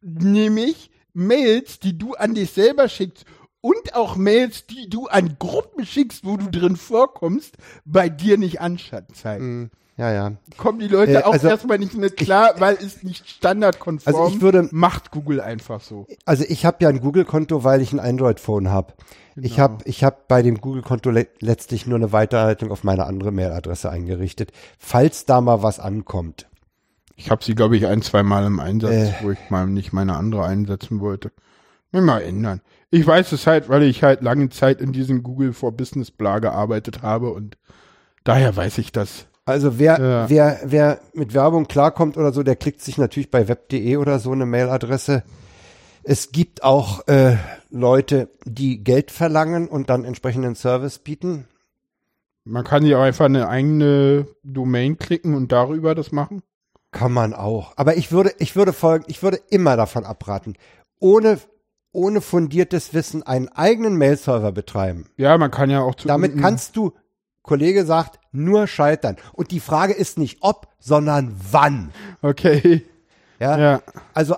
nämlich 0.02 0.92
Mails, 1.18 1.80
die 1.80 1.98
du 1.98 2.14
an 2.14 2.36
dich 2.36 2.52
selber 2.52 2.88
schickst 2.88 3.26
und 3.62 3.96
auch 3.96 4.16
Mails, 4.16 4.68
die 4.68 4.88
du 4.90 5.08
an 5.08 5.38
Gruppen 5.40 5.86
schickst, 5.86 6.24
wo 6.24 6.38
du 6.38 6.50
drin 6.50 6.78
vorkommst, 6.78 7.58
bei 7.86 8.08
dir 8.08 8.38
nicht 8.38 8.62
anzeigen. 8.62 9.62
Mm, 9.62 9.72
ja, 9.98 10.14
ja. 10.14 10.32
Kommen 10.58 10.78
die 10.78 10.88
Leute 10.88 11.14
äh, 11.14 11.24
auch 11.24 11.34
also 11.34 11.48
erstmal 11.48 11.80
nicht 11.80 11.96
mit 11.96 12.18
klar, 12.18 12.52
ich, 12.54 12.62
weil 12.62 12.76
es 12.76 13.02
nicht 13.02 13.28
standardkonform. 13.28 14.16
Also 14.16 14.36
ich 14.36 14.42
würde, 14.42 14.70
macht 14.72 15.10
Google 15.10 15.42
einfach 15.42 15.82
so. 15.82 16.06
Also 16.26 16.46
ich 16.48 16.66
habe 16.66 16.78
ja 16.82 16.90
ein 16.90 17.02
Google-Konto, 17.02 17.64
weil 17.64 17.82
ich 17.82 17.94
ein 17.94 18.00
Android-Phone 18.00 18.70
habe. 18.70 18.94
Genau. 19.34 19.48
Ich 19.48 19.60
habe 19.60 19.78
ich 19.86 20.04
hab 20.04 20.28
bei 20.28 20.44
dem 20.44 20.62
Google-Konto 20.62 21.10
le 21.10 21.28
letztlich 21.40 21.88
nur 21.88 21.98
eine 21.98 22.12
Weiterleitung 22.12 22.72
auf 22.72 22.84
meine 22.84 23.06
andere 23.06 23.32
Mailadresse 23.32 23.90
eingerichtet, 23.90 24.52
falls 24.78 25.26
da 25.26 25.42
mal 25.42 25.64
was 25.64 25.80
ankommt. 25.80 26.48
Ich 27.18 27.32
habe 27.32 27.44
sie, 27.44 27.56
glaube 27.56 27.76
ich, 27.76 27.88
ein, 27.88 28.04
zwei 28.04 28.22
Mal 28.22 28.46
im 28.46 28.60
Einsatz, 28.60 28.94
äh, 28.94 29.14
wo 29.22 29.32
ich 29.32 29.50
mal 29.50 29.66
nicht 29.66 29.92
meine 29.92 30.16
andere 30.16 30.46
einsetzen 30.46 31.00
wollte. 31.00 31.32
Mir 31.92 32.02
mal 32.02 32.22
ändern. 32.22 32.62
Ich 32.92 33.06
weiß 33.06 33.32
es 33.32 33.48
halt, 33.48 33.70
weil 33.70 33.84
ich 33.84 34.04
halt 34.04 34.22
lange 34.22 34.50
Zeit 34.50 34.82
in 34.82 34.94
diesem 34.94 35.24
Google 35.24 35.54
for 35.54 35.72
Business 35.72 36.12
Bla 36.12 36.38
gearbeitet 36.40 37.02
habe 37.02 37.32
und 37.32 37.58
daher 38.24 38.56
weiß 38.56 38.78
ich 38.78 38.92
das. 38.92 39.26
Also 39.46 39.80
wer, 39.80 40.00
ja. 40.00 40.30
wer, 40.30 40.60
wer 40.64 41.00
mit 41.14 41.34
Werbung 41.34 41.68
klarkommt 41.68 42.18
oder 42.18 42.32
so, 42.32 42.44
der 42.44 42.56
klickt 42.56 42.82
sich 42.82 42.98
natürlich 42.98 43.32
bei 43.32 43.48
web.de 43.48 43.98
oder 43.98 44.20
so 44.20 44.32
eine 44.32 44.46
Mailadresse. 44.46 45.24
Es 46.04 46.32
gibt 46.32 46.64
auch 46.64 47.08
äh, 47.08 47.38
Leute, 47.72 48.30
die 48.46 48.84
Geld 48.84 49.10
verlangen 49.10 49.68
und 49.68 49.90
dann 49.90 50.06
entsprechenden 50.06 50.56
Service 50.56 51.00
bieten. 51.00 51.48
Man 52.44 52.64
kann 52.64 52.86
ja 52.86 53.02
einfach 53.02 53.26
eine 53.26 53.50
eigene 53.50 54.28
Domain 54.44 54.98
klicken 55.00 55.34
und 55.34 55.52
darüber 55.52 55.96
das 55.96 56.12
machen. 56.12 56.44
Kann 56.98 57.12
man 57.12 57.34
auch. 57.34 57.74
Aber 57.76 57.98
ich 57.98 58.12
würde, 58.12 58.34
ich 58.40 58.56
würde 58.56 58.74
folgen, 58.74 59.06
ich 59.08 59.22
würde 59.24 59.40
immer 59.50 59.78
davon 59.78 60.06
abraten. 60.06 60.56
Ohne 61.00 61.40
ohne 61.98 62.22
fundiertes 62.22 62.94
Wissen 62.94 63.24
einen 63.24 63.48
eigenen 63.50 63.96
Mail-Server 63.98 64.52
betreiben. 64.52 65.10
Ja, 65.18 65.38
man 65.38 65.50
kann 65.50 65.72
ja 65.72 65.82
auch 65.82 65.96
zu 65.96 66.08
Damit 66.08 66.40
kannst 66.40 66.76
du, 66.76 66.94
Kollege 67.42 67.86
sagt, 67.86 68.20
nur 68.32 68.68
scheitern. 68.68 69.18
Und 69.34 69.50
die 69.50 69.60
Frage 69.60 69.94
ist 69.94 70.20
nicht 70.20 70.38
ob, 70.42 70.68
sondern 70.80 71.36
wann. 71.52 71.92
Okay. 72.22 72.86
Ja. 73.40 73.58
ja. 73.58 73.82
Also 74.14 74.36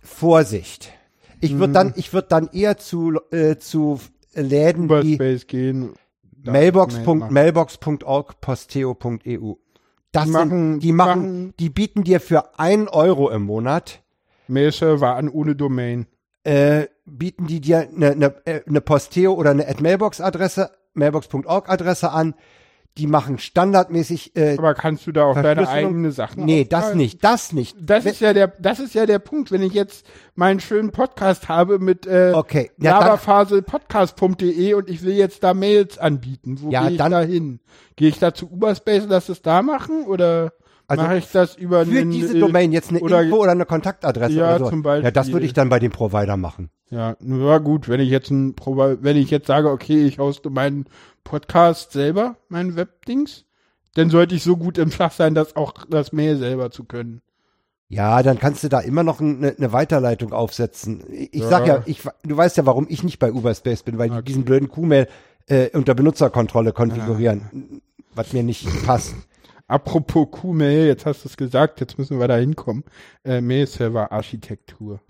Vorsicht. 0.00 0.92
Ich 1.40 1.52
würde 1.52 1.68
mhm. 1.68 1.74
dann, 1.74 1.92
ich 1.96 2.12
würde 2.12 2.28
dann 2.28 2.48
eher 2.52 2.76
zu 2.76 3.20
äh, 3.30 3.56
zu 3.56 4.00
Läden 4.34 4.84
Uberspace 4.84 5.40
die 5.42 5.46
gehen. 5.46 5.94
Mailbox.mailbox.org 6.42 8.40
posteo.eu. 8.40 9.54
Das 10.12 10.24
die 10.24 10.30
machen, 10.30 10.48
sind, 10.48 10.80
die 10.80 10.92
machen, 10.92 11.20
machen, 11.20 11.54
die 11.58 11.70
bieten 11.70 12.04
dir 12.04 12.20
für 12.20 12.58
ein 12.58 12.88
Euro 12.88 13.30
im 13.30 13.42
Monat 13.42 14.02
Mail-Server 14.48 15.14
an 15.14 15.28
ohne 15.28 15.54
Domain 15.54 16.06
äh, 16.44 16.86
bieten 17.04 17.46
die 17.46 17.60
dir 17.60 17.88
eine, 17.94 18.12
eine, 18.12 18.46
äh, 18.46 18.62
eine 18.66 18.80
Posteo 18.80 19.34
oder 19.34 19.50
eine 19.50 19.66
Mailbox-Adresse, 19.78 20.70
mailbox.org-Adresse 20.94 22.10
an. 22.10 22.34
Die 22.98 23.06
machen 23.06 23.38
standardmäßig. 23.38 24.36
Äh, 24.36 24.56
Aber 24.58 24.74
kannst 24.74 25.06
du 25.06 25.12
da 25.12 25.24
auch 25.24 25.40
deine 25.40 25.68
eigene 25.68 26.10
Sachen? 26.10 26.44
Nee, 26.44 26.66
das 26.68 26.94
nicht, 26.94 27.22
das 27.22 27.52
nicht. 27.52 27.76
Das 27.80 28.04
Wenn, 28.04 28.12
ist 28.12 28.20
ja 28.20 28.32
der, 28.32 28.48
das 28.48 28.80
ist 28.80 28.94
ja 28.94 29.06
der 29.06 29.20
Punkt. 29.20 29.52
Wenn 29.52 29.62
ich 29.62 29.72
jetzt 29.72 30.04
meinen 30.34 30.60
schönen 30.60 30.90
Podcast 30.90 31.48
habe 31.48 31.78
mit 31.78 32.06
äh, 32.06 32.32
okay. 32.34 32.72
ja, 32.78 32.98
lavafaselpodcast.de 32.98 34.74
und 34.74 34.90
ich 34.90 35.02
will 35.02 35.14
jetzt 35.14 35.42
da 35.44 35.54
Mails 35.54 35.98
anbieten, 35.98 36.58
wo 36.60 36.70
ja, 36.70 36.82
gehe 36.82 36.90
ich 36.92 36.98
dann, 36.98 37.12
da 37.12 37.20
hin? 37.20 37.60
Gehe 37.96 38.08
ich 38.08 38.18
da 38.18 38.34
zu 38.34 38.50
Uberspace 38.50 39.04
und 39.04 39.10
lass 39.10 39.28
es 39.28 39.40
da 39.40 39.62
machen 39.62 40.04
oder? 40.04 40.52
Also 40.90 41.04
Mache 41.04 41.18
ich 41.18 41.30
das 41.30 41.54
über 41.54 41.86
für 41.86 42.00
einen, 42.00 42.10
diese 42.10 42.36
Domain 42.36 42.72
jetzt 42.72 42.90
eine 42.90 42.98
oder, 42.98 43.22
Info 43.22 43.36
oder 43.36 43.52
eine 43.52 43.64
Kontaktadresse 43.64 44.34
ja, 44.34 44.56
oder 44.56 44.64
so. 44.64 44.70
zum 44.70 44.82
Beispiel. 44.82 45.04
Ja, 45.04 45.10
das 45.12 45.30
würde 45.30 45.46
ich 45.46 45.52
dann 45.52 45.68
bei 45.68 45.78
dem 45.78 45.92
Provider 45.92 46.36
machen. 46.36 46.70
Ja, 46.90 47.16
nur 47.20 47.60
gut, 47.60 47.88
wenn 47.88 48.00
ich 48.00 48.10
jetzt 48.10 48.30
ein 48.30 48.54
wenn 48.56 49.16
ich 49.16 49.30
jetzt 49.30 49.46
sage, 49.46 49.70
okay, 49.70 50.04
ich 50.04 50.18
hoste 50.18 50.50
meinen 50.50 50.86
Podcast 51.22 51.92
selber, 51.92 52.36
meinen 52.48 52.74
Webdings, 52.74 53.44
dann 53.94 54.10
sollte 54.10 54.34
ich 54.34 54.42
so 54.42 54.56
gut 54.56 54.76
im 54.76 54.90
Fach 54.90 55.12
sein, 55.12 55.34
dass 55.34 55.54
auch 55.54 55.72
das 55.88 56.12
Mail 56.12 56.36
selber 56.36 56.70
zu 56.70 56.84
können. 56.84 57.22
Ja, 57.88 58.22
dann 58.22 58.38
kannst 58.38 58.62
du 58.62 58.68
da 58.68 58.80
immer 58.80 59.02
noch 59.02 59.20
eine, 59.20 59.54
eine 59.56 59.72
Weiterleitung 59.72 60.32
aufsetzen. 60.32 61.02
Ich 61.10 61.42
ja. 61.42 61.48
sag 61.48 61.66
ja, 61.66 61.82
ich, 61.86 62.02
du 62.22 62.36
weißt 62.36 62.56
ja, 62.56 62.66
warum 62.66 62.86
ich 62.88 63.02
nicht 63.02 63.18
bei 63.18 63.32
Uberspace 63.32 63.82
bin, 63.82 63.98
weil 63.98 64.10
okay. 64.10 64.20
die 64.20 64.26
diesen 64.26 64.44
blöden 64.44 64.68
Q-Mail 64.68 65.08
äh, 65.46 65.70
unter 65.76 65.94
Benutzerkontrolle 65.94 66.72
konfigurieren, 66.72 67.48
ja. 67.52 67.78
was 68.14 68.32
mir 68.32 68.44
nicht 68.44 68.68
passt. 68.84 69.14
Apropos 69.66 70.28
Q-Mail, 70.30 70.86
jetzt 70.86 71.06
hast 71.06 71.24
du 71.24 71.28
es 71.28 71.36
gesagt, 71.36 71.80
jetzt 71.80 71.98
müssen 71.98 72.18
wir 72.18 72.28
da 72.28 72.36
hinkommen. 72.36 72.84
Äh, 73.24 73.40
Mail-Server-Architektur. 73.40 75.00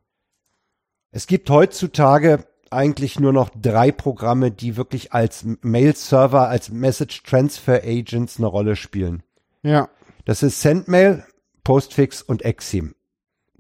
Es 1.13 1.27
gibt 1.27 1.51
heutzutage 1.51 2.45
eigentlich 2.71 3.19
nur 3.19 3.33
noch 3.33 3.51
drei 3.51 3.91
Programme, 3.91 4.53
die 4.53 4.77
wirklich 4.77 5.13
als 5.13 5.45
Mail-Server, 5.63 6.49
als 6.49 6.71
Message 6.71 7.25
Transfer 7.25 7.83
Agents 7.85 8.39
eine 8.39 8.47
Rolle 8.47 8.77
spielen. 8.77 9.23
Ja. 9.63 9.89
Das 10.25 10.43
ist 10.43 10.61
Sendmail, 10.61 11.25
Postfix 11.65 12.23
und 12.23 12.43
Exim. 12.43 12.95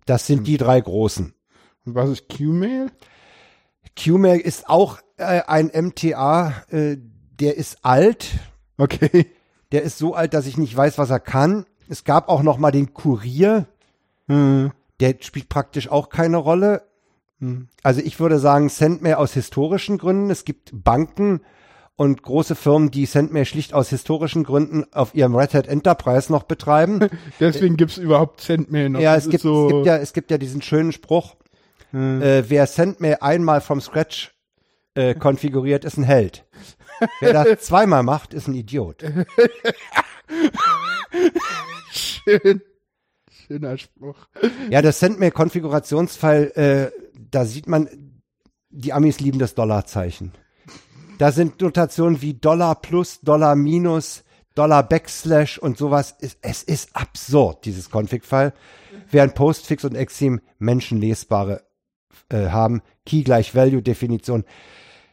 Das 0.06 0.26
sind 0.26 0.38
hm. 0.38 0.44
die 0.44 0.56
drei 0.56 0.80
großen. 0.80 1.34
Und 1.84 1.94
was 1.94 2.10
ist 2.10 2.28
Qmail? 2.28 2.90
Qmail 3.96 4.38
ist 4.38 4.68
auch 4.68 4.98
äh, 5.16 5.42
ein 5.46 5.70
MTA, 5.74 6.54
äh, 6.70 6.96
der 7.40 7.56
ist 7.56 7.84
alt. 7.84 8.28
Okay. 8.76 9.26
Der 9.72 9.82
ist 9.82 9.98
so 9.98 10.14
alt, 10.14 10.34
dass 10.34 10.46
ich 10.46 10.56
nicht 10.56 10.76
weiß, 10.76 10.98
was 10.98 11.10
er 11.10 11.20
kann. 11.20 11.66
Es 11.88 12.04
gab 12.04 12.28
auch 12.28 12.42
noch 12.42 12.58
mal 12.58 12.70
den 12.70 12.94
Kurier. 12.94 13.66
Hm. 14.28 14.72
Der 15.00 15.16
spielt 15.20 15.48
praktisch 15.48 15.88
auch 15.88 16.08
keine 16.08 16.36
Rolle. 16.36 16.82
Hm. 17.40 17.68
Also 17.82 18.00
ich 18.00 18.20
würde 18.20 18.38
sagen, 18.38 18.68
Sendmail 18.68 19.14
aus 19.14 19.32
historischen 19.32 19.98
Gründen. 19.98 20.30
Es 20.30 20.44
gibt 20.44 20.70
Banken 20.72 21.40
und 21.96 22.22
große 22.22 22.54
Firmen, 22.54 22.90
die 22.90 23.04
Sendmail 23.04 23.44
schlicht 23.44 23.74
aus 23.74 23.90
historischen 23.90 24.44
Gründen 24.44 24.84
auf 24.92 25.14
ihrem 25.14 25.34
Red 25.34 25.52
Hat 25.52 25.66
Enterprise 25.66 26.32
noch 26.32 26.44
betreiben. 26.44 27.08
Deswegen 27.40 27.76
gibt's 27.76 27.98
überhaupt 27.98 28.40
Sendmail 28.40 28.88
noch. 28.88 29.00
Ja, 29.00 29.16
es 29.16 29.28
gibt, 29.28 29.42
so 29.42 29.66
es 29.66 29.72
gibt 29.72 29.86
ja, 29.86 29.96
es 29.96 30.12
gibt 30.12 30.30
ja 30.30 30.38
diesen 30.38 30.62
schönen 30.62 30.92
Spruch, 30.92 31.36
hm. 31.90 32.22
äh, 32.22 32.48
wer 32.48 32.66
Sendmail 32.66 33.18
einmal 33.20 33.60
vom 33.60 33.80
Scratch 33.80 34.34
äh, 34.94 35.14
konfiguriert, 35.18 35.84
ist 35.84 35.98
ein 35.98 36.04
Held. 36.04 36.46
Wer 37.20 37.32
das 37.32 37.60
zweimal 37.66 38.02
macht, 38.02 38.34
ist 38.34 38.48
ein 38.48 38.54
Idiot. 38.54 39.04
Schön. 41.90 42.62
Schöner 43.46 43.76
Spruch. 43.78 44.28
Ja, 44.70 44.80
das 44.80 45.00
Sendmail-Konfigurationsfile, 45.00 46.54
äh, 46.56 46.90
da 47.30 47.44
sieht 47.44 47.68
man, 47.68 47.88
die 48.70 48.92
Amis 48.92 49.20
lieben 49.20 49.38
das 49.38 49.54
Dollarzeichen. 49.54 50.32
Da 51.18 51.32
sind 51.32 51.60
Notationen 51.60 52.22
wie 52.22 52.34
Dollar 52.34 52.76
plus, 52.76 53.20
Dollar 53.20 53.54
minus, 53.54 54.24
Dollar 54.54 54.82
Backslash 54.82 55.58
und 55.58 55.76
sowas. 55.76 56.16
Es 56.42 56.62
ist 56.62 56.96
absurd, 56.96 57.64
dieses 57.64 57.90
Config-File. 57.90 58.52
Während 59.10 59.34
Postfix 59.34 59.84
und 59.84 59.94
Exim 59.94 60.40
menschenlesbare 60.58 61.62
äh, 62.30 62.48
haben, 62.48 62.82
Key 63.04 63.22
gleich 63.22 63.54
Value-Definition. 63.54 64.44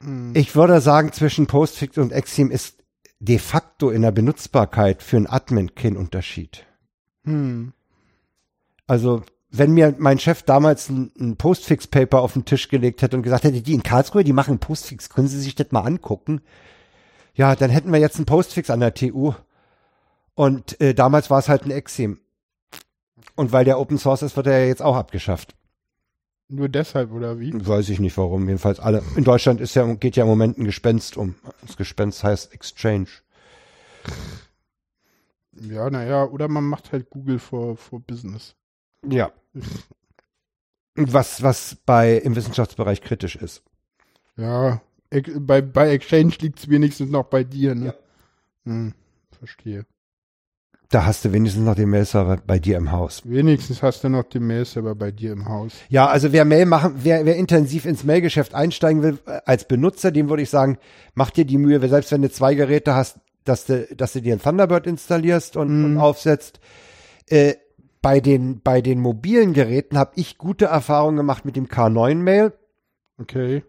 Mhm. 0.01 0.31
Ich 0.35 0.55
würde 0.55 0.81
sagen, 0.81 1.11
zwischen 1.11 1.47
Postfix 1.47 1.97
und 1.97 2.11
Exim 2.11 2.51
ist 2.51 2.84
de 3.19 3.39
facto 3.39 3.89
in 3.89 4.03
der 4.03 4.11
Benutzbarkeit 4.11 5.01
für 5.01 5.17
einen 5.17 5.27
Admin 5.27 5.75
kein 5.75 5.97
Unterschied. 5.97 6.65
Hm. 7.23 7.73
Also, 8.85 9.23
wenn 9.57 9.73
mir 9.73 9.95
mein 9.97 10.19
Chef 10.19 10.43
damals 10.43 10.89
ein, 10.89 11.11
ein 11.19 11.38
Postfix-Paper 11.38 12.21
auf 12.21 12.34
den 12.34 12.45
Tisch 12.45 12.67
gelegt 12.69 13.01
hätte 13.01 13.15
und 13.15 13.23
gesagt 13.23 13.43
hätte, 13.43 13.61
die 13.61 13.73
in 13.73 13.84
Karlsruhe, 13.84 14.23
die 14.23 14.34
machen 14.34 14.59
Postfix, 14.59 15.09
können 15.09 15.27
Sie 15.27 15.39
sich 15.39 15.55
das 15.55 15.71
mal 15.71 15.81
angucken? 15.81 16.41
Ja, 17.35 17.55
dann 17.55 17.69
hätten 17.69 17.91
wir 17.91 17.99
jetzt 17.99 18.17
einen 18.17 18.25
Postfix 18.25 18.69
an 18.69 18.79
der 18.79 18.93
TU. 18.93 19.34
Und 20.35 20.79
äh, 20.81 20.93
damals 20.93 21.29
war 21.29 21.39
es 21.39 21.49
halt 21.49 21.65
ein 21.65 21.71
Exim. 21.71 22.19
Und 23.35 23.51
weil 23.51 23.65
der 23.65 23.79
Open 23.79 23.97
Source 23.97 24.23
ist, 24.23 24.35
wird 24.35 24.47
er 24.47 24.59
ja 24.59 24.65
jetzt 24.65 24.81
auch 24.81 24.95
abgeschafft. 24.95 25.55
Nur 26.49 26.69
deshalb, 26.69 27.11
oder 27.11 27.39
wie? 27.39 27.53
Weiß 27.53 27.89
ich 27.89 27.99
nicht 27.99 28.17
warum. 28.17 28.47
Jedenfalls 28.47 28.79
alle. 28.79 29.03
In 29.15 29.23
Deutschland 29.23 29.59
ist 29.59 29.75
ja, 29.75 29.85
geht 29.95 30.15
ja 30.15 30.23
im 30.23 30.29
Moment 30.29 30.57
ein 30.57 30.63
Gespenst 30.63 31.17
um. 31.17 31.35
Das 31.61 31.75
Gespenst 31.75 32.23
heißt 32.23 32.53
Exchange. 32.53 33.07
Ja, 35.59 35.89
naja, 35.89 36.25
oder 36.25 36.47
man 36.47 36.63
macht 36.63 36.91
halt 36.91 37.09
Google 37.09 37.39
for, 37.39 37.75
for 37.75 37.99
Business. 37.99 38.55
Ja. 39.05 39.31
Was, 40.95 41.43
was 41.43 41.77
bei 41.85 42.17
im 42.17 42.35
Wissenschaftsbereich 42.35 43.01
kritisch 43.01 43.35
ist. 43.35 43.61
Ja, 44.35 44.81
bei, 45.39 45.61
bei 45.61 45.91
Exchange 45.91 46.34
liegt 46.39 46.59
es 46.59 46.69
wenigstens 46.69 47.11
noch 47.11 47.25
bei 47.25 47.43
dir, 47.43 47.75
ne? 47.75 47.85
Ja. 47.85 47.93
Hm, 48.65 48.93
verstehe. 49.38 49.85
Da 50.89 51.05
hast 51.05 51.25
du 51.25 51.34
wenigstens 51.34 51.65
noch 51.65 51.75
den 51.75 51.89
Mail-Server 51.89 52.38
bei 52.45 52.59
dir 52.59 52.77
im 52.77 52.93
Haus. 52.93 53.21
Wenigstens 53.25 53.84
hast 53.84 54.03
du 54.05 54.09
noch 54.09 54.23
den 54.23 54.47
Mail-Server 54.47 54.95
bei 54.95 55.11
dir 55.11 55.34
im 55.34 55.47
Haus. 55.47 55.73
Ja, 55.89 56.07
also 56.07 56.31
wer 56.31 56.45
Mail 56.45 56.65
machen, 56.65 56.93
wer, 56.99 57.25
wer 57.25 57.35
intensiv 57.35 57.85
ins 57.85 58.05
Mailgeschäft 58.05 58.53
einsteigen 58.53 59.03
will, 59.03 59.19
äh, 59.25 59.41
als 59.45 59.67
Benutzer, 59.67 60.11
dem 60.11 60.29
würde 60.29 60.43
ich 60.43 60.49
sagen, 60.49 60.77
mach 61.13 61.29
dir 61.29 61.43
die 61.43 61.57
Mühe, 61.57 61.85
selbst 61.89 62.11
wenn 62.11 62.21
du 62.21 62.31
zwei 62.31 62.55
Geräte 62.55 62.95
hast, 62.95 63.17
dass 63.43 63.65
du, 63.65 63.85
dass 63.95 64.13
du 64.13 64.21
dir 64.21 64.34
ein 64.34 64.41
Thunderbird 64.41 64.88
installierst 64.88 65.57
und, 65.57 65.81
mm. 65.81 65.85
und 65.85 65.97
aufsetzt. 65.97 66.61
Äh, 67.27 67.55
bei 68.07 68.21
den, 68.21 68.61
bei 68.61 68.79
den 68.79 69.01
mobilen 69.01 69.51
Geräten 69.51 69.97
habe 69.97 70.13
ich 70.15 70.38
gute 70.38 70.67
Erfahrungen 70.67 71.17
gemacht 71.17 71.43
mit 71.43 71.57
dem 71.57 71.67
K9 71.67 72.15
Mail. 72.15 72.53
Okay. 73.17 73.65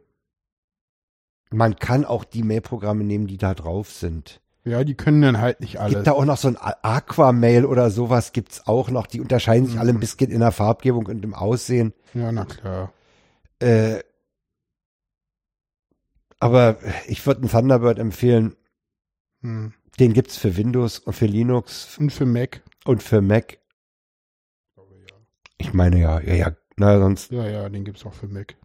Man 1.51 1.75
kann 1.75 2.05
auch 2.05 2.23
die 2.23 2.45
Mail-Programme 2.45 3.03
nehmen, 3.03 3.27
die 3.27 3.37
da 3.37 3.55
drauf 3.55 3.91
sind. 3.91 4.41
Ja, 4.63 4.85
die 4.85 4.95
können 4.95 5.23
dann 5.23 5.41
halt 5.41 5.59
nicht 5.59 5.81
alles. 5.81 5.95
Gibt 5.95 6.07
da 6.07 6.13
auch 6.13 6.25
noch 6.25 6.37
so 6.37 6.47
ein 6.47 6.57
Aquamail 6.57 7.65
oder 7.65 7.91
sowas 7.91 8.31
gibt's 8.31 8.69
auch 8.69 8.91
noch. 8.91 9.09
Die 9.09 9.21
unterscheiden 9.21 9.67
sich 9.67 9.75
mhm. 9.75 9.81
alle 9.81 9.91
ein 9.91 9.99
bisschen 9.99 10.31
in 10.31 10.39
der 10.39 10.53
Farbgebung 10.53 11.07
und 11.07 11.25
im 11.25 11.35
Aussehen. 11.35 11.93
Ja, 12.15 12.31
na 12.31 12.45
klar. 12.45 12.93
Äh, 13.59 14.05
aber 16.39 16.77
ich 17.09 17.27
würde 17.27 17.41
einen 17.41 17.51
Thunderbird 17.51 17.99
empfehlen. 17.99 18.55
Hm. 19.41 19.73
Den 19.99 20.13
gibt's 20.13 20.37
für 20.37 20.57
Windows 20.57 21.01
und 21.01 21.15
für 21.15 21.27
Linux. 21.27 21.99
Und 21.99 22.13
für 22.13 22.25
Mac. 22.25 22.63
Und 22.85 23.03
für 23.03 23.21
Mac. 23.21 23.59
Ich 25.59 25.75
meine 25.75 25.99
ja, 25.99 26.21
ja, 26.21 26.35
ja, 26.35 26.57
na 26.77 26.99
sonst. 26.99 27.31
Ja, 27.33 27.47
ja, 27.47 27.69
den 27.69 27.85
gibt's 27.85 28.07
auch 28.07 28.15
für 28.15 28.29
Mac. 28.29 28.57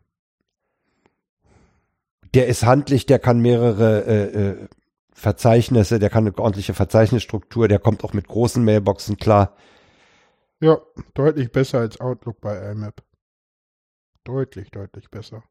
Der 2.33 2.47
ist 2.47 2.63
handlich, 2.63 3.05
der 3.05 3.19
kann 3.19 3.39
mehrere 3.39 4.05
äh, 4.05 4.23
äh, 4.23 4.67
Verzeichnisse, 5.11 5.99
der 5.99 6.09
kann 6.09 6.25
eine 6.25 6.37
ordentliche 6.37 6.73
Verzeichnisstruktur, 6.73 7.67
der 7.67 7.79
kommt 7.79 8.03
auch 8.03 8.13
mit 8.13 8.27
großen 8.27 8.63
Mailboxen 8.63 9.17
klar. 9.17 9.55
Ja, 10.59 10.79
deutlich 11.13 11.51
besser 11.51 11.79
als 11.79 11.99
Outlook 11.99 12.41
bei 12.41 12.71
IMAP. 12.71 13.03
Deutlich, 14.23 14.71
deutlich 14.71 15.09
besser. 15.09 15.43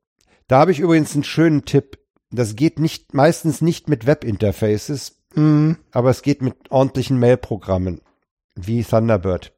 Da 0.48 0.59
habe 0.59 0.73
ich 0.73 0.81
übrigens 0.81 1.14
einen 1.14 1.24
schönen 1.24 1.64
Tipp. 1.64 1.98
Das 2.31 2.56
geht 2.56 2.78
nicht, 2.78 3.12
meistens 3.12 3.60
nicht 3.60 3.89
mit 3.89 4.06
Webinterfaces, 4.06 5.23
mhm. 5.35 5.77
aber 5.90 6.10
es 6.10 6.23
geht 6.23 6.40
mit 6.40 6.70
ordentlichen 6.70 7.19
Mailprogrammen, 7.19 8.01
wie 8.55 8.82
Thunderbird. 8.82 9.52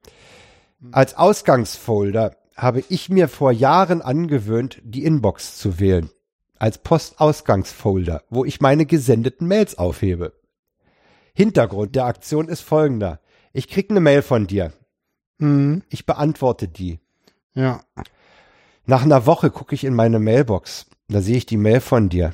Mhm. 0.85 0.95
Als 0.95 1.17
Ausgangsfolder 1.17 2.37
habe 2.57 2.85
ich 2.89 3.09
mir 3.09 3.29
vor 3.29 3.53
Jahren 3.53 4.03
angewöhnt, 4.03 4.81
die 4.85 5.05
Inbox 5.05 5.59
zu 5.59 5.81
wählen 5.81 6.11
als 6.59 6.79
Postausgangsfolder, 6.79 8.23
wo 8.31 8.45
ich 8.45 8.61
meine 8.61 8.87
gesendeten 8.87 9.47
Mails 9.47 9.77
aufhebe. 9.77 10.33
Hintergrund 11.35 11.95
der 11.95 12.07
Aktion 12.07 12.49
ist 12.49 12.63
folgender. 12.63 13.21
Ich 13.53 13.69
krieg 13.69 13.91
eine 13.91 14.01
Mail 14.01 14.23
von 14.23 14.47
dir. 14.47 14.73
Mhm. 15.39 15.83
Ich 15.91 16.07
beantworte 16.07 16.69
die. 16.69 17.01
Ja. 17.55 17.83
Nach 18.87 19.03
einer 19.03 19.27
Woche 19.27 19.51
gucke 19.51 19.75
ich 19.75 19.85
in 19.85 19.95
meine 19.95 20.19
Mailbox. 20.19 20.87
Da 21.09 21.21
sehe 21.21 21.37
ich 21.37 21.45
die 21.47 21.57
Mail 21.57 21.81
von 21.81 22.09
dir. 22.09 22.33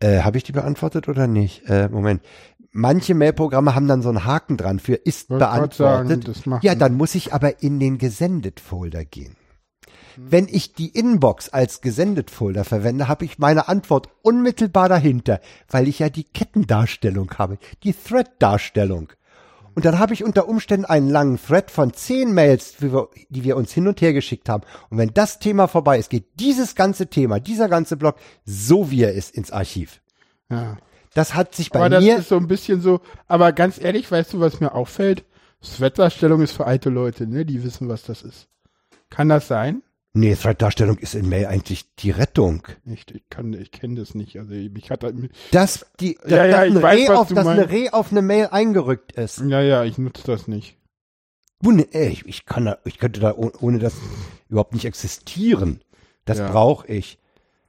Äh, 0.00 0.22
Habe 0.22 0.38
ich 0.38 0.44
die 0.44 0.52
beantwortet 0.52 1.08
oder 1.08 1.26
nicht? 1.26 1.68
Äh, 1.68 1.88
Moment. 1.88 2.22
Manche 2.70 3.14
Mailprogramme 3.14 3.74
haben 3.74 3.88
dann 3.88 4.02
so 4.02 4.08
einen 4.10 4.24
Haken 4.24 4.56
dran 4.56 4.78
für 4.78 4.94
ist 4.94 5.28
beantwortet. 5.28 6.36
Sagen, 6.36 6.58
ja, 6.62 6.74
dann 6.74 6.94
muss 6.94 7.14
ich 7.14 7.32
aber 7.32 7.62
in 7.62 7.80
den 7.80 7.98
Gesendet-Folder 7.98 9.04
gehen. 9.04 9.36
Wenn 10.16 10.48
ich 10.50 10.72
die 10.72 10.88
Inbox 10.88 11.48
als 11.48 11.80
gesendet 11.80 12.30
Folder 12.30 12.64
verwende, 12.64 13.06
habe 13.06 13.24
ich 13.24 13.38
meine 13.38 13.68
Antwort 13.68 14.08
unmittelbar 14.22 14.88
dahinter, 14.88 15.40
weil 15.68 15.86
ich 15.86 16.00
ja 16.00 16.08
die 16.08 16.24
Kettendarstellung 16.24 17.30
habe, 17.38 17.58
die 17.84 17.92
Thread-Darstellung. 17.92 19.12
Und 19.76 19.84
dann 19.84 20.00
habe 20.00 20.14
ich 20.14 20.24
unter 20.24 20.48
Umständen 20.48 20.86
einen 20.86 21.08
langen 21.08 21.38
Thread 21.40 21.70
von 21.70 21.92
zehn 21.92 22.32
Mails, 22.32 22.78
die 22.78 22.92
wir, 22.92 23.08
die 23.28 23.44
wir 23.44 23.56
uns 23.56 23.72
hin 23.72 23.86
und 23.86 24.00
her 24.00 24.12
geschickt 24.12 24.48
haben. 24.48 24.64
Und 24.90 24.98
wenn 24.98 25.14
das 25.14 25.38
Thema 25.38 25.68
vorbei 25.68 26.00
ist, 26.00 26.10
geht 26.10 26.40
dieses 26.40 26.74
ganze 26.74 27.06
Thema, 27.06 27.38
dieser 27.38 27.68
ganze 27.68 27.96
Blog, 27.96 28.16
so 28.44 28.90
wie 28.90 29.04
er 29.04 29.12
ist, 29.12 29.32
ins 29.36 29.52
Archiv. 29.52 30.00
Ja. 30.50 30.78
Das 31.14 31.34
hat 31.34 31.54
sich 31.54 31.70
bei 31.70 31.80
aber 31.80 32.00
mir. 32.00 32.14
Das 32.14 32.22
ist 32.22 32.28
so 32.28 32.36
ein 32.36 32.48
bisschen 32.48 32.80
so, 32.80 33.00
aber 33.26 33.52
ganz 33.52 33.80
ehrlich, 33.80 34.10
weißt 34.10 34.34
du, 34.34 34.40
was 34.40 34.60
mir 34.60 34.74
auffällt? 34.74 35.24
Thread-Darstellung 35.60 36.40
ist 36.40 36.52
für 36.52 36.66
alte 36.66 36.90
Leute, 36.90 37.26
ne? 37.26 37.44
Die 37.44 37.64
wissen, 37.64 37.88
was 37.88 38.04
das 38.04 38.22
ist. 38.22 38.48
Kann 39.10 39.28
das 39.28 39.48
sein? 39.48 39.82
Nee, 40.14 40.34
Thread-Darstellung 40.34 40.98
ist 40.98 41.14
in 41.14 41.28
Mail 41.28 41.46
eigentlich 41.46 41.94
die 41.96 42.10
Rettung. 42.10 42.62
Ich, 42.84 43.04
ich 43.14 43.28
kann, 43.28 43.52
ich 43.52 43.70
kenne 43.70 43.96
das 43.96 44.14
nicht. 44.14 44.38
Also 44.38 44.52
ich 44.52 44.90
hatte 44.90 45.14
dass 45.50 45.86
die, 46.00 46.18
dass, 46.22 46.30
ja, 46.30 46.44
ja, 46.44 46.50
dass, 46.50 46.70
eine, 46.70 46.82
weiß, 46.82 47.10
auf, 47.10 47.28
dass 47.28 47.46
eine 47.46 47.70
Re 47.70 47.88
auf 47.92 48.10
eine 48.10 48.22
Mail 48.22 48.48
eingerückt 48.50 49.12
ist. 49.12 49.40
Ja, 49.40 49.60
ja, 49.60 49.84
ich 49.84 49.98
nutze 49.98 50.22
das 50.26 50.48
nicht. 50.48 50.76
Ich, 51.92 52.26
ich 52.26 52.46
kann 52.46 52.66
da, 52.66 52.78
ich 52.84 52.98
könnte 52.98 53.20
da 53.20 53.34
ohne 53.34 53.78
das 53.78 53.94
überhaupt 54.48 54.74
nicht 54.74 54.84
existieren. 54.84 55.82
Das 56.24 56.38
ja. 56.38 56.50
brauche 56.50 56.86
ich. 56.86 57.18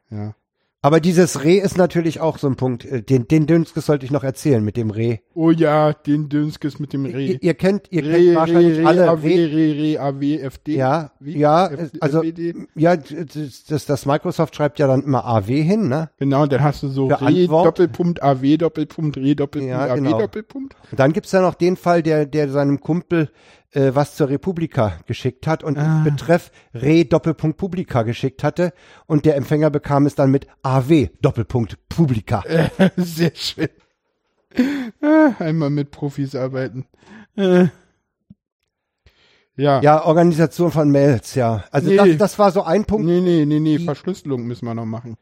Ja. 0.09 0.35
Aber 0.81 1.01
dieses 1.01 1.43
Reh 1.43 1.57
ist 1.57 1.77
natürlich 1.77 2.21
auch 2.21 2.37
so 2.37 2.47
ein 2.47 2.55
Punkt. 2.55 2.85
Äh, 2.85 3.01
den, 3.01 3.27
den 3.27 3.47
Dünskes 3.47 3.85
sollte 3.85 4.05
ich 4.05 4.11
noch 4.11 4.23
erzählen 4.23 4.63
mit 4.63 4.77
dem 4.77 4.91
Reh. 4.91 5.17
Oh 5.33 5.51
ja, 5.51 5.91
den 5.91 6.29
Dünskes 6.29 6.79
mit 6.79 6.93
dem 6.93 7.05
Reh. 7.05 7.33
Ihr, 7.33 7.43
ihr 7.43 7.53
kennt, 7.53 7.87
ihr 7.91 8.05
Reh, 8.05 8.25
kennt 8.25 8.35
wahrscheinlich 8.37 8.79
Reh, 8.79 8.85
alle 8.85 9.09
AW, 9.09 9.27
Reh, 9.27 9.71
Reh, 9.73 9.97
AW, 9.97 10.37
FD. 10.37 10.75
Ja, 10.77 11.11
Wie? 11.19 11.37
ja, 11.37 11.67
F 11.67 11.91
also, 11.99 12.21
FWD? 12.21 12.55
ja, 12.75 12.95
das, 12.95 13.85
das 13.85 14.05
Microsoft 14.05 14.55
schreibt 14.55 14.79
ja 14.79 14.87
dann 14.87 15.03
immer 15.03 15.25
AW 15.25 15.61
hin, 15.61 15.89
ne? 15.89 16.11
Genau, 16.17 16.45
dann 16.45 16.63
hast 16.63 16.81
du 16.83 16.87
so 16.87 17.09
Für 17.09 17.21
Reh, 17.21 17.43
Antwort. 17.43 17.65
Doppelpunkt, 17.65 18.23
AW, 18.23 18.57
Doppelpunkt, 18.57 19.17
Reh, 19.17 19.35
Doppelpunkt, 19.35 19.69
ja, 19.69 19.95
genau. 19.95 20.15
AW, 20.15 20.21
Doppelpunkt. 20.21 20.75
Und 20.91 20.97
dann 20.99 21.11
gibt's 21.11 21.33
ja 21.33 21.41
noch 21.41 21.55
den 21.55 21.75
Fall, 21.75 22.03
der, 22.03 22.25
der 22.25 22.47
seinem 22.47 22.79
Kumpel 22.79 23.29
äh, 23.71 23.91
was 23.93 24.15
zur 24.15 24.29
Republika 24.29 24.99
geschickt 25.05 25.47
hat 25.47 25.63
und 25.63 25.77
ah. 25.77 26.01
betreff 26.03 26.51
Re 26.73 27.05
Doppelpunkt 27.05 27.57
Publika 27.57 28.03
geschickt 28.03 28.43
hatte 28.43 28.73
und 29.05 29.25
der 29.25 29.35
Empfänger 29.35 29.69
bekam 29.69 30.05
es 30.05 30.15
dann 30.15 30.31
mit 30.31 30.47
AW 30.63 31.09
Doppelpunkt 31.21 31.77
Publika. 31.89 32.43
Sehr 32.97 33.31
schön. 33.35 33.69
Ah, 35.01 35.35
einmal 35.39 35.69
mit 35.69 35.91
Profis 35.91 36.35
arbeiten. 36.35 36.85
Äh. 37.35 37.67
Ja. 39.55 39.81
Ja, 39.81 40.05
Organisation 40.05 40.71
von 40.71 40.89
Mails, 40.89 41.35
ja. 41.35 41.65
Also 41.71 41.89
nee. 41.89 41.97
das, 41.97 42.17
das 42.17 42.39
war 42.39 42.51
so 42.51 42.63
ein 42.63 42.85
Punkt. 42.85 43.05
Nee, 43.05 43.19
nee, 43.19 43.45
nee, 43.45 43.59
nee, 43.59 43.77
Verschlüsselung 43.77 44.47
müssen 44.47 44.65
wir 44.65 44.73
noch 44.73 44.85
machen. 44.85 45.17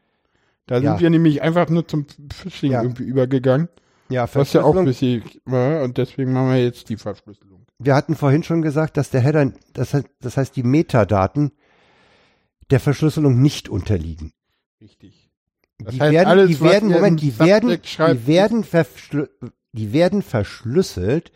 Da 0.66 0.76
sind 0.76 0.84
ja. 0.84 1.00
wir 1.00 1.10
nämlich 1.10 1.42
einfach 1.42 1.68
nur 1.68 1.88
zum 1.88 2.06
Phishing 2.32 2.72
ja. 2.72 2.82
irgendwie 2.82 3.02
übergegangen. 3.02 3.68
Ja, 4.10 4.26
Verschlüsselung. 4.26 4.64
Was 4.64 4.74
ja 4.74 4.78
auch 4.78 4.80
ein 4.80 4.84
bisschen 4.84 5.22
war, 5.44 5.82
und 5.82 5.98
deswegen 5.98 6.32
machen 6.32 6.50
wir 6.50 6.62
jetzt 6.62 6.88
die 6.88 6.96
Verschlüsselung 6.96 7.47
wir 7.78 7.94
hatten 7.94 8.16
vorhin 8.16 8.42
schon 8.42 8.62
gesagt, 8.62 8.96
dass 8.96 9.10
der 9.10 9.20
Header, 9.20 9.52
das 9.72 9.94
heißt, 9.94 10.06
das 10.20 10.36
heißt 10.36 10.56
die 10.56 10.62
Metadaten 10.62 11.52
der 12.70 12.80
Verschlüsselung 12.80 13.40
nicht 13.40 13.68
unterliegen. 13.68 14.32
Richtig. 14.80 15.30
Das 15.78 15.94
die 15.94 16.00
heißt, 16.00 16.12
werden, 16.12 16.28
alles, 16.28 16.48
die 16.48 16.60
werden, 16.60 16.90
Moment, 16.90 17.22
die 17.22 17.38
werden, 17.38 17.80
die 17.80 18.26
werden, 18.26 18.66
die 19.72 19.92
werden 19.92 20.22
verschlüsselt 20.22 21.32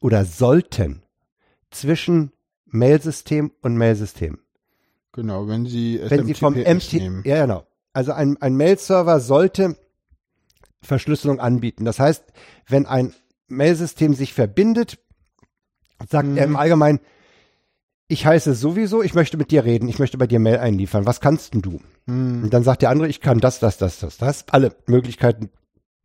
oder 0.00 0.24
sollten 0.24 1.02
zwischen 1.70 2.32
Mailsystem 2.66 3.52
und 3.62 3.76
Mailsystem. 3.76 4.38
Genau, 5.12 5.48
wenn 5.48 5.64
Sie 5.64 5.96
SMTPS 5.96 6.10
wenn 6.10 6.26
Sie 6.26 6.34
vom 6.34 6.54
MT 6.54 6.92
nehmen. 6.94 7.22
Ja, 7.24 7.42
genau. 7.42 7.66
Also 7.92 8.12
ein, 8.12 8.36
ein 8.42 8.56
Mail-Server 8.56 9.20
sollte 9.20 9.76
Verschlüsselung 10.82 11.40
anbieten. 11.40 11.84
Das 11.84 12.00
heißt, 12.00 12.24
wenn 12.68 12.84
ein 12.84 13.14
Mailsystem 13.46 14.14
sich 14.14 14.34
verbindet, 14.34 14.98
sagt 16.08 16.28
mhm. 16.28 16.36
er 16.36 16.44
im 16.44 16.50
mhm. 16.50 16.56
Allgemeinen, 16.56 17.00
ich 18.06 18.26
heiße 18.26 18.54
sowieso, 18.54 19.02
ich 19.02 19.14
möchte 19.14 19.36
mit 19.36 19.50
dir 19.50 19.64
reden, 19.64 19.88
ich 19.88 19.98
möchte 19.98 20.18
bei 20.18 20.26
dir 20.26 20.38
Mail 20.38 20.58
einliefern. 20.58 21.06
Was 21.06 21.20
kannst 21.20 21.54
denn 21.54 21.62
du? 21.62 21.80
Mhm. 22.06 22.44
Und 22.44 22.54
dann 22.54 22.64
sagt 22.64 22.82
der 22.82 22.90
andere, 22.90 23.08
ich 23.08 23.20
kann 23.20 23.38
das, 23.38 23.60
das, 23.60 23.78
das, 23.78 23.98
das, 23.98 24.18
das. 24.18 24.44
Alle 24.50 24.74
Möglichkeiten 24.86 25.50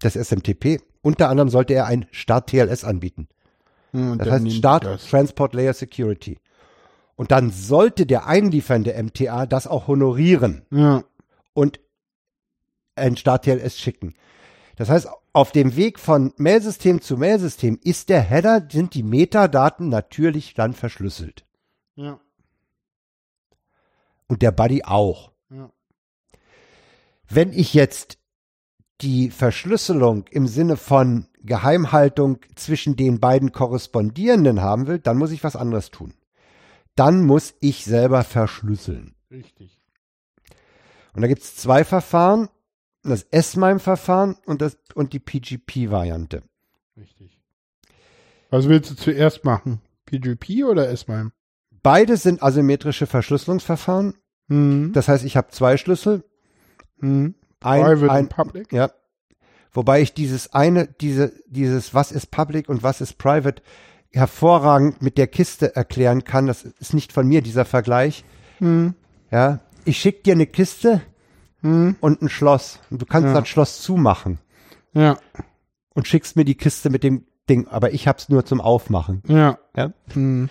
des 0.01 0.15
SMTP. 0.15 0.81
Unter 1.01 1.29
anderem 1.29 1.49
sollte 1.49 1.73
er 1.73 1.85
ein 1.85 2.05
Start 2.11 2.49
TLS 2.49 2.83
anbieten. 2.83 3.27
Mhm, 3.91 4.17
das 4.17 4.29
heißt 4.29 4.51
Start 4.51 4.85
das. 4.85 5.07
Transport 5.07 5.53
Layer 5.53 5.73
Security. 5.73 6.39
Und 7.15 7.31
dann 7.31 7.51
sollte 7.51 8.05
der 8.05 8.27
einliefernde 8.27 9.01
MTA 9.01 9.45
das 9.45 9.67
auch 9.67 9.87
honorieren. 9.87 10.61
Ja. 10.71 11.03
Und 11.53 11.79
ein 12.95 13.17
Start 13.17 13.43
TLS 13.45 13.77
schicken. 13.77 14.13
Das 14.77 14.89
heißt, 14.89 15.09
auf 15.33 15.51
dem 15.51 15.75
Weg 15.75 15.99
von 15.99 16.33
Mailsystem 16.37 17.01
zu 17.01 17.17
Mailsystem 17.17 17.79
ist 17.83 18.09
der 18.09 18.21
Header, 18.21 18.67
sind 18.71 18.93
die 18.93 19.03
Metadaten 19.03 19.89
natürlich 19.89 20.53
dann 20.53 20.73
verschlüsselt. 20.73 21.45
Ja. 21.95 22.19
Und 24.27 24.41
der 24.41 24.51
Buddy 24.51 24.83
auch. 24.83 25.31
Ja. 25.49 25.71
Wenn 27.27 27.53
ich 27.53 27.73
jetzt 27.73 28.17
die 29.01 29.29
Verschlüsselung 29.29 30.27
im 30.29 30.47
Sinne 30.47 30.77
von 30.77 31.27
Geheimhaltung 31.41 32.39
zwischen 32.55 32.95
den 32.95 33.19
beiden 33.19 33.51
Korrespondierenden 33.51 34.61
haben 34.61 34.87
will, 34.87 34.99
dann 34.99 35.17
muss 35.17 35.31
ich 35.31 35.43
was 35.43 35.55
anderes 35.55 35.89
tun. 35.89 36.13
Dann 36.95 37.23
muss 37.23 37.55
ich 37.61 37.85
selber 37.85 38.23
verschlüsseln. 38.23 39.15
Richtig. 39.31 39.79
Und 41.13 41.21
da 41.21 41.27
gibt 41.27 41.41
es 41.41 41.55
zwei 41.55 41.83
Verfahren 41.83 42.49
das 43.09 43.23
S-MIME-Verfahren 43.23 44.37
und, 44.45 44.61
das, 44.61 44.77
und 44.93 45.13
die 45.13 45.19
PGP-Variante. 45.19 46.43
Richtig. 46.97 47.39
Was 48.49 48.67
willst 48.67 48.91
du 48.91 48.95
zuerst 48.95 49.45
machen? 49.45 49.81
PGP 50.05 50.63
oder 50.63 50.89
S-MIME? 50.89 51.31
Beide 51.83 52.17
sind 52.17 52.43
asymmetrische 52.43 53.07
Verschlüsselungsverfahren. 53.07 54.15
Mhm. 54.47 54.91
Das 54.93 55.07
heißt, 55.07 55.23
ich 55.23 55.37
habe 55.37 55.49
zwei 55.49 55.77
Schlüssel. 55.77 56.23
Mhm. 56.97 57.35
Ein, 57.61 57.81
Private 57.83 58.11
ein, 58.11 58.23
und 58.25 58.29
Public. 58.29 58.73
Ja. 58.73 58.91
Wobei 59.71 60.01
ich 60.01 60.13
dieses 60.13 60.53
eine, 60.53 60.87
diese, 60.87 61.33
dieses 61.47 61.93
was 61.93 62.11
ist 62.11 62.31
Public 62.31 62.69
und 62.69 62.83
was 62.83 63.01
ist 63.01 63.17
Private 63.17 63.61
hervorragend 64.11 65.01
mit 65.01 65.17
der 65.17 65.27
Kiste 65.27 65.75
erklären 65.75 66.23
kann. 66.23 66.47
Das 66.47 66.63
ist 66.63 66.93
nicht 66.93 67.13
von 67.13 67.27
mir, 67.27 67.41
dieser 67.41 67.65
Vergleich. 67.65 68.25
Mhm. 68.59 68.95
Ja. 69.31 69.59
Ich 69.85 69.97
schicke 69.97 70.23
dir 70.23 70.33
eine 70.33 70.47
Kiste, 70.47 71.01
hm. 71.61 71.95
und 71.99 72.21
ein 72.21 72.29
Schloss. 72.29 72.79
Und 72.89 73.01
du 73.01 73.05
kannst 73.05 73.27
ja. 73.27 73.39
das 73.39 73.47
Schloss 73.47 73.81
zumachen. 73.81 74.39
Ja. 74.93 75.17
Und 75.93 76.07
schickst 76.07 76.35
mir 76.35 76.45
die 76.45 76.55
Kiste 76.55 76.89
mit 76.89 77.03
dem 77.03 77.25
Ding, 77.49 77.67
aber 77.67 77.93
ich 77.93 78.07
hab's 78.07 78.29
nur 78.29 78.45
zum 78.45 78.61
Aufmachen. 78.61 79.23
Ja. 79.27 79.57
ja? 79.75 79.91
Hm. 80.13 80.49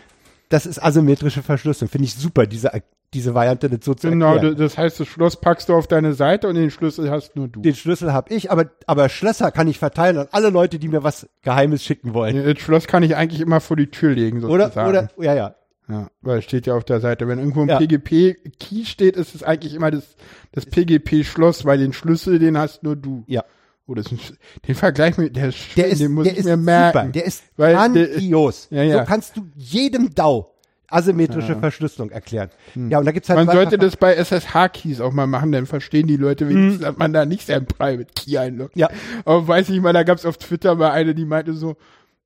Das 0.48 0.66
ist 0.66 0.82
asymmetrische 0.82 1.43
Verschlüsselung. 1.43 1.90
Finde 1.90 2.06
ich 2.06 2.14
super, 2.14 2.47
diese, 2.47 2.70
diese 3.14 3.35
Variante 3.35 3.68
nicht 3.68 3.85
so 3.85 3.94
zu 3.94 4.10
Genau, 4.10 4.35
erklären. 4.35 4.56
das 4.56 4.76
heißt, 4.76 5.01
das 5.01 5.09
Schloss 5.09 5.36
packst 5.40 5.68
du 5.68 5.74
auf 5.74 5.86
deine 5.86 6.14
Seite 6.14 6.48
und 6.48 6.55
den 6.55 6.70
Schlüssel 6.70 7.10
hast 7.10 7.36
nur 7.36 7.48
du. 7.48 7.60
Den 7.60 7.74
Schlüssel 7.74 8.12
hab 8.12 8.30
ich, 8.30 8.51
aber, 8.51 8.66
aber 8.86 9.09
Schlösser 9.09 9.51
kann 9.51 9.68
ich 9.68 9.78
verteilen 9.78 10.18
an 10.18 10.28
alle 10.32 10.51
Leute, 10.51 10.78
die 10.78 10.89
mir 10.89 11.02
was 11.02 11.28
Geheimes 11.43 11.85
schicken 11.85 12.14
wollen. 12.14 12.43
Das 12.44 12.59
Schloss 12.59 12.86
kann 12.86 13.02
ich 13.02 13.16
eigentlich 13.16 13.40
immer 13.40 13.60
vor 13.60 13.76
die 13.76 13.90
Tür 13.90 14.14
legen, 14.14 14.40
sozusagen. 14.40 14.89
Oder, 14.89 15.09
oder, 15.16 15.24
ja, 15.24 15.35
ja. 15.35 15.55
Ja, 15.89 16.10
weil 16.20 16.39
es 16.39 16.44
steht 16.44 16.66
ja 16.66 16.74
auf 16.74 16.85
der 16.85 17.01
Seite. 17.01 17.27
Wenn 17.28 17.39
irgendwo 17.39 17.62
ein 17.62 17.69
ja. 17.69 17.78
PGP-Key 17.78 18.85
steht, 18.85 19.16
ist 19.16 19.35
es 19.35 19.43
eigentlich 19.43 19.74
immer 19.74 19.90
das, 19.90 20.16
das 20.52 20.66
PGP-Schloss, 20.66 21.65
weil 21.65 21.78
den 21.78 21.93
Schlüssel, 21.94 22.39
den 22.39 22.59
hast 22.59 22.82
nur 22.82 22.94
du. 22.94 23.24
Ja. 23.27 23.44
Oh, 23.86 23.94
das 23.94 24.12
ist, 24.12 24.35
den 24.66 24.74
Vergleich 24.74 25.16
mit, 25.16 25.35
der 25.35 25.48
ist 25.48 25.56
schön, 25.56 25.82
der 25.82 25.86
ist, 25.86 26.01
den 26.02 26.12
muss 26.12 26.24
der 26.24 26.35
ich 26.35 26.40
ist 26.40 26.44
mir 26.44 26.59
merken. 26.59 26.98
Super. 26.98 27.12
Der 27.12 27.24
ist 27.24 27.43
weil 27.56 27.74
grandios. 27.74 28.69
Der, 28.69 28.85
ja, 28.85 28.97
ja. 28.97 28.98
So 29.01 29.06
kannst 29.06 29.36
du 29.39 29.48
jedem 29.56 30.15
DAO 30.15 30.55
asymmetrische 30.90 31.52
ja. 31.52 31.59
Verschlüsselung 31.59 32.10
erklären. 32.10 32.51
Hm. 32.73 32.90
Ja, 32.90 32.98
und 32.98 33.05
da 33.05 33.12
gibt's 33.12 33.28
halt 33.28 33.44
Man 33.44 33.55
sollte 33.55 33.78
das 33.78 33.97
bei 33.97 34.15
SSH-Keys 34.15 35.01
auch 35.01 35.12
mal 35.12 35.27
machen, 35.27 35.52
dann 35.52 35.66
verstehen 35.66 36.06
die 36.06 36.16
Leute 36.16 36.48
wenigstens, 36.48 36.81
hm. 36.81 36.82
dass 36.82 36.97
man 36.97 37.12
da 37.12 37.24
nicht 37.27 37.47
sein 37.47 37.66
Private 37.66 38.10
Key 38.15 38.39
einloggt. 38.39 38.77
Ja. 38.77 38.89
Aber 39.24 39.47
weiß 39.47 39.69
ich 39.70 39.81
mal, 39.81 39.93
da 39.93 40.02
gab's 40.02 40.24
auf 40.24 40.39
Twitter 40.39 40.74
mal 40.74 40.90
eine, 40.90 41.15
die 41.15 41.27
meinte 41.27 41.52
so, 41.52 41.77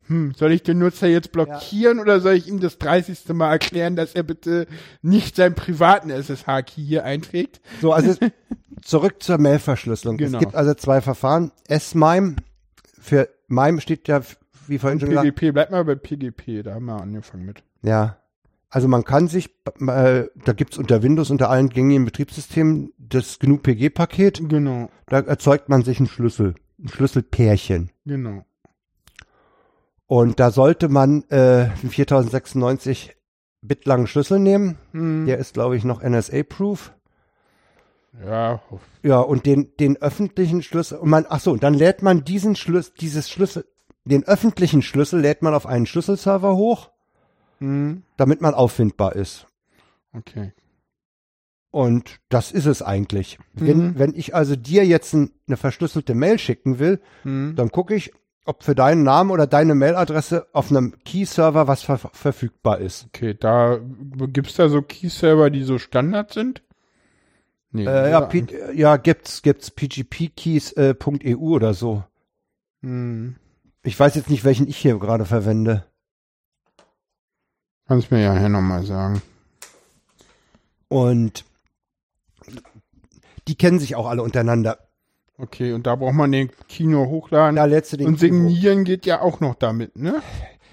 hm, 0.09 0.35
soll 0.35 0.53
ich 0.53 0.63
den 0.63 0.79
Nutzer 0.79 1.07
jetzt 1.07 1.33
blockieren 1.33 1.99
ja. 1.99 2.03
oder 2.03 2.21
soll 2.21 2.35
ich 2.35 2.49
ihm 2.49 2.61
das 2.61 2.79
30. 2.79 3.29
Mal 3.29 3.51
erklären, 3.51 3.97
dass 3.97 4.15
er 4.15 4.23
bitte 4.23 4.67
nicht 5.01 5.37
seinen 5.37 5.55
privaten 5.55 6.11
SSH-Key 6.11 6.83
hier 6.83 7.05
einträgt? 7.05 7.61
So, 7.81 7.93
also 7.93 8.15
zurück 8.83 9.23
zur 9.23 9.39
Mailverschlüsselung. 9.39 10.17
Genau. 10.17 10.39
Es 10.39 10.41
gibt 10.41 10.55
also 10.55 10.75
zwei 10.75 11.01
Verfahren. 11.01 11.53
S-MIME, 11.69 12.37
für 13.01 13.29
MIME 13.49 13.81
steht 13.81 14.09
ja, 14.09 14.23
wie 14.67 14.79
vorhin 14.79 14.99
schon 14.99 15.11
gesagt. 15.11 15.35
PGP, 15.35 15.53
bleib 15.53 15.71
mal 15.71 15.85
bei 15.85 15.95
PGP, 15.95 16.65
da 16.65 16.75
haben 16.75 16.87
wir 16.87 17.01
angefangen 17.01 17.45
mit. 17.45 17.63
Ja. 17.83 18.19
Also 18.71 18.89
man 18.89 19.05
kann 19.05 19.29
sich, 19.29 19.51
äh, 19.87 20.25
da 20.35 20.53
gibt's 20.57 20.79
unter 20.79 21.03
Windows, 21.03 21.31
unter 21.31 21.51
allen 21.51 21.69
gängigen 21.69 22.07
Betriebssystemen 22.07 22.93
das 22.99 23.39
GNU-PG-Paket. 23.39 24.49
Genau. 24.49 24.89
Da 25.07 25.21
erzeugt 25.21 25.69
man 25.69 25.83
sich 25.83 25.99
einen 25.99 26.09
Schlüssel, 26.09 26.55
ein 26.83 26.89
Schlüsselpärchen. 26.89 27.91
Genau. 28.07 28.47
Und 30.13 30.41
da 30.41 30.51
sollte 30.51 30.91
man 30.91 31.25
äh, 31.31 31.71
einen 31.81 31.89
4096 31.89 33.17
Bit 33.63 33.87
langen 33.87 34.07
Schlüssel 34.07 34.41
nehmen. 34.41 34.77
Hm. 34.91 35.25
Der 35.25 35.39
ist, 35.39 35.55
glaube 35.55 35.75
ich, 35.75 35.85
noch 35.85 36.03
NSA-proof. 36.03 36.93
Ja. 38.23 38.61
Ja, 39.03 39.21
und 39.21 39.47
den, 39.47 39.75
den 39.81 39.97
öffentlichen 40.03 40.63
Schlüssel, 40.63 40.99
und 40.99 41.09
man, 41.09 41.25
ach 41.31 41.41
so, 41.41 41.57
dann 41.57 41.73
lädt 41.73 42.03
man 42.03 42.25
diesen 42.25 42.57
Schlüssel, 42.57 42.93
dieses 43.01 43.31
Schlüssel, 43.31 43.65
den 44.05 44.25
öffentlichen 44.25 44.83
Schlüssel 44.83 45.19
lädt 45.19 45.41
man 45.41 45.55
auf 45.55 45.65
einen 45.65 45.87
Schlüsselserver 45.87 46.57
hoch, 46.57 46.91
hm. 47.61 48.03
damit 48.19 48.43
man 48.43 48.53
auffindbar 48.53 49.17
ist. 49.17 49.47
Okay. 50.13 50.53
Und 51.71 52.21
das 52.29 52.53
ist 52.53 52.67
es 52.67 52.83
eigentlich. 52.83 53.39
Mhm. 53.55 53.67
Wenn, 53.67 53.99
wenn 53.99 54.15
ich 54.15 54.35
also 54.35 54.57
dir 54.57 54.85
jetzt 54.85 55.15
ein, 55.15 55.31
eine 55.47 55.57
verschlüsselte 55.57 56.15
Mail 56.15 56.39
schicken 56.39 56.79
will, 56.79 57.01
mhm. 57.25 57.57
dann 57.57 57.71
gucke 57.71 57.95
ich, 57.95 58.13
ob 58.45 58.65
für 58.65 58.75
deinen 58.75 59.03
Namen 59.05 59.31
oder 59.31 59.47
deine 59.47 59.75
Mailadresse 59.75 60.47
auf 60.53 60.71
einem 60.71 60.95
Key-Server 61.05 61.69
was 61.69 61.83
ver 61.83 61.99
verfügbar 61.99 62.79
ist. 62.79 63.07
Okay, 63.07 63.35
da 63.39 63.79
gibt's 64.29 64.55
da 64.55 64.69
so 64.69 64.83
Key-Server, 64.83 65.51
die 65.51 65.63
so 65.63 65.79
Standard 65.79 66.33
sind? 66.33 66.63
Nee, 67.71 67.87
äh, 67.87 68.11
ja, 68.11 68.21
P 68.21 68.47
ja, 68.75 68.97
gibt's, 68.97 69.43
gibt's 69.43 69.71
pgpkeys.eu 69.71 70.81
äh, 71.25 71.35
oder 71.35 71.73
so. 71.73 72.05
Hm. 72.83 73.37
Ich 73.83 73.99
weiß 73.99 74.15
jetzt 74.15 74.31
nicht, 74.31 74.45
welchen 74.45 74.69
ich 74.69 74.77
hier 74.77 74.99
gerade 74.99 75.25
verwende. 75.25 75.85
Kannst 77.89 78.11
mir 78.11 78.23
ja 78.23 78.37
hier 78.37 78.49
nochmal 78.49 78.85
sagen. 78.85 79.23
Und 80.89 81.45
die 83.49 83.55
kennen 83.57 83.79
sich 83.79 83.97
auch 83.97 84.07
alle 84.07 84.23
untereinander. 84.23 84.79
Okay, 85.39 85.73
und 85.73 85.87
da 85.87 85.97
braucht 85.97 86.15
man 86.15 86.31
den 86.31 86.51
Kino 86.69 87.07
hochladen. 87.07 87.57
Da 87.57 87.67
du 87.67 87.97
den 87.97 88.07
und 88.07 88.21
signieren 88.21 88.85
Kino. 88.85 88.85
geht 88.85 89.07
ja 89.07 89.21
auch 89.21 89.41
noch 89.41 89.55
damit, 89.55 89.97
ne? 89.97 90.23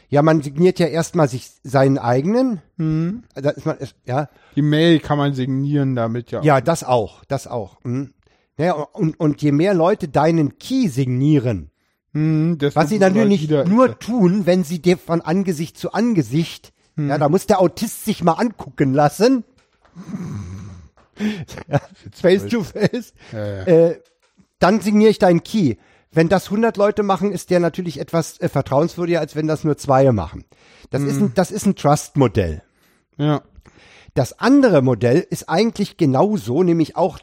Ja, 0.09 0.23
man 0.23 0.41
signiert 0.41 0.79
ja 0.79 0.87
erstmal 0.87 1.29
sich 1.29 1.51
seinen 1.63 1.97
eigenen. 1.97 2.61
Hm. 2.77 3.23
Da 3.35 3.51
ist 3.51 3.65
man, 3.65 3.77
ja. 4.05 4.27
Die 4.55 4.61
Mail 4.61 4.99
kann 4.99 5.17
man 5.17 5.33
signieren 5.33 5.95
damit 5.95 6.31
ja. 6.31 6.41
Ja, 6.41 6.61
das 6.61 6.83
auch, 6.83 7.23
das 7.25 7.47
auch. 7.47 7.77
Hm. 7.83 8.13
Ja, 8.57 8.73
und, 8.73 9.19
und 9.19 9.41
je 9.41 9.51
mehr 9.51 9.73
Leute 9.73 10.07
deinen 10.07 10.57
Key 10.57 10.89
signieren, 10.89 11.71
hm, 12.13 12.57
was 12.73 12.89
sie 12.89 12.99
natürlich 12.99 13.49
nur 13.49 13.99
tun, 13.99 14.45
wenn 14.45 14.63
sie 14.63 14.81
dir 14.81 14.97
von 14.97 15.21
Angesicht 15.21 15.77
zu 15.77 15.93
Angesicht, 15.93 16.73
hm. 16.95 17.09
ja, 17.09 17.17
da 17.17 17.29
muss 17.29 17.45
der 17.45 17.61
Autist 17.61 18.03
sich 18.03 18.23
mal 18.23 18.33
angucken 18.33 18.93
lassen. 18.93 19.43
ja, 21.69 21.79
face 22.11 22.47
to 22.47 22.63
face. 22.63 23.13
Ja, 23.31 23.47
ja. 23.47 23.63
Äh, 23.63 23.99
dann 24.59 24.81
signiere 24.81 25.11
ich 25.11 25.19
deinen 25.19 25.43
Key. 25.43 25.75
Wenn 26.11 26.29
das 26.29 26.45
100 26.45 26.77
Leute 26.77 27.03
machen, 27.03 27.31
ist 27.31 27.49
der 27.49 27.59
natürlich 27.59 27.99
etwas 27.99 28.39
äh, 28.39 28.49
vertrauenswürdiger, 28.49 29.19
als 29.19 29.35
wenn 29.35 29.47
das 29.47 29.63
nur 29.63 29.77
zwei 29.77 30.11
machen. 30.11 30.45
Das, 30.89 31.01
mhm. 31.01 31.07
ist 31.07 31.17
ein, 31.17 31.33
das 31.35 31.51
ist 31.51 31.65
ein 31.65 31.75
Trust-Modell. 31.75 32.63
Ja. 33.17 33.43
Das 34.15 34.39
andere 34.39 34.81
Modell 34.81 35.25
ist 35.29 35.49
eigentlich 35.49 35.97
genauso, 35.97 36.63
nämlich 36.63 36.95
auch 36.95 37.19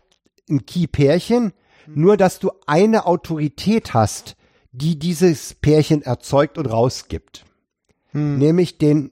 ein 0.48 0.66
Key-Pärchen, 0.66 1.52
mhm. 1.86 2.00
nur 2.00 2.16
dass 2.16 2.38
du 2.38 2.52
eine 2.66 3.06
Autorität 3.06 3.92
hast, 3.92 4.36
die 4.70 4.98
dieses 4.98 5.54
Pärchen 5.54 6.02
erzeugt 6.02 6.58
und 6.58 6.66
rausgibt. 6.66 7.44
Mhm. 8.12 8.38
Nämlich 8.38 8.78
den, 8.78 9.10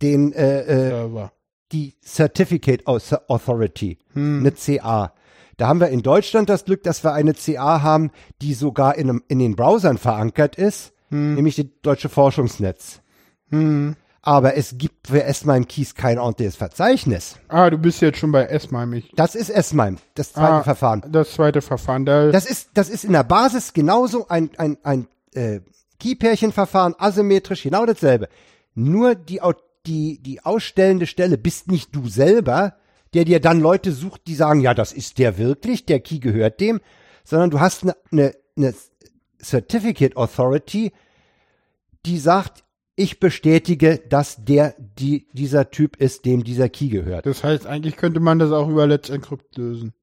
den, 0.00 0.32
äh, 0.32 1.02
äh, 1.02 1.28
die 1.72 1.94
Certificate 2.02 2.86
Authority, 2.86 3.98
hm. 4.12 4.40
eine 4.40 4.52
CA. 4.52 5.12
Da 5.56 5.68
haben 5.68 5.80
wir 5.80 5.88
in 5.88 6.02
Deutschland 6.02 6.48
das 6.48 6.64
Glück, 6.64 6.82
dass 6.82 7.02
wir 7.02 7.12
eine 7.12 7.34
CA 7.34 7.82
haben, 7.82 8.10
die 8.42 8.54
sogar 8.54 8.96
in, 8.96 9.08
einem, 9.08 9.22
in 9.28 9.38
den 9.38 9.56
Browsern 9.56 9.96
verankert 9.98 10.56
ist, 10.56 10.92
hm. 11.08 11.34
nämlich 11.34 11.56
das 11.56 11.66
Deutsche 11.82 12.08
Forschungsnetz. 12.08 13.00
Hm. 13.50 13.96
Aber 14.20 14.56
es 14.56 14.76
gibt 14.76 15.06
für 15.06 15.22
S-MIME 15.22 15.66
Keys 15.66 15.94
kein 15.94 16.18
ordentliches 16.18 16.56
Verzeichnis. 16.56 17.36
Ah, 17.46 17.70
du 17.70 17.78
bist 17.78 18.02
jetzt 18.02 18.18
schon 18.18 18.32
bei 18.32 18.42
S-MIME. 18.44 19.04
Das 19.14 19.36
ist 19.36 19.50
S-MIME, 19.50 19.98
das 20.14 20.32
zweite 20.32 20.52
Ah, 20.52 20.62
Verfahren. 20.64 21.04
Das 21.10 21.32
zweite 21.32 21.62
Verfahren. 21.62 22.04
Da, 22.04 22.32
Das 22.32 22.44
ist, 22.44 22.70
das 22.74 22.90
ist 22.90 23.04
in 23.04 23.12
der 23.12 23.22
Basis 23.22 23.72
genauso 23.72 24.26
ein, 24.28 24.50
ein, 24.58 24.78
ein 24.82 25.06
äh, 25.32 25.60
Key-Pärchenverfahren, 26.00 26.96
asymmetrisch, 26.98 27.62
genau 27.62 27.86
dasselbe. 27.86 28.28
Nur 28.74 29.14
die, 29.14 29.40
die, 29.86 30.20
die 30.20 30.44
ausstellende 30.44 31.06
Stelle 31.06 31.38
bist 31.38 31.70
nicht 31.70 31.94
du 31.94 32.08
selber, 32.08 32.74
der 33.16 33.24
dir 33.24 33.40
dann 33.40 33.60
Leute 33.60 33.92
sucht, 33.92 34.26
die 34.26 34.34
sagen, 34.34 34.60
ja, 34.60 34.74
das 34.74 34.92
ist 34.92 35.18
der 35.18 35.38
wirklich, 35.38 35.86
der 35.86 36.00
Key 36.00 36.18
gehört 36.18 36.60
dem, 36.60 36.80
sondern 37.24 37.48
du 37.50 37.60
hast 37.60 37.82
eine, 37.82 37.96
eine, 38.12 38.34
eine 38.58 38.74
Certificate 39.42 40.18
Authority, 40.18 40.92
die 42.04 42.18
sagt, 42.18 42.62
ich 42.94 43.18
bestätige, 43.18 44.02
dass 44.06 44.44
der, 44.44 44.74
die, 44.78 45.28
dieser 45.32 45.70
Typ 45.70 45.96
ist, 45.96 46.26
dem 46.26 46.44
dieser 46.44 46.68
Key 46.68 46.88
gehört. 46.88 47.24
das 47.24 47.42
heißt, 47.42 47.66
eigentlich 47.66 47.96
könnte 47.96 48.20
man 48.20 48.38
das 48.38 48.52
auch 48.52 48.68
über 48.68 48.86
Let's 48.86 49.08
Encrypt 49.08 49.56
lösen. 49.56 49.94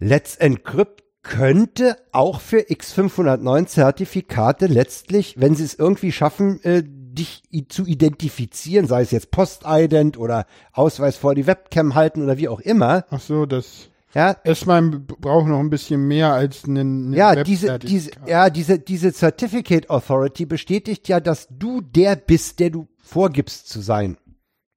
Let's 0.00 0.34
Encrypt 0.34 1.04
könnte 1.22 1.98
auch 2.10 2.40
für 2.40 2.62
X509 2.62 3.66
Zertifikate 3.66 4.66
letztlich, 4.66 5.36
wenn 5.38 5.54
sie 5.54 5.64
es 5.64 5.74
irgendwie 5.74 6.10
schaffen, 6.10 6.60
äh, 6.64 6.82
dich 7.14 7.42
zu 7.68 7.86
identifizieren, 7.86 8.86
sei 8.86 9.02
es 9.02 9.10
jetzt 9.10 9.30
Postident 9.30 10.18
oder 10.18 10.46
Ausweis 10.72 11.16
vor 11.16 11.34
die 11.34 11.46
Webcam 11.46 11.94
halten 11.94 12.22
oder 12.22 12.38
wie 12.38 12.48
auch 12.48 12.60
immer, 12.60 13.04
Ach 13.10 13.20
so, 13.20 13.46
das 13.46 13.88
ja, 14.14 14.32
b- 14.32 15.14
braucht 15.20 15.46
noch 15.48 15.60
ein 15.60 15.70
bisschen 15.70 16.08
mehr 16.08 16.32
als 16.32 16.64
einen, 16.64 17.06
einen 17.06 17.12
ja, 17.12 17.42
diese, 17.42 17.78
diese, 17.78 18.10
ja, 18.26 18.48
diese, 18.50 18.78
diese 18.78 19.12
Certificate 19.12 19.90
Authority 19.90 20.46
bestätigt 20.46 21.08
ja, 21.08 21.20
dass 21.20 21.46
du 21.50 21.80
der 21.82 22.16
bist, 22.16 22.58
der 22.58 22.70
du 22.70 22.88
vorgibst 22.98 23.68
zu 23.68 23.80
sein. 23.80 24.16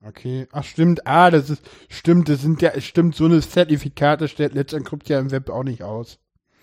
Okay. 0.06 0.48
Ach 0.52 0.64
stimmt. 0.64 1.06
Ah, 1.08 1.30
das 1.32 1.50
ist 1.50 1.62
stimmt. 1.88 2.28
Das 2.28 2.42
sind 2.42 2.62
ja 2.62 2.80
stimmt. 2.82 3.16
So 3.16 3.26
eine 3.26 3.40
Zertifikate 3.40 4.28
stellt 4.28 4.56
Encrypt 4.74 5.08
ja 5.10 5.20
im 5.20 5.32
Web 5.32 5.50
auch 5.50 5.64
nicht 5.64 5.84
aus. 5.84 6.18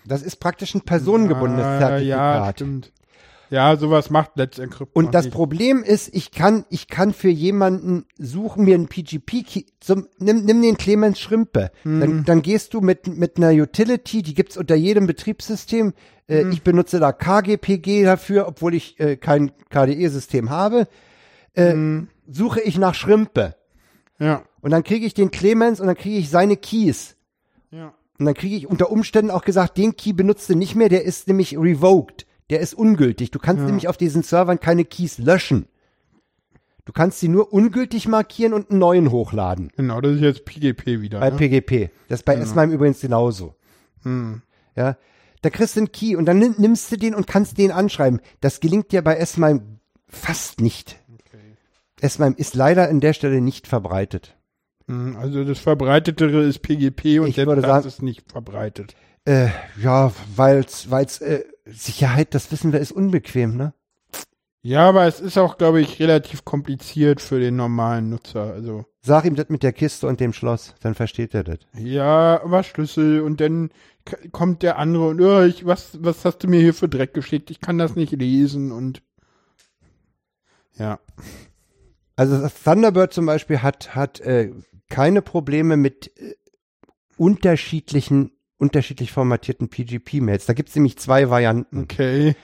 Das 0.05 0.21
ist 0.21 0.37
praktisch 0.37 0.75
ein 0.75 0.81
personengebundenes 0.81 1.65
Ah, 1.65 1.79
Zertifikat. 1.79 2.45
Ja, 2.45 2.51
stimmt. 2.51 2.91
Ja, 3.49 3.75
sowas 3.77 4.09
macht 4.09 4.31
Let's 4.35 4.59
Encrypt. 4.59 4.95
Und 4.95 5.15
das 5.15 5.25
nicht. 5.25 5.33
Problem 5.33 5.83
ist, 5.83 6.13
ich 6.13 6.31
kann, 6.31 6.65
ich 6.69 6.87
kann 6.87 7.13
für 7.13 7.29
jemanden 7.29 8.05
suchen, 8.17 8.65
mir 8.65 8.75
einen 8.75 8.87
PGP, 8.87 9.65
zum, 9.79 10.07
nimm, 10.19 10.45
nimm 10.45 10.61
den 10.61 10.77
Clemens 10.77 11.19
Schrimpe. 11.19 11.71
Mhm. 11.83 11.99
Dann, 11.99 12.25
dann 12.25 12.41
gehst 12.41 12.73
du 12.73 12.81
mit, 12.81 13.07
mit 13.07 13.37
einer 13.37 13.51
Utility, 13.51 14.21
die 14.21 14.33
gibt's 14.35 14.55
unter 14.57 14.75
jedem 14.75 15.07
Betriebssystem. 15.07 15.93
Äh, 16.27 16.43
Mhm. 16.43 16.51
Ich 16.51 16.61
benutze 16.61 16.99
da 16.99 17.11
KGPG 17.11 18.03
dafür, 18.03 18.47
obwohl 18.47 18.75
ich 18.75 18.99
äh, 18.99 19.17
kein 19.17 19.51
KDE-System 19.69 20.49
habe. 20.51 20.87
Äh, 21.55 21.73
Mhm. 21.73 22.09
Suche 22.27 22.61
ich 22.61 22.77
nach 22.77 22.93
Schrimpe. 22.93 23.55
Ja. 24.19 24.43
Und 24.61 24.69
dann 24.71 24.83
kriege 24.83 25.05
ich 25.07 25.15
den 25.15 25.31
Clemens 25.31 25.79
und 25.79 25.87
dann 25.87 25.95
kriege 25.95 26.17
ich 26.19 26.29
seine 26.29 26.55
Keys. 26.57 27.15
Ja. 27.71 27.93
Und 28.19 28.25
dann 28.25 28.35
kriege 28.35 28.55
ich 28.55 28.67
unter 28.67 28.91
Umständen 28.91 29.31
auch 29.31 29.43
gesagt, 29.43 29.77
den 29.77 29.95
Key 29.95 30.13
benutzt 30.13 30.49
du 30.49 30.55
nicht 30.55 30.75
mehr, 30.75 30.89
der 30.89 31.03
ist 31.05 31.27
nämlich 31.27 31.57
revoked. 31.57 32.27
Der 32.49 32.59
ist 32.59 32.73
ungültig. 32.73 33.31
Du 33.31 33.39
kannst 33.39 33.63
nämlich 33.63 33.87
auf 33.87 33.97
diesen 33.97 34.23
Servern 34.23 34.59
keine 34.59 34.85
Keys 34.85 35.17
löschen. 35.19 35.67
Du 36.85 36.93
kannst 36.93 37.19
sie 37.19 37.27
nur 37.27 37.53
ungültig 37.53 38.07
markieren 38.07 38.53
und 38.53 38.71
einen 38.71 38.79
neuen 38.79 39.11
hochladen. 39.11 39.71
Genau, 39.77 40.01
das 40.01 40.15
ist 40.15 40.21
jetzt 40.21 40.45
PGP 40.45 41.01
wieder. 41.01 41.19
Bei 41.19 41.29
ne? 41.29 41.35
PGP. 41.37 41.91
Das 42.07 42.21
ist 42.21 42.25
bei 42.25 42.35
S-MIME 42.35 42.73
übrigens 42.73 42.99
genauso. 43.01 43.53
Ja. 44.75 44.97
Da 45.41 45.49
kriegst 45.51 45.75
du 45.75 45.81
einen 45.81 45.91
Key 45.91 46.15
und 46.15 46.25
dann 46.25 46.39
nimm- 46.39 46.55
nimmst 46.57 46.91
du 46.91 46.97
den 46.97 47.13
und 47.13 47.27
kannst 47.27 47.57
den 47.59 47.71
anschreiben. 47.71 48.19
Das 48.41 48.59
gelingt 48.59 48.91
dir 48.91 49.03
bei 49.03 49.15
S-MIME 49.17 49.61
fast 50.07 50.59
nicht. 50.61 50.97
S-MIME 52.01 52.35
ist 52.37 52.55
leider 52.55 52.89
an 52.89 52.99
der 53.01 53.13
Stelle 53.13 53.39
nicht 53.41 53.67
verbreitet. 53.67 54.35
Hm, 54.87 55.15
Also 55.17 55.43
das 55.43 55.59
verbreitetere 55.59 56.43
ist 56.43 56.59
PGP 56.63 57.19
und 57.19 57.27
Ich 57.27 57.35
selbst 57.35 57.61
sagen- 57.61 57.87
ist 57.87 58.01
nicht 58.01 58.31
verbreitet. 58.31 58.95
Äh, 59.25 59.49
ja, 59.81 60.11
weil's, 60.35 60.89
weil's, 60.89 61.19
äh, 61.19 61.43
Sicherheit, 61.71 62.33
das 62.33 62.51
wissen 62.51 62.73
wir, 62.73 62.79
ist 62.79 62.91
unbequem, 62.91 63.55
ne? 63.55 63.73
Ja, 64.61 64.89
aber 64.89 65.05
es 65.07 65.21
ist 65.21 65.37
auch, 65.37 65.57
glaube 65.57 65.79
ich, 65.79 65.99
relativ 65.99 66.43
kompliziert 66.43 67.21
für 67.21 67.39
den 67.39 67.55
normalen 67.55 68.09
Nutzer. 68.09 68.51
Also 68.53 68.85
Sag 69.01 69.23
ihm 69.23 69.35
das 69.35 69.47
mit 69.47 69.63
der 69.63 69.71
Kiste 69.71 70.07
und 70.07 70.19
dem 70.19 70.33
Schloss, 70.33 70.75
dann 70.81 70.95
versteht 70.95 71.33
er 71.33 71.45
das. 71.45 71.59
ja, 71.77 72.41
aber 72.43 72.63
Schlüssel 72.63 73.21
und 73.21 73.39
dann 73.39 73.69
kommt 74.31 74.63
der 74.63 74.77
andere 74.77 75.07
und 75.07 75.21
oh, 75.21 75.43
ich, 75.43 75.65
was, 75.65 76.03
was 76.03 76.25
hast 76.25 76.39
du 76.39 76.47
mir 76.47 76.59
hier 76.59 76.73
für 76.73 76.89
Dreck 76.89 77.13
geschickt? 77.13 77.51
Ich 77.51 77.61
kann 77.61 77.77
das 77.77 77.95
nicht 77.95 78.11
lesen 78.11 78.71
und 78.71 79.01
ja. 80.75 80.99
Also 82.15 82.49
Thunderbird 82.63 83.13
zum 83.13 83.25
Beispiel 83.25 83.61
hat, 83.61 83.95
hat 83.95 84.19
äh, 84.21 84.51
keine 84.89 85.21
Probleme 85.21 85.77
mit 85.77 86.11
äh, 86.17 86.35
unterschiedlichen, 87.17 88.31
unterschiedlich 88.59 89.11
formatierten 89.11 89.69
PGP-Mails. 89.69 90.45
Da 90.45 90.53
gibt's 90.53 90.75
nämlich 90.75 90.97
zwei 90.97 91.29
Varianten. 91.29 91.83
Okay. 91.83 92.35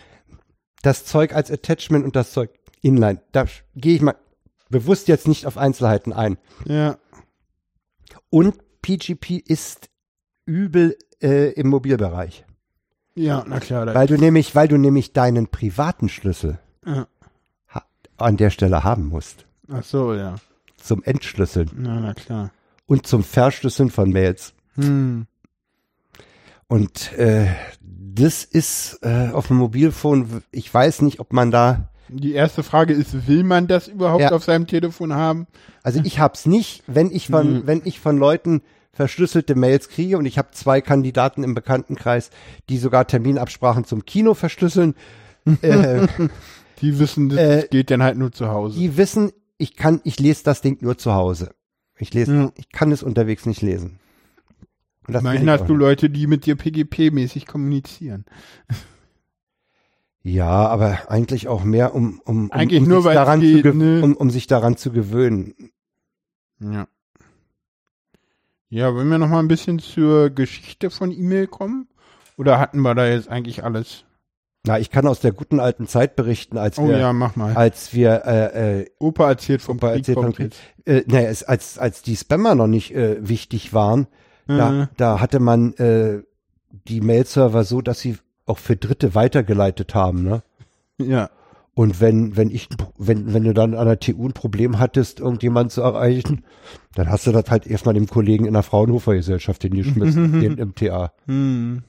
Das 0.82 1.06
Zeug 1.06 1.34
als 1.36 1.52
Attachment 1.52 2.06
und 2.06 2.16
das 2.16 2.32
Zeug 2.32 2.50
inline. 2.82 3.22
Da 3.32 3.46
gehe 3.76 3.96
ich 3.96 4.02
mal 4.02 4.16
bewusst 4.70 5.08
jetzt 5.08 5.28
nicht 5.28 5.46
auf 5.46 5.58
Einzelheiten 5.58 6.14
ein. 6.14 6.38
Ja. 6.66 6.98
Und 8.30 8.56
PGP 8.82 9.38
ist 9.38 9.90
übel 10.46 10.98
äh, 11.22 11.52
im 11.54 11.68
Mobilbereich. 11.70 12.46
Ja, 13.16 13.46
na 13.48 13.60
klar. 13.60 13.94
Weil 13.94 14.08
du 14.08 14.18
nämlich, 14.18 14.56
weil 14.56 14.68
du 14.68 14.78
nämlich 14.78 15.14
deinen 15.14 15.48
privaten 15.48 16.10
Schlüssel 16.10 16.60
ja. 16.86 17.08
an 18.18 18.38
der 18.38 18.50
Stelle 18.50 18.84
haben 18.84 19.08
musst. 19.08 19.46
Ach 19.70 19.84
so, 19.84 20.14
ja. 20.14 20.36
Zum 20.78 21.02
Entschlüsseln 21.04 21.70
Ja, 21.84 22.00
na 22.00 22.14
klar. 22.14 22.52
und 22.86 23.08
zum 23.08 23.24
Verschlüsseln 23.24 23.90
von 23.90 24.12
Mails. 24.12 24.54
Hm. 24.76 25.26
Und 26.68 27.14
äh, 27.18 27.48
das 27.82 28.44
ist 28.44 29.00
äh, 29.04 29.30
auf 29.32 29.48
dem 29.48 29.58
Mobilfon, 29.58 30.42
ich 30.52 30.74
weiß 30.74 31.02
nicht, 31.04 31.20
ob 31.20 31.32
man 31.34 31.52
da, 31.52 31.90
Die 32.10 32.34
erste 32.34 32.64
Frage 32.64 32.94
ist, 32.94 33.28
will 33.28 33.44
man 33.44 33.68
das 33.68 33.88
überhaupt 33.88 34.22
Ja. 34.22 34.32
auf 34.32 34.44
seinem 34.44 34.68
Telefon 34.68 35.14
haben? 35.14 35.48
also 35.84 36.02
ich 36.04 36.20
hab's 36.20 36.46
nicht, 36.46 36.84
wenn 36.88 37.12
ich 37.12 37.28
von, 37.28 37.54
Mhm. 37.60 37.68
wenn 37.68 37.82
ich 37.86 38.00
von 38.00 38.18
Leuten 38.18 38.62
verschlüsselte 38.94 39.56
Mails 39.56 39.90
kriege 39.90 40.18
und 40.18 40.26
ich 40.26 40.38
habe 40.38 40.50
zwei 40.52 40.82
Kandidaten 40.82 41.44
im 41.44 41.54
Bekanntenkreis, 41.54 42.30
die 42.70 42.78
sogar 42.78 43.06
Terminabsprachen 43.08 43.84
zum 43.86 44.06
Kino 44.06 44.34
verschlüsseln, 44.34 44.96
äh, 45.62 46.08
Die 46.82 47.00
wissen, 47.00 47.30
das 47.30 47.40
Äh, 47.40 47.68
geht 47.70 47.90
dann 47.92 48.02
halt 48.04 48.18
nur 48.18 48.32
zu 48.32 48.48
Hause. 48.50 48.78
die 48.80 48.98
wissen, 48.98 49.32
ich 49.58 49.76
kann, 49.76 50.02
ich 50.04 50.20
lese 50.20 50.44
das 50.44 50.62
Ding 50.62 50.78
nur 50.82 50.98
zu 50.98 51.14
Hause. 51.14 51.52
Ich 51.98 52.14
lese, 52.14 52.34
Ja. 52.36 52.52
ich 52.56 52.70
kann 52.72 52.92
es 52.92 53.04
unterwegs 53.04 53.46
nicht 53.46 53.62
lesen. 53.62 54.00
Und 55.08 55.16
Immerhin 55.16 55.50
hast 55.50 55.68
du. 55.70 55.76
Leute, 55.76 56.10
die 56.10 56.26
mit 56.28 56.46
dir 56.46 56.56
PGP-mäßig 56.56 57.46
kommunizieren. 57.46 58.26
Ja, 60.24 60.48
aber 60.68 61.12
eigentlich 61.12 61.48
auch 61.48 61.64
mehr, 61.64 61.94
um, 61.94 62.20
um, 62.26 62.46
um, 62.46 62.52
Eigentlich 62.52 62.82
um 62.82 62.88
nur, 62.90 63.04
sich 63.04 63.14
daran 63.14 63.40
geht, 63.42 63.62
zu 63.64 63.74
ne? 63.74 64.02
um, 64.04 64.16
um 64.16 64.32
sich 64.32 64.48
daran 64.48 64.76
zu 64.78 64.92
gewöhnen. 64.92 65.54
Ja. 66.60 66.88
Ja, 68.70 68.94
wollen 68.96 69.10
wir 69.10 69.20
noch 69.20 69.30
mal 69.30 69.40
ein 69.40 69.48
bisschen 69.48 69.78
zur 69.78 70.32
Geschichte 70.32 70.90
von 70.90 71.12
E-Mail 71.12 71.46
kommen? 71.48 71.88
Oder 72.38 72.60
hatten 72.60 72.82
wir 72.82 72.96
da 72.96 73.08
jetzt 73.08 73.30
eigentlich 73.30 73.64
alles? 73.64 74.04
Na, 74.66 74.80
ich 74.80 74.90
kann 74.90 75.06
aus 75.06 75.20
der 75.20 75.32
guten 75.32 75.60
alten 75.60 75.86
Zeit 75.88 76.16
berichten, 76.16 76.58
als 76.58 76.80
Oh 76.80 76.88
wir, 76.88 76.98
ja, 76.98 77.14
mach 77.14 77.36
mal. 77.36 77.56
als 77.56 77.94
wir, 77.94 78.24
äh, 78.26 78.80
äh, 78.82 78.86
Opa 78.98 79.30
erzählt 79.30 79.62
vom 79.62 79.78
Opa 79.78 79.90
Krieg. 79.92 79.98
erzählt 80.00 80.18
vom 80.18 80.34
Krieg. 80.34 80.54
äh, 80.86 81.04
naja, 81.06 81.28
als, 81.46 81.78
als 81.78 82.02
die 82.02 82.16
Spammer 82.16 82.56
noch 82.56 82.66
nicht 82.66 82.96
äh, 82.96 83.18
wichtig 83.30 83.74
waren, 83.76 84.08
da, 84.48 84.70
Mhm. 84.72 84.88
da 84.98 85.20
hatte 85.20 85.40
man 85.40 85.74
äh, 85.76 86.22
die 86.88 87.02
Mail-Server 87.02 87.64
so, 87.64 87.82
dass 87.82 88.00
sie 88.00 88.18
auch 88.46 88.58
für 88.60 88.76
Dritte 88.76 89.16
weitergeleitet 89.16 89.96
haben, 89.96 90.24
ne? 90.24 90.44
Ja. 91.00 91.30
Und 91.74 92.00
wenn, 92.00 92.38
wenn 92.38 92.50
ich, 92.52 92.70
wenn, 92.98 93.34
wenn 93.34 93.44
du 93.44 93.54
dann 93.54 93.74
an 93.74 93.86
der 93.88 94.00
TU 94.00 94.28
ein 94.28 94.34
Problem 94.34 94.80
hattest, 94.80 95.20
irgendjemanden 95.20 95.70
zu 95.72 95.82
erreichen, 95.82 96.46
dann 96.94 97.10
hast 97.10 97.28
du 97.28 97.34
das 97.34 97.50
halt 97.52 97.68
erstmal 97.68 97.94
dem 97.96 98.08
Kollegen 98.08 98.46
in 98.46 98.54
der 98.54 98.64
Fraunhofer 98.64 99.14
Gesellschaft 99.14 99.64
hingeschmissen, 99.64 100.40
den 100.40 100.54
MTA. 100.70 101.12
Hm. 101.28 101.84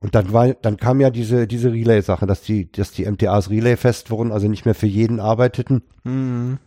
Und 0.00 0.14
dann 0.14 0.32
war, 0.34 0.52
dann 0.52 0.76
kam 0.76 1.00
ja 1.00 1.08
diese, 1.10 1.46
diese 1.46 1.72
Relay-Sache, 1.72 2.26
dass 2.26 2.42
die, 2.42 2.70
dass 2.70 2.90
die 2.90 3.06
MTAs 3.10 3.48
Relay-fest 3.48 4.10
wurden, 4.10 4.30
also 4.32 4.46
nicht 4.48 4.64
mehr 4.66 4.74
für 4.74 4.88
jeden 4.88 5.20
arbeiteten, 5.20 5.82
Hm. 6.04 6.58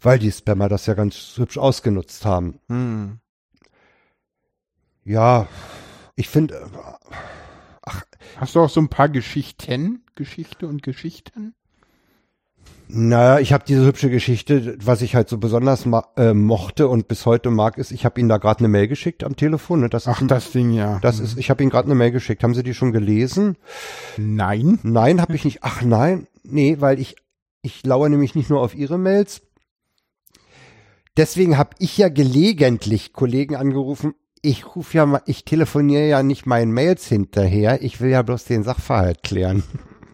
weil 0.00 0.18
die 0.20 0.30
Spammer 0.30 0.68
das 0.68 0.86
ja 0.86 0.94
ganz 0.94 1.32
hübsch 1.36 1.58
ausgenutzt 1.58 2.24
haben. 2.26 2.60
Hm. 2.68 3.18
Ja, 5.04 5.46
ich 6.16 6.28
finde, 6.28 6.68
Hast 8.36 8.54
du 8.54 8.60
auch 8.60 8.70
so 8.70 8.80
ein 8.80 8.88
paar 8.88 9.08
Geschichten? 9.08 10.02
Geschichte 10.14 10.66
und 10.66 10.82
Geschichten? 10.82 11.54
naja, 12.92 13.38
ich 13.38 13.52
habe 13.52 13.64
diese 13.66 13.84
hübsche 13.86 14.10
Geschichte, 14.10 14.76
was 14.82 15.00
ich 15.02 15.14
halt 15.14 15.28
so 15.28 15.38
besonders 15.38 15.86
äh, 16.16 16.34
mochte 16.34 16.88
und 16.88 17.06
bis 17.06 17.24
heute 17.24 17.50
mag, 17.50 17.78
ist, 17.78 17.92
ich 17.92 18.04
habe 18.04 18.18
Ihnen 18.18 18.28
da 18.28 18.38
gerade 18.38 18.60
eine 18.60 18.68
Mail 18.68 18.88
geschickt 18.88 19.22
am 19.22 19.36
Telefon. 19.36 19.80
Ne? 19.80 19.88
Das 19.88 20.08
Ach, 20.08 20.20
ein- 20.20 20.26
das 20.28 20.50
Ding 20.50 20.72
ja. 20.72 20.98
das 21.00 21.20
ist, 21.20 21.38
ich 21.38 21.50
habe 21.50 21.62
Ihnen 21.62 21.70
gerade 21.70 21.86
eine 21.86 21.94
Mail 21.94 22.10
geschickt. 22.10 22.42
Haben 22.42 22.54
Sie 22.54 22.64
die 22.64 22.74
schon 22.74 22.90
gelesen? 22.92 23.56
Nein. 24.16 24.80
Nein, 24.82 25.20
habe 25.20 25.36
ich 25.36 25.44
nicht. 25.44 25.62
Ach 25.62 25.82
nein, 25.82 26.26
nee, 26.42 26.80
weil 26.80 26.98
ich 26.98 27.14
Ich 27.62 27.84
lauere 27.86 28.08
nämlich 28.08 28.34
nicht 28.34 28.50
nur 28.50 28.60
auf 28.60 28.74
ihre 28.74 28.98
Mails. 28.98 29.42
Deswegen 31.16 31.58
habe 31.58 31.70
ich 31.78 31.96
ja 31.98 32.08
gelegentlich 32.08 33.12
Kollegen 33.12 33.54
angerufen. 33.54 34.14
Ich 34.42 34.74
rufe 34.74 34.96
ja 34.96 35.06
mal, 35.06 35.22
ich 35.26 35.44
telefoniere 35.44 36.08
ja 36.08 36.22
nicht 36.22 36.46
meinen 36.46 36.72
Mails 36.72 37.06
hinterher. 37.06 37.82
Ich 37.82 38.00
will 38.00 38.10
ja 38.10 38.22
bloß 38.22 38.44
den 38.44 38.62
Sachverhalt 38.62 39.22
klären. 39.22 39.62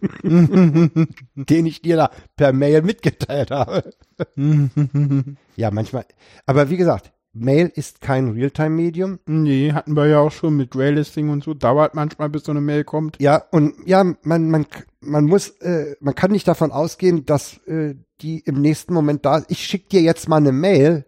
den 0.23 1.65
ich 1.65 1.81
dir 1.81 1.95
da 1.95 2.11
per 2.35 2.53
Mail 2.53 2.81
mitgeteilt 2.81 3.51
habe. 3.51 3.91
ja, 5.55 5.71
manchmal. 5.71 6.05
Aber 6.45 6.69
wie 6.69 6.77
gesagt, 6.77 7.11
Mail 7.39 7.71
ist 7.73 8.01
kein 8.01 8.29
Realtime-Medium. 8.29 9.19
Nee, 9.25 9.71
hatten 9.73 9.95
wir 9.95 10.07
ja 10.07 10.19
auch 10.19 10.31
schon 10.31 10.57
mit 10.57 10.71
Graylisting 10.71 11.29
und 11.29 11.43
so. 11.43 11.53
Dauert 11.53 11.95
manchmal, 11.95 12.29
bis 12.29 12.43
so 12.43 12.51
eine 12.51 12.61
Mail 12.61 12.83
kommt. 12.83 13.17
Ja, 13.19 13.43
und 13.51 13.75
ja, 13.85 14.03
man, 14.23 14.49
man, 14.49 14.65
man 14.99 15.25
muss, 15.25 15.49
äh, 15.61 15.95
man 15.99 16.15
kann 16.15 16.31
nicht 16.31 16.47
davon 16.47 16.71
ausgehen, 16.71 17.25
dass 17.25 17.57
äh, 17.67 17.95
die 18.21 18.39
im 18.39 18.61
nächsten 18.61 18.93
Moment 18.93 19.25
da 19.25 19.37
ist. 19.37 19.51
Ich 19.51 19.59
schicke 19.59 19.89
dir 19.89 20.01
jetzt 20.01 20.27
mal 20.27 20.37
eine 20.37 20.51
Mail. 20.51 21.05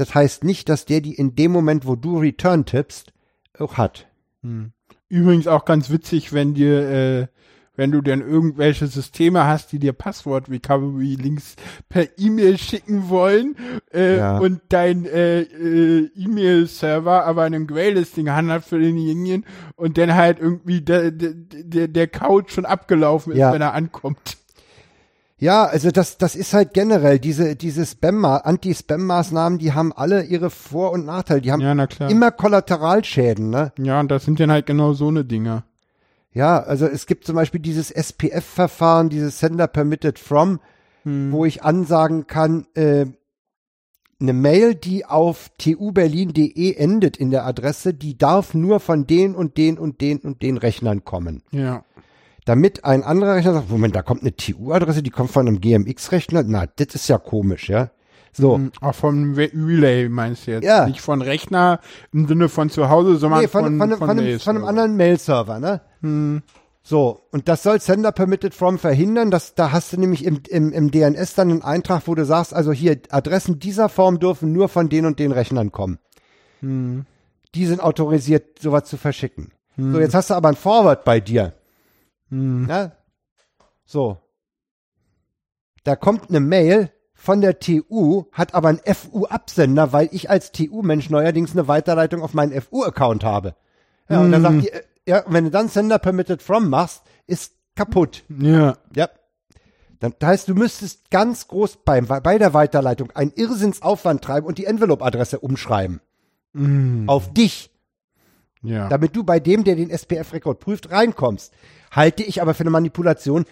Das 0.00 0.14
heißt 0.14 0.44
nicht, 0.44 0.70
dass 0.70 0.86
der 0.86 1.02
die 1.02 1.14
in 1.14 1.36
dem 1.36 1.52
Moment, 1.52 1.86
wo 1.86 1.94
du 1.94 2.18
Return 2.18 2.64
tippst, 2.64 3.12
auch 3.58 3.76
hat. 3.76 4.08
Hm. 4.42 4.72
Übrigens 5.10 5.46
auch 5.46 5.66
ganz 5.66 5.90
witzig, 5.90 6.32
wenn 6.32 6.54
dir 6.54 6.88
äh, 6.88 7.26
wenn 7.76 7.92
du 7.92 8.00
denn 8.00 8.20
irgendwelche 8.20 8.86
Systeme 8.86 9.44
hast, 9.46 9.72
die 9.72 9.78
dir 9.78 9.92
Passwort-Recovery-Links 9.92 11.56
per 11.88 12.06
E-Mail 12.18 12.58
schicken 12.58 13.08
wollen 13.08 13.56
äh, 13.92 14.18
ja. 14.18 14.38
und 14.38 14.60
dein 14.70 15.04
äh, 15.06 15.42
äh, 15.42 16.10
E-Mail-Server 16.14 17.24
aber 17.24 17.42
einem 17.42 17.66
Graylisting 17.66 18.30
handelt 18.30 18.64
für 18.64 18.78
denjenigen 18.78 19.44
und 19.76 19.98
dann 19.98 20.14
halt 20.14 20.40
irgendwie 20.40 20.80
der, 20.80 21.10
der, 21.10 21.88
der 21.88 22.08
Couch 22.08 22.52
schon 22.52 22.66
abgelaufen 22.66 23.32
ist, 23.32 23.38
ja. 23.38 23.52
wenn 23.52 23.62
er 23.62 23.74
ankommt. 23.74 24.39
Ja, 25.40 25.64
also 25.64 25.90
das, 25.90 26.18
das 26.18 26.36
ist 26.36 26.52
halt 26.52 26.74
generell, 26.74 27.18
diese, 27.18 27.56
diese 27.56 27.86
Spam, 27.86 28.26
Anti-Spam-Maßnahmen, 28.26 29.58
die 29.58 29.72
haben 29.72 29.92
alle 29.92 30.24
ihre 30.24 30.50
Vor- 30.50 30.92
und 30.92 31.06
Nachteile. 31.06 31.40
Die 31.40 31.50
haben 31.50 31.62
ja, 31.62 32.08
immer 32.08 32.30
Kollateralschäden, 32.30 33.48
ne? 33.48 33.72
Ja, 33.78 34.00
und 34.00 34.10
das 34.10 34.26
sind 34.26 34.38
dann 34.38 34.50
halt 34.50 34.66
genau 34.66 34.92
so 34.92 35.08
eine 35.08 35.24
Dinge. 35.24 35.64
Ja, 36.32 36.60
also 36.60 36.86
es 36.86 37.06
gibt 37.06 37.24
zum 37.24 37.36
Beispiel 37.36 37.60
dieses 37.60 37.90
SPF-Verfahren, 37.90 39.08
dieses 39.08 39.38
Sender 39.38 39.66
Permitted 39.66 40.18
From, 40.18 40.60
hm. 41.04 41.32
wo 41.32 41.46
ich 41.46 41.62
ansagen 41.62 42.26
kann, 42.26 42.66
äh, 42.74 43.06
eine 44.20 44.32
Mail, 44.34 44.74
die 44.74 45.06
auf 45.06 45.50
tuberlin.de 45.56 46.74
endet 46.74 47.16
in 47.16 47.30
der 47.30 47.46
Adresse, 47.46 47.94
die 47.94 48.18
darf 48.18 48.52
nur 48.52 48.78
von 48.78 49.06
den 49.06 49.34
und 49.34 49.56
den 49.56 49.78
und 49.78 50.02
den 50.02 50.18
und 50.18 50.42
den 50.42 50.58
Rechnern 50.58 51.04
kommen. 51.04 51.42
Ja. 51.50 51.84
Damit 52.50 52.84
ein 52.84 53.04
anderer 53.04 53.36
Rechner 53.36 53.52
sagt, 53.52 53.70
Moment, 53.70 53.94
da 53.94 54.02
kommt 54.02 54.22
eine 54.22 54.34
TU-Adresse, 54.34 55.04
die 55.04 55.10
kommt 55.10 55.30
von 55.30 55.46
einem 55.46 55.60
GMX-Rechner. 55.60 56.42
Na, 56.44 56.66
das 56.66 56.96
ist 56.96 57.08
ja 57.08 57.16
komisch, 57.16 57.68
ja. 57.68 57.90
So. 58.32 58.56
Hm, 58.56 58.72
auch 58.80 58.92
vom 58.92 59.34
Relay 59.34 60.08
meinst 60.08 60.48
du 60.48 60.50
jetzt? 60.50 60.64
Ja. 60.64 60.84
Nicht 60.84 61.00
von 61.00 61.22
Rechner 61.22 61.78
im 62.12 62.26
Sinne 62.26 62.48
von 62.48 62.68
zu 62.68 62.88
Hause, 62.88 63.18
sondern 63.18 63.42
nee, 63.42 63.46
von, 63.46 63.62
von, 63.62 63.78
von, 63.78 63.88
von, 63.90 63.98
von, 63.98 64.10
einem, 64.18 64.40
von 64.40 64.56
einem 64.56 64.64
anderen 64.64 64.96
Mail-Server, 64.96 65.60
ne? 65.60 65.80
Hm. 66.00 66.42
So, 66.82 67.20
und 67.30 67.46
das 67.46 67.62
soll 67.62 67.80
Sender 67.80 68.10
Permitted 68.10 68.52
From 68.52 68.80
verhindern. 68.80 69.30
Das, 69.30 69.54
da 69.54 69.70
hast 69.70 69.92
du 69.92 70.00
nämlich 70.00 70.24
im, 70.24 70.40
im, 70.48 70.72
im 70.72 70.90
DNS 70.90 71.36
dann 71.36 71.52
einen 71.52 71.62
Eintrag, 71.62 72.02
wo 72.06 72.16
du 72.16 72.24
sagst, 72.24 72.52
also 72.52 72.72
hier, 72.72 72.98
Adressen 73.10 73.60
dieser 73.60 73.88
Form 73.88 74.18
dürfen 74.18 74.50
nur 74.50 74.68
von 74.68 74.88
den 74.88 75.06
und 75.06 75.20
den 75.20 75.30
Rechnern 75.30 75.70
kommen. 75.70 76.00
Hm. 76.62 77.06
Die 77.54 77.66
sind 77.66 77.80
autorisiert, 77.80 78.58
sowas 78.58 78.86
zu 78.86 78.96
verschicken. 78.96 79.52
Hm. 79.76 79.92
So, 79.92 80.00
jetzt 80.00 80.16
hast 80.16 80.30
du 80.30 80.34
aber 80.34 80.48
ein 80.48 80.56
Forward 80.56 81.04
bei 81.04 81.20
dir. 81.20 81.52
Hm. 82.30 82.66
Ja? 82.68 82.92
So. 83.84 84.18
Da 85.84 85.96
kommt 85.96 86.28
eine 86.28 86.40
Mail, 86.40 86.90
von 87.20 87.42
der 87.42 87.58
TU, 87.58 88.24
hat 88.32 88.54
aber 88.54 88.68
einen 88.68 88.80
FU-Absender, 88.82 89.92
weil 89.92 90.08
ich 90.10 90.30
als 90.30 90.52
TU-Mensch 90.52 91.10
neuerdings 91.10 91.52
eine 91.52 91.68
Weiterleitung 91.68 92.22
auf 92.22 92.32
meinen 92.32 92.58
FU-Account 92.58 93.24
habe. 93.24 93.54
Ja, 94.08 94.20
mm. 94.20 94.24
und 94.24 94.32
dann 94.32 94.42
sagt 94.42 94.54
hm. 94.54 94.60
die, 94.62 94.70
ja, 95.06 95.24
wenn 95.26 95.44
du 95.44 95.50
dann 95.50 95.68
Sender 95.68 95.98
Permitted 95.98 96.40
From 96.40 96.70
machst, 96.70 97.02
ist 97.26 97.52
kaputt. 97.76 98.24
Ja. 98.30 98.78
Ja. 98.96 99.10
Das 99.98 100.12
heißt, 100.22 100.48
du 100.48 100.54
müsstest 100.54 101.10
ganz 101.10 101.46
groß 101.46 101.80
beim, 101.84 102.06
bei 102.06 102.38
der 102.38 102.54
Weiterleitung 102.54 103.10
einen 103.10 103.32
Irrsinnsaufwand 103.32 104.24
treiben 104.24 104.46
und 104.46 104.56
die 104.56 104.64
Envelope-Adresse 104.64 105.40
umschreiben. 105.40 106.00
Mm. 106.54 107.06
Auf 107.06 107.34
dich. 107.34 107.70
Ja. 108.62 108.88
Damit 108.88 109.14
du 109.14 109.24
bei 109.24 109.40
dem, 109.40 109.64
der 109.64 109.76
den 109.76 109.90
SPF-Rekord 109.90 110.58
prüft, 110.58 110.90
reinkommst. 110.90 111.52
Halte 111.90 112.22
ich 112.22 112.40
aber 112.42 112.54
für 112.54 112.62
eine 112.62 112.70
Manipulation, 112.70 113.44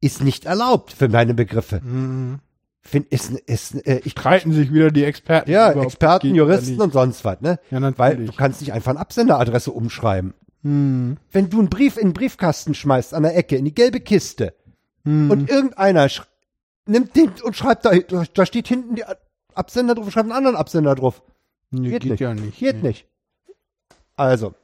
ist 0.00 0.22
nicht 0.22 0.44
erlaubt 0.44 0.92
für 0.92 1.08
meine 1.08 1.34
Begriffe. 1.34 1.80
Mm 1.80 2.40
finde 2.86 3.08
ist, 3.10 3.30
ist 3.30 3.86
äh, 3.86 4.00
ich 4.04 4.12
streiten 4.12 4.52
sich 4.52 4.72
wieder 4.72 4.90
die 4.90 5.04
Experten. 5.04 5.50
Ja, 5.50 5.72
Experten, 5.72 6.34
Juristen 6.34 6.80
und 6.80 6.92
sonst 6.92 7.24
was, 7.24 7.40
ne? 7.40 7.58
Ja, 7.70 7.80
natürlich. 7.80 7.98
Weil 7.98 8.26
du 8.26 8.32
kannst 8.32 8.60
nicht 8.60 8.72
einfach 8.72 8.92
eine 8.92 9.00
Absenderadresse 9.00 9.72
umschreiben. 9.72 10.34
Hm. 10.62 11.16
Wenn 11.30 11.50
du 11.50 11.58
einen 11.58 11.68
Brief 11.68 11.96
in 11.96 12.08
den 12.08 12.14
Briefkasten 12.14 12.74
schmeißt 12.74 13.12
an 13.12 13.24
der 13.24 13.36
Ecke 13.36 13.56
in 13.56 13.64
die 13.64 13.74
gelbe 13.74 14.00
Kiste 14.00 14.54
hm. 15.04 15.30
und 15.30 15.50
irgendeiner 15.50 16.08
nimmt 16.86 17.14
den 17.16 17.30
und 17.42 17.56
schreibt 17.56 17.84
da 17.84 17.92
da 17.92 18.46
steht 18.46 18.68
hinten 18.68 18.94
die 18.94 19.04
Absender 19.54 19.94
drauf, 19.94 20.10
schreibt 20.10 20.26
einen 20.26 20.36
anderen 20.36 20.56
Absender 20.56 20.94
drauf. 20.94 21.22
Nee, 21.70 21.90
geht, 21.90 22.02
geht 22.02 22.10
nicht. 22.12 22.20
ja 22.20 22.34
nicht. 22.34 22.58
Geht 22.58 22.82
nee. 22.82 22.88
nicht. 22.88 23.06
Also 24.16 24.54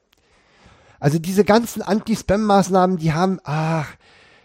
also 1.02 1.18
diese 1.18 1.44
ganzen 1.44 1.82
Anti-Spam-Maßnahmen, 1.82 2.96
die 2.96 3.12
haben 3.12 3.40
ach 3.42 3.88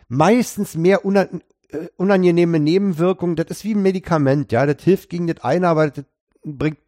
meistens 0.09 0.75
mehr 0.75 1.05
unan 1.05 1.41
äh, 1.69 1.87
unangenehme 1.97 2.59
Nebenwirkungen, 2.59 3.35
das 3.35 3.47
ist 3.47 3.63
wie 3.63 3.75
ein 3.75 3.83
Medikament, 3.83 4.51
ja, 4.51 4.65
das 4.65 4.83
hilft 4.83 5.09
gegen 5.09 5.27
das 5.27 5.43
eine, 5.43 5.67
aber 5.67 5.91
das 5.91 6.05
bringt 6.43 6.79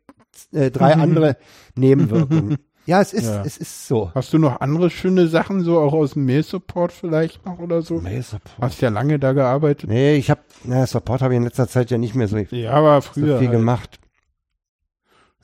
äh, 0.54 0.72
drei 0.72 0.94
andere 0.96 1.38
Nebenwirkungen. 1.76 2.58
Ja, 2.86 3.02
es 3.02 3.14
ist, 3.14 3.28
ja. 3.28 3.44
es 3.46 3.58
ist 3.58 3.88
so. 3.88 4.10
Hast 4.16 4.34
du 4.34 4.40
noch 4.40 4.62
andere 4.62 4.90
schöne 4.90 5.28
Sachen, 5.28 5.62
so 5.62 5.80
auch 5.80 5.94
aus 5.94 6.14
dem 6.14 6.26
Mail-Support 6.26 6.92
vielleicht 6.92 7.46
noch 7.46 7.60
oder 7.60 7.84
so? 7.84 8.02
Mail-Support. 8.02 8.58
Hast 8.60 8.82
ja 8.82 8.90
lange 8.90 9.20
da 9.20 9.34
gearbeitet. 9.34 9.88
Nee, 9.92 10.16
ich 10.16 10.32
habe, 10.32 10.42
na, 10.64 10.88
Support 10.88 11.22
habe 11.22 11.36
ich 11.36 11.38
in 11.38 11.44
letzter 11.44 11.68
Zeit 11.68 11.92
ja 11.92 12.00
nicht 12.00 12.16
mehr 12.16 12.28
so, 12.28 12.38
ja, 12.38 12.72
aber 12.72 13.04
früher 13.04 13.34
so 13.34 13.38
viel 13.38 13.50
halt. 13.50 13.58
gemacht. 13.60 13.99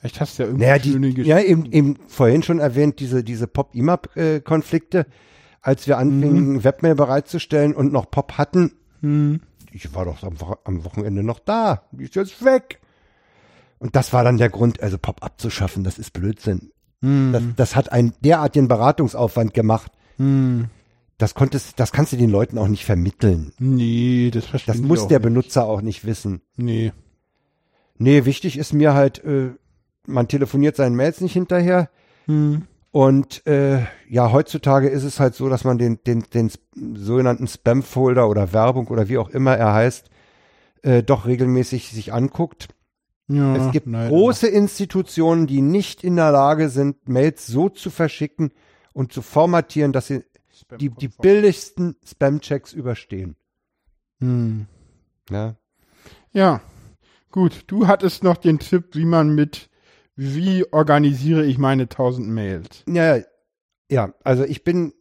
Vielleicht 0.06 0.20
hast 0.20 0.38
du 0.38 0.42
ja 0.44 0.48
irgendwie 0.48 0.66
naja, 0.66 1.12
die. 1.12 1.22
Ja, 1.22 1.40
eben, 1.40 1.70
eben 1.72 1.96
vorhin 2.06 2.42
schon 2.42 2.58
erwähnt, 2.58 3.00
diese, 3.00 3.24
diese 3.24 3.46
Pop-IMAP-Konflikte, 3.46 5.06
als 5.60 5.86
wir 5.86 5.98
anfingen, 5.98 6.54
mhm. 6.54 6.64
Webmail 6.64 6.94
bereitzustellen 6.94 7.74
und 7.74 7.92
noch 7.92 8.10
Pop 8.10 8.32
hatten, 8.32 8.72
hm. 9.00 9.40
Ich 9.72 9.94
war 9.94 10.04
doch 10.06 10.22
am, 10.22 10.36
am 10.64 10.84
Wochenende 10.84 11.22
noch 11.22 11.38
da. 11.38 11.82
Die 11.92 12.04
ist 12.04 12.14
jetzt 12.14 12.44
weg. 12.44 12.80
Und 13.78 13.94
das 13.94 14.12
war 14.12 14.24
dann 14.24 14.38
der 14.38 14.48
Grund, 14.48 14.82
also 14.82 14.96
Pop 14.96 15.22
abzuschaffen, 15.22 15.84
das 15.84 15.98
ist 15.98 16.12
Blödsinn. 16.12 16.72
Hm. 17.02 17.32
Das, 17.32 17.42
das 17.56 17.76
hat 17.76 17.92
einen 17.92 18.14
derartigen 18.20 18.68
Beratungsaufwand 18.68 19.52
gemacht. 19.52 19.92
Hm. 20.16 20.66
Das 21.18 21.34
konntest, 21.34 21.78
das 21.78 21.92
kannst 21.92 22.12
du 22.12 22.16
den 22.16 22.30
Leuten 22.30 22.58
auch 22.58 22.68
nicht 22.68 22.84
vermitteln. 22.84 23.52
Nee, 23.58 24.30
das 24.32 24.46
verstehe 24.46 24.74
Das 24.74 24.82
muss 24.82 25.08
der 25.08 25.18
nicht. 25.18 25.24
Benutzer 25.24 25.64
auch 25.66 25.82
nicht 25.82 26.04
wissen. 26.04 26.40
Nee. 26.56 26.92
Nee, 27.98 28.24
wichtig 28.24 28.58
ist 28.58 28.72
mir 28.72 28.94
halt, 28.94 29.24
äh, 29.24 29.50
man 30.06 30.28
telefoniert 30.28 30.76
seinen 30.76 30.96
Mails 30.96 31.20
nicht 31.20 31.32
hinterher. 31.32 31.90
Hm. 32.26 32.62
Und 32.92 33.46
äh, 33.46 33.84
ja, 34.08 34.32
heutzutage 34.32 34.88
ist 34.88 35.04
es 35.04 35.20
halt 35.20 35.34
so, 35.34 35.48
dass 35.48 35.64
man 35.64 35.76
den, 35.76 36.02
den, 36.06 36.24
den 36.32 36.50
sogenannten 36.94 37.46
Spam-Folder 37.46 38.28
oder 38.28 38.52
Werbung 38.52 38.88
oder 38.88 39.08
wie 39.08 39.18
auch 39.18 39.28
immer 39.28 39.54
er 39.56 39.74
heißt, 39.74 40.08
äh, 40.82 41.02
doch 41.02 41.26
regelmäßig 41.26 41.90
sich 41.90 42.12
anguckt. 42.12 42.68
Ja, 43.28 43.56
es 43.56 43.72
gibt 43.72 43.88
nein, 43.88 44.08
große 44.08 44.46
Institutionen, 44.46 45.46
die 45.46 45.60
nicht 45.60 46.04
in 46.04 46.16
der 46.16 46.30
Lage 46.30 46.68
sind, 46.68 47.08
Mails 47.08 47.46
so 47.46 47.68
zu 47.68 47.90
verschicken 47.90 48.52
und 48.92 49.12
zu 49.12 49.20
formatieren, 49.20 49.92
dass 49.92 50.06
sie 50.06 50.24
die, 50.80 50.90
die 50.90 51.08
billigsten 51.08 51.96
Spam-Checks 52.06 52.72
überstehen. 52.72 53.36
Hm. 54.20 54.66
Ja. 55.28 55.56
ja, 56.32 56.60
gut. 57.30 57.64
Du 57.66 57.88
hattest 57.88 58.22
noch 58.22 58.36
den 58.36 58.58
Tipp, 58.58 58.94
wie 58.94 59.04
man 59.04 59.34
mit 59.34 59.68
wie 60.16 60.64
organisiere 60.72 61.44
ich 61.44 61.58
meine 61.58 61.84
1000 61.84 62.26
Mails? 62.26 62.84
Ja, 62.88 63.18
ja, 63.90 64.14
also 64.24 64.44
ich 64.44 64.64
bin 64.64 64.94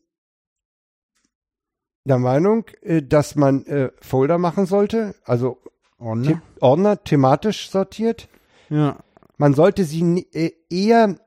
der 2.03 2.19
Meinung, 2.19 2.65
äh, 2.81 3.01
dass 3.01 3.35
man 3.35 3.65
äh, 3.65 3.91
Folder 4.01 4.37
machen 4.37 4.65
sollte, 4.65 5.15
also 5.23 5.59
Ordner, 5.97 6.27
The 6.27 6.37
Ordner 6.59 7.03
thematisch 7.03 7.69
sortiert. 7.69 8.27
Ja. 8.69 8.97
Man 9.37 9.53
sollte 9.53 9.85
sie 9.85 10.27
äh, 10.33 10.51
eher 10.69 11.17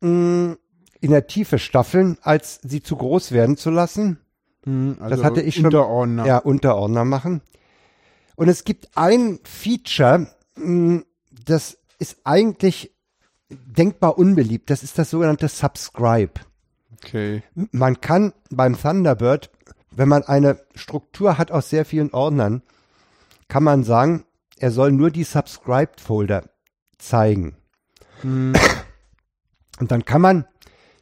mh, 0.00 0.08
mm, 0.08 0.56
in 1.00 1.10
der 1.10 1.26
Tiefe 1.26 1.58
staffeln, 1.58 2.16
als 2.22 2.60
sie 2.62 2.82
zu 2.82 2.96
groß 2.96 3.32
werden 3.32 3.56
zu 3.56 3.70
lassen. 3.70 4.18
Hm, 4.64 4.96
also 5.00 5.16
das 5.16 5.24
hatte 5.24 5.42
ich 5.42 5.56
schon. 5.56 5.66
Unterordner. 5.66 6.26
Ja, 6.26 6.38
Unterordner 6.38 7.04
machen. 7.04 7.42
Und 8.36 8.48
es 8.48 8.64
gibt 8.64 8.88
ein 8.96 9.40
Feature, 9.44 10.28
mh, 10.56 10.66
mm, 10.66 11.04
das 11.44 11.78
ist 11.98 12.18
eigentlich 12.24 12.93
denkbar 13.66 14.18
unbeliebt. 14.18 14.70
Das 14.70 14.82
ist 14.82 14.98
das 14.98 15.10
sogenannte 15.10 15.48
Subscribe. 15.48 16.32
Okay. 16.94 17.42
Man 17.54 18.00
kann 18.00 18.32
beim 18.50 18.80
Thunderbird, 18.80 19.50
wenn 19.90 20.08
man 20.08 20.22
eine 20.22 20.60
Struktur 20.74 21.38
hat 21.38 21.50
aus 21.50 21.70
sehr 21.70 21.84
vielen 21.84 22.12
Ordnern, 22.12 22.62
kann 23.48 23.62
man 23.62 23.84
sagen, 23.84 24.24
er 24.58 24.70
soll 24.70 24.92
nur 24.92 25.10
die 25.10 25.24
Subscribed-Folder 25.24 26.48
zeigen. 26.98 27.56
Hm. 28.22 28.54
Und 29.80 29.90
dann 29.90 30.04
kann 30.04 30.20
man 30.20 30.46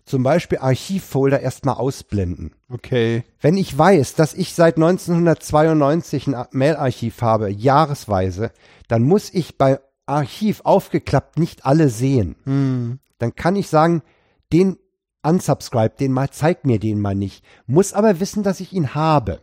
zum 0.05 0.23
Beispiel 0.23 0.59
Archivfolder 0.59 1.41
erstmal 1.41 1.77
ausblenden. 1.77 2.55
Okay. 2.69 3.25
Wenn 3.41 3.57
ich 3.57 3.77
weiß, 3.77 4.15
dass 4.15 4.35
ich 4.35 4.55
seit 4.55 4.77
1992 4.77 6.27
ein 6.27 6.47
Mailarchiv 6.51 7.23
habe, 7.23 7.51
jahresweise, 7.51 8.51
dann 8.89 9.03
muss 9.03 9.33
ich 9.33 9.57
bei 9.59 9.79
Archiv 10.07 10.63
aufgeklappt 10.65 11.39
nicht 11.39 11.65
alle 11.65 11.89
sehen. 11.89 12.37
Hm. 12.45 12.99
Dann 13.19 13.35
kann 13.35 13.57
ich 13.57 13.69
sagen, 13.69 14.03
den 14.53 14.79
unsubscribe, 15.23 15.95
den 15.99 16.13
mal, 16.13 16.31
zeig 16.31 16.65
mir 16.65 16.79
den 16.79 17.01
mal 17.01 17.15
nicht. 17.15 17.45
Muss 17.67 17.93
aber 17.93 18.21
wissen, 18.21 18.43
dass 18.43 18.61
ich 18.61 18.73
ihn 18.73 18.95
habe. 18.95 19.41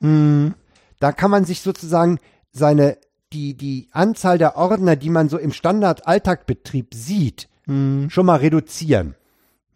Hm. 0.00 0.54
Da 0.98 1.12
kann 1.12 1.30
man 1.30 1.44
sich 1.44 1.60
sozusagen 1.60 2.18
seine, 2.50 2.98
die, 3.32 3.56
die 3.56 3.88
Anzahl 3.92 4.38
der 4.38 4.56
Ordner, 4.56 4.96
die 4.96 5.10
man 5.10 5.28
so 5.28 5.38
im 5.38 5.52
Standard-Alltagbetrieb 5.52 6.94
sieht, 6.94 7.48
Hm. 7.66 8.08
schon 8.10 8.26
mal 8.26 8.36
reduzieren. 8.36 9.14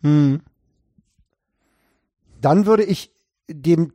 Hm. 0.03 0.41
Dann 2.41 2.67
würde 2.67 2.83
ich 2.83 3.13
dem, 3.49 3.93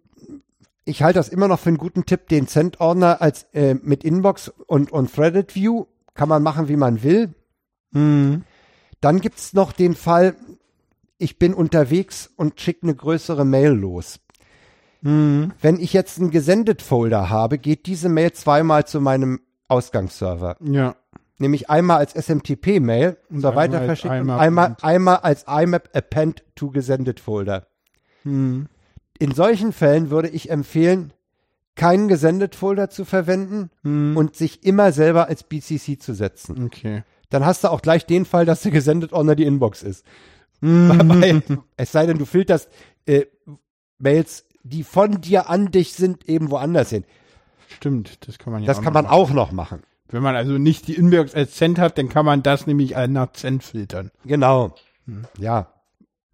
ich 0.85 1.03
halte 1.03 1.19
das 1.19 1.29
immer 1.29 1.47
noch 1.47 1.59
für 1.59 1.69
einen 1.69 1.77
guten 1.77 2.05
Tipp, 2.05 2.29
den 2.29 2.47
Cent-Ordner 2.47 3.21
als 3.21 3.43
äh, 3.53 3.75
mit 3.75 4.03
Inbox 4.03 4.49
und, 4.67 4.91
und 4.91 5.13
Threaded 5.13 5.55
View. 5.55 5.85
Kann 6.19 6.27
man 6.27 6.43
machen, 6.43 6.67
wie 6.67 6.75
man 6.75 7.01
will. 7.01 7.33
Hm. 7.93 8.43
Dann 8.99 9.21
gibt's 9.21 9.53
noch 9.53 9.71
den 9.71 9.95
Fall, 9.95 10.35
ich 11.17 11.39
bin 11.39 11.53
unterwegs 11.53 12.29
und 12.35 12.59
schicke 12.59 12.83
eine 12.83 12.93
größere 12.93 13.45
Mail 13.45 13.71
los. 13.71 14.19
Hm. 15.01 15.53
Wenn 15.61 15.79
ich 15.79 15.93
jetzt 15.93 16.19
einen 16.19 16.29
Gesendet-Folder 16.29 17.29
habe, 17.29 17.57
geht 17.57 17.85
diese 17.85 18.09
Mail 18.09 18.33
zweimal 18.33 18.85
zu 18.85 18.99
meinem 18.99 19.39
Ausgangsserver. 19.69 20.57
Ja. 20.59 20.97
Nämlich 21.37 21.69
einmal 21.69 21.99
als 21.99 22.11
SMTP-Mail 22.15 23.15
Und 23.29 23.37
einmal 23.37 23.55
Weiterverschickung 23.55 24.19
und 24.19 24.25
IMAP 24.25 24.41
einmal, 24.41 24.65
Append. 24.65 24.83
einmal 24.83 25.15
als 25.19 25.45
IMAP 25.47 25.89
Append 25.95 26.43
to 26.53 26.69
Gesendet 26.71 27.21
Folder. 27.21 27.67
Hm. 28.23 28.67
In 29.19 29.31
solchen 29.33 29.71
Fällen 29.71 30.09
würde 30.09 30.27
ich 30.27 30.49
empfehlen, 30.49 31.13
keinen 31.79 32.07
Gesendet-Folder 32.09 32.89
zu 32.89 33.05
verwenden 33.05 33.69
Hm. 33.83 34.17
und 34.17 34.35
sich 34.35 34.63
immer 34.65 34.91
selber 34.91 35.27
als 35.27 35.43
BCC 35.43 35.97
zu 35.99 36.13
setzen. 36.13 36.65
okay. 36.65 37.03
Dann 37.29 37.45
hast 37.45 37.63
du 37.63 37.69
auch 37.69 37.81
gleich 37.81 38.05
den 38.05 38.25
Fall, 38.25 38.45
dass 38.45 38.61
der 38.63 38.71
gesendet 38.71 39.13
Ordner 39.13 39.35
die 39.35 39.45
Inbox 39.45 39.81
ist. 39.83 40.05
Hm. 40.61 40.89
Weil, 41.21 41.41
es 41.77 41.91
sei 41.91 42.05
denn, 42.05 42.17
du 42.17 42.25
filterst 42.25 42.69
äh, 43.05 43.25
Mails, 43.97 44.45
die 44.63 44.83
von 44.83 45.21
dir 45.21 45.49
an 45.49 45.71
dich 45.71 45.93
sind, 45.93 46.27
eben 46.27 46.51
woanders 46.51 46.89
hin. 46.89 47.05
Stimmt, 47.69 48.27
das 48.27 48.37
kann 48.39 48.51
man 48.53 48.63
ja 48.63 48.67
Das 48.67 48.79
auch 48.79 48.81
kann 48.83 48.93
noch 48.93 49.01
man 49.01 49.05
machen. 49.05 49.13
auch 49.15 49.29
noch 49.31 49.51
machen. 49.51 49.83
Wenn 50.09 50.23
man 50.23 50.35
also 50.35 50.53
nicht 50.57 50.87
die 50.87 50.95
Inbox 50.95 51.35
als 51.35 51.53
Cent 51.55 51.77
hat, 51.79 51.97
dann 51.97 52.09
kann 52.09 52.25
man 52.25 52.41
das 52.43 52.65
nämlich 52.67 52.95
nach 53.07 53.31
Cent 53.33 53.63
filtern. 53.63 54.09
Genau. 54.25 54.73
Hm. 55.05 55.25
Ja, 55.37 55.71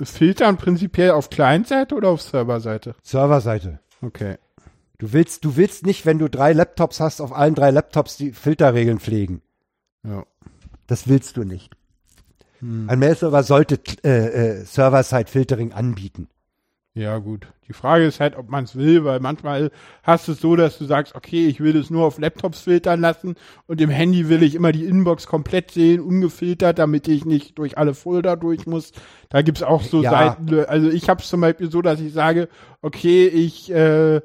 Filtern 0.02 0.58
prinzipiell 0.58 1.12
auf 1.12 1.30
Client-Seite 1.30 1.94
oder 1.96 2.10
auf 2.10 2.22
Serverseite? 2.22 2.96
Serverseite. 3.02 3.80
Okay. 4.02 4.38
Du 4.98 5.12
willst, 5.14 5.44
du 5.44 5.58
willst 5.58 5.86
nicht, 5.86 6.06
wenn 6.06 6.20
du 6.20 6.30
drei 6.30 6.54
Laptops 6.54 7.00
hast, 7.00 7.22
auf 7.22 7.34
allen 7.34 7.56
drei 7.56 7.72
Laptops 7.72 8.18
die 8.18 8.32
Filterregeln 8.32 9.00
pflegen. 9.00 9.42
Ja. 10.04 10.26
Das 10.88 11.08
willst 11.08 11.38
du 11.38 11.44
nicht. 11.44 11.74
Hm. 12.60 12.90
Ein 12.90 13.00
Mail-Server 13.00 13.44
sollte 13.44 13.80
äh, 14.04 14.10
äh, 14.10 14.66
Server-Side-Filtering 14.66 15.74
anbieten. 15.74 16.30
Ja, 16.94 17.18
gut. 17.18 17.48
Die 17.68 17.74
Frage 17.74 18.06
ist 18.06 18.22
halt, 18.22 18.38
ob 18.38 18.50
man 18.50 18.64
es 18.64 18.78
will, 18.78 19.04
weil 19.04 19.20
manchmal 19.20 19.70
hast 20.04 20.30
du 20.30 20.32
es 20.32 20.40
so, 20.40 20.56
dass 20.56 20.78
du 20.78 20.86
sagst, 20.86 21.14
okay, 21.14 21.46
ich 21.46 21.60
will 21.60 21.74
das 21.74 21.90
nur 21.90 22.06
auf 22.06 22.20
Laptops 22.20 22.62
filtern 22.62 23.02
lassen 23.02 23.36
und 23.68 23.82
im 23.82 23.90
Handy 23.90 24.30
will 24.30 24.44
ich 24.44 24.56
immer 24.56 24.72
die 24.72 24.86
Inbox 24.86 25.28
komplett 25.28 25.72
sehen, 25.72 26.00
ungefiltert, 26.00 26.80
damit 26.80 27.10
ich 27.10 27.26
nicht 27.26 27.58
durch 27.58 27.78
alle 27.78 27.96
Folder 27.96 28.38
durch 28.38 28.66
muss. 28.66 28.94
Da 29.28 29.42
gibt's 29.42 29.62
auch 29.62 29.82
so 29.82 30.02
Ja. 30.04 30.12
Seiten, 30.12 30.64
also 30.66 30.90
ich 30.90 31.10
habe 31.10 31.22
es 31.22 31.28
zum 31.28 31.42
Beispiel 31.42 31.70
so, 31.70 31.82
dass 31.82 32.00
ich 32.00 32.14
sage, 32.14 32.48
okay, 32.82 33.28
ich 33.28 33.70
äh, 33.74 34.22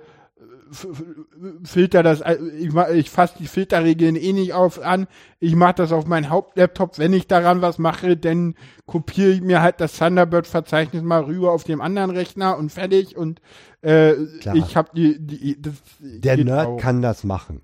filter 1.64 2.02
das, 2.02 2.20
äh, 2.20 2.36
ich, 2.58 2.72
ma- 2.72 2.90
ich 2.90 3.10
fasse 3.10 3.34
die 3.38 3.46
Filterregeln 3.46 4.16
eh 4.16 4.32
nicht 4.32 4.52
auf 4.52 4.80
an. 4.80 5.06
Ich 5.38 5.54
mache 5.56 5.74
das 5.74 5.92
auf 5.92 6.06
meinen 6.06 6.30
Hauptlaptop. 6.30 6.98
Wenn 6.98 7.12
ich 7.12 7.26
daran 7.26 7.62
was 7.62 7.78
mache, 7.78 8.16
dann 8.16 8.54
kopiere 8.86 9.30
ich 9.30 9.40
mir 9.40 9.62
halt 9.62 9.80
das 9.80 9.96
Thunderbird-Verzeichnis 9.98 11.02
mal 11.02 11.24
rüber 11.24 11.52
auf 11.52 11.64
dem 11.64 11.80
anderen 11.80 12.10
Rechner 12.10 12.56
und 12.56 12.70
fertig. 12.70 13.16
Und 13.16 13.40
äh, 13.82 14.14
Klar. 14.40 14.54
ich 14.56 14.76
habe 14.76 14.90
die, 14.94 15.18
die, 15.18 15.60
das 15.60 15.74
Der 16.00 16.36
Nerd 16.36 16.66
auch. 16.66 16.76
kann 16.78 17.02
das 17.02 17.24
machen. 17.24 17.62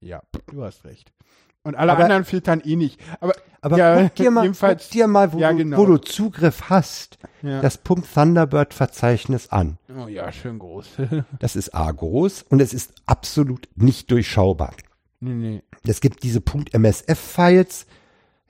Ja, 0.00 0.22
du 0.52 0.62
hast 0.62 0.84
recht. 0.84 1.12
Und 1.68 1.74
alle 1.74 1.92
Aber- 1.92 2.02
anderen 2.04 2.24
filtern 2.24 2.62
eh 2.64 2.76
nicht. 2.76 2.98
Aber 3.20 3.34
Aber 3.60 3.76
Ja, 3.76 4.02
guck 4.04 4.14
dir 4.14 4.30
mal, 4.30 4.50
guck 4.52 4.78
dir 4.90 5.06
mal 5.08 5.32
wo, 5.32 5.38
Ja, 5.38 5.50
du, 5.50 5.58
genau. 5.58 5.76
wo 5.78 5.84
du 5.84 5.98
Zugriff 5.98 6.70
hast, 6.70 7.18
ja. 7.42 7.60
das 7.60 7.76
Punkt 7.76 8.06
Thunderbird-Verzeichnis 8.14 9.48
an. 9.50 9.76
oh 9.94 10.06
ja, 10.08 10.30
schön 10.32 10.58
groß. 10.58 10.86
Das 11.40 11.56
ist 11.56 11.74
A 11.74 11.90
groß 11.90 12.42
und 12.48 12.60
es 12.62 12.72
ist 12.72 12.92
absolut 13.06 13.68
nicht 13.74 14.10
durchschaubar. 14.10 14.72
nee, 15.20 15.34
nee. 15.34 15.62
Es 15.86 16.00
gibt 16.00 16.22
diese 16.22 16.40
Punkt 16.40 16.72
MSF-Files. 16.72 17.86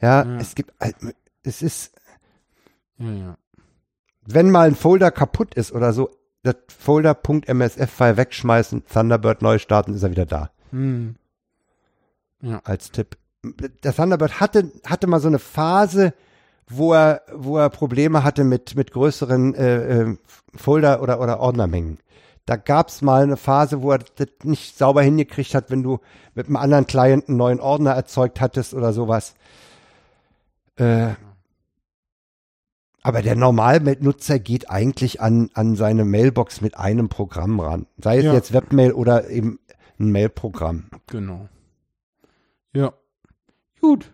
Ja, 0.01 0.25
Ja. 0.25 0.37
es 0.37 0.55
gibt, 0.55 0.73
es 1.43 1.63
ist, 1.63 1.93
ja. 2.99 3.37
wenn 4.27 4.51
mal 4.51 4.69
ein 4.69 4.75
Folder 4.77 5.11
kaputt 5.11 5.55
ist 5.55 5.73
oder 5.73 5.93
so, 5.93 6.11
das 6.45 6.55
Folder.msf-File 6.69 8.17
wegschmeißen, 8.17 8.85
Thunderbird 8.87 9.43
neu 9.43 9.59
starten, 9.59 9.95
ist 9.95 10.03
er 10.05 10.11
wieder 10.13 10.27
da. 10.27 10.51
Hm. 10.71 11.17
Als 12.65 12.91
Tipp. 12.93 13.17
Der 13.83 13.95
Thunderbird 13.95 14.41
hatte, 14.41 14.71
hatte 14.85 15.07
mal 15.07 15.21
so 15.21 15.29
eine 15.29 15.39
Phase, 15.39 16.13
wo 16.69 16.93
er, 16.93 17.23
wo 17.35 17.57
er 17.59 17.71
Probleme 17.71 18.25
hatte 18.25 18.45
mit, 18.45 18.75
mit 18.77 18.91
größeren 18.93 19.55
äh, 19.55 20.03
äh, 20.03 20.17
Folder- 20.55 21.03
oder, 21.03 21.21
oder 21.21 21.41
Ordnermengen. 21.41 21.99
Da 22.47 22.57
gab's 22.57 23.03
mal 23.03 23.23
eine 23.23 23.37
Phase, 23.37 23.83
wo 23.83 23.93
er 23.93 23.99
das 23.99 24.29
nicht 24.43 24.77
sauber 24.79 25.03
hingekriegt 25.03 25.55
hat, 25.55 25.71
wenn 25.71 25.83
du 25.83 25.99
mit 26.35 26.47
einem 26.47 26.57
anderen 26.57 26.87
Client 26.87 27.29
einen 27.29 27.37
neuen 27.37 27.61
Ordner 27.61 27.93
erzeugt 27.93 28.41
hattest 28.41 28.75
oder 28.75 28.93
sowas. 28.93 29.35
Äh, 30.77 31.11
aber 33.03 33.23
der 33.23 33.37
Normalnutzer 33.37 34.39
geht 34.39 34.71
eigentlich 34.71 35.21
an, 35.21 35.51
an 35.55 35.77
seine 35.77 36.05
Mailbox 36.05 36.61
mit 36.61 36.77
einem 36.77 37.09
Programm 37.09 37.61
ran. 37.61 37.87
Sei 38.03 38.19
es 38.19 38.25
Ja. 38.25 38.35
jetzt 38.35 38.53
Webmail 38.53 38.93
oder 38.93 39.29
eben 39.31 39.59
ein 39.99 40.11
Mailprogramm. 40.13 40.89
Genau. 41.07 41.49
Ja. 42.75 42.93
Gut. 43.81 44.11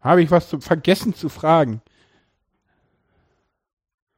Habe 0.00 0.22
ich 0.22 0.30
was 0.30 0.48
zu, 0.48 0.60
vergessen 0.60 1.14
zu 1.14 1.28
fragen? 1.28 1.80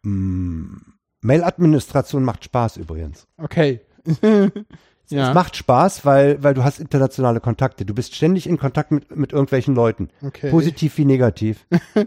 Mm, 0.03 0.77
Mail-Administration 1.21 2.25
macht 2.25 2.45
Spaß 2.45 2.77
übrigens. 2.77 3.27
Okay. 3.37 3.81
ja. 4.23 5.29
Es 5.29 5.35
macht 5.35 5.57
Spaß, 5.57 6.05
weil, 6.05 6.43
weil 6.43 6.55
du 6.55 6.65
hast 6.65 6.79
internationale 6.79 7.41
Kontakte. 7.41 7.85
Du 7.85 7.95
bist 7.95 8.15
ständig 8.15 8.49
in 8.49 8.59
Kontakt 8.59 8.91
mit, 8.91 9.15
mit 9.15 9.33
irgendwelchen 9.33 9.75
Leuten. 9.75 10.09
okay. 10.23 10.51
Positiv 10.51 10.97
wie 10.99 11.05
negativ. 11.05 11.67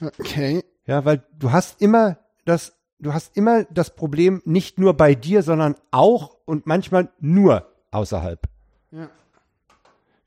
Okay. 0.00 0.62
Ja, 0.86 1.04
weil 1.04 1.24
du 1.38 1.52
hast 1.52 1.82
immer 1.82 2.18
das, 2.44 2.78
du 2.98 3.12
hast 3.12 3.36
immer 3.36 3.64
das 3.64 3.94
Problem 3.94 4.42
nicht 4.44 4.78
nur 4.78 4.94
bei 4.94 5.14
dir, 5.14 5.42
sondern 5.42 5.74
auch 5.90 6.36
und 6.44 6.66
manchmal 6.66 7.10
nur 7.20 7.66
außerhalb. 7.90 8.40
Ja. 8.90 9.10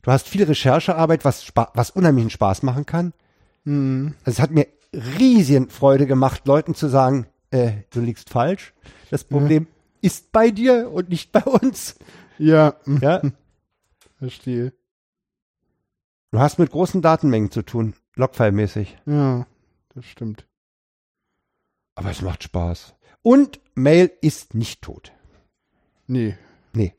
Du 0.01 0.11
hast 0.11 0.27
viel 0.27 0.43
Recherchearbeit, 0.43 1.25
was, 1.25 1.43
spa 1.43 1.71
was 1.73 1.91
unheimlichen 1.91 2.29
Spaß 2.29 2.63
machen 2.63 2.85
kann. 2.85 3.13
Hm. 3.65 4.15
Also 4.23 4.37
es 4.37 4.39
hat 4.39 4.51
mir 4.51 4.67
riesigen 4.93 5.69
Freude 5.69 6.07
gemacht, 6.07 6.45
Leuten 6.47 6.75
zu 6.75 6.87
sagen, 6.87 7.27
äh, 7.51 7.73
du 7.91 8.01
liegst 8.01 8.29
falsch. 8.29 8.73
Das 9.09 9.23
Problem 9.23 9.67
ist 10.01 10.31
bei 10.31 10.51
dir 10.51 10.91
und 10.91 11.09
nicht 11.09 11.31
bei 11.31 11.43
uns. 11.43 11.97
Ja. 12.37 12.75
Ja, 13.01 13.21
Verstehe. 14.17 14.73
du 16.31 16.39
hast 16.39 16.59
mit 16.59 16.71
großen 16.71 17.01
Datenmengen 17.01 17.51
zu 17.51 17.61
tun, 17.61 17.93
Logfile-mäßig. 18.15 18.97
Ja. 19.05 19.45
Das 19.93 20.05
stimmt. 20.05 20.47
Aber 21.95 22.09
es 22.09 22.21
macht 22.21 22.43
Spaß. 22.43 22.95
Und 23.21 23.59
Mail 23.75 24.11
ist 24.21 24.55
nicht 24.55 24.81
tot. 24.81 25.11
Nee. 26.07 26.37
Nee. 26.73 26.95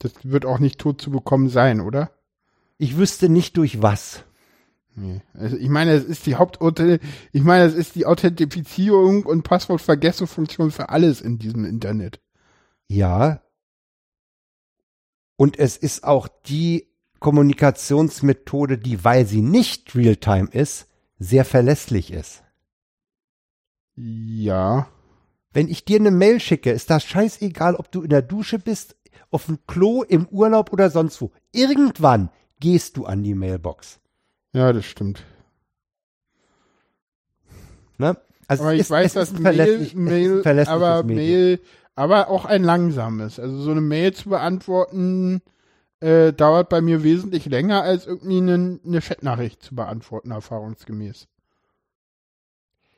Das 0.00 0.12
wird 0.24 0.44
auch 0.44 0.58
nicht 0.58 0.80
tot 0.80 1.00
zu 1.00 1.10
bekommen 1.10 1.48
sein, 1.48 1.80
oder? 1.80 2.10
Ich 2.78 2.96
wüsste 2.96 3.28
nicht 3.28 3.56
durch 3.56 3.82
was. 3.82 4.24
Nee. 4.96 5.22
Also 5.32 5.56
ich 5.56 5.68
meine, 5.68 5.92
es 5.92 6.04
ist 6.04 6.26
die 6.26 6.36
Haupturteil, 6.36 7.00
ich 7.32 7.42
meine, 7.42 7.64
es 7.64 7.74
ist 7.74 7.94
die 7.96 8.06
Authentifizierung 8.06 9.24
und 9.24 9.42
Passwortvergessungsfunktion 9.42 10.70
für 10.70 10.88
alles 10.88 11.20
in 11.20 11.38
diesem 11.38 11.64
Internet. 11.64 12.20
Ja. 12.88 13.42
Und 15.36 15.58
es 15.58 15.76
ist 15.76 16.04
auch 16.04 16.28
die 16.46 16.88
Kommunikationsmethode, 17.18 18.78
die, 18.78 19.02
weil 19.04 19.26
sie 19.26 19.42
nicht 19.42 19.94
real-time 19.96 20.48
ist, 20.50 20.88
sehr 21.18 21.44
verlässlich 21.44 22.12
ist. 22.12 22.44
Ja. 23.96 24.88
Wenn 25.52 25.68
ich 25.68 25.84
dir 25.84 25.98
eine 25.98 26.10
Mail 26.10 26.40
schicke, 26.40 26.70
ist 26.70 26.90
das 26.90 27.04
scheißegal, 27.04 27.76
ob 27.76 27.90
du 27.90 28.02
in 28.02 28.10
der 28.10 28.22
Dusche 28.22 28.58
bist 28.58 28.96
auf 29.30 29.46
dem 29.46 29.58
Klo, 29.66 30.02
im 30.02 30.28
Urlaub 30.28 30.72
oder 30.72 30.90
sonst 30.90 31.20
wo. 31.20 31.32
Irgendwann 31.52 32.30
gehst 32.64 32.96
du 32.96 33.04
an 33.04 33.22
die 33.22 33.34
Mailbox. 33.34 34.00
Ja, 34.54 34.72
das 34.72 34.86
stimmt. 34.86 35.22
Ne? 37.98 38.16
Also 38.48 38.62
aber 38.62 38.72
ich 38.72 38.80
ist, 38.80 38.90
weiß, 38.90 39.12
dass 39.12 39.38
Mail, 39.38 39.90
Mail 39.94 40.42
aber 40.66 41.02
Mail, 41.02 41.60
aber 41.94 42.30
auch 42.30 42.46
ein 42.46 42.64
langsames. 42.64 43.38
Also 43.38 43.60
so 43.60 43.70
eine 43.70 43.82
Mail 43.82 44.14
zu 44.14 44.30
beantworten 44.30 45.42
äh, 46.00 46.32
dauert 46.32 46.70
bei 46.70 46.80
mir 46.80 47.04
wesentlich 47.04 47.44
länger 47.44 47.82
als 47.82 48.06
irgendwie 48.06 48.38
eine, 48.38 48.80
eine 48.82 49.00
Chatnachricht 49.02 49.62
zu 49.62 49.74
beantworten, 49.74 50.30
erfahrungsgemäß. 50.30 51.28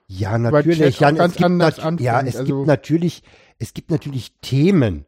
Ja, 0.06 0.38
natürlich. 0.38 1.00
Jan, 1.00 1.16
ganz 1.16 1.42
anders 1.42 1.78
nat 1.78 2.00
ja, 2.00 2.20
es 2.20 2.36
also, 2.36 2.58
gibt 2.58 2.68
natürlich, 2.68 3.24
es 3.58 3.74
gibt 3.74 3.90
natürlich 3.90 4.32
Themen, 4.42 5.06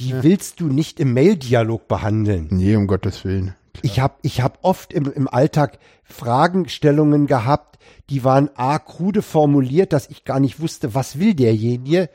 die 0.00 0.10
ja. 0.10 0.22
willst 0.24 0.58
du 0.58 0.66
nicht 0.66 0.98
im 0.98 1.12
Mail-Dialog 1.12 1.86
behandeln. 1.86 2.48
Nee, 2.50 2.74
um 2.74 2.88
Gottes 2.88 3.24
Willen. 3.24 3.54
Ich 3.82 4.00
habe 4.00 4.14
ich 4.22 4.40
hab 4.40 4.58
oft 4.62 4.92
im, 4.92 5.10
im 5.12 5.28
Alltag 5.28 5.78
Fragestellungen 6.04 7.26
gehabt, 7.26 7.78
die 8.08 8.24
waren 8.24 8.50
a 8.54 8.78
krude 8.78 9.22
formuliert, 9.22 9.92
dass 9.92 10.08
ich 10.08 10.24
gar 10.24 10.40
nicht 10.40 10.60
wusste, 10.60 10.94
was 10.94 11.18
will 11.18 11.34
derjenige. 11.34 12.10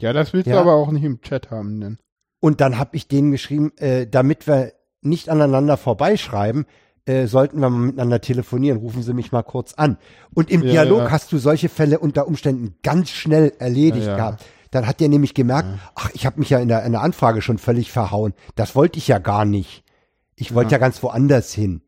Ja, 0.00 0.12
das 0.12 0.32
willst 0.32 0.48
ja. 0.48 0.54
du 0.54 0.60
aber 0.60 0.74
auch 0.74 0.90
nicht 0.90 1.04
im 1.04 1.20
Chat 1.20 1.50
haben, 1.50 1.80
denn. 1.80 1.98
Und 2.40 2.60
dann 2.60 2.78
habe 2.78 2.96
ich 2.96 3.06
denen 3.06 3.32
geschrieben, 3.32 3.72
äh, 3.76 4.06
damit 4.06 4.46
wir 4.46 4.72
nicht 5.02 5.28
aneinander 5.28 5.76
vorbeischreiben, 5.76 6.66
äh, 7.04 7.26
sollten 7.26 7.60
wir 7.60 7.70
mal 7.70 7.86
miteinander 7.86 8.20
telefonieren, 8.20 8.78
rufen 8.78 9.02
Sie 9.02 9.14
mich 9.14 9.32
mal 9.32 9.42
kurz 9.42 9.74
an. 9.74 9.98
Und 10.34 10.50
im 10.50 10.62
ja, 10.62 10.70
Dialog 10.70 11.00
ja. 11.00 11.10
hast 11.10 11.32
du 11.32 11.38
solche 11.38 11.68
Fälle 11.68 11.98
unter 11.98 12.26
Umständen 12.26 12.76
ganz 12.82 13.10
schnell 13.10 13.52
erledigt 13.58 14.06
ja, 14.06 14.16
gehabt. 14.16 14.44
Dann 14.70 14.86
hat 14.86 15.00
der 15.00 15.08
nämlich 15.08 15.34
gemerkt, 15.34 15.68
ach, 15.94 16.10
ich 16.14 16.26
habe 16.26 16.38
mich 16.38 16.50
ja 16.50 16.58
in 16.60 16.68
der, 16.68 16.84
in 16.84 16.92
der 16.92 17.02
Anfrage 17.02 17.42
schon 17.42 17.58
völlig 17.58 17.90
verhauen. 17.90 18.34
Das 18.54 18.76
wollte 18.76 18.98
ich 18.98 19.08
ja 19.08 19.18
gar 19.18 19.44
nicht. 19.44 19.82
Ich 20.40 20.54
wollte 20.54 20.72
ja. 20.72 20.78
ganz 20.78 21.02
woanders 21.02 21.52
hin. 21.52 21.82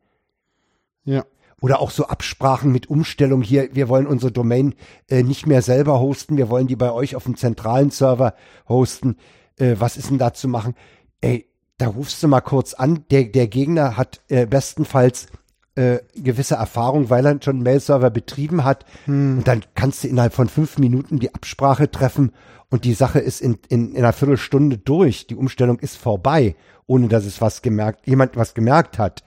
Ja. 1.05 1.25
Oder 1.59 1.79
auch 1.79 1.89
so 1.89 2.05
Absprachen 2.05 2.71
mit 2.71 2.87
Umstellung 2.87 3.41
hier, 3.41 3.69
wir 3.73 3.89
wollen 3.89 4.05
unsere 4.05 4.31
Domain 4.31 4.75
äh, 5.09 5.23
nicht 5.23 5.47
mehr 5.47 5.61
selber 5.61 5.99
hosten, 5.99 6.37
wir 6.37 6.49
wollen 6.49 6.67
die 6.67 6.75
bei 6.75 6.91
euch 6.91 7.15
auf 7.15 7.23
dem 7.23 7.35
zentralen 7.35 7.89
Server 7.89 8.35
hosten. 8.69 9.17
Äh, 9.57 9.77
was 9.79 9.97
ist 9.97 10.11
denn 10.11 10.19
da 10.19 10.33
zu 10.33 10.47
machen? 10.47 10.75
Ey, 11.19 11.49
da 11.77 11.87
rufst 11.87 12.21
du 12.21 12.27
mal 12.27 12.41
kurz 12.41 12.75
an. 12.75 13.05
Der, 13.09 13.23
der 13.23 13.47
Gegner 13.47 13.97
hat 13.97 14.21
äh, 14.27 14.45
bestenfalls 14.45 15.27
äh, 15.75 15.99
gewisse 16.15 16.55
Erfahrung, 16.55 17.09
weil 17.09 17.25
er 17.25 17.41
schon 17.41 17.61
Mail-Server 17.61 18.09
betrieben 18.09 18.63
hat. 18.63 18.85
Hm. 19.05 19.39
Und 19.39 19.47
dann 19.47 19.63
kannst 19.75 20.03
du 20.03 20.07
innerhalb 20.07 20.33
von 20.33 20.49
fünf 20.49 20.77
Minuten 20.77 21.19
die 21.19 21.33
Absprache 21.33 21.89
treffen 21.89 22.31
und 22.69 22.85
die 22.85 22.93
Sache 22.93 23.19
ist 23.19 23.41
in, 23.41 23.59
in, 23.69 23.91
in 23.91 23.97
einer 23.97 24.13
Viertelstunde 24.13 24.77
durch. 24.77 25.27
Die 25.27 25.35
Umstellung 25.35 25.79
ist 25.79 25.97
vorbei, 25.97 26.55
ohne 26.87 27.07
dass 27.07 27.25
es 27.25 27.41
was 27.41 27.61
gemerkt, 27.61 28.07
jemand 28.07 28.35
was 28.35 28.53
gemerkt 28.53 28.97
hat. 28.97 29.23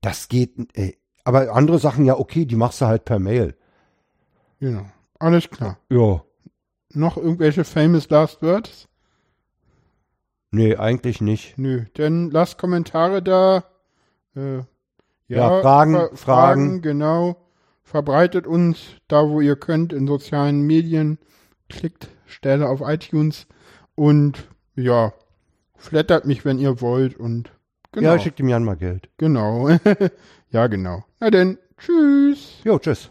Das 0.00 0.28
geht, 0.28 0.76
äh, 0.76 0.94
aber 1.24 1.52
andere 1.54 1.78
Sachen 1.78 2.04
ja 2.04 2.18
okay, 2.18 2.46
die 2.46 2.56
machst 2.56 2.80
du 2.80 2.86
halt 2.86 3.04
per 3.04 3.18
Mail. 3.18 3.54
Genau. 4.58 4.86
Alles 5.18 5.50
klar. 5.50 5.78
Ja. 5.88 6.22
Noch 6.92 7.16
irgendwelche 7.16 7.64
famous 7.64 8.08
last 8.10 8.42
words? 8.42 8.88
Nee, 10.50 10.76
eigentlich 10.76 11.20
nicht. 11.20 11.58
Nö, 11.58 11.84
dann 11.94 12.30
lasst 12.30 12.58
Kommentare 12.58 13.22
da. 13.22 13.64
Äh, 14.34 14.62
ja, 15.30 15.36
ja, 15.36 15.62
Fragen, 15.62 15.94
Fra 15.94 16.08
Fragen, 16.08 16.16
Fragen. 16.16 16.82
Genau. 16.82 17.36
Verbreitet 17.82 18.46
uns 18.46 18.96
da, 19.08 19.28
wo 19.28 19.40
ihr 19.40 19.56
könnt, 19.56 19.92
in 19.92 20.06
sozialen 20.06 20.62
Medien. 20.62 21.18
Klickt 21.68 22.08
Stelle 22.26 22.68
auf 22.68 22.80
iTunes 22.84 23.46
und 23.94 24.48
ja, 24.74 25.12
flattert 25.76 26.24
mich, 26.24 26.44
wenn 26.44 26.58
ihr 26.58 26.80
wollt 26.80 27.16
und 27.16 27.52
genau. 27.92 28.12
Ja, 28.12 28.18
schickt 28.18 28.40
ihm 28.40 28.48
Jan 28.48 28.64
mal 28.64 28.76
Geld. 28.76 29.08
Genau. 29.18 29.68
ja, 30.50 30.66
genau. 30.66 31.04
Na 31.20 31.30
denn, 31.30 31.58
tschüss. 31.78 32.60
Jo, 32.64 32.78
tschüss. 32.78 33.10